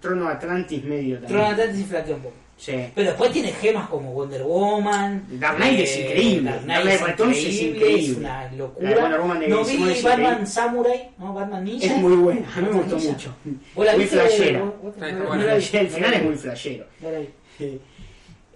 Trono 0.00 0.28
Atlantis 0.28 0.82
medio 0.84 1.18
también. 1.20 1.40
Tron 1.40 1.52
Atlantis 1.52 1.80
y 1.80 1.84
flaquea 1.84 2.16
un 2.16 2.22
poco. 2.22 2.34
Sí. 2.56 2.72
Pero 2.94 3.08
después 3.08 3.32
tiene 3.32 3.52
gemas 3.52 3.88
como 3.90 4.12
Wonder 4.12 4.42
Woman. 4.44 5.26
Dark 5.40 5.56
Knight 5.56 5.80
es 5.80 5.98
increíble. 5.98 6.50
Dark 6.50 6.62
Knight 6.62 6.86
es 6.86 7.00
Returns 7.02 7.36
es 7.36 7.44
increíble. 7.44 7.76
increíble. 7.78 8.12
Es 8.12 8.16
una 8.18 8.52
locura. 8.52 8.90
Wonder 9.00 9.20
Woman 9.20 9.40
de 9.40 9.48
no 9.48 9.64
vi 9.64 9.76
Batman 9.76 9.90
increíble. 10.22 10.46
Samurai, 10.46 11.10
¿no? 11.18 11.34
Batman 11.34 11.64
Ninja. 11.64 11.86
Es 11.86 11.96
muy 11.96 12.16
buena, 12.16 12.48
a 12.56 12.60
mí 12.60 12.68
me 12.70 12.74
gustó 12.80 12.98
mucho. 12.98 13.34
¿Vos 13.74 13.84
la 13.86 13.96
Muy 13.96 14.06
flashera. 14.06 14.62
¿Vos- 14.62 14.74
vos- 14.82 14.94
Está 14.94 15.12
no 15.12 15.24
buena. 15.26 15.44
la 15.44 15.54
vi. 15.56 15.68
El 15.72 15.88
final 15.88 16.14
es 16.14 16.22
muy 16.22 16.34
flashero. 16.36 16.84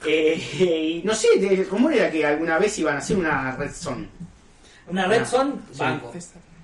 Eh, 0.06 1.00
no 1.04 1.14
sé, 1.14 1.28
el 1.40 1.66
rumor 1.68 1.92
era 1.92 2.10
que 2.10 2.24
alguna 2.24 2.58
vez 2.58 2.78
iban 2.78 2.94
a 2.94 2.98
hacer 2.98 3.16
una 3.16 3.56
Red 3.56 3.72
Zone. 3.72 4.06
Una 4.88 5.06
Red 5.06 5.24
Son, 5.26 5.60
sí. 5.72 5.78
banco. 5.80 6.12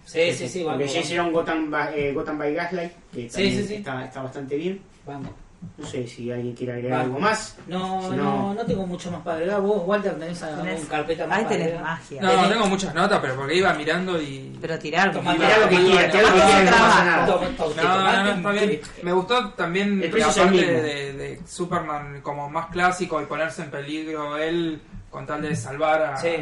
Sí, 0.06 0.32
sí, 0.32 0.48
sí, 0.48 0.62
banco. 0.62 0.78
Porque 0.78 0.92
ya 0.94 1.00
hicieron 1.00 1.32
Gotham, 1.32 1.72
eh, 1.94 2.12
Gotham 2.14 2.38
by 2.38 2.54
Gaslight, 2.54 2.92
que 3.12 3.22
Sí, 3.22 3.28
también 3.28 3.56
sí, 3.56 3.66
sí. 3.66 3.74
Está, 3.74 4.04
está 4.04 4.22
bastante 4.22 4.56
bien. 4.56 4.80
banco. 5.04 5.34
No 5.76 5.86
sé 5.86 6.06
si 6.06 6.30
alguien 6.30 6.54
quiere 6.54 6.74
agregar 6.74 7.00
algo 7.02 7.18
más. 7.18 7.56
No, 7.66 8.02
Si 8.10 8.16
no, 8.16 8.54
no 8.54 8.64
tengo 8.64 8.86
mucho 8.86 9.10
más 9.10 9.20
para 9.22 9.36
agregar. 9.38 9.60
Vos, 9.60 9.82
Walter, 9.86 10.14
tenés 10.18 10.42
alguna 10.42 10.70
Tenés- 10.72 10.86
carpeta 10.88 11.26
más 11.26 11.38
Ahí 11.38 11.44
tenés 11.46 11.62
agregar? 11.66 11.82
magia. 11.84 12.22
No, 12.22 12.42
no 12.42 12.48
tengo 12.48 12.66
muchas 12.66 12.94
notas, 12.94 13.18
pero 13.20 13.34
porque 13.36 13.54
iba 13.56 13.74
mirando 13.74 14.20
y. 14.22 14.56
Pero 14.60 14.78
tirar. 14.78 15.08
Mirá 15.22 15.58
lo 15.58 15.68
que 15.68 15.74
Iba- 15.74 15.84
quiera, 15.84 16.10
tirá 16.10 16.22
lo 16.22 16.28
que 16.28 16.34
no 16.64 16.70
pasa 16.70 17.04
nada. 17.04 17.26
No, 17.26 18.24
no, 18.24 18.30
está 18.32 18.50
bien. 18.52 18.80
Me 19.02 19.12
gustó 19.12 19.48
también 19.50 20.02
El 20.02 20.18
la 20.18 20.26
parte 20.26 20.56
de, 20.82 21.12
de 21.12 21.40
Superman 21.46 22.20
como 22.22 22.48
más 22.48 22.66
clásico 22.66 23.20
y 23.20 23.26
ponerse 23.26 23.62
en 23.62 23.70
peligro 23.70 24.36
él 24.36 24.80
con 25.10 25.26
tal 25.26 25.42
de 25.42 25.54
salvar 25.56 26.02
a. 26.02 26.16
Sí. 26.16 26.36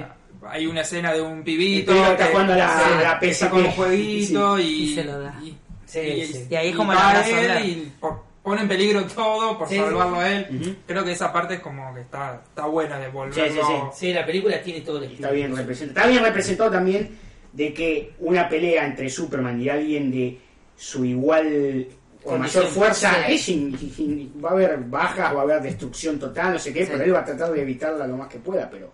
Hay 0.48 0.66
una 0.66 0.80
escena 0.80 1.12
de 1.12 1.22
un 1.22 1.42
pibito 1.44 1.92
pibito 1.92 2.10
está 2.12 2.26
que- 2.26 2.32
jugando 2.32 2.52
a 2.54 2.56
la- 2.56 2.68
sí, 2.78 2.84
a 2.98 3.02
la 3.12 3.18
que 3.20 3.30
está 3.30 3.48
con 3.50 3.64
un 3.64 3.70
jueguito 3.70 4.58
y, 4.58 4.62
Y 4.64 4.94
se 4.94 5.04
lo 5.04 5.20
da. 5.20 5.34
y- 5.42 5.56
Sí, 5.86 6.00
y- 6.00 6.26
sí. 6.26 6.46
Y 6.50 6.54
ahí 6.54 6.68
es 6.70 6.76
como 6.76 6.92
va 6.92 7.12
la 7.14 7.60
y 7.60 7.92
por- 8.00 8.24
pone 8.42 8.62
en 8.62 8.68
peligro 8.68 9.04
todo 9.04 9.56
por 9.58 9.68
Sí, 9.68 9.76
salvarlo 9.76 10.16
a 10.20 10.30
él. 10.32 10.76
Creo 10.86 11.04
que 11.04 11.12
esa 11.12 11.32
parte 11.32 11.54
es 11.54 11.60
como 11.60 11.94
que 11.94 12.00
está, 12.00 12.42
está 12.48 12.66
buena 12.66 12.98
de 12.98 13.08
volverlo. 13.08 13.44
Sí, 13.44 13.50
sí, 13.52 13.60
sí. 13.66 14.06
Sí, 14.08 14.12
la 14.12 14.26
película 14.26 14.60
tiene 14.62 14.80
todo 14.80 14.98
el 14.98 15.12
Está 15.12 15.30
bien 15.30 15.56
representado. 15.56 15.98
Está 16.00 16.10
bien 16.10 16.24
representado 16.24 16.70
también 16.70 17.18
de 17.52 17.72
que 17.74 18.14
una 18.20 18.48
pelea 18.48 18.86
entre 18.86 19.08
Superman 19.10 19.60
y 19.60 19.68
alguien 19.68 20.10
de 20.10 20.38
su 20.76 21.04
igual 21.04 21.86
o 22.24 22.30
Condición, 22.30 22.64
mayor 22.64 22.74
fuerza 22.76 23.14
sí. 23.26 23.32
es 23.34 23.48
in- 23.48 23.78
in- 23.98 24.32
va 24.44 24.50
a 24.50 24.52
haber 24.52 24.78
bajas, 24.78 25.34
va 25.34 25.40
a 25.40 25.42
haber 25.42 25.60
destrucción 25.62 26.18
total, 26.18 26.52
no 26.54 26.58
sé 26.58 26.72
qué, 26.72 26.84
Sí. 26.86 26.90
pero 26.92 27.04
él 27.04 27.14
va 27.14 27.20
a 27.20 27.24
tratar 27.24 27.52
de 27.52 27.62
evitarla 27.62 28.06
lo 28.06 28.16
más 28.16 28.28
que 28.28 28.38
pueda, 28.38 28.68
pero 28.70 28.92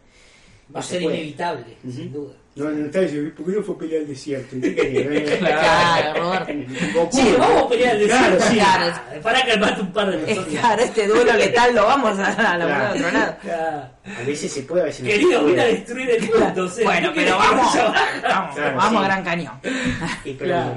Va 0.75 0.81
a 0.81 0.83
ser 0.83 1.03
puede. 1.03 1.17
inevitable, 1.19 1.77
sin 1.91 2.13
duda. 2.13 2.35
No, 2.59 2.71
no 2.71 2.87
está 2.87 3.01
diciendo, 3.01 3.31
¿por 3.37 3.47
qué 3.47 3.53
no 3.53 3.63
fue 3.63 3.75
a 3.75 3.79
pelear 3.79 4.03
al 4.03 4.09
desierto? 4.09 4.57
¿Y 4.57 4.61
qué 4.61 4.75
quería? 4.75 5.39
Claro, 5.39 6.21
Roberto. 6.21 7.09
Sí, 7.13 7.35
vamos 7.39 7.63
a 7.63 7.69
pelear 7.69 7.99
de 7.99 8.07
Claro, 8.07 8.37
sí. 8.41 8.55
Claro. 8.57 8.97
Para 9.23 9.47
calmarte 9.47 9.81
un 9.81 9.93
par 9.93 10.11
de 10.11 10.33
Es 10.33 10.39
claro, 10.41 10.83
este 10.83 11.07
duelo 11.07 11.33
letal 11.35 11.75
lo 11.75 11.85
vamos 11.87 12.19
a, 12.19 12.27
a 12.53 12.59
la 12.59 12.65
Claro. 12.67 12.95
de 12.95 12.99
otro 13.01 13.13
lado. 13.19 13.37
Claro. 13.43 13.91
A 14.21 14.27
veces 14.27 14.53
se 14.53 14.63
puede, 14.63 14.83
a 14.83 14.85
veces 14.87 15.03
no 15.03 15.09
Querido, 15.09 15.45
vine 15.45 15.61
a 15.61 15.65
destruir 15.67 16.11
el 16.11 16.23
mundo. 16.23 16.65
o 16.65 16.69
sea, 16.69 16.85
Bueno, 16.85 17.13
¿qué 17.13 17.21
querés 17.21 17.35
pero 17.35 17.51
que 17.51 17.57
vamos, 17.57 17.77
vamos, 17.77 18.55
Claro, 18.57 18.77
vamos 18.77 18.91
sí. 18.91 18.97
a 18.97 19.03
Gran 19.03 19.25
Cañón. 19.25 19.53
Y 20.25 20.33
pero 20.35 20.51
Claro. 20.51 20.77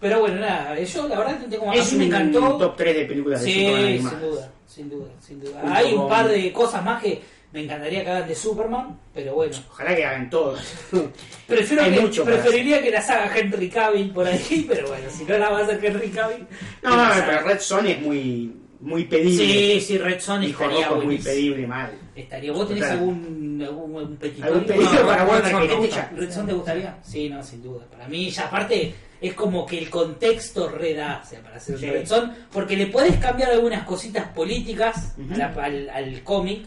Pero 0.00 0.18
bueno, 0.20 0.40
nada, 0.40 0.80
yo 0.80 1.06
la 1.08 1.16
verdad 1.18 1.38
que 1.38 1.46
tengo 1.48 1.70
a 1.70 1.74
Es 1.76 1.92
mí 1.92 1.98
me 1.98 2.04
un 2.06 2.12
encantó. 2.12 2.56
top 2.58 2.76
3 2.76 2.96
de 2.96 3.04
películas 3.04 3.40
de 3.42 3.46
Sí, 3.46 3.98
sin 4.00 4.20
duda, 4.20 4.50
sin 4.66 4.90
duda, 4.90 5.08
sin 5.20 5.40
duda. 5.40 5.60
Hay 5.76 5.94
un 5.94 6.08
par 6.08 6.26
de 6.28 6.52
cosas 6.52 6.84
más 6.84 7.00
que 7.00 7.22
me 7.52 7.62
encantaría 7.64 8.02
que 8.04 8.10
hagan 8.10 8.28
de 8.28 8.34
Superman, 8.34 8.98
pero 9.14 9.34
bueno. 9.34 9.54
Ojalá 9.70 9.94
que 9.94 10.04
hagan 10.04 10.30
todos. 10.30 10.60
Prefiero 11.46 11.82
Hay 11.82 11.92
que, 11.94 12.00
mucho 12.00 12.24
preferiría 12.24 12.82
que 12.82 12.90
las 12.90 13.08
haga 13.10 13.36
Henry 13.36 13.68
Cavill 13.68 14.10
por 14.10 14.26
ahí, 14.26 14.64
pero 14.68 14.88
bueno, 14.88 15.04
si 15.10 15.24
no 15.24 15.36
la 15.38 15.50
va 15.50 15.58
a 15.58 15.62
hacer 15.62 15.84
Henry 15.84 16.08
Cavill. 16.08 16.46
No, 16.82 16.96
no, 16.96 17.12
pero 17.26 17.40
Red 17.46 17.60
Son 17.60 17.86
es 17.86 18.00
muy, 18.00 18.52
muy 18.80 19.04
pedible. 19.04 19.36
Sí, 19.36 19.80
sí, 19.80 19.98
Red 19.98 20.20
Son 20.20 20.42
estaría 20.42 20.88
muy 20.90 21.04
buenísimo. 21.04 21.24
pedible, 21.34 21.66
mal. 21.66 21.92
Estaría. 22.14 22.52
¿Vos 22.52 22.68
tenés 22.68 22.82
Total. 22.84 22.98
algún, 22.98 23.62
algún, 23.66 23.96
algún 23.98 24.16
petitorio? 24.16 24.52
¿Algún 24.54 24.66
pedido 24.66 24.92
No, 24.94 25.06
para 25.06 25.24
Warner 25.24 25.68
que 25.68 25.74
gusta. 25.74 26.10
¿Red 26.16 26.30
Son 26.32 26.46
te 26.46 26.52
gustaría? 26.52 26.98
Sí, 27.02 27.28
no, 27.28 27.42
sin 27.42 27.62
duda. 27.62 27.84
Para 27.90 28.08
mí, 28.08 28.30
ya 28.30 28.44
aparte, 28.46 28.94
es 29.20 29.34
como 29.34 29.64
que 29.66 29.78
el 29.78 29.88
contexto 29.90 30.68
reda, 30.68 31.22
o 31.24 31.28
sea, 31.28 31.40
para 31.42 31.56
hacer 31.56 31.78
Sí. 31.78 31.86
Red 31.90 32.06
Son, 32.06 32.32
porque 32.52 32.76
le 32.76 32.86
podés 32.86 33.16
cambiar 33.18 33.50
algunas 33.52 33.84
cositas 33.84 34.26
políticas 34.28 35.14
a 35.32 35.36
la- 35.36 35.46
al, 35.62 35.88
al 35.90 36.22
cómic 36.22 36.66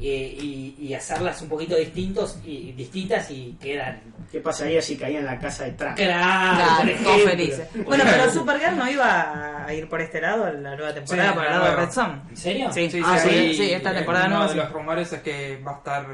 eh, 0.00 0.36
y, 0.40 0.74
y 0.78 0.94
hacerlas 0.94 1.40
un 1.42 1.48
poquito 1.48 1.76
distintos 1.76 2.38
y 2.44 2.72
distintas 2.72 3.30
y 3.30 3.56
quedan. 3.60 4.00
¿Qué 4.32 4.40
pasaría 4.40 4.82
si 4.82 4.96
caía 4.96 5.20
en 5.20 5.26
la 5.26 5.38
casa 5.38 5.64
de 5.64 5.72
Trump? 5.72 5.96
Claro, 5.96 6.90
felices. 7.24 7.68
Bueno, 7.84 8.04
pero. 8.04 8.30
Supergirl 8.32 8.76
no 8.76 8.90
iba 8.90 9.64
a 9.64 9.72
ir 9.72 9.88
por 9.88 10.00
este 10.00 10.20
lado 10.20 10.48
en 10.48 10.62
la 10.62 10.74
nueva 10.74 10.92
temporada, 10.92 11.28
Sí, 11.30 11.34
por 11.34 11.44
el 11.44 11.50
la 11.52 11.58
lado 11.58 11.70
de. 11.70 11.76
Red 11.86 11.92
Son. 11.92 12.22
¿En 12.30 12.36
serio? 12.36 12.72
Sí, 12.72 12.90
Sí, 12.90 13.00
ah, 13.04 13.18
sí, 13.18 13.28
sí, 13.28 13.34
ahí, 13.36 13.54
sí, 13.54 13.72
esta 13.72 13.92
eh, 13.92 13.94
temporada 13.94 14.26
uno 14.26 14.36
nueva. 14.38 14.50
de 14.52 14.56
los 14.58 14.72
rumores 14.72 15.12
es 15.12 15.20
que 15.22 15.58
va 15.64 15.72
a 15.72 15.76
estar 15.76 16.06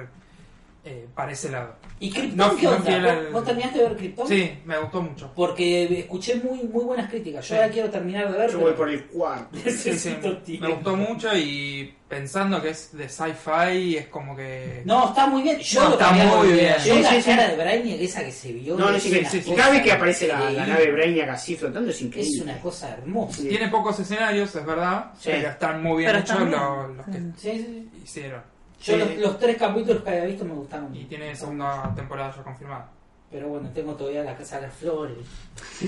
eh, 0.91 1.07
para 1.15 1.33
ese 1.33 1.51
lado. 1.51 1.77
¿Y 2.01 2.11
Krypton 2.11 2.37
No, 2.37 2.57
qué 2.57 2.63
no 2.65 2.71
onda? 2.73 2.99
¿Vos, 2.99 3.09
al- 3.11 3.27
vos 3.33 3.45
terminaste 3.45 3.79
de 3.79 3.85
ver 3.89 3.97
Krypton? 3.97 4.27
Sí, 4.29 4.59
me 4.65 4.79
gustó 4.79 5.03
mucho. 5.03 5.33
Porque 5.37 6.01
escuché 6.01 6.37
muy 6.37 6.63
muy 6.65 6.85
buenas 6.85 7.09
críticas. 7.11 7.47
Yo 7.47 7.55
Sí. 7.55 7.61
ahora 7.61 7.73
quiero 7.73 7.91
terminar 7.91 8.33
de 8.33 8.39
ver. 8.39 8.51
Yo 8.51 8.59
voy 8.61 8.73
por 8.73 8.89
el 8.89 9.05
cuarto. 9.07 9.59
Sí, 9.71 9.93
sí, 9.99 10.17
me 10.61 10.69
gustó 10.69 10.97
mucho 10.97 11.29
y 11.37 11.95
pensando 12.09 12.61
que 12.61 12.71
es 12.71 12.97
de 12.97 13.09
sci-fi 13.09 13.97
es 13.99 14.09
como 14.09 14.35
que... 14.35 14.83
No, 14.85 15.09
está 15.11 15.27
muy 15.29 15.43
bien. 15.43 15.59
Yo 15.61 15.83
No, 15.83 15.89
lo 15.91 15.93
está 15.95 16.11
muy 16.13 16.27
por- 16.27 16.53
bien. 16.53 16.75
Yo 16.85 16.95
Sí, 16.97 17.03
la 17.03 17.11
sí, 17.11 17.23
sí. 17.23 17.31
cara 17.31 17.49
de 17.49 17.57
Brainiac, 17.57 18.01
esa 18.01 18.25
que 18.25 18.33
se 18.33 18.53
vio. 18.53 18.77
No, 18.77 18.91
no, 18.91 18.97
es 18.97 19.03
sí, 19.03 19.23
Cada 19.57 19.71
vez 19.71 19.83
que 19.83 19.93
aparece 19.93 20.27
la, 20.27 20.51
la 20.51 20.67
nave 20.67 20.91
Brainiac 20.91 21.29
así 21.29 21.55
flotando 21.55 21.91
es 21.91 22.01
increíble. 22.03 22.35
Es 22.37 22.43
una 22.43 22.59
cosa 22.61 22.91
hermosa. 22.91 23.43
Sí. 23.43 23.49
Tiene 23.49 23.69
pocos 23.69 24.01
escenarios, 24.01 24.55
es 24.57 24.67
verdad, 24.67 25.13
Sí. 25.21 25.29
pero 25.33 25.49
están 25.51 25.83
muy 25.83 25.99
bien 26.03 26.17
hechos 26.17 26.39
bien. 26.39 26.51
los, 26.51 26.97
los 26.97 27.07
que 27.07 27.13
Sí, 27.13 27.59
sí, 27.59 27.59
sí. 27.59 27.91
hicieron. 28.03 28.43
Yo 28.83 28.95
Sí. 28.95 28.99
los, 28.99 29.17
los 29.19 29.39
tres 29.39 29.57
capítulos 29.57 30.03
que 30.03 30.11
había 30.11 30.25
visto 30.25 30.45
me 30.45 30.55
gustaron. 30.55 30.95
Y 30.95 31.05
tiene 31.05 31.35
segunda 31.37 31.93
temporada 31.95 32.35
ya 32.35 32.43
confirmada. 32.43 32.91
Pero 33.31 33.49
bueno, 33.49 33.71
tengo 33.73 33.95
todavía 33.95 34.25
la 34.25 34.37
casa 34.37 34.57
de 34.57 34.63
las 34.63 34.75
flores. 34.75 35.17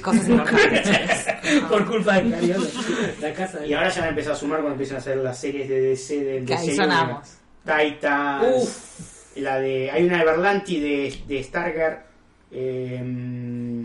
Cosas 0.00 0.28
importantes. 0.28 1.26
por 1.68 1.84
culpa 1.86 2.20
de 2.20 2.30
Cariola. 2.30 2.66
La 3.20 3.32
casa 3.32 3.58
de 3.58 3.66
Y 3.68 3.74
ahora 3.74 3.88
ya 3.88 4.04
a 4.04 4.08
empezar 4.10 4.32
a 4.32 4.36
sumar 4.36 4.58
cuando 4.58 4.74
empiezan 4.74 4.96
a 4.96 5.00
hacer 5.00 5.16
las 5.16 5.38
series 5.38 5.68
de 5.68 5.80
DC 5.80 6.20
del 6.22 6.46
Que 6.46 6.54
ahí 6.54 6.66
DC 6.68 6.76
sonamos. 6.76 7.28
Titans. 7.64 8.62
Uf. 8.62 9.36
La 9.38 9.58
de. 9.58 9.90
Hay 9.90 10.04
una 10.04 10.18
de 10.18 10.24
Berlanti 10.24 10.80
de, 10.80 11.22
de 11.26 11.42
Stargard. 11.42 11.98
Eh, 12.52 13.84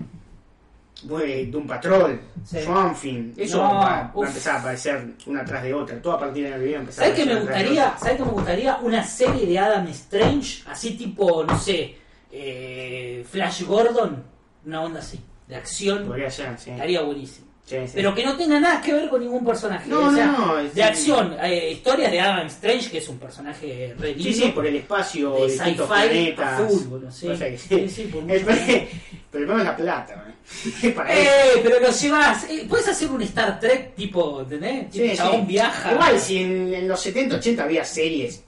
bueno, 1.04 1.52
Doom 1.52 1.68
Patrol, 1.68 2.20
Sí. 2.44 2.62
Swamp 2.62 3.00
Thing. 3.00 3.34
Eso 3.38 3.58
No, 3.58 3.64
va, 3.76 4.12
va 4.16 4.26
a 4.26 4.28
empezar 4.28 4.56
a 4.56 4.60
aparecer 4.60 5.06
una 5.26 5.44
tras 5.46 5.64
de 5.64 5.74
otra. 5.74 6.02
Todo 6.02 6.14
a 6.14 6.20
partir 6.20 6.44
del 6.44 6.54
año 6.54 6.60
que 6.62 6.66
viene 6.66 6.78
va 6.78 6.80
a 6.80 6.84
empezar 6.84 7.06
¿Sabes 7.06 7.14
a 7.20 7.24
qué 7.24 7.26
me 7.30 7.36
de 7.36 7.42
gustaría? 7.42 7.98
¿Sabes 7.98 8.18
qué 8.18 8.24
me 8.24 8.32
gustaría? 8.32 8.78
Una 8.78 9.04
serie 9.04 9.46
de 9.46 9.60
Adam 9.60 9.88
Strange, 9.88 10.64
así 10.68 10.98
tipo, 10.98 11.44
no 11.44 11.58
sé, 11.60 11.96
eh, 12.32 13.26
Flash 13.30 13.64
Gordon, 13.64 14.24
una 14.66 14.82
onda 14.82 15.00
así, 15.00 15.20
de 15.48 15.56
acción. 15.56 16.06
Podría 16.08 16.30
ser, 16.30 16.58
sí. 16.58 16.72
Estaría 16.72 17.02
buenísimo. 17.02 17.47
Sí, 17.68 17.76
sí. 17.86 17.92
Pero 17.96 18.16
que 18.16 18.24
no 18.24 18.38
tenga 18.38 18.62
nada 18.62 18.82
que 18.82 18.94
ver 18.94 19.10
con 19.10 19.20
ningún 19.20 19.46
personaje. 19.46 19.90
No, 19.90 20.08
o 20.08 20.12
sea, 20.14 20.28
no, 20.28 20.38
no, 20.48 20.60
es- 20.60 20.74
de 20.74 20.84
acción, 20.84 21.36
eh, 21.44 21.72
historias 21.74 22.12
de 22.14 22.22
Adam 22.22 22.48
Strange, 22.48 22.90
que 22.90 23.00
es 23.00 23.10
un 23.10 23.20
personaje 23.20 23.94
re 24.00 24.14
Sí, 24.14 24.20
lindo, 24.24 24.46
sí, 24.46 24.52
por 24.54 24.66
el 24.66 24.76
espacio, 24.78 25.36
de 25.46 25.50
sci-fi 25.50 26.36
fútbol, 26.66 27.08
sí. 27.12 27.28
Sí, 27.58 27.90
sí, 27.90 28.04
por 28.06 28.22
el, 28.22 28.28
mucho 28.42 28.46
pero 29.32 29.44
el 29.44 29.48
problema 29.48 29.58
es 29.60 29.66
la 29.66 29.76
plata, 29.76 30.26
¿eh? 30.84 30.90
Para 30.92 31.12
eso. 31.14 31.30
Eh, 31.30 31.60
pero 31.62 31.80
lo 31.82 31.92
llevas. 31.92 32.44
Eh, 32.50 32.66
Puedes 32.70 32.88
hacer 32.88 33.12
un 33.12 33.22
Star 33.24 33.60
Trek 33.60 33.96
tipo, 33.96 34.42
¿entendés? 34.42 34.90
Tipo, 34.90 35.14
chabón 35.16 35.42
sí. 35.42 35.48
viaja. 35.48 35.92
Igual, 35.92 36.20
si 36.22 36.38
en, 36.38 36.74
en 36.74 36.88
los 36.88 37.02
70, 37.02 37.36
80 37.36 37.64
había 37.64 37.84
series 37.84 38.44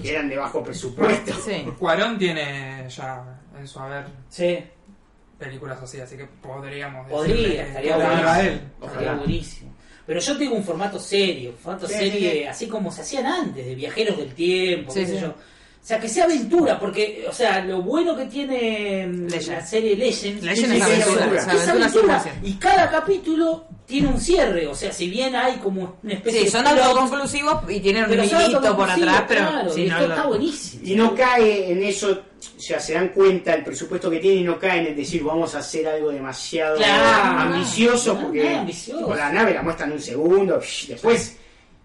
que 0.00 0.10
eran 0.10 0.30
de 0.30 0.36
bajo 0.38 0.62
presupuesto. 0.62 1.34
Sí. 1.44 1.62
Cuarón 1.78 2.18
tiene 2.18 2.86
ya 2.88 3.22
en 3.58 3.68
su 3.68 3.78
haber 3.78 4.06
Sí, 4.30 4.58
películas 5.42 5.82
así, 5.82 6.00
así 6.00 6.16
que 6.16 6.26
podríamos 6.26 7.08
podría, 7.08 7.66
estaría 7.66 7.96
buenísimo. 7.96 8.60
Estaría 8.86 9.12
buenísimo. 9.14 9.72
Pero 10.06 10.20
yo 10.20 10.36
tengo 10.36 10.54
un 10.56 10.64
formato 10.64 10.98
serio, 10.98 11.52
formato 11.62 11.86
Sí, 11.86 11.94
serie, 11.94 12.30
sí, 12.32 12.38
sí. 12.38 12.44
así 12.44 12.66
como 12.66 12.90
se 12.90 13.02
hacían 13.02 13.26
antes, 13.26 13.64
de 13.64 13.74
viajeros 13.74 14.16
del 14.18 14.34
tiempo, 14.34 14.92
Sí, 14.92 15.00
qué 15.00 15.06
sé 15.06 15.20
yo. 15.20 15.28
O 15.28 15.84
sea, 15.84 15.98
que 15.98 16.08
sea 16.08 16.24
aventura, 16.24 16.78
porque, 16.78 17.24
o 17.28 17.32
sea, 17.32 17.64
lo 17.64 17.82
bueno 17.82 18.16
que 18.16 18.26
tiene 18.26 19.04
mm, 19.08 19.26
la 19.48 19.66
serie 19.66 19.96
Legends, 19.96 20.40
Legends 20.42 20.72
es 20.74 20.76
que 20.76 20.82
aventura, 20.82 21.24
es 21.26 21.42
es 21.42 21.48
aventura 21.68 21.72
aventura, 21.86 22.24
100%. 22.24 22.28
y 22.44 22.52
cada 22.54 22.88
capítulo 22.90 23.64
tiene 23.84 24.06
un 24.08 24.20
cierre, 24.20 24.66
o 24.68 24.74
sea, 24.76 24.92
si 24.92 25.08
bien 25.10 25.34
hay 25.34 25.56
como 25.56 25.96
una 26.04 26.12
especie 26.14 26.38
Sí, 26.40 26.44
de 26.46 26.50
son 26.52 26.66
autoconclusivos 26.68 27.68
y 27.68 27.80
tienen 27.80 28.04
un 28.04 28.12
hilito 28.12 28.76
por 28.76 28.88
atrás, 28.90 29.24
pero 29.26 29.48
claro, 29.48 29.72
sí, 29.72 29.82
y 29.82 29.88
no 29.88 29.94
esto 29.96 30.08
lo- 30.08 30.14
está 30.14 30.26
buenísimo. 30.28 30.82
Y 30.86 30.94
no 30.94 31.14
cae 31.16 31.72
en 31.72 31.82
eso, 31.82 32.22
o 32.56 32.60
sea, 32.60 32.80
se 32.80 32.94
dan 32.94 33.08
cuenta 33.10 33.54
el 33.54 33.62
presupuesto 33.64 34.10
que 34.10 34.18
tiene 34.18 34.40
y 34.40 34.44
no 34.44 34.58
cae 34.58 34.88
en 34.88 34.96
decir 34.96 35.22
vamos 35.22 35.54
a 35.54 35.58
hacer 35.58 35.86
algo 35.86 36.10
demasiado 36.10 36.76
Claro. 36.76 37.54
ambicioso, 37.54 38.18
porque 38.20 38.50
no, 38.50 38.58
ambicioso. 38.60 38.98
tipo, 39.00 39.14
la 39.14 39.32
nave 39.32 39.54
la 39.54 39.62
muestran 39.62 39.92
un 39.92 40.00
segundo, 40.00 40.60
psh, 40.60 40.88
después 40.88 41.36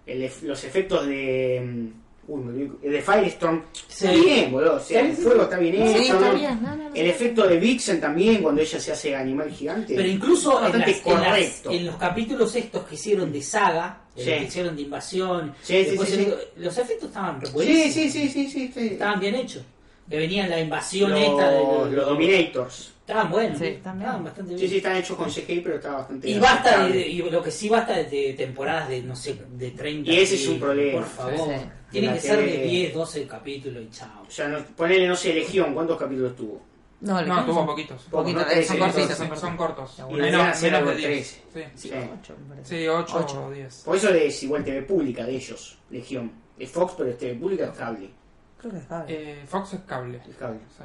el 0.06 0.30
los 0.42 0.64
efectos 0.64 1.06
de, 1.06 1.88
Uy, 2.30 2.42
olvidé. 2.42 2.70
El 2.82 2.92
de 2.92 3.00
Firestorm. 3.02 3.62
Sí. 3.88 4.06
Está 4.06 4.10
bien, 4.12 4.52
boludo. 4.52 4.74
O 4.76 4.80
sea, 4.80 5.00
Sí, 5.00 5.06
el 5.08 5.16
fuego 5.16 5.42
está 5.44 5.56
bien 5.58 5.74
Sí, 5.76 5.94
hecho. 6.04 6.12
está 6.14 6.30
¿no? 6.30 6.38
bien, 6.38 6.62
no, 6.62 6.76
no, 6.76 6.88
no. 6.90 6.94
El 6.94 7.06
efecto 7.06 7.46
de 7.48 7.56
Vixen 7.58 8.00
también, 8.02 8.42
cuando 8.42 8.60
ella 8.60 8.78
se 8.78 8.92
hace 8.92 9.16
animal 9.16 9.50
gigante. 9.50 9.94
Pero 9.96 10.06
incluso 10.08 10.60
en, 10.66 10.74
en 10.74 10.80
las- 10.80 10.96
correcto. 11.00 11.70
en 11.70 11.86
los 11.86 11.96
capítulos 11.96 12.54
estos 12.54 12.84
que 12.84 12.96
hicieron 12.96 13.32
de 13.32 13.40
saga, 13.40 14.00
los 14.14 14.24
que 14.26 14.42
hicieron 14.44 14.76
de 14.76 14.82
invasión, 14.82 15.54
después 15.66 16.18
los 16.56 16.76
efectos 16.76 17.08
estaban 17.08 17.40
sí, 17.62 17.90
sí, 17.90 18.10
sí, 18.10 18.50
sí. 18.52 18.70
estaban 18.74 19.20
bien 19.20 19.34
hechos. 19.34 19.62
Que 20.08 20.16
venían 20.18 20.48
la 20.48 20.58
invasión 20.60 21.10
Los, 21.10 21.20
esta 21.20 21.50
de 21.50 21.90
los 21.92 22.06
Dominators. 22.06 22.94
Estaban 23.00 23.30
buenos, 23.30 23.58
Sí, 23.58 23.64
estaban 23.66 24.24
bastante 24.24 24.54
bien. 24.54 24.58
Sí, 24.58 24.68
sí, 24.68 24.76
están 24.78 24.96
hechos 24.96 25.16
con 25.16 25.30
CGI, 25.30 25.60
pero 25.60 25.76
está 25.76 25.92
bastante 25.92 26.28
Y 26.28 26.38
basta 26.38 26.86
de, 26.88 27.08
y 27.08 27.22
lo 27.30 27.42
que 27.42 27.50
sí 27.50 27.68
basta 27.68 27.98
es 28.00 28.10
de 28.10 28.34
temporadas 28.34 28.88
de, 28.88 29.02
no 29.02 29.16
sé, 29.16 29.38
de 29.52 29.70
30. 29.70 30.10
Y 30.10 30.18
ese 30.18 30.34
es 30.34 30.46
un 30.48 30.60
problema. 30.60 30.98
Por 31.00 31.08
favor. 31.08 31.34
Sí, 31.36 31.54
sí. 31.58 31.70
Tiene 31.90 32.12
que 32.14 32.20
ser 32.20 32.38
de 32.38 32.44
tele- 32.46 32.62
10, 32.64 32.94
12 32.94 33.26
capítulos 33.26 33.82
y 33.82 33.90
chao. 33.90 34.22
O 34.26 34.30
sea, 34.30 34.48
no, 34.48 34.58
ponele, 34.76 35.08
no 35.08 35.16
sé, 35.16 35.32
Legión, 35.32 35.72
¿cuántos 35.72 35.98
capítulos 35.98 36.36
tuvo? 36.36 36.60
No, 37.00 37.22
No, 37.22 37.44
tuvo 37.46 37.64
poquitos. 37.64 38.02
Poquito, 38.10 38.40
¿no? 38.40 38.50
eh, 38.50 38.62
son 38.64 38.78
cortitos, 38.78 39.16
son 39.16 39.36
Son 39.38 39.56
cortos. 39.56 39.96
Y 40.10 40.14
Menos, 40.14 40.42
menos 40.42 40.60
de 40.60 40.68
algo 40.76 40.90
10. 40.92 41.26
Sí, 41.28 41.40
Sí. 41.54 41.62
Sí, 41.76 41.90
ocho, 41.94 42.34
me 42.42 42.54
parece. 42.56 42.76
sí 42.82 42.88
8 42.88 43.18
Ocho. 43.24 43.44
o 43.46 43.50
10. 43.52 43.82
Por 43.84 43.96
eso 43.96 44.08
es 44.10 44.42
igual 44.42 44.64
TV 44.64 44.82
pública 44.82 45.24
de 45.24 45.36
ellos, 45.36 45.78
Legión. 45.90 46.30
Es 46.58 46.70
Fox, 46.70 46.94
pero 46.98 47.08
es 47.10 47.16
TV 47.18 47.34
pública, 47.36 47.66
es 47.66 47.70
cable. 47.78 48.10
Creo 48.58 48.72
que 48.72 48.78
es 48.78 48.84
cable. 48.86 49.06
Eh, 49.08 49.44
Fox 49.46 49.74
es 49.74 49.80
cable. 49.86 50.20
Es 50.28 50.36
cable. 50.36 50.58
Sí. 50.76 50.84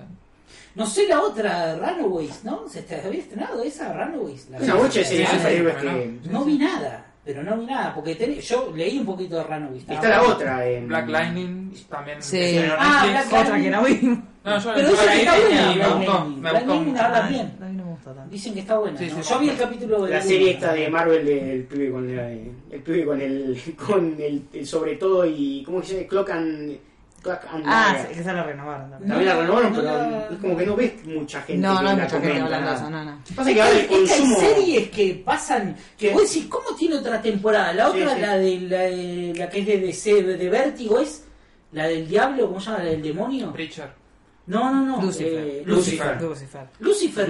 No 0.76 0.86
sé 0.86 1.08
la 1.08 1.22
otra, 1.22 1.76
Runaways, 1.76 2.44
¿no? 2.44 2.68
¿Se 2.70 2.82
te 2.84 2.96
había 2.96 3.20
estrenado 3.20 3.62
esa 3.64 3.92
Runaways? 3.94 4.50
La 4.50 4.58
Una 4.60 4.76
bocha 4.76 5.04
sí, 5.04 5.18
que... 5.18 6.20
No 6.30 6.44
vi 6.46 6.58
nada, 6.58 7.06
pero 7.26 7.42
no 7.44 7.58
vi 7.58 7.66
nada, 7.66 7.94
porque 7.96 8.16
ten- 8.16 8.40
yo 8.40 8.72
leí 8.76 9.00
un 9.00 9.06
poquito 9.06 9.36
de 9.38 9.44
Runaways. 9.44 9.84
Está 9.90 10.10
la 10.10 10.22
otra. 10.24 10.68
En... 10.68 10.88
Black 10.88 11.10
Lightning 11.10 11.74
también. 11.90 12.22
Sí. 12.22 12.60
Ah, 12.78 13.04
Netflix. 13.06 13.30
Black 13.32 13.46
Otra 13.48 13.62
que 13.62 13.70
no 13.70 13.84
vimos. 13.84 14.20
No, 14.44 14.60
yo 14.60 14.74
Pero 14.76 14.90
dicen 14.90 15.08
que 15.08 15.20
está 15.22 15.38
Lightning 15.38 15.56
buena, 15.56 15.72
y 15.72 15.76
me 15.76 15.76
Black 15.78 15.96
gustó. 15.96 16.12
Lightning. 16.14 16.36
Me 16.36 16.42
Black 16.50 16.54
gustó 16.54 16.74
Lightning 16.74 16.98
habla 16.98 17.28
bien. 17.30 17.58
A 17.62 17.66
mí 17.66 17.76
no 17.78 17.86
me 17.86 17.92
gusta 17.92 18.14
tanto. 18.14 18.30
Dicen 18.30 18.54
que 18.54 18.60
está 18.60 18.78
buena. 18.80 18.98
Sí, 19.00 19.06
sí, 19.10 19.16
¿no? 19.16 19.24
sí. 19.24 19.30
Yo 19.34 19.40
vi 19.40 19.50
el 19.50 19.58
capítulo 19.58 20.04
de 20.04 20.12
La 20.12 20.22
serie 20.22 20.52
esta 20.52 20.74
de 20.74 20.90
Marvel 20.90 21.26
del 21.26 21.64
pibe 21.64 21.92
con 21.92 22.16
la- 22.16 22.30
el 22.30 22.82
pibe 22.84 23.06
con 23.06 23.22
el 23.22 23.62
con 23.88 24.22
el, 24.22 24.44
el 24.52 24.68
sobre 24.68 24.96
todo 24.98 25.26
y 25.26 25.64
¿cómo 25.66 25.82
se 25.82 26.00
and 26.00 26.08
Clock 26.10 26.30
and 26.32 26.78
Ah, 27.66 27.96
sí, 28.10 28.16
que 28.18 28.24
se 28.24 28.34
la 28.34 28.44
renovaron 28.44 28.90
también. 28.92 29.10
También 29.10 29.30
la 29.36 29.42
renovaron, 29.42 29.72
No, 29.74 29.80
pero 29.80 29.92
no, 30.10 30.18
es 30.30 30.40
como 30.40 30.58
que 30.58 30.66
no 30.66 30.76
ves 30.76 31.06
mucha 31.06 31.42
gente 31.42 31.62
No, 31.68 31.74
no 31.74 31.80
hay 31.80 31.86
la 31.98 32.04
mucha 32.04 32.10
gente 32.22 32.28
hablando 32.42 32.56
de 32.56 32.62
nada. 32.62 32.76
eso, 32.76 32.90
no, 32.90 33.06
no. 33.06 33.18
Pasa 33.36 33.54
que 33.54 33.62
ahora 33.62 33.74
el 33.76 33.80
Es 33.82 33.88
que 33.88 33.94
hay 33.96 34.08
consumo 34.08 34.40
series 34.40 34.90
que 34.90 35.22
pasan 35.26 35.76
que 35.98 36.14
vos 36.14 36.22
decís, 36.24 36.46
¿cómo 36.50 36.76
tiene 36.78 36.96
otra 36.96 37.22
temporada? 37.22 37.74
La 37.74 37.90
otra, 37.90 38.16
sí. 38.16 38.22
La, 38.22 38.38
de, 38.38 38.60
la, 38.62 38.80
de- 38.82 39.34
la 39.38 39.50
que 39.50 39.60
es 39.62 39.66
de 39.68 39.78
DC, 39.80 40.24
de, 40.24 40.38
de 40.38 40.50
Vértigo, 40.50 41.00
es 41.00 41.26
la 41.72 41.88
del 41.88 42.08
diablo, 42.08 42.48
¿cómo 42.48 42.60
se 42.60 42.70
llama? 42.72 42.84
¿La 42.84 42.90
del 42.92 43.02
demonio? 43.02 43.52
Preacher. 43.54 43.90
No, 44.46 44.70
no, 44.74 44.86
no. 44.86 45.02
Lucifer. 45.02 45.34
eh, 45.34 45.64
Lucifer. 45.66 46.22
Lucifer. 46.22 46.68
Lucifer. 46.80 47.26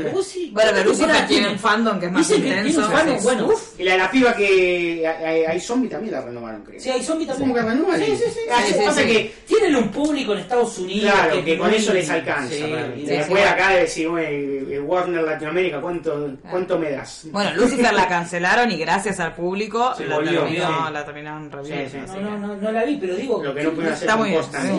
Bueno, 0.51 0.72
pero 0.74 0.74
¿cuántas 0.74 0.86
Lucifer 0.86 1.28
tiene 1.28 1.49
un 1.49 1.59
fandom 1.59 1.99
que 1.99 2.05
es 2.07 2.11
más 2.11 2.28
Dicen 2.28 2.41
que 2.43 2.47
tiene 2.51 2.68
intenso. 2.70 2.88
un 2.89 2.91
fandom, 2.97 3.18
sí. 3.20 3.24
bueno, 3.24 3.47
uff. 3.49 3.80
y 3.80 3.84
la 3.84 3.91
de 3.91 3.97
la 3.99 4.11
piba 4.11 4.34
que 4.36 5.07
hay, 5.07 5.43
hay 5.45 5.59
zombie 5.59 5.89
también 5.89 6.11
la 6.16 6.22
renovaron, 6.22 6.64
creo. 6.64 6.80
Sí, 6.80 6.89
hay 6.89 7.03
zombies 7.03 7.30
también. 7.30 7.51
¿Cómo 7.51 7.61
que 7.64 7.72
renovan? 7.72 7.99
Sí, 7.99 8.16
sí, 8.18 8.24
sí. 8.34 8.39
Ah, 8.51 8.61
Sí, 8.66 8.74
sí, 8.74 8.80
pasa 8.84 9.01
sí. 9.01 9.07
que 9.07 9.34
Tienen 9.45 9.76
un 9.76 9.89
público 9.89 10.34
en 10.34 10.39
Estados 10.39 10.76
Unidos. 10.80 11.11
Claro, 11.14 11.45
que 11.45 11.57
con 11.59 11.68
muy- 11.70 11.78
eso 11.78 11.93
les 11.93 12.09
alcanza. 12.09 12.55
Y 12.55 12.57
sí, 13.01 13.05
Después 13.05 13.43
sí. 13.43 13.47
acá 13.47 13.70
decir, 13.70 14.09
"Güey, 14.09 14.74
eh, 14.74 14.80
Warner 14.80 15.24
Latinoamérica, 15.24 15.80
¿cuánto, 15.82 16.32
cuánto 16.49 16.80
me 16.80 16.89
das? 16.89 17.28
Bueno, 17.32 17.51
Lucifer 17.55 17.93
la 17.93 18.07
cancelaron 18.07 18.72
y 18.72 18.78
gracias 18.78 19.20
al 19.20 19.36
público 19.36 19.93
Se 19.95 20.05
la, 20.07 20.16
volvió, 20.16 20.41
terminó, 20.45 20.88
sí. 20.88 20.93
la 20.93 21.05
terminaron 21.05 21.51
reviviendo. 21.51 21.89
Sí, 21.91 21.97
sí. 21.97 22.03
así 22.09 22.20
No, 22.20 22.32
no, 22.39 22.47
no, 22.47 22.55
no 22.55 22.72
la 22.72 22.84
vi, 22.86 22.97
pero 22.97 23.16
digo. 23.16 23.43
Lo 23.43 23.53
que 23.53 23.64
no 23.64 23.72
pueden 23.72 23.91
hacer 23.93 24.09
Está 24.09 24.18
muy 24.18 24.30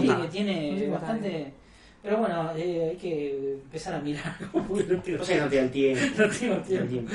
bien, 0.01 0.28
tiene 0.32 0.89
bastante. 0.89 1.53
Pero 2.05 2.18
bueno, 2.18 2.52
eh, 2.55 2.88
hay 2.90 2.96
que 2.98 3.55
empezar 3.64 3.94
a 3.94 3.98
mirar. 3.98 4.36
no 4.52 4.62
tengo- 5.02 5.18
No 5.18 5.24
te 5.24 5.38
da 5.57 5.62
el 5.62 5.70
tiempo. 5.70 6.05
no 6.18 6.28
tengo 6.28 6.57
tiempo. 6.59 6.88
tiempo. 6.88 7.12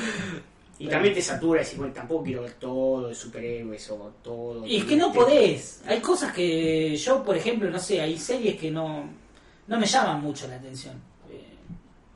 Y 0.79 0.87
también 0.87 1.13
te 1.13 1.21
satura 1.21 1.59
decir, 1.59 1.77
bueno, 1.77 1.93
tampoco 1.93 2.23
quiero 2.23 2.41
ver 2.41 2.53
todo 2.53 3.09
de 3.09 3.13
superhéroes 3.13 3.89
o 3.91 4.13
todo. 4.23 4.65
Y 4.65 4.77
es 4.77 4.85
que 4.85 4.95
no 4.95 5.11
podés. 5.13 5.83
Hay 5.85 5.99
cosas 5.99 6.31
que 6.33 6.95
yo, 6.95 7.23
por 7.23 7.35
ejemplo, 7.37 7.69
no 7.69 7.77
sé, 7.77 8.01
hay 8.01 8.17
series 8.17 8.55
que 8.55 8.71
no, 8.71 9.03
no 9.67 9.79
me 9.79 9.85
llaman 9.85 10.21
mucho 10.21 10.47
la 10.47 10.55
atención. 10.55 10.95
Eh, 11.29 11.43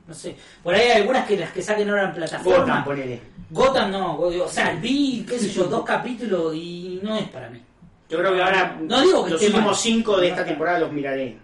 no 0.08 0.14
sé. 0.14 0.34
Por 0.62 0.74
ahí 0.74 0.88
hay 0.88 1.02
algunas 1.02 1.26
que 1.28 1.36
las 1.36 1.52
que 1.52 1.62
saquen 1.62 1.88
ahora 1.90 2.04
en 2.08 2.14
plataforma. 2.14 2.58
Gotham, 2.64 2.84
ponele. 2.84 3.20
Gotham 3.50 3.90
no, 3.92 4.18
o 4.18 4.48
sea, 4.48 4.74
vi, 4.80 5.24
qué 5.28 5.38
sé 5.38 5.50
yo, 5.50 5.64
dos 5.64 5.84
capítulos 5.84 6.54
y 6.56 6.98
no 7.02 7.16
es 7.18 7.28
para 7.28 7.50
mí. 7.50 7.60
Yo 8.08 8.18
creo 8.18 8.34
que 8.34 8.42
ahora 8.42 8.78
No 8.82 9.00
digo 9.02 9.24
que 9.26 9.30
los 9.32 9.42
últimos 9.42 9.64
mal. 9.66 9.74
cinco 9.76 10.16
de 10.16 10.28
esta 10.28 10.44
temporada 10.44 10.78
los 10.80 10.90
miraré. 10.92 11.36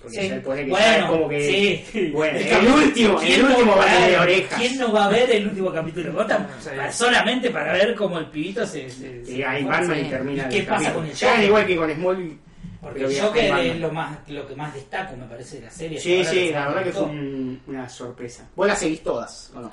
Porque 0.00 0.20
Sí. 0.28 0.32
pone 0.44 0.64
que 0.64 0.70
Bueno, 0.70 1.08
como 1.08 1.28
que. 1.28 1.84
sí. 1.92 2.10
Bueno, 2.12 2.38
El 2.38 2.46
el, 2.48 2.66
último, 2.72 3.16
¿quién 3.18 3.32
el 3.32 3.42
no 3.42 3.48
último 3.54 3.76
va 3.76 3.82
a 3.82 3.86
ver- 3.86 4.00
tener 4.04 4.18
orejas. 4.18 4.58
¿Quién 4.60 4.78
no 4.78 4.92
va 4.92 5.04
a 5.04 5.08
ver 5.08 5.30
el 5.30 5.46
último 5.48 5.72
capítulo 5.72 6.04
de 6.06 6.10
Gotham? 6.12 6.46
Solamente 6.92 7.50
para 7.50 7.72
ver 7.74 7.94
cómo 7.94 8.18
el 8.18 8.26
pibito 8.26 8.66
se. 8.66 8.90
se- 8.90 9.22
Y 9.26 9.36
se- 9.36 9.44
ahí 9.44 9.64
Batman 9.64 10.04
y 10.06 10.08
termina 10.08 10.42
¿Y 10.42 10.46
el 10.46 10.50
qué 10.52 10.62
pasa 10.62 10.92
capítulo. 10.92 10.94
con 10.94 11.06
el 11.06 11.16
Joker? 11.16 11.44
igual 11.44 11.66
que 11.66 11.76
con 11.76 11.90
Smallville. 11.94 12.38
Porque 12.80 13.04
el 13.04 13.20
Joker 13.20 13.58
es 13.58 13.76
lo, 13.78 13.92
más, 13.92 14.18
lo 14.28 14.46
que 14.48 14.56
más 14.56 14.74
destaco, 14.74 15.16
me 15.16 15.26
parece, 15.26 15.56
de 15.60 15.66
la 15.66 15.70
serie. 15.70 16.00
Sí, 16.00 16.24
sí, 16.24 16.50
la 16.52 16.66
verdad 16.68 16.82
que 16.84 16.90
fue 16.92 17.02
un- 17.04 17.60
una 17.68 17.88
sorpresa. 17.88 18.48
¿Vos 18.56 18.66
las 18.66 18.78
seguís 18.80 19.02
todas 19.04 19.52
o 19.54 19.60
no? 19.60 19.70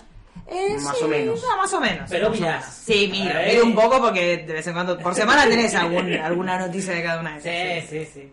Eh, 0.47 0.77
Más 0.79 0.97
sí, 0.97 1.03
o 1.03 1.07
menos. 1.07 1.41
No, 1.41 1.57
más 1.57 1.73
o 1.73 1.81
menos. 1.81 2.07
Pero 2.09 2.29
menos. 2.29 2.63
Sí, 2.65 3.09
mira, 3.11 3.41
miro 3.47 3.65
un 3.65 3.73
poco 3.75 3.99
porque 3.99 4.37
de 4.37 4.53
vez 4.53 4.65
en 4.67 4.73
cuando, 4.73 4.97
por 4.99 5.13
semana 5.15 5.47
tenés 5.47 5.73
algún, 5.75 6.13
alguna 6.13 6.57
noticia 6.59 6.93
de 6.93 7.03
cada 7.03 7.19
una 7.19 7.37
de 7.39 7.77
esas. 7.79 7.89
Sí, 7.89 7.97
sí, 8.05 8.11
sí. 8.13 8.31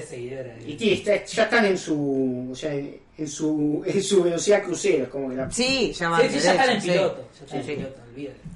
Seguidora. 0.00 0.56
Y 0.66 0.74
tí, 0.74 0.92
está- 0.94 1.24
ya 1.24 1.44
están 1.44 1.64
en 1.66 1.78
su, 1.78 2.48
o 2.52 2.54
sea, 2.54 2.72
en, 2.74 2.96
en 3.18 3.28
su, 3.28 3.82
en 3.86 4.02
su 4.02 4.22
velocidad 4.22 4.62
crucero, 4.62 5.08
como 5.10 5.30
que 5.30 5.36
la- 5.36 5.50
Sí, 5.50 5.92
ya 5.92 6.08
van 6.08 6.22
Sí, 6.22 6.28
sí, 6.38 6.44
ya 6.44 6.50
están 6.52 6.70
en 6.70 6.82
piloto. 6.82 7.28
Ya 7.38 7.44
están 7.44 7.60
Sí, 7.60 7.66
sí. 7.66 7.70
en 7.72 7.76
piloto, 7.78 8.00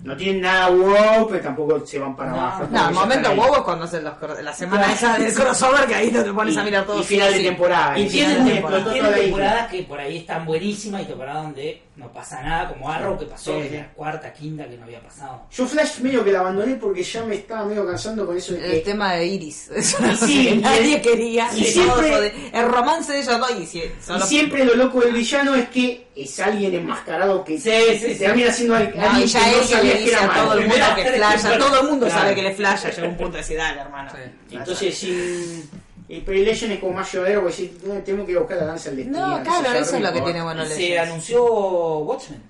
no 0.04 0.16
tienen 0.16 0.40
nada 0.42 0.68
wow, 0.70 1.28
pero 1.28 1.42
tampoco 1.42 1.84
se 1.86 1.98
van 1.98 2.14
para 2.16 2.30
No, 2.30 2.36
abajo. 2.40 2.68
No, 2.70 2.88
el 2.88 2.94
momento 2.94 3.30
huevo 3.30 3.56
es 3.56 3.62
cuando 3.62 3.84
hacen 3.84 4.04
los, 4.04 4.14
la 4.42 4.52
semana 4.52 4.92
esa 4.92 5.18
del 5.18 5.34
crossover 5.34 5.86
que 5.86 5.94
ahí 5.94 6.10
no 6.10 6.22
te 6.22 6.32
pones 6.32 6.54
Y- 6.54 6.58
a 6.58 6.64
mirar 6.64 6.86
todo. 6.86 7.00
y 7.00 7.04
final 7.04 7.32
de 7.32 7.40
temporada. 7.40 7.98
Y 7.98 8.02
Y 8.02 8.08
tienen, 8.08 8.44
de 8.44 8.52
temporadas, 8.52 8.84
temporada. 8.84 8.92
tienen 8.92 9.02
toda 9.10 9.16
la 9.16 9.22
temporadas 9.24 9.70
que 9.70 9.82
por 9.82 10.00
ahí 10.00 10.16
están 10.18 10.46
buenísimas 10.46 11.02
y 11.02 11.04
temporadas 11.06 11.42
donde 11.42 11.82
no 11.96 12.12
pasa 12.12 12.40
nada, 12.42 12.68
como 12.68 12.88
Arrow 12.90 13.18
que 13.18 13.26
pasó, 13.26 13.52
Sí, 13.56 13.62
que 13.62 13.68
sí. 13.70 13.74
era 13.74 13.86
la 13.88 13.92
cuarta, 13.92 14.32
quinta 14.32 14.68
que 14.68 14.76
no 14.76 14.84
había 14.84 15.00
pasado. 15.00 15.42
Yo 15.50 15.66
Flash 15.66 15.98
medio 16.00 16.24
que 16.24 16.30
la 16.32 16.40
abandoné 16.40 16.74
porque 16.76 17.02
ya 17.02 17.24
me 17.24 17.34
estaba 17.34 17.64
medio 17.64 17.84
cansando 17.86 18.24
con 18.24 18.36
eso 18.36 18.54
de 18.54 18.64
El 18.64 18.70
que 18.72 18.78
tema 18.80 19.14
de 19.14 19.26
Iris. 19.26 19.68
Eso 19.74 19.98
no 20.00 20.14
sí, 20.16 20.60
nadie 20.62 21.02
quería. 21.02 21.48
y 21.56 21.64
siempre- 21.64 22.32
el 22.52 22.66
romance 22.68 23.12
de 23.12 23.20
ellos 23.20 23.38
dos 23.38 23.50
y 23.58 23.66
si- 23.66 23.78
Y 23.82 24.20
siempre 24.22 24.64
lo 24.64 24.74
loco 24.76 25.00
del 25.00 25.12
villano 25.12 25.54
es 25.56 25.68
que 25.70 26.07
es 26.22 26.40
alguien 26.40 26.74
enmascarado 26.74 27.44
que 27.44 27.58
Sí, 27.58 27.70
sí, 27.98 28.14
sí. 28.14 28.18
termina 28.18 28.52
siendo 28.52 28.74
al- 28.76 28.82
alguien 28.86 29.02
No, 29.12 29.24
ya 29.24 29.44
que 29.44 29.50
no 29.56 29.82
que 29.82 29.98
que 29.98 30.08
era 30.10 30.24
a 30.24 30.34
todo 30.44 30.52
el 30.54 30.60
mundo 30.68 30.86
que 30.96 31.04
flasha, 31.16 31.58
todo 31.58 31.80
el 31.80 31.86
mundo 31.88 32.06
Claro. 32.06 32.20
sabe 32.22 32.34
que 32.34 32.42
le 32.42 32.54
flasha, 32.54 32.90
llega 32.90 33.08
un 33.08 33.16
punto 33.16 33.36
de 33.38 33.56
dale 33.56 33.80
hermano. 33.80 34.10
Sí. 34.48 34.56
Entonces, 34.56 34.98
si. 34.98 35.64
El 36.08 36.22
Perry 36.22 36.42
Legend 36.44 36.72
es 36.72 36.78
como 36.80 36.94
más 36.94 37.12
llevadero 37.12 37.42
porque 37.42 37.54
si 37.56 37.66
tengo 38.04 38.24
que 38.24 38.34
buscar 38.38 38.56
la 38.56 38.64
danza 38.64 38.88
del 38.88 38.96
destino. 39.00 39.26
No, 39.26 39.42
claro, 39.42 39.72
eso 39.78 39.96
es 39.96 40.02
lo 40.02 40.12
que 40.12 40.20
tiene 40.22 40.42
bueno 40.42 40.64
se 40.64 40.98
anunció 40.98 41.44
Watchmen. 41.98 42.42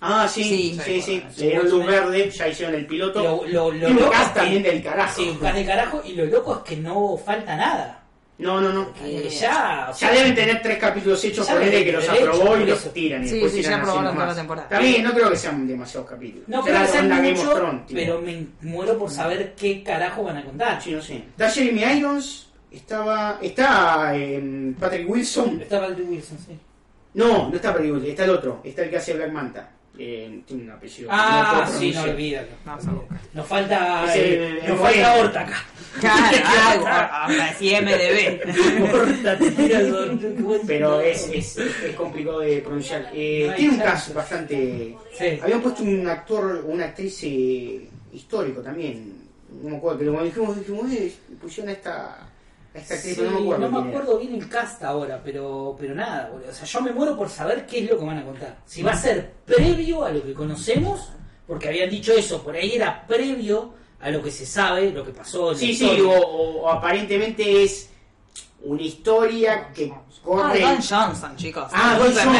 Ah, 0.00 0.28
sí, 0.28 0.42
Sí. 0.44 0.80
sí, 0.84 1.00
sí. 1.00 1.22
Sí, 1.34 1.40
Le 1.42 1.46
dieron 1.50 1.70
luz 1.70 1.86
verde, 1.86 2.30
ya 2.30 2.48
hicieron 2.48 2.74
el 2.74 2.84
piloto. 2.86 3.22
Lo, 3.22 3.44
lo, 3.46 3.70
lo 3.72 3.88
y 3.88 3.92
un 3.92 4.10
cast 4.10 4.34
también 4.34 4.62
del 4.62 4.82
carajo. 4.82 5.22
Sí, 5.22 5.28
un 5.30 5.38
cast 5.38 5.54
de 5.56 5.64
carajo. 5.64 6.02
Y 6.04 6.12
lo 6.12 6.24
loco 6.26 6.56
es 6.56 6.68
que 6.68 6.76
no 6.76 7.16
falta 7.16 7.56
nada. 7.56 8.02
No, 8.38 8.60
no, 8.60 8.70
no. 8.70 8.92
Que 8.92 9.28
ya. 9.30 9.86
o 9.88 9.92
Ya 9.92 9.94
sea, 9.94 10.12
deben 10.12 10.34
tener 10.34 10.60
tres 10.60 10.76
capítulos 10.78 11.24
hechos 11.24 11.46
Ya 11.46 11.54
por 11.54 11.62
él 11.62 11.84
que 11.84 11.92
los 11.92 12.08
aprobó 12.08 12.56
y 12.58 12.66
los 12.66 12.92
tiran. 12.92 13.24
Y 13.24 13.28
Sí, 13.28 13.32
después 13.34 13.52
sí, 13.52 13.58
tiran 13.60 13.72
ya 13.72 13.78
aprobaron 13.82 14.14
toda 14.14 14.26
la 14.26 14.34
temporada. 14.34 14.68
Está 14.68 14.78
bien, 14.78 15.02
no 15.04 15.12
creo 15.14 15.30
que 15.30 15.36
sean 15.36 15.66
demasiados 15.66 16.10
capítulos. 16.10 16.48
No 16.48 16.62
creo 16.62 16.80
que 16.82 16.86
sean 16.88 17.22
mucho, 17.22 17.80
pero 17.92 18.20
me 18.20 18.46
muero 18.62 18.98
por 18.98 19.10
saber 19.10 19.54
qué 19.54 19.82
carajo 19.82 20.22
van 20.24 20.36
a 20.36 20.44
contar. 20.44 20.82
Sí, 20.82 20.92
no 20.92 21.00
sé. 21.00 21.16
Está 21.16 21.48
Jeremy 21.50 21.98
Irons, 21.98 22.48
estaba. 22.70 23.38
Está 23.40 24.12
eh, 24.16 24.74
Patrick 24.78 25.08
Wilson. 25.08 25.60
Está 25.62 25.80
Patrick 25.80 26.08
Wilson, 26.08 26.38
sí. 26.46 26.58
No, 27.14 27.48
no 27.48 27.56
está 27.56 27.72
Patrick 27.72 27.92
Wilson, 27.92 28.10
está 28.10 28.24
el 28.24 28.30
otro, 28.30 28.60
está 28.62 28.82
el 28.82 28.90
que 28.90 28.96
hace 28.98 29.14
Black 29.14 29.32
Manta. 29.32 29.70
Eh, 29.98 30.40
tiene 30.46 30.64
un 30.64 30.70
apellido. 30.70 31.10
no 31.10 31.16
Ah, 31.18 31.62
puedo 31.66 31.78
sí, 31.78 31.92
no 31.92 32.02
olvídalo. 32.02 32.48
Buscar. 32.64 33.18
Nos 33.32 33.46
falta, 33.46 34.04
eh, 34.14 34.62
nos 34.68 34.78
falta 34.80 35.14
Horta 35.16 35.40
acá. 35.40 35.64
Claro, 36.00 36.86
ahora 36.86 37.54
sí 37.58 37.70
MDB. 37.74 38.94
Horta, 38.94 39.38
te 39.38 39.50
tira 39.52 39.80
el- 39.80 40.60
Pero 40.66 41.00
es, 41.00 41.28
es, 41.32 41.56
es 41.56 41.94
complicado 41.96 42.40
de 42.40 42.58
pronunciar. 42.60 43.10
Eh, 43.14 43.46
No 43.48 43.54
tiene 43.54 43.72
un 43.74 43.80
caso 43.80 44.12
bastante. 44.14 44.94
Sí. 45.18 45.38
Habían 45.42 45.62
puesto 45.62 45.82
un 45.82 46.06
actor, 46.08 46.64
una 46.66 46.84
actriz 46.86 47.18
eh, 47.22 47.88
histórico 48.12 48.60
también. 48.60 49.14
No 49.62 49.70
me 49.70 49.76
acuerdo, 49.78 49.98
pero 50.00 50.12
cuando 50.12 50.28
dijimos, 50.28 50.58
dijimos, 50.58 50.92
eh, 50.92 51.14
pusieron 51.40 51.70
a 51.70 51.72
esta, 51.72 52.18
Sí, 52.84 53.16
no 53.22 53.30
me 53.30 53.36
acuerdo. 53.38 53.58
no 53.58 53.70
me 53.70 53.78
quién 53.82 53.88
era. 53.88 53.98
acuerdo 53.98 54.18
bien 54.18 54.34
el 54.34 54.48
cast 54.48 54.82
ahora, 54.82 55.20
pero, 55.24 55.76
pero 55.78 55.94
nada, 55.94 56.28
boludo. 56.30 56.50
O 56.50 56.52
sea, 56.52 56.66
yo 56.66 56.80
me 56.82 56.92
muero 56.92 57.16
por 57.16 57.28
saber 57.28 57.66
qué 57.66 57.84
es 57.84 57.90
lo 57.90 57.98
que 57.98 58.04
van 58.04 58.18
a 58.18 58.24
contar. 58.24 58.56
Si 58.66 58.82
va 58.82 58.92
a 58.92 58.96
ser 58.96 59.32
previo 59.44 60.04
a 60.04 60.10
lo 60.10 60.22
que 60.22 60.34
conocemos, 60.34 61.10
porque 61.46 61.68
habían 61.68 61.90
dicho 61.90 62.12
eso, 62.12 62.42
por 62.42 62.54
ahí 62.54 62.72
era 62.74 63.06
previo 63.06 63.74
a 64.00 64.10
lo 64.10 64.22
que 64.22 64.30
se 64.30 64.46
sabe, 64.46 64.90
lo 64.90 65.04
que 65.04 65.12
pasó. 65.12 65.52
en 65.52 65.58
Sí, 65.58 65.74
sí, 65.74 66.00
o 66.04 66.68
aparentemente 66.70 67.62
es 67.62 67.90
una 68.66 68.82
historia 68.82 69.68
que 69.74 69.92
Ah, 69.94 70.00
corre. 70.28 70.60
Don 70.60 70.76
Johnson, 70.82 71.36
chicos. 71.36 71.68
Ah, 71.72 71.94
Don 71.98 72.12
Johnson, 72.12 72.34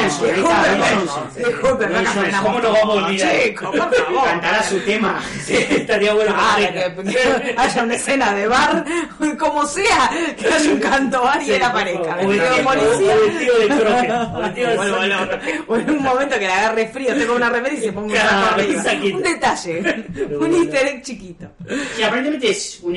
frenamos 2.17 2.43
¿Cómo 2.43 2.61
nos 2.61 2.73
vamos 2.73 2.99
a 2.99 3.07
olvidar? 3.07 3.43
Chicos, 3.45 3.69
por 3.77 3.95
favor. 3.95 4.25
Cantará 4.25 4.63
su 4.65 4.81
tema. 4.81 5.23
Sí, 5.45 5.55
estaría 5.71 6.13
bueno 6.15 6.35
Ah, 6.37 6.57
que 6.59 7.55
haya 7.57 7.83
una 7.85 7.95
escena 7.95 8.35
de 8.35 8.49
bar, 8.49 8.85
como 9.39 9.65
sea, 9.67 10.11
que 10.37 10.53
haya 10.53 10.71
un 10.73 10.81
canto 10.81 11.23
bar 11.23 11.41
y 11.41 11.45
Sí, 11.47 11.53
él 11.53 11.63
aparezca. 11.63 12.17
favor. 12.17 12.27
Vestido 12.27 12.55
de 12.57 12.61
O 12.61 12.65
policía. 12.65 13.15
o 13.15 13.21
vestido 13.21 13.57
de 13.57 13.67
croque. 13.69 15.61
O 15.69 15.77
en 15.77 15.91
un 15.91 16.03
momento 16.03 16.35
que 16.35 16.47
le 16.47 16.53
agarre 16.53 16.89
frío, 16.89 17.15
tenga 17.15 17.33
una 17.35 17.51
remera 17.51 17.75
y 17.75 17.81
se 17.81 17.93
ponga 17.93 18.07
un 18.07 18.13
Claro, 18.13 18.31
saco 18.31 18.55
un 18.55 18.61
arriba. 18.61 19.17
Un 19.17 19.23
detalle, 19.23 20.05
un 20.41 20.55
easter 20.55 20.87
egg 20.89 21.03
chiquito. 21.03 21.47
Sí, 21.97 22.03
aparentemente 22.03 22.51
es 22.51 22.81
una- 22.83 22.97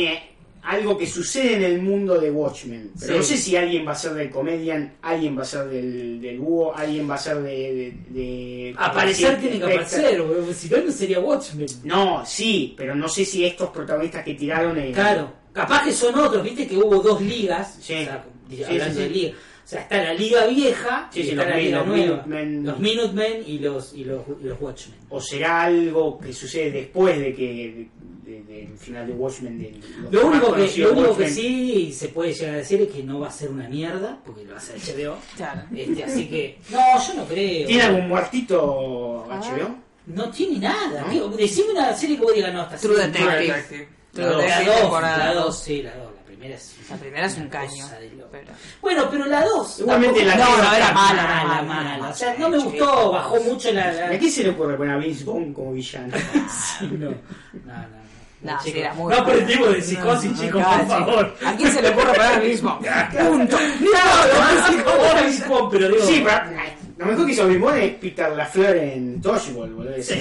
algo 0.63 0.97
que 0.97 1.07
sucede 1.07 1.55
en 1.55 1.63
el 1.63 1.81
mundo 1.81 2.19
de 2.19 2.29
Watchmen. 2.31 2.91
Pero 2.99 3.13
Sí. 3.13 3.17
no 3.19 3.23
sé 3.23 3.37
si 3.37 3.55
alguien 3.55 3.87
va 3.87 3.93
a 3.93 3.95
ser 3.95 4.13
del 4.13 4.29
comedian, 4.29 4.93
alguien 5.01 5.37
va 5.37 5.41
a 5.43 5.45
ser 5.45 5.67
del, 5.67 6.19
del 6.21 6.39
búho, 6.39 6.75
alguien 6.75 7.09
va 7.09 7.15
a 7.15 7.17
ser 7.17 7.37
de. 7.41 7.49
de, 7.51 7.93
de- 8.09 8.75
Aparecer 8.77 9.35
de- 9.35 9.41
tiene 9.41 9.57
que 9.57 9.63
aparecer, 9.73 10.21
si 10.53 10.69
no, 10.69 10.77
no 10.83 10.91
sería 10.91 11.19
Watchmen. 11.19 11.67
No, 11.83 12.25
sí, 12.25 12.73
pero 12.77 12.93
no 12.95 13.07
sé 13.09 13.25
si 13.25 13.45
estos 13.45 13.69
protagonistas 13.69 14.23
que 14.23 14.33
tiraron. 14.33 14.77
eh, 14.77 14.91
Claro, 14.93 15.31
capaz 15.53 15.85
que 15.85 15.91
son 15.91 16.17
otros, 16.19 16.43
viste 16.43 16.67
que 16.67 16.77
hubo 16.77 17.01
dos 17.01 17.21
ligas, 17.21 17.77
Sí. 17.81 17.93
o 17.93 17.97
sea, 18.05 18.25
Sí, 18.49 18.63
hablando 18.63 18.95
sí, 18.95 19.01
de 19.01 19.07
sí. 19.07 19.13
liga. 19.13 19.33
O 19.37 19.67
sea, 19.69 19.81
está 19.81 20.03
la 20.03 20.13
liga 20.15 20.47
vieja 20.47 21.09
Sí, 21.13 21.19
y 21.19 21.29
está 21.29 21.35
los 21.35 21.45
la 21.45 21.55
Min- 21.57 21.65
liga 21.65 21.77
los 21.77 21.87
nueva. 21.87 22.05
Minutemen. 22.25 22.65
Los 22.65 22.79
Minutemen 22.79 23.43
y 23.45 23.59
los, 23.59 23.93
y 23.93 24.03
los, 24.03 24.21
y 24.41 24.47
los 24.47 24.59
Watchmen. 24.59 24.97
O 25.09 25.21
será 25.21 25.61
algo 25.61 26.19
que 26.19 26.33
sucede 26.33 26.71
después 26.71 27.19
de 27.19 27.35
que. 27.35 27.87
De- 28.29 28.43
de- 28.43 28.65
del 28.67 28.77
final 28.77 29.07
de 29.07 29.13
Watchmen. 29.13 29.81
los 30.03 30.13
Lo 30.13 30.27
único, 30.27 30.53
que, 30.53 30.77
lo 30.77 30.91
único 30.93 31.17
que 31.17 31.29
sí 31.29 31.91
se 31.93 32.09
puede 32.09 32.33
llegar 32.33 32.55
a 32.55 32.57
decir 32.59 32.81
es 32.81 32.87
que 32.89 33.03
no 33.03 33.19
va 33.19 33.27
a 33.27 33.31
ser 33.31 33.49
una 33.49 33.67
mierda, 33.67 34.19
porque 34.25 34.43
lo 34.43 34.51
va 34.51 34.55
a 34.55 34.59
hacer 34.59 34.75
HBO. 34.77 35.17
Claro. 35.35 35.61
Este, 35.75 36.03
así 36.03 36.27
que, 36.27 36.57
no, 36.69 36.79
yo 37.07 37.13
no 37.15 37.25
creo. 37.25 37.67
¿Tiene 37.67 37.83
algún 37.83 38.07
muertito 38.07 39.25
HBO? 39.27 39.75
No 40.07 40.29
tiene 40.31 40.59
nada. 40.59 41.03
Digo, 41.09 41.27
decime 41.29 41.71
una 41.73 41.93
serie 41.93 42.17
que 42.17 42.23
vos 42.23 42.33
digas, 42.33 42.53
no, 42.53 42.63
está 42.63 42.77
True 42.77 42.95
True 42.95 43.07
Detective. 43.07 43.87
True 44.11 44.25
La 44.25 44.37
Detective, 44.37 45.01
la 45.01 45.33
dos. 45.33 45.45
dos, 45.45 45.59
sí, 45.59 45.81
la 45.83 45.95
dos. 45.95 46.09
La 46.89 46.95
primera 46.95 47.25
es. 47.27 47.37
Un 47.37 47.49
caño. 47.49 47.85
de 47.99 48.09
pero- 48.31 48.51
Bueno, 48.81 49.07
pero 49.11 49.25
la 49.25 49.43
2. 49.43 49.79
Igualmente 49.81 50.23
la 50.23 50.35
No, 50.37 50.45
no, 50.57 50.73
era 50.73 50.93
mala, 50.93 50.93
mala, 50.93 51.23
mala, 51.23 51.61
mala. 51.63 51.97
mala. 51.97 52.09
O 52.09 52.15
sea, 52.15 52.33
no 52.39 52.49
me 52.49 52.57
gustó, 52.57 53.11
bajó 53.11 53.41
mucho 53.41 53.71
la. 53.73 53.91
la- 53.91 54.05
¿A 54.07 54.17
quién 54.17 54.31
se 54.31 54.43
le 54.43 54.51
ocurre 54.51 54.77
poner 54.77 54.93
a 54.95 54.97
Vince 54.99 55.25
Vaughn 55.25 55.53
como 55.53 55.73
villano? 55.73 56.13
No, 56.81 56.87
no, 56.97 57.09
no. 57.09 57.11
no. 57.11 57.98
No, 58.41 58.61
sí, 58.61 58.73
era 58.75 58.93
muy 58.93 59.13
no 59.13 59.19
aprendimos 59.21 59.73
de 59.73 59.81
psicosis, 59.81 60.31
No, 60.31 60.41
chicos, 60.41 60.61
no, 60.61 60.77
por 60.77 60.87
favor. 60.87 61.35
¿A 61.45 61.55
quién 61.55 61.71
se 61.73 61.81
le 61.81 61.89
ocurre 61.89 62.13
poner 62.13 62.41
el 62.41 62.49
mismo? 62.49 62.79
Punto. 63.19 63.57
No, 63.81 63.89
no, 63.89 65.49
Vaughn, 65.49 65.69
pero 65.71 65.89
digo. 65.89 66.05
Sí, 66.05 66.23
pero 66.23 66.41
lo 66.97 67.05
mejor 67.05 67.25
que 67.25 67.31
hizo 67.31 67.47
Vaughn 67.47 67.77
es 67.77 67.91
Peter 67.95 68.31
Lafleur 68.31 68.75
en 68.77 69.21
Dodgeball, 69.21 69.73
boludo. 69.73 69.93
Sí, 70.01 70.13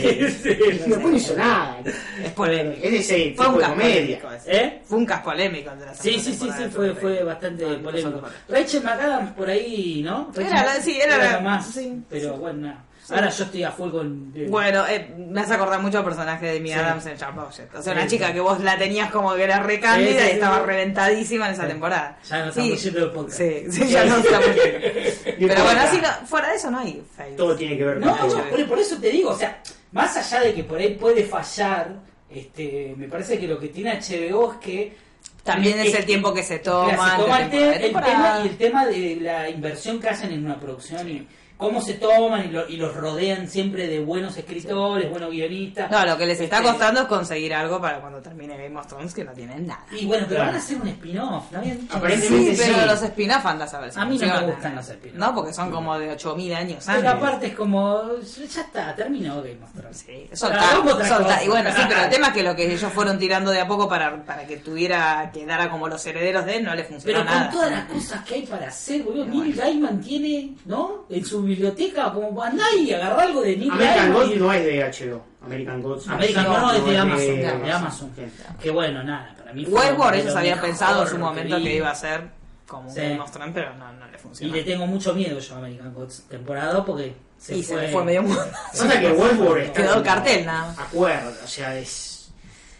sí. 0.42 0.48
Después 0.54 1.00
no 1.00 1.16
hizo 1.16 1.36
nada. 1.36 1.78
Es 2.24 2.30
polémico. 2.32 2.80
Es 2.82 2.90
de 2.90 2.98
ese 2.98 3.14
Fue 3.36 3.46
tipo 3.46 3.48
un 3.50 3.58
de 3.58 3.64
comedia. 3.66 4.20
¿Eh? 4.46 4.82
Fue 4.84 4.98
un 4.98 5.06
caso 5.06 5.22
polémico 5.24 5.70
la 5.84 5.94
Sí, 5.94 6.18
sí, 6.20 6.34
sí, 6.34 6.48
sí, 6.56 6.64
fue, 6.72 6.94
fue 6.94 7.22
bastante 7.22 7.64
No, 7.64 7.76
no 7.76 7.82
polémico. 7.82 8.22
Rachel 8.48 8.82
McAdams 8.82 9.32
por 9.32 9.48
ahí, 9.50 10.02
¿no? 10.04 10.32
Era 10.36 10.64
la- 10.64 10.80
sí, 10.80 10.98
era 11.00 11.18
la- 11.18 11.40
más. 11.40 11.66
sí, 11.68 12.02
pero 12.08 12.36
bueno, 12.36 12.66
nada. 12.68 12.84
Ahora 13.10 13.30
yo 13.30 13.44
estoy 13.44 13.62
a 13.62 13.70
full 13.72 13.90
con. 13.90 14.32
Bueno, 14.50 14.86
eh, 14.86 15.14
me 15.16 15.40
hace 15.40 15.54
acordar 15.54 15.80
mucho 15.80 15.98
al 15.98 16.04
personaje 16.04 16.44
de 16.46 16.58
Amy 16.58 16.68
Sí. 16.68 16.74
Adams 16.74 17.06
en 17.06 17.16
Sharp 17.16 17.38
Object. 17.38 17.74
O 17.74 17.82
sea, 17.82 17.92
Sí, 17.94 17.98
una 17.98 18.06
chica 18.08 18.26
sí. 18.28 18.32
que 18.34 18.40
vos 18.40 18.60
la 18.60 18.76
tenías 18.76 19.10
como 19.10 19.34
que 19.34 19.44
era 19.44 19.60
re 19.60 19.80
cándida 19.80 20.10
Sí, 20.20 20.24
sí, 20.24 20.30
y 20.30 20.34
estaba 20.34 20.58
sí. 20.60 20.62
reventadísima 20.66 21.46
en 21.46 21.52
esa 21.54 21.62
Sí. 21.62 21.68
temporada. 21.68 22.18
Ya 22.28 22.38
no 22.44 22.52
Sí. 22.52 22.60
estamos 22.60 22.82
yendo 22.82 23.12
podcast. 23.12 23.38
Sí, 23.38 23.64
sí, 23.70 23.88
ya 23.88 24.04
no 24.04 24.16
estamos. 24.18 24.46
Pero 25.38 25.64
bueno, 25.64 25.80
así 25.80 26.00
no, 26.00 26.26
fuera 26.26 26.48
de 26.50 26.56
eso 26.56 26.70
no 26.70 26.78
hay 26.80 27.02
fails. 27.16 27.36
Todo 27.36 27.56
tiene 27.56 27.76
que 27.78 27.84
ver 27.84 27.96
No, 27.98 28.16
con 28.18 28.28
no, 28.28 28.44
por, 28.44 28.66
por 28.68 28.78
eso 28.78 28.96
te 28.98 29.10
digo, 29.10 29.30
o 29.30 29.36
sea, 29.38 29.62
más 29.92 30.16
allá 30.16 30.40
de 30.44 30.54
que 30.54 30.64
por 30.64 30.78
ahí 30.78 30.94
puede 30.94 31.24
fallar, 31.24 31.94
este, 32.30 32.94
me 32.96 33.08
parece 33.08 33.38
que 33.38 33.46
lo 33.46 33.58
que 33.58 33.68
tiene 33.68 33.92
HBO 33.98 34.52
es 34.52 34.58
que 34.58 34.96
También 35.44 35.78
es 35.78 35.94
eh, 35.94 35.98
el 36.00 36.04
tiempo 36.04 36.34
que 36.34 36.42
se 36.42 36.58
toma. 36.58 37.16
se 37.16 37.22
toma 37.22 37.40
el, 37.40 37.52
el 37.54 37.92
tema 37.92 38.40
y 38.44 38.48
el 38.48 38.56
tema 38.58 38.86
de 38.86 39.16
la 39.20 39.48
inversión 39.48 39.98
que 39.98 40.08
hacen 40.10 40.30
en 40.32 40.44
una 40.44 40.60
producción 40.60 41.08
y 41.08 41.26
cómo 41.58 41.82
se 41.82 41.94
toman 41.94 42.46
y, 42.46 42.48
lo- 42.48 42.66
y 42.68 42.76
los 42.78 42.94
rodean 42.96 43.48
siempre 43.48 43.86
de 43.88 44.00
buenos 44.00 44.36
escritores, 44.36 45.10
buenos 45.10 45.30
guionistas. 45.30 45.90
No, 45.90 46.06
lo 46.06 46.16
que 46.16 46.24
les 46.24 46.40
está 46.40 46.56
Este, 46.58 46.68
costando 46.70 47.00
es 47.02 47.06
conseguir 47.08 47.52
algo 47.52 47.80
para 47.80 48.00
cuando 48.00 48.20
termine 48.22 48.56
Game 48.56 48.78
of 48.78 48.86
Thrones 48.86 49.12
que 49.12 49.24
no 49.24 49.32
tienen 49.32 49.66
nada. 49.66 49.84
Y 49.92 50.06
bueno, 50.06 50.24
pero 50.28 50.36
Claro. 50.38 50.52
van 50.52 50.54
a 50.54 50.58
hacer 50.64 50.80
un 50.80 50.88
spin-off, 50.88 51.52
¿no 51.52 51.58
habían 51.58 51.80
dicho? 51.80 51.96
Aparentemente 51.96 52.54
Sí, 52.56 52.62
pero 52.64 52.78
sí. 52.80 52.86
los 52.86 53.02
spin-off 53.02 53.46
andas 53.46 53.74
a 53.74 53.80
ver 53.80 53.92
si 53.92 53.98
A 54.00 54.04
mí 54.04 54.18
no 54.18 54.26
me 54.26 54.46
gustan 54.52 54.76
los 54.76 54.88
spin-off. 54.88 55.18
No, 55.18 55.34
porque 55.34 55.52
son 55.52 55.70
como 55.70 55.98
de 55.98 56.10
8000 56.12 56.54
años 56.54 56.84
Pero 56.86 56.98
antes. 56.98 57.12
aparte 57.12 57.46
es 57.48 57.54
como, 57.56 58.02
ya 58.20 58.60
está, 58.62 58.94
terminó 58.94 59.36
Game 59.42 59.58
of 59.62 59.72
Thrones. 59.74 60.04
Sí, 60.06 60.28
soltar. 60.32 60.78
cosa. 60.82 61.42
Y 61.44 61.48
bueno, 61.48 61.70
sí, 61.74 61.82
pero 61.88 62.02
el 62.04 62.10
tema 62.10 62.28
es 62.28 62.32
que 62.34 62.42
lo 62.44 62.54
que 62.54 62.72
ellos 62.72 62.92
fueron 62.92 63.18
tirando 63.18 63.50
de 63.50 63.60
a 63.60 63.66
poco 63.66 63.88
para, 63.88 64.24
para 64.24 64.46
que 64.46 64.58
tuviera, 64.58 65.30
quedara 65.32 65.68
como 65.70 65.88
los 65.88 66.06
herederos 66.06 66.44
de 66.46 66.56
él, 66.58 66.64
no 66.64 66.74
le 66.74 66.84
funcionó 66.84 67.18
Pero 67.20 67.24
nada. 67.24 67.46
con 67.50 67.54
todas 67.54 67.70
las 67.72 67.84
cosas 67.86 68.24
que 68.24 68.34
hay 68.36 68.42
para 68.46 68.68
hacer, 68.68 69.02
boludo, 69.02 69.24
Neil 69.26 69.54
Gaiman 69.54 70.00
tiene, 70.00 70.54
¿no? 70.66 71.04
En 71.10 71.24
su 71.24 71.47
biblioteca, 71.48 72.12
como 72.12 72.42
andá 72.42 72.64
y 72.78 72.92
agarrá 72.92 73.22
algo 73.22 73.40
de 73.42 73.56
Neil 73.56 73.70
American. 73.72 74.12
Gods 74.12 74.30
y- 74.30 74.36
no 74.36 74.52
es 74.52 74.64
de 74.64 74.84
HBO. 74.84 75.24
American 75.44 75.82
Gods. 75.82 76.08
American 76.08 76.44
No, 76.44 76.50
Gods 76.50 76.62
no, 76.62 76.72
es 76.78 76.84
de 76.84 76.98
Amazon, 76.98 77.26
de 77.26 77.36
de 77.36 77.46
Amazon. 77.48 77.72
Amazon. 77.72 78.10
Sí. 78.16 78.22
Que 78.62 78.70
bueno, 78.70 79.02
nada, 79.02 79.34
para 79.38 79.52
mí 79.52 79.64
fue 79.64 79.74
Westworld 79.80 80.12
de 80.12 80.18
ellos 80.20 80.32
lo 80.34 80.38
habían 80.40 80.60
pensado 80.60 81.02
en 81.02 81.08
su 81.08 81.14
que 81.14 81.20
momento 81.20 81.56
vi. 81.56 81.62
que 81.64 81.74
iba 81.76 81.90
a 81.90 81.94
ser 81.94 82.22
como 82.66 82.88
un 82.88 82.94
Sí. 82.94 83.00
Of 83.20 83.30
Thrones, 83.30 83.52
pero 83.54 83.74
no, 83.76 83.92
no 83.92 84.06
le 84.06 84.16
Y 84.16 84.20
funcionó. 84.20 84.54
le 84.54 84.62
tengo 84.64 84.86
mucho 84.86 85.14
miedo 85.14 85.38
yo 85.38 85.54
a 85.54 85.58
American 85.58 85.94
Gods 85.94 86.22
temporada 86.28 86.84
porque 86.84 87.14
se 87.38 87.56
y 87.56 87.62
fue... 87.62 87.76
se 87.76 87.82
le 87.86 87.92
fue 87.92 88.04
medio 88.04 88.22
mundo. 88.22 88.42
Pasa 88.72 89.00
que 89.00 89.12
Westworld 89.12 89.64
está 89.66 89.82
Quedó 89.82 89.94
el 89.94 90.02
cartel, 90.02 90.46
nada. 90.46 90.74
Acuerdo, 90.78 91.32
o 91.44 91.46
sea, 91.46 91.78
es. 91.78 92.17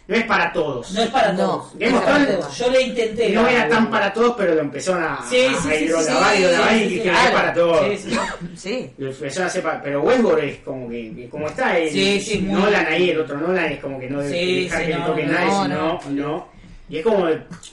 No 0.09 0.15
es 0.15 0.23
para 0.23 0.51
todos. 0.51 0.91
No 0.91 1.03
es 1.03 1.09
para 1.11 1.31
No. 1.33 1.37
todos. 1.37 1.75
No 1.75 2.01
para 2.03 2.25
todos. 2.27 2.57
Yo 2.57 2.69
le 2.71 2.81
intenté. 2.81 3.29
No 3.29 3.47
era 3.47 3.69
tan 3.69 3.91
para 3.91 4.11
todos, 4.11 4.33
pero 4.35 4.55
lo 4.55 4.61
empezaron 4.61 5.03
a, 5.03 5.19
Sí, 5.29 5.45
a 5.45 5.61
sí, 5.61 5.69
hidrolavar, 5.85 6.35
sí, 6.35 6.41
hidrolavar, 6.41 6.75
y 6.77 6.99
es 7.07 7.31
para 7.31 7.53
todos. 7.53 7.87
Sí, 7.87 7.97
sí. 8.09 8.17
Sí. 8.55 8.91
Lo 8.97 9.11
empezaron 9.11 9.47
a 9.47 9.51
separar, 9.51 9.81
pero 9.83 10.01
Westworld 10.01 10.43
es 10.45 10.57
como 10.61 10.89
que, 10.89 11.13
que 11.15 11.29
como 11.29 11.47
está 11.47 11.77
el 11.77 11.91
Sí, 11.91 12.19
sí, 12.21 12.39
muy- 12.39 12.59
Nolan 12.59 12.87
ahí, 12.87 13.11
el 13.11 13.19
otro 13.19 13.37
Nolan 13.37 13.65
es 13.71 13.79
como 13.79 13.99
que 13.99 14.09
no 14.09 14.19
debe 14.21 14.33
Sí, 14.33 14.63
dejar 14.63 14.79
sí, 14.81 14.87
que 14.87 14.93
no, 14.93 14.99
le 14.99 15.05
toque 15.05 15.23
no, 15.27 15.31
nadie, 15.31 15.47
no, 15.75 15.99
sino, 16.03 16.27
no. 16.27 16.47
Y 16.89 16.97
es 16.97 17.03
como 17.03 17.27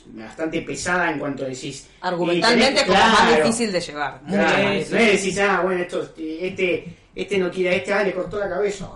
bastante 0.09 0.61
pesada 0.61 1.11
en 1.11 1.19
cuanto 1.19 1.45
decís. 1.47 1.89
Argumentalmente 2.03 2.83
y 2.83 2.85
tenés- 2.85 2.87
como 2.87 2.99
más 2.99 3.21
claro, 3.23 3.45
difícil 3.45 3.73
de 3.73 3.81
llevar. 3.81 4.21
Claro, 4.29 4.63
más. 4.63 4.91
No 4.91 4.99
es 4.99 5.13
decís, 5.23 5.39
ah, 5.41 5.61
bueno, 5.65 5.81
esto, 5.81 6.03
este, 6.19 6.85
este 7.17 7.39
no 7.39 7.51
quiere 7.51 7.71
a 7.71 7.73
este, 7.79 7.95
ah, 7.95 8.03
le 8.05 8.13
cortó 8.13 8.39
la 8.39 8.47
cabeza. 8.47 8.91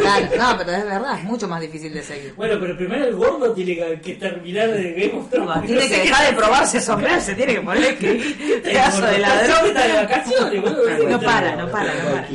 Claro, 0.00 0.26
no, 0.38 0.56
pero 0.56 0.70
es 0.72 0.84
verdad, 0.86 1.18
es 1.18 1.24
mucho 1.24 1.46
más 1.46 1.60
difícil 1.60 1.92
de 1.92 2.02
seguir. 2.02 2.32
Bueno, 2.34 2.56
pero 2.58 2.74
primero 2.78 3.04
el 3.04 3.14
gordo 3.14 3.52
tiene 3.52 3.76
que, 3.76 4.00
que 4.00 4.14
terminar 4.14 4.70
de 4.72 4.92
Game 4.94 5.20
of 5.20 5.28
Thrones. 5.30 5.66
Tiene 5.66 5.82
no 5.82 5.88
que 5.90 6.00
dejar 6.00 6.26
de 6.30 6.36
probarse 6.36 6.80
sombrear, 6.80 7.20
se 7.20 7.34
tiene 7.34 7.56
que 7.56 7.60
poner 7.60 7.98
que 7.98 8.60
pedazo 8.64 9.02
de 9.04 9.16
Está 9.16 9.18
ladrón. 9.18 9.74
de 9.74 9.92
vacaciones, 9.92 10.62
boludo. 10.62 11.08
No 11.10 11.20
para, 11.20 11.56
no 11.56 11.70
para, 11.70 11.94
no 11.94 12.10
para. 12.10 12.28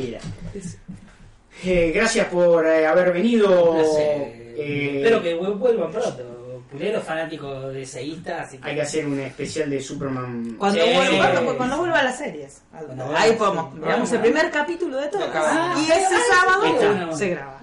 Eh, 1.64 1.92
gracias 1.92 2.28
por 2.28 2.64
eh, 2.64 2.86
haber 2.86 3.12
venido. 3.12 3.76
Eh, 4.56 4.98
Espero 4.98 5.20
que 5.20 5.34
vuelvan 5.34 5.90
pronto. 5.90 6.39
Pulero 6.70 7.00
fanático 7.00 7.68
de 7.68 7.84
seísta, 7.84 8.42
así 8.42 8.58
que... 8.58 8.68
Hay 8.68 8.74
que 8.76 8.82
hacer 8.82 9.06
un 9.06 9.18
especial 9.18 9.68
de 9.70 9.80
Superman. 9.80 10.54
Cuando, 10.58 10.80
Sí. 10.80 10.90
vuelva, 10.94 11.30
cuando, 11.32 11.56
cuando 11.56 11.78
vuelva 11.78 12.02
las 12.04 12.16
series. 12.18 12.62
Cuando 12.70 13.16
Ahí 13.16 13.32
podemos, 13.32 13.72
sí. 13.74 13.80
miramos 13.80 14.12
el 14.12 14.20
primer 14.20 14.50
capítulo 14.50 14.96
de 14.98 15.08
todo. 15.08 15.24
Ah, 15.34 15.74
Y 15.76 15.90
ese 15.90 16.16
sábado 16.30 17.16
se 17.16 17.30
graba. 17.30 17.60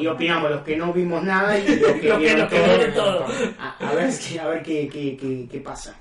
Y, 0.00 0.06
opinamos 0.06 0.50
los 0.50 0.62
que 0.62 0.76
no 0.76 0.92
vimos 0.92 1.22
nada 1.22 1.58
y 1.58 1.66
los 1.76 1.92
que 1.92 2.08
Los 2.36 2.48
que 2.48 2.92
todo. 2.94 3.26
A, 3.58 3.76
a 3.90 3.94
ver, 3.94 4.10
qué- 4.18 4.40
a 4.40 4.46
ver 4.48 4.62
qué, 4.62 4.88
qué, 4.88 5.16
qué, 5.16 5.48
qué 5.50 5.60
pasa. 5.60 5.94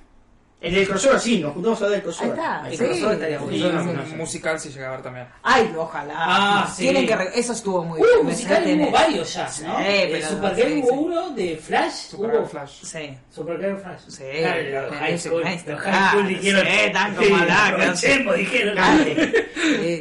El 0.66 0.74
del 0.76 0.88
crossover 0.88 1.20
sí, 1.20 1.40
nos 1.40 1.54
juntamos 1.54 1.82
a 1.82 1.86
ver 1.86 1.94
el 1.96 2.02
crossover. 2.04 2.32
Ahí 2.32 2.38
está, 2.40 2.68
El 2.70 2.72
sí. 2.78 2.78
crossover 2.86 3.14
estaría 3.14 3.36
el 3.38 3.42
bueno. 3.44 3.56
Y 3.58 3.64
un 3.64 4.10
no 4.12 4.16
musical 4.18 4.60
si 4.60 4.70
llega 4.70 4.88
a 4.88 4.92
ver 4.92 5.02
también. 5.04 5.28
Ay, 5.44 5.74
ojalá. 5.78 6.14
Ah, 6.18 6.74
sí. 6.76 6.82
Tienen 6.84 7.06
que 7.08 7.16
re- 7.16 7.30
eso 7.40 7.54
estuvo 7.54 7.84
muy 7.84 8.02
Uh, 8.02 8.04
bien. 8.04 8.18
me 8.18 8.32
musical 8.32 8.64
hubo 8.66 8.92
varios 8.92 9.34
ya, 9.34 9.44
¿no? 9.44 9.50
Sí, 9.52 9.64
Eh, 9.86 10.10
pero- 10.12 10.28
Supergirl 10.30 10.68
sí, 10.70 10.80
hubo 10.82 10.90
sí. 10.90 10.96
uno, 10.98 11.30
de 11.30 11.58
Flash 11.58 11.92
Supergirl 12.10 12.40
hubo... 12.42 12.48
Flash. 12.50 12.72
Sí. 12.84 13.18
Supergirl 13.30 13.78
Flash. 13.78 14.00
Sí, 14.08 14.24
Claro, 14.42 14.92
high 15.00 15.18
school, 15.20 15.44
high 15.44 15.64
Ah, 15.86 16.10
school 16.12 16.28
dijeron... 16.28 16.66
sí, 16.66 16.92
tan 16.94 17.16
como 17.16 17.38
la- 17.38 18.36
dijeron... 18.36 18.76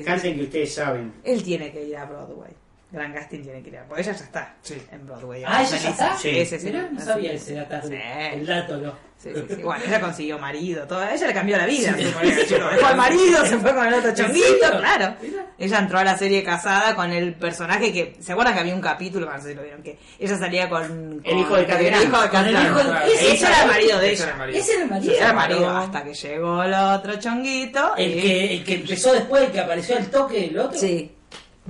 Canten 0.05 0.36
que 0.36 0.43
ustedes 0.45 0.74
saben. 0.74 1.12
Él 1.24 1.43
tiene 1.43 1.70
que 1.73 1.85
ir 1.85 1.97
a 1.97 2.05
Broadway. 2.07 2.53
Gran 2.95 3.12
casting 3.12 3.43
tiene 3.43 3.61
que 3.62 3.69
ir 3.71 3.79
a. 3.79 3.85
Porque 3.87 4.03
ella 4.03 4.12
ya 4.12 4.25
está 4.25 4.55
Sí. 4.62 4.81
en 4.93 5.05
Broadway. 5.07 5.43
Ah, 5.45 5.62
¿ella 5.62 5.77
ya 5.79 5.91
está? 5.91 6.16
Sí, 6.16 6.47
sí, 6.47 6.59
sí. 6.61 6.66
Mirá, 6.66 6.89
no 6.93 7.01
sabía 7.01 7.33
ese 7.33 7.55
dato. 7.55 7.89
Sí. 7.89 7.95
El 8.33 8.47
dato, 8.47 8.77
¿no? 8.77 8.93
Sí, 9.16 9.31
sí, 9.35 9.45
sí. 9.57 9.62
Bueno, 9.62 9.83
ella 9.87 10.01
consiguió 10.01 10.39
marido, 10.39 10.87
todo. 10.87 11.03
Ella 11.03 11.27
le 11.27 11.33
cambió 11.35 11.57
la 11.57 11.66
vida. 11.66 11.95
Sí, 11.97 12.03
se 12.47 12.59
dejó 12.59 12.87
al 12.87 12.97
marido, 12.97 13.47
se 13.47 13.59
fue 13.59 13.75
con 13.75 13.87
el 13.87 13.95
otro 13.95 14.12
chonguito, 14.15 14.71
claro. 14.79 15.16
Mirá. 15.23 15.47
Ella 15.59 15.79
entró 15.79 15.99
a 15.99 16.05
la 16.05 16.19
serie 16.19 16.43
casada 16.45 16.95
con 16.95 17.11
el 17.12 17.35
personaje 17.35 17.93
que. 17.93 18.16
¿Se 18.21 18.33
acuerdan 18.33 18.55
que 18.55 18.61
había 18.61 18.75
un 18.75 18.81
capítulo? 18.81 19.29
No 19.31 19.41
sé 19.43 19.51
si 19.51 19.55
lo 19.55 19.62
vieron, 19.62 19.83
que 19.83 19.99
ella 20.19 20.39
salía 20.39 20.69
con. 20.69 20.83
con- 20.87 21.21
El 21.25 21.39
hijo 21.39 21.57
de 21.57 21.66
Catherine. 21.66 21.97
El 21.97 22.03
hijo 22.05 22.21
de 22.21 22.27
el 22.27 23.12
ese 23.35 23.47
era 23.47 23.62
el 23.62 23.69
marido 23.69 23.99
de 23.99 24.12
Ese 24.12 24.23
era 24.23 24.33
el 24.33 24.35
ella. 24.35 24.37
marido. 24.39 24.59
Ese 24.61 24.73
era 24.75 24.83
el 24.85 24.91
marido. 24.91 25.12
Era 25.15 25.29
el 25.31 25.35
marido. 25.35 25.71
Hasta 25.77 26.05
que 26.05 26.15
llegó 26.15 26.62
el 26.62 26.75
otro 26.75 27.16
chonguito. 27.19 27.97
El 27.97 28.11
y- 28.19 28.23
que, 28.23 28.55
el 28.55 28.65
que 28.65 28.75
empezó 28.75 29.12
después, 29.15 29.43
el 29.45 29.51
que 29.53 29.61
apareció 29.61 29.97
al 29.97 30.07
toque, 30.11 30.47
el 30.47 30.59
otro. 30.59 30.79
Sí. 30.79 31.11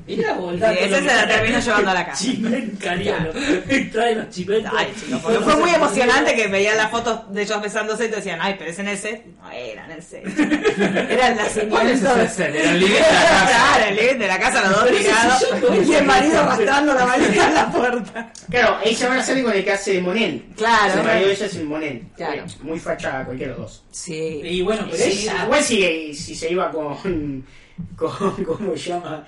Mirá 0.07 0.35
vos, 0.35 0.55
ese 0.55 0.89
lo 0.89 0.97
se 0.97 1.05
la 1.05 1.27
terminó 1.29 1.61
llevando 1.61 1.91
a 1.91 1.95
la 1.95 2.05
casa. 2.05 2.25
Chimen 2.25 2.77
cariano. 2.83 3.31
Trae 3.93 4.15
los 4.17 4.29
chimentos. 4.29 4.73
Ay, 4.77 4.93
chicos, 4.99 5.21
porque 5.23 5.39
fue 5.39 5.57
muy 5.57 5.71
emocionante 5.71 6.35
que 6.35 6.49
veían 6.49 6.77
las 6.77 6.91
fotos 6.91 7.33
de 7.33 7.43
ellos 7.43 7.63
besándose 7.63 8.07
y 8.07 8.09
te 8.09 8.17
decían, 8.17 8.39
ay, 8.43 8.57
pero 8.59 8.71
es 8.71 8.79
en 8.81 8.89
el 8.89 8.99
set. 8.99 9.25
No 9.25 9.51
era 9.51 9.85
en 9.85 9.91
el 9.93 10.03
set. 10.03 10.25
Era 11.11 11.29
el 11.29 11.69
¿Cuál 11.69 11.91
es 11.91 12.03
nacimiento. 12.03 12.21
ese 12.23 12.35
set? 12.35 12.55
Era 12.55 12.71
el 12.73 12.81
living 12.81 12.93
de 12.95 13.01
la 13.01 13.09
casa. 13.09 13.47
Claro, 13.47 13.85
el 13.89 13.97
living 13.97 14.19
de 14.19 14.27
la 14.27 14.39
casa, 14.39 14.61
los 14.69 14.71
dos 14.81 14.91
ese 14.91 14.99
tirados. 15.05 15.89
Y 15.89 15.95
el 15.95 16.05
marido 16.05 16.41
arrastrando 16.41 16.95
la 16.95 17.07
maleta 17.07 17.47
en 17.49 17.55
la 17.55 17.71
puerta. 17.73 18.33
Claro, 18.51 18.79
ella 18.85 19.09
ahora 19.09 19.23
sale 19.23 19.43
con 19.43 19.53
el 19.53 19.65
que 19.65 19.73
hace 19.73 19.93
de 19.95 20.01
Monel. 20.03 20.45
Claro. 20.57 21.01
El 21.01 21.07
marido 21.07 21.29
de 21.29 21.35
ella 21.35 21.47
es 21.47 21.55
el 21.55 21.65
Monel. 21.65 22.03
Claro. 22.17 22.45
Muy 22.63 22.81
facha 22.81 23.25
cualquiera 23.25 23.53
de 23.55 23.59
los 23.61 23.71
dos. 23.71 23.85
Sí. 23.93 24.41
Y 24.43 24.61
bueno, 24.63 24.87
pero 24.91 25.03
ella. 25.03 25.45
igual 25.45 25.63
si, 25.63 26.15
si 26.15 26.35
se 26.35 26.51
iba 26.51 26.71
con, 26.71 27.47
con. 27.97 28.45
¿Cómo 28.45 28.77
se 28.77 28.91
llama? 28.91 29.25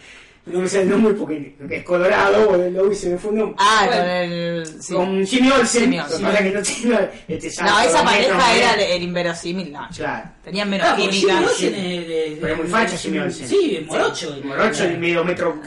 No 0.47 0.60
me 0.60 0.68
sé 0.68 0.82
el 0.82 0.90
nombre 0.90 1.12
porque 1.14 1.56
es 1.70 1.82
colorado, 1.82 2.51
o 2.51 2.56
lo 2.56 2.93
hice, 2.93 3.09
me 3.10 3.18
fue 3.18 3.32
un 3.32 3.39
nombre. 3.39 3.56
Ah, 3.59 3.82
Bueno. 3.86 4.02
con 4.02 4.10
el. 4.12 4.66
sí. 4.81 4.94
Con 4.94 5.27
Jimmy 5.27 5.51
Olsen. 5.51 5.82
Jimmy 5.82 5.97
Lo 5.97 6.06
que 6.06 6.12
Olsen. 6.14 6.27
pasa 6.27 6.39
que 6.39 6.51
no 6.52 6.62
tiene 6.62 6.98
este 7.28 7.62
No, 7.64 7.81
esa 7.81 7.98
de 7.98 8.05
pareja 8.05 8.55
era 8.56 8.74
el, 8.74 8.81
el 8.81 9.02
inverosímil, 9.02 9.73
no. 9.73 9.89
Claro. 9.97 10.31
Tenían 10.44 10.70
menos 10.70 10.86
Ah, 10.89 10.94
porque 10.97 11.10
química. 11.10 11.32
Jimmy 11.35 11.47
Olsen 11.47 11.74
es 11.74 12.09
de- 12.09 12.39
Pero 12.40 12.52
es 12.52 12.59
muy 12.60 12.68
facha 12.68 12.97
Jimmy 12.97 13.18
Olsen. 13.18 13.48
Sí, 13.48 13.86
morocho. 13.89 14.36
Morocho 14.44 14.85
y 14.89 14.97
medio 14.97 15.24
metro. 15.24 15.60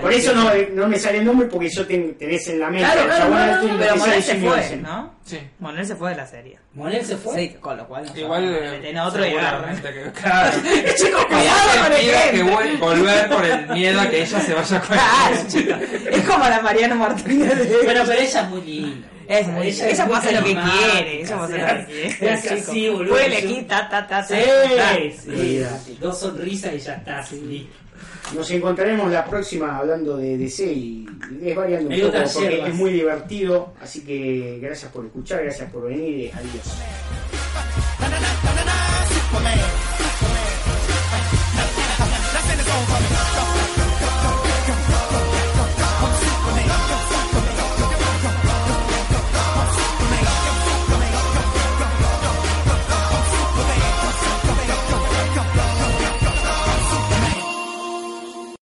Por 0.00 0.12
eso 0.12 0.34
no, 0.34 0.50
no 0.74 0.88
me 0.88 0.98
sale 0.98 1.18
el 1.18 1.24
nombre 1.24 1.46
porque 1.46 1.68
yo 1.70 1.86
ten- 1.86 2.14
tenés 2.18 2.48
en 2.48 2.58
la 2.60 2.70
mente 2.70 2.90
Claro, 2.92 3.06
claro, 3.06 3.64
y 3.64 3.68
Pero 3.78 3.88
sale 3.88 3.98
Monel 4.00 4.22
se 4.22 4.32
Jimmy 4.34 4.48
fue, 4.48 4.56
Olsen. 4.58 4.82
¿no? 4.82 5.14
Sí. 5.24 5.38
Monel 5.60 5.86
se 5.86 5.94
fue 5.96 6.10
de 6.10 6.16
la 6.16 6.26
serie. 6.26 6.58
Monel 6.74 7.04
se 7.04 7.16
fue. 7.16 7.34
Sí, 7.36 7.56
con 7.60 7.76
lo 7.76 7.86
cual. 7.86 8.04
no 8.06 8.20
Igual. 8.20 8.44
eh, 8.44 8.90
En 8.90 8.98
otro 8.98 9.24
y 9.24 9.30
que- 9.30 9.36
Claro. 9.36 10.52
Chicos, 10.96 11.26
Ella 11.26 11.26
cuidado 11.28 11.82
con 11.84 11.92
el 11.92 12.30
que 12.32 12.76
volver 12.78 13.28
por 13.28 13.44
el 13.44 13.66
miedo 13.68 14.00
a 14.00 14.06
que 14.08 14.22
ella 14.22 14.40
se 14.40 14.52
vaya 14.54 14.80
con 14.80 14.88
Claro, 14.96 15.36
chicos. 15.48 15.76
Es 16.10 16.22
como 16.24 16.48
la 16.48 16.60
Mariana 16.60 16.94
Martínez 16.96 17.56
de. 17.56 17.64
Pero, 17.64 18.02
pero 18.04 18.12
ella 18.12 18.42
es 18.42 18.48
muy 18.48 18.62
linda. 18.62 19.08
Es 19.28 19.46
muy, 19.46 19.68
ella, 19.68 19.88
es 19.88 20.00
puede 20.00 20.18
hacer 20.18 20.34
lo 20.34 20.44
que 20.44 20.54
quiere, 20.54 21.22
ella 21.22 21.36
puede 21.38 21.62
hacer 21.62 21.78
lo 21.78 21.86
que 21.86 21.92
quiere. 22.18 22.42
chico. 22.42 22.54
así, 22.70 22.88
boludo. 22.88 23.10
Puede 23.12 23.26
elegir 23.26 23.68
ta 23.68 23.88
ta 23.88 24.06
ta. 24.06 24.22
sí, 24.24 24.34
sí. 25.24 25.98
Dos 26.00 26.18
sonrisas 26.18 26.74
y 26.74 26.78
ya 26.80 26.94
está. 26.94 27.22
Sí. 27.22 27.70
Nos 28.34 28.50
encontraremos 28.50 29.10
la 29.10 29.24
próxima 29.24 29.76
hablando 29.76 30.16
de 30.16 30.38
DC 30.38 30.72
y 30.72 31.06
es 31.42 31.54
variando 31.54 31.90
un 31.90 32.00
poco 32.00 32.24
porque 32.34 32.68
es 32.68 32.74
muy 32.74 32.92
divertido. 32.92 33.72
Así 33.80 34.00
que 34.04 34.58
gracias 34.60 34.90
por 34.90 35.04
escuchar, 35.04 35.42
gracias 35.42 35.70
por 35.70 35.84
venir. 35.84 36.30
Adiós. 36.34 37.41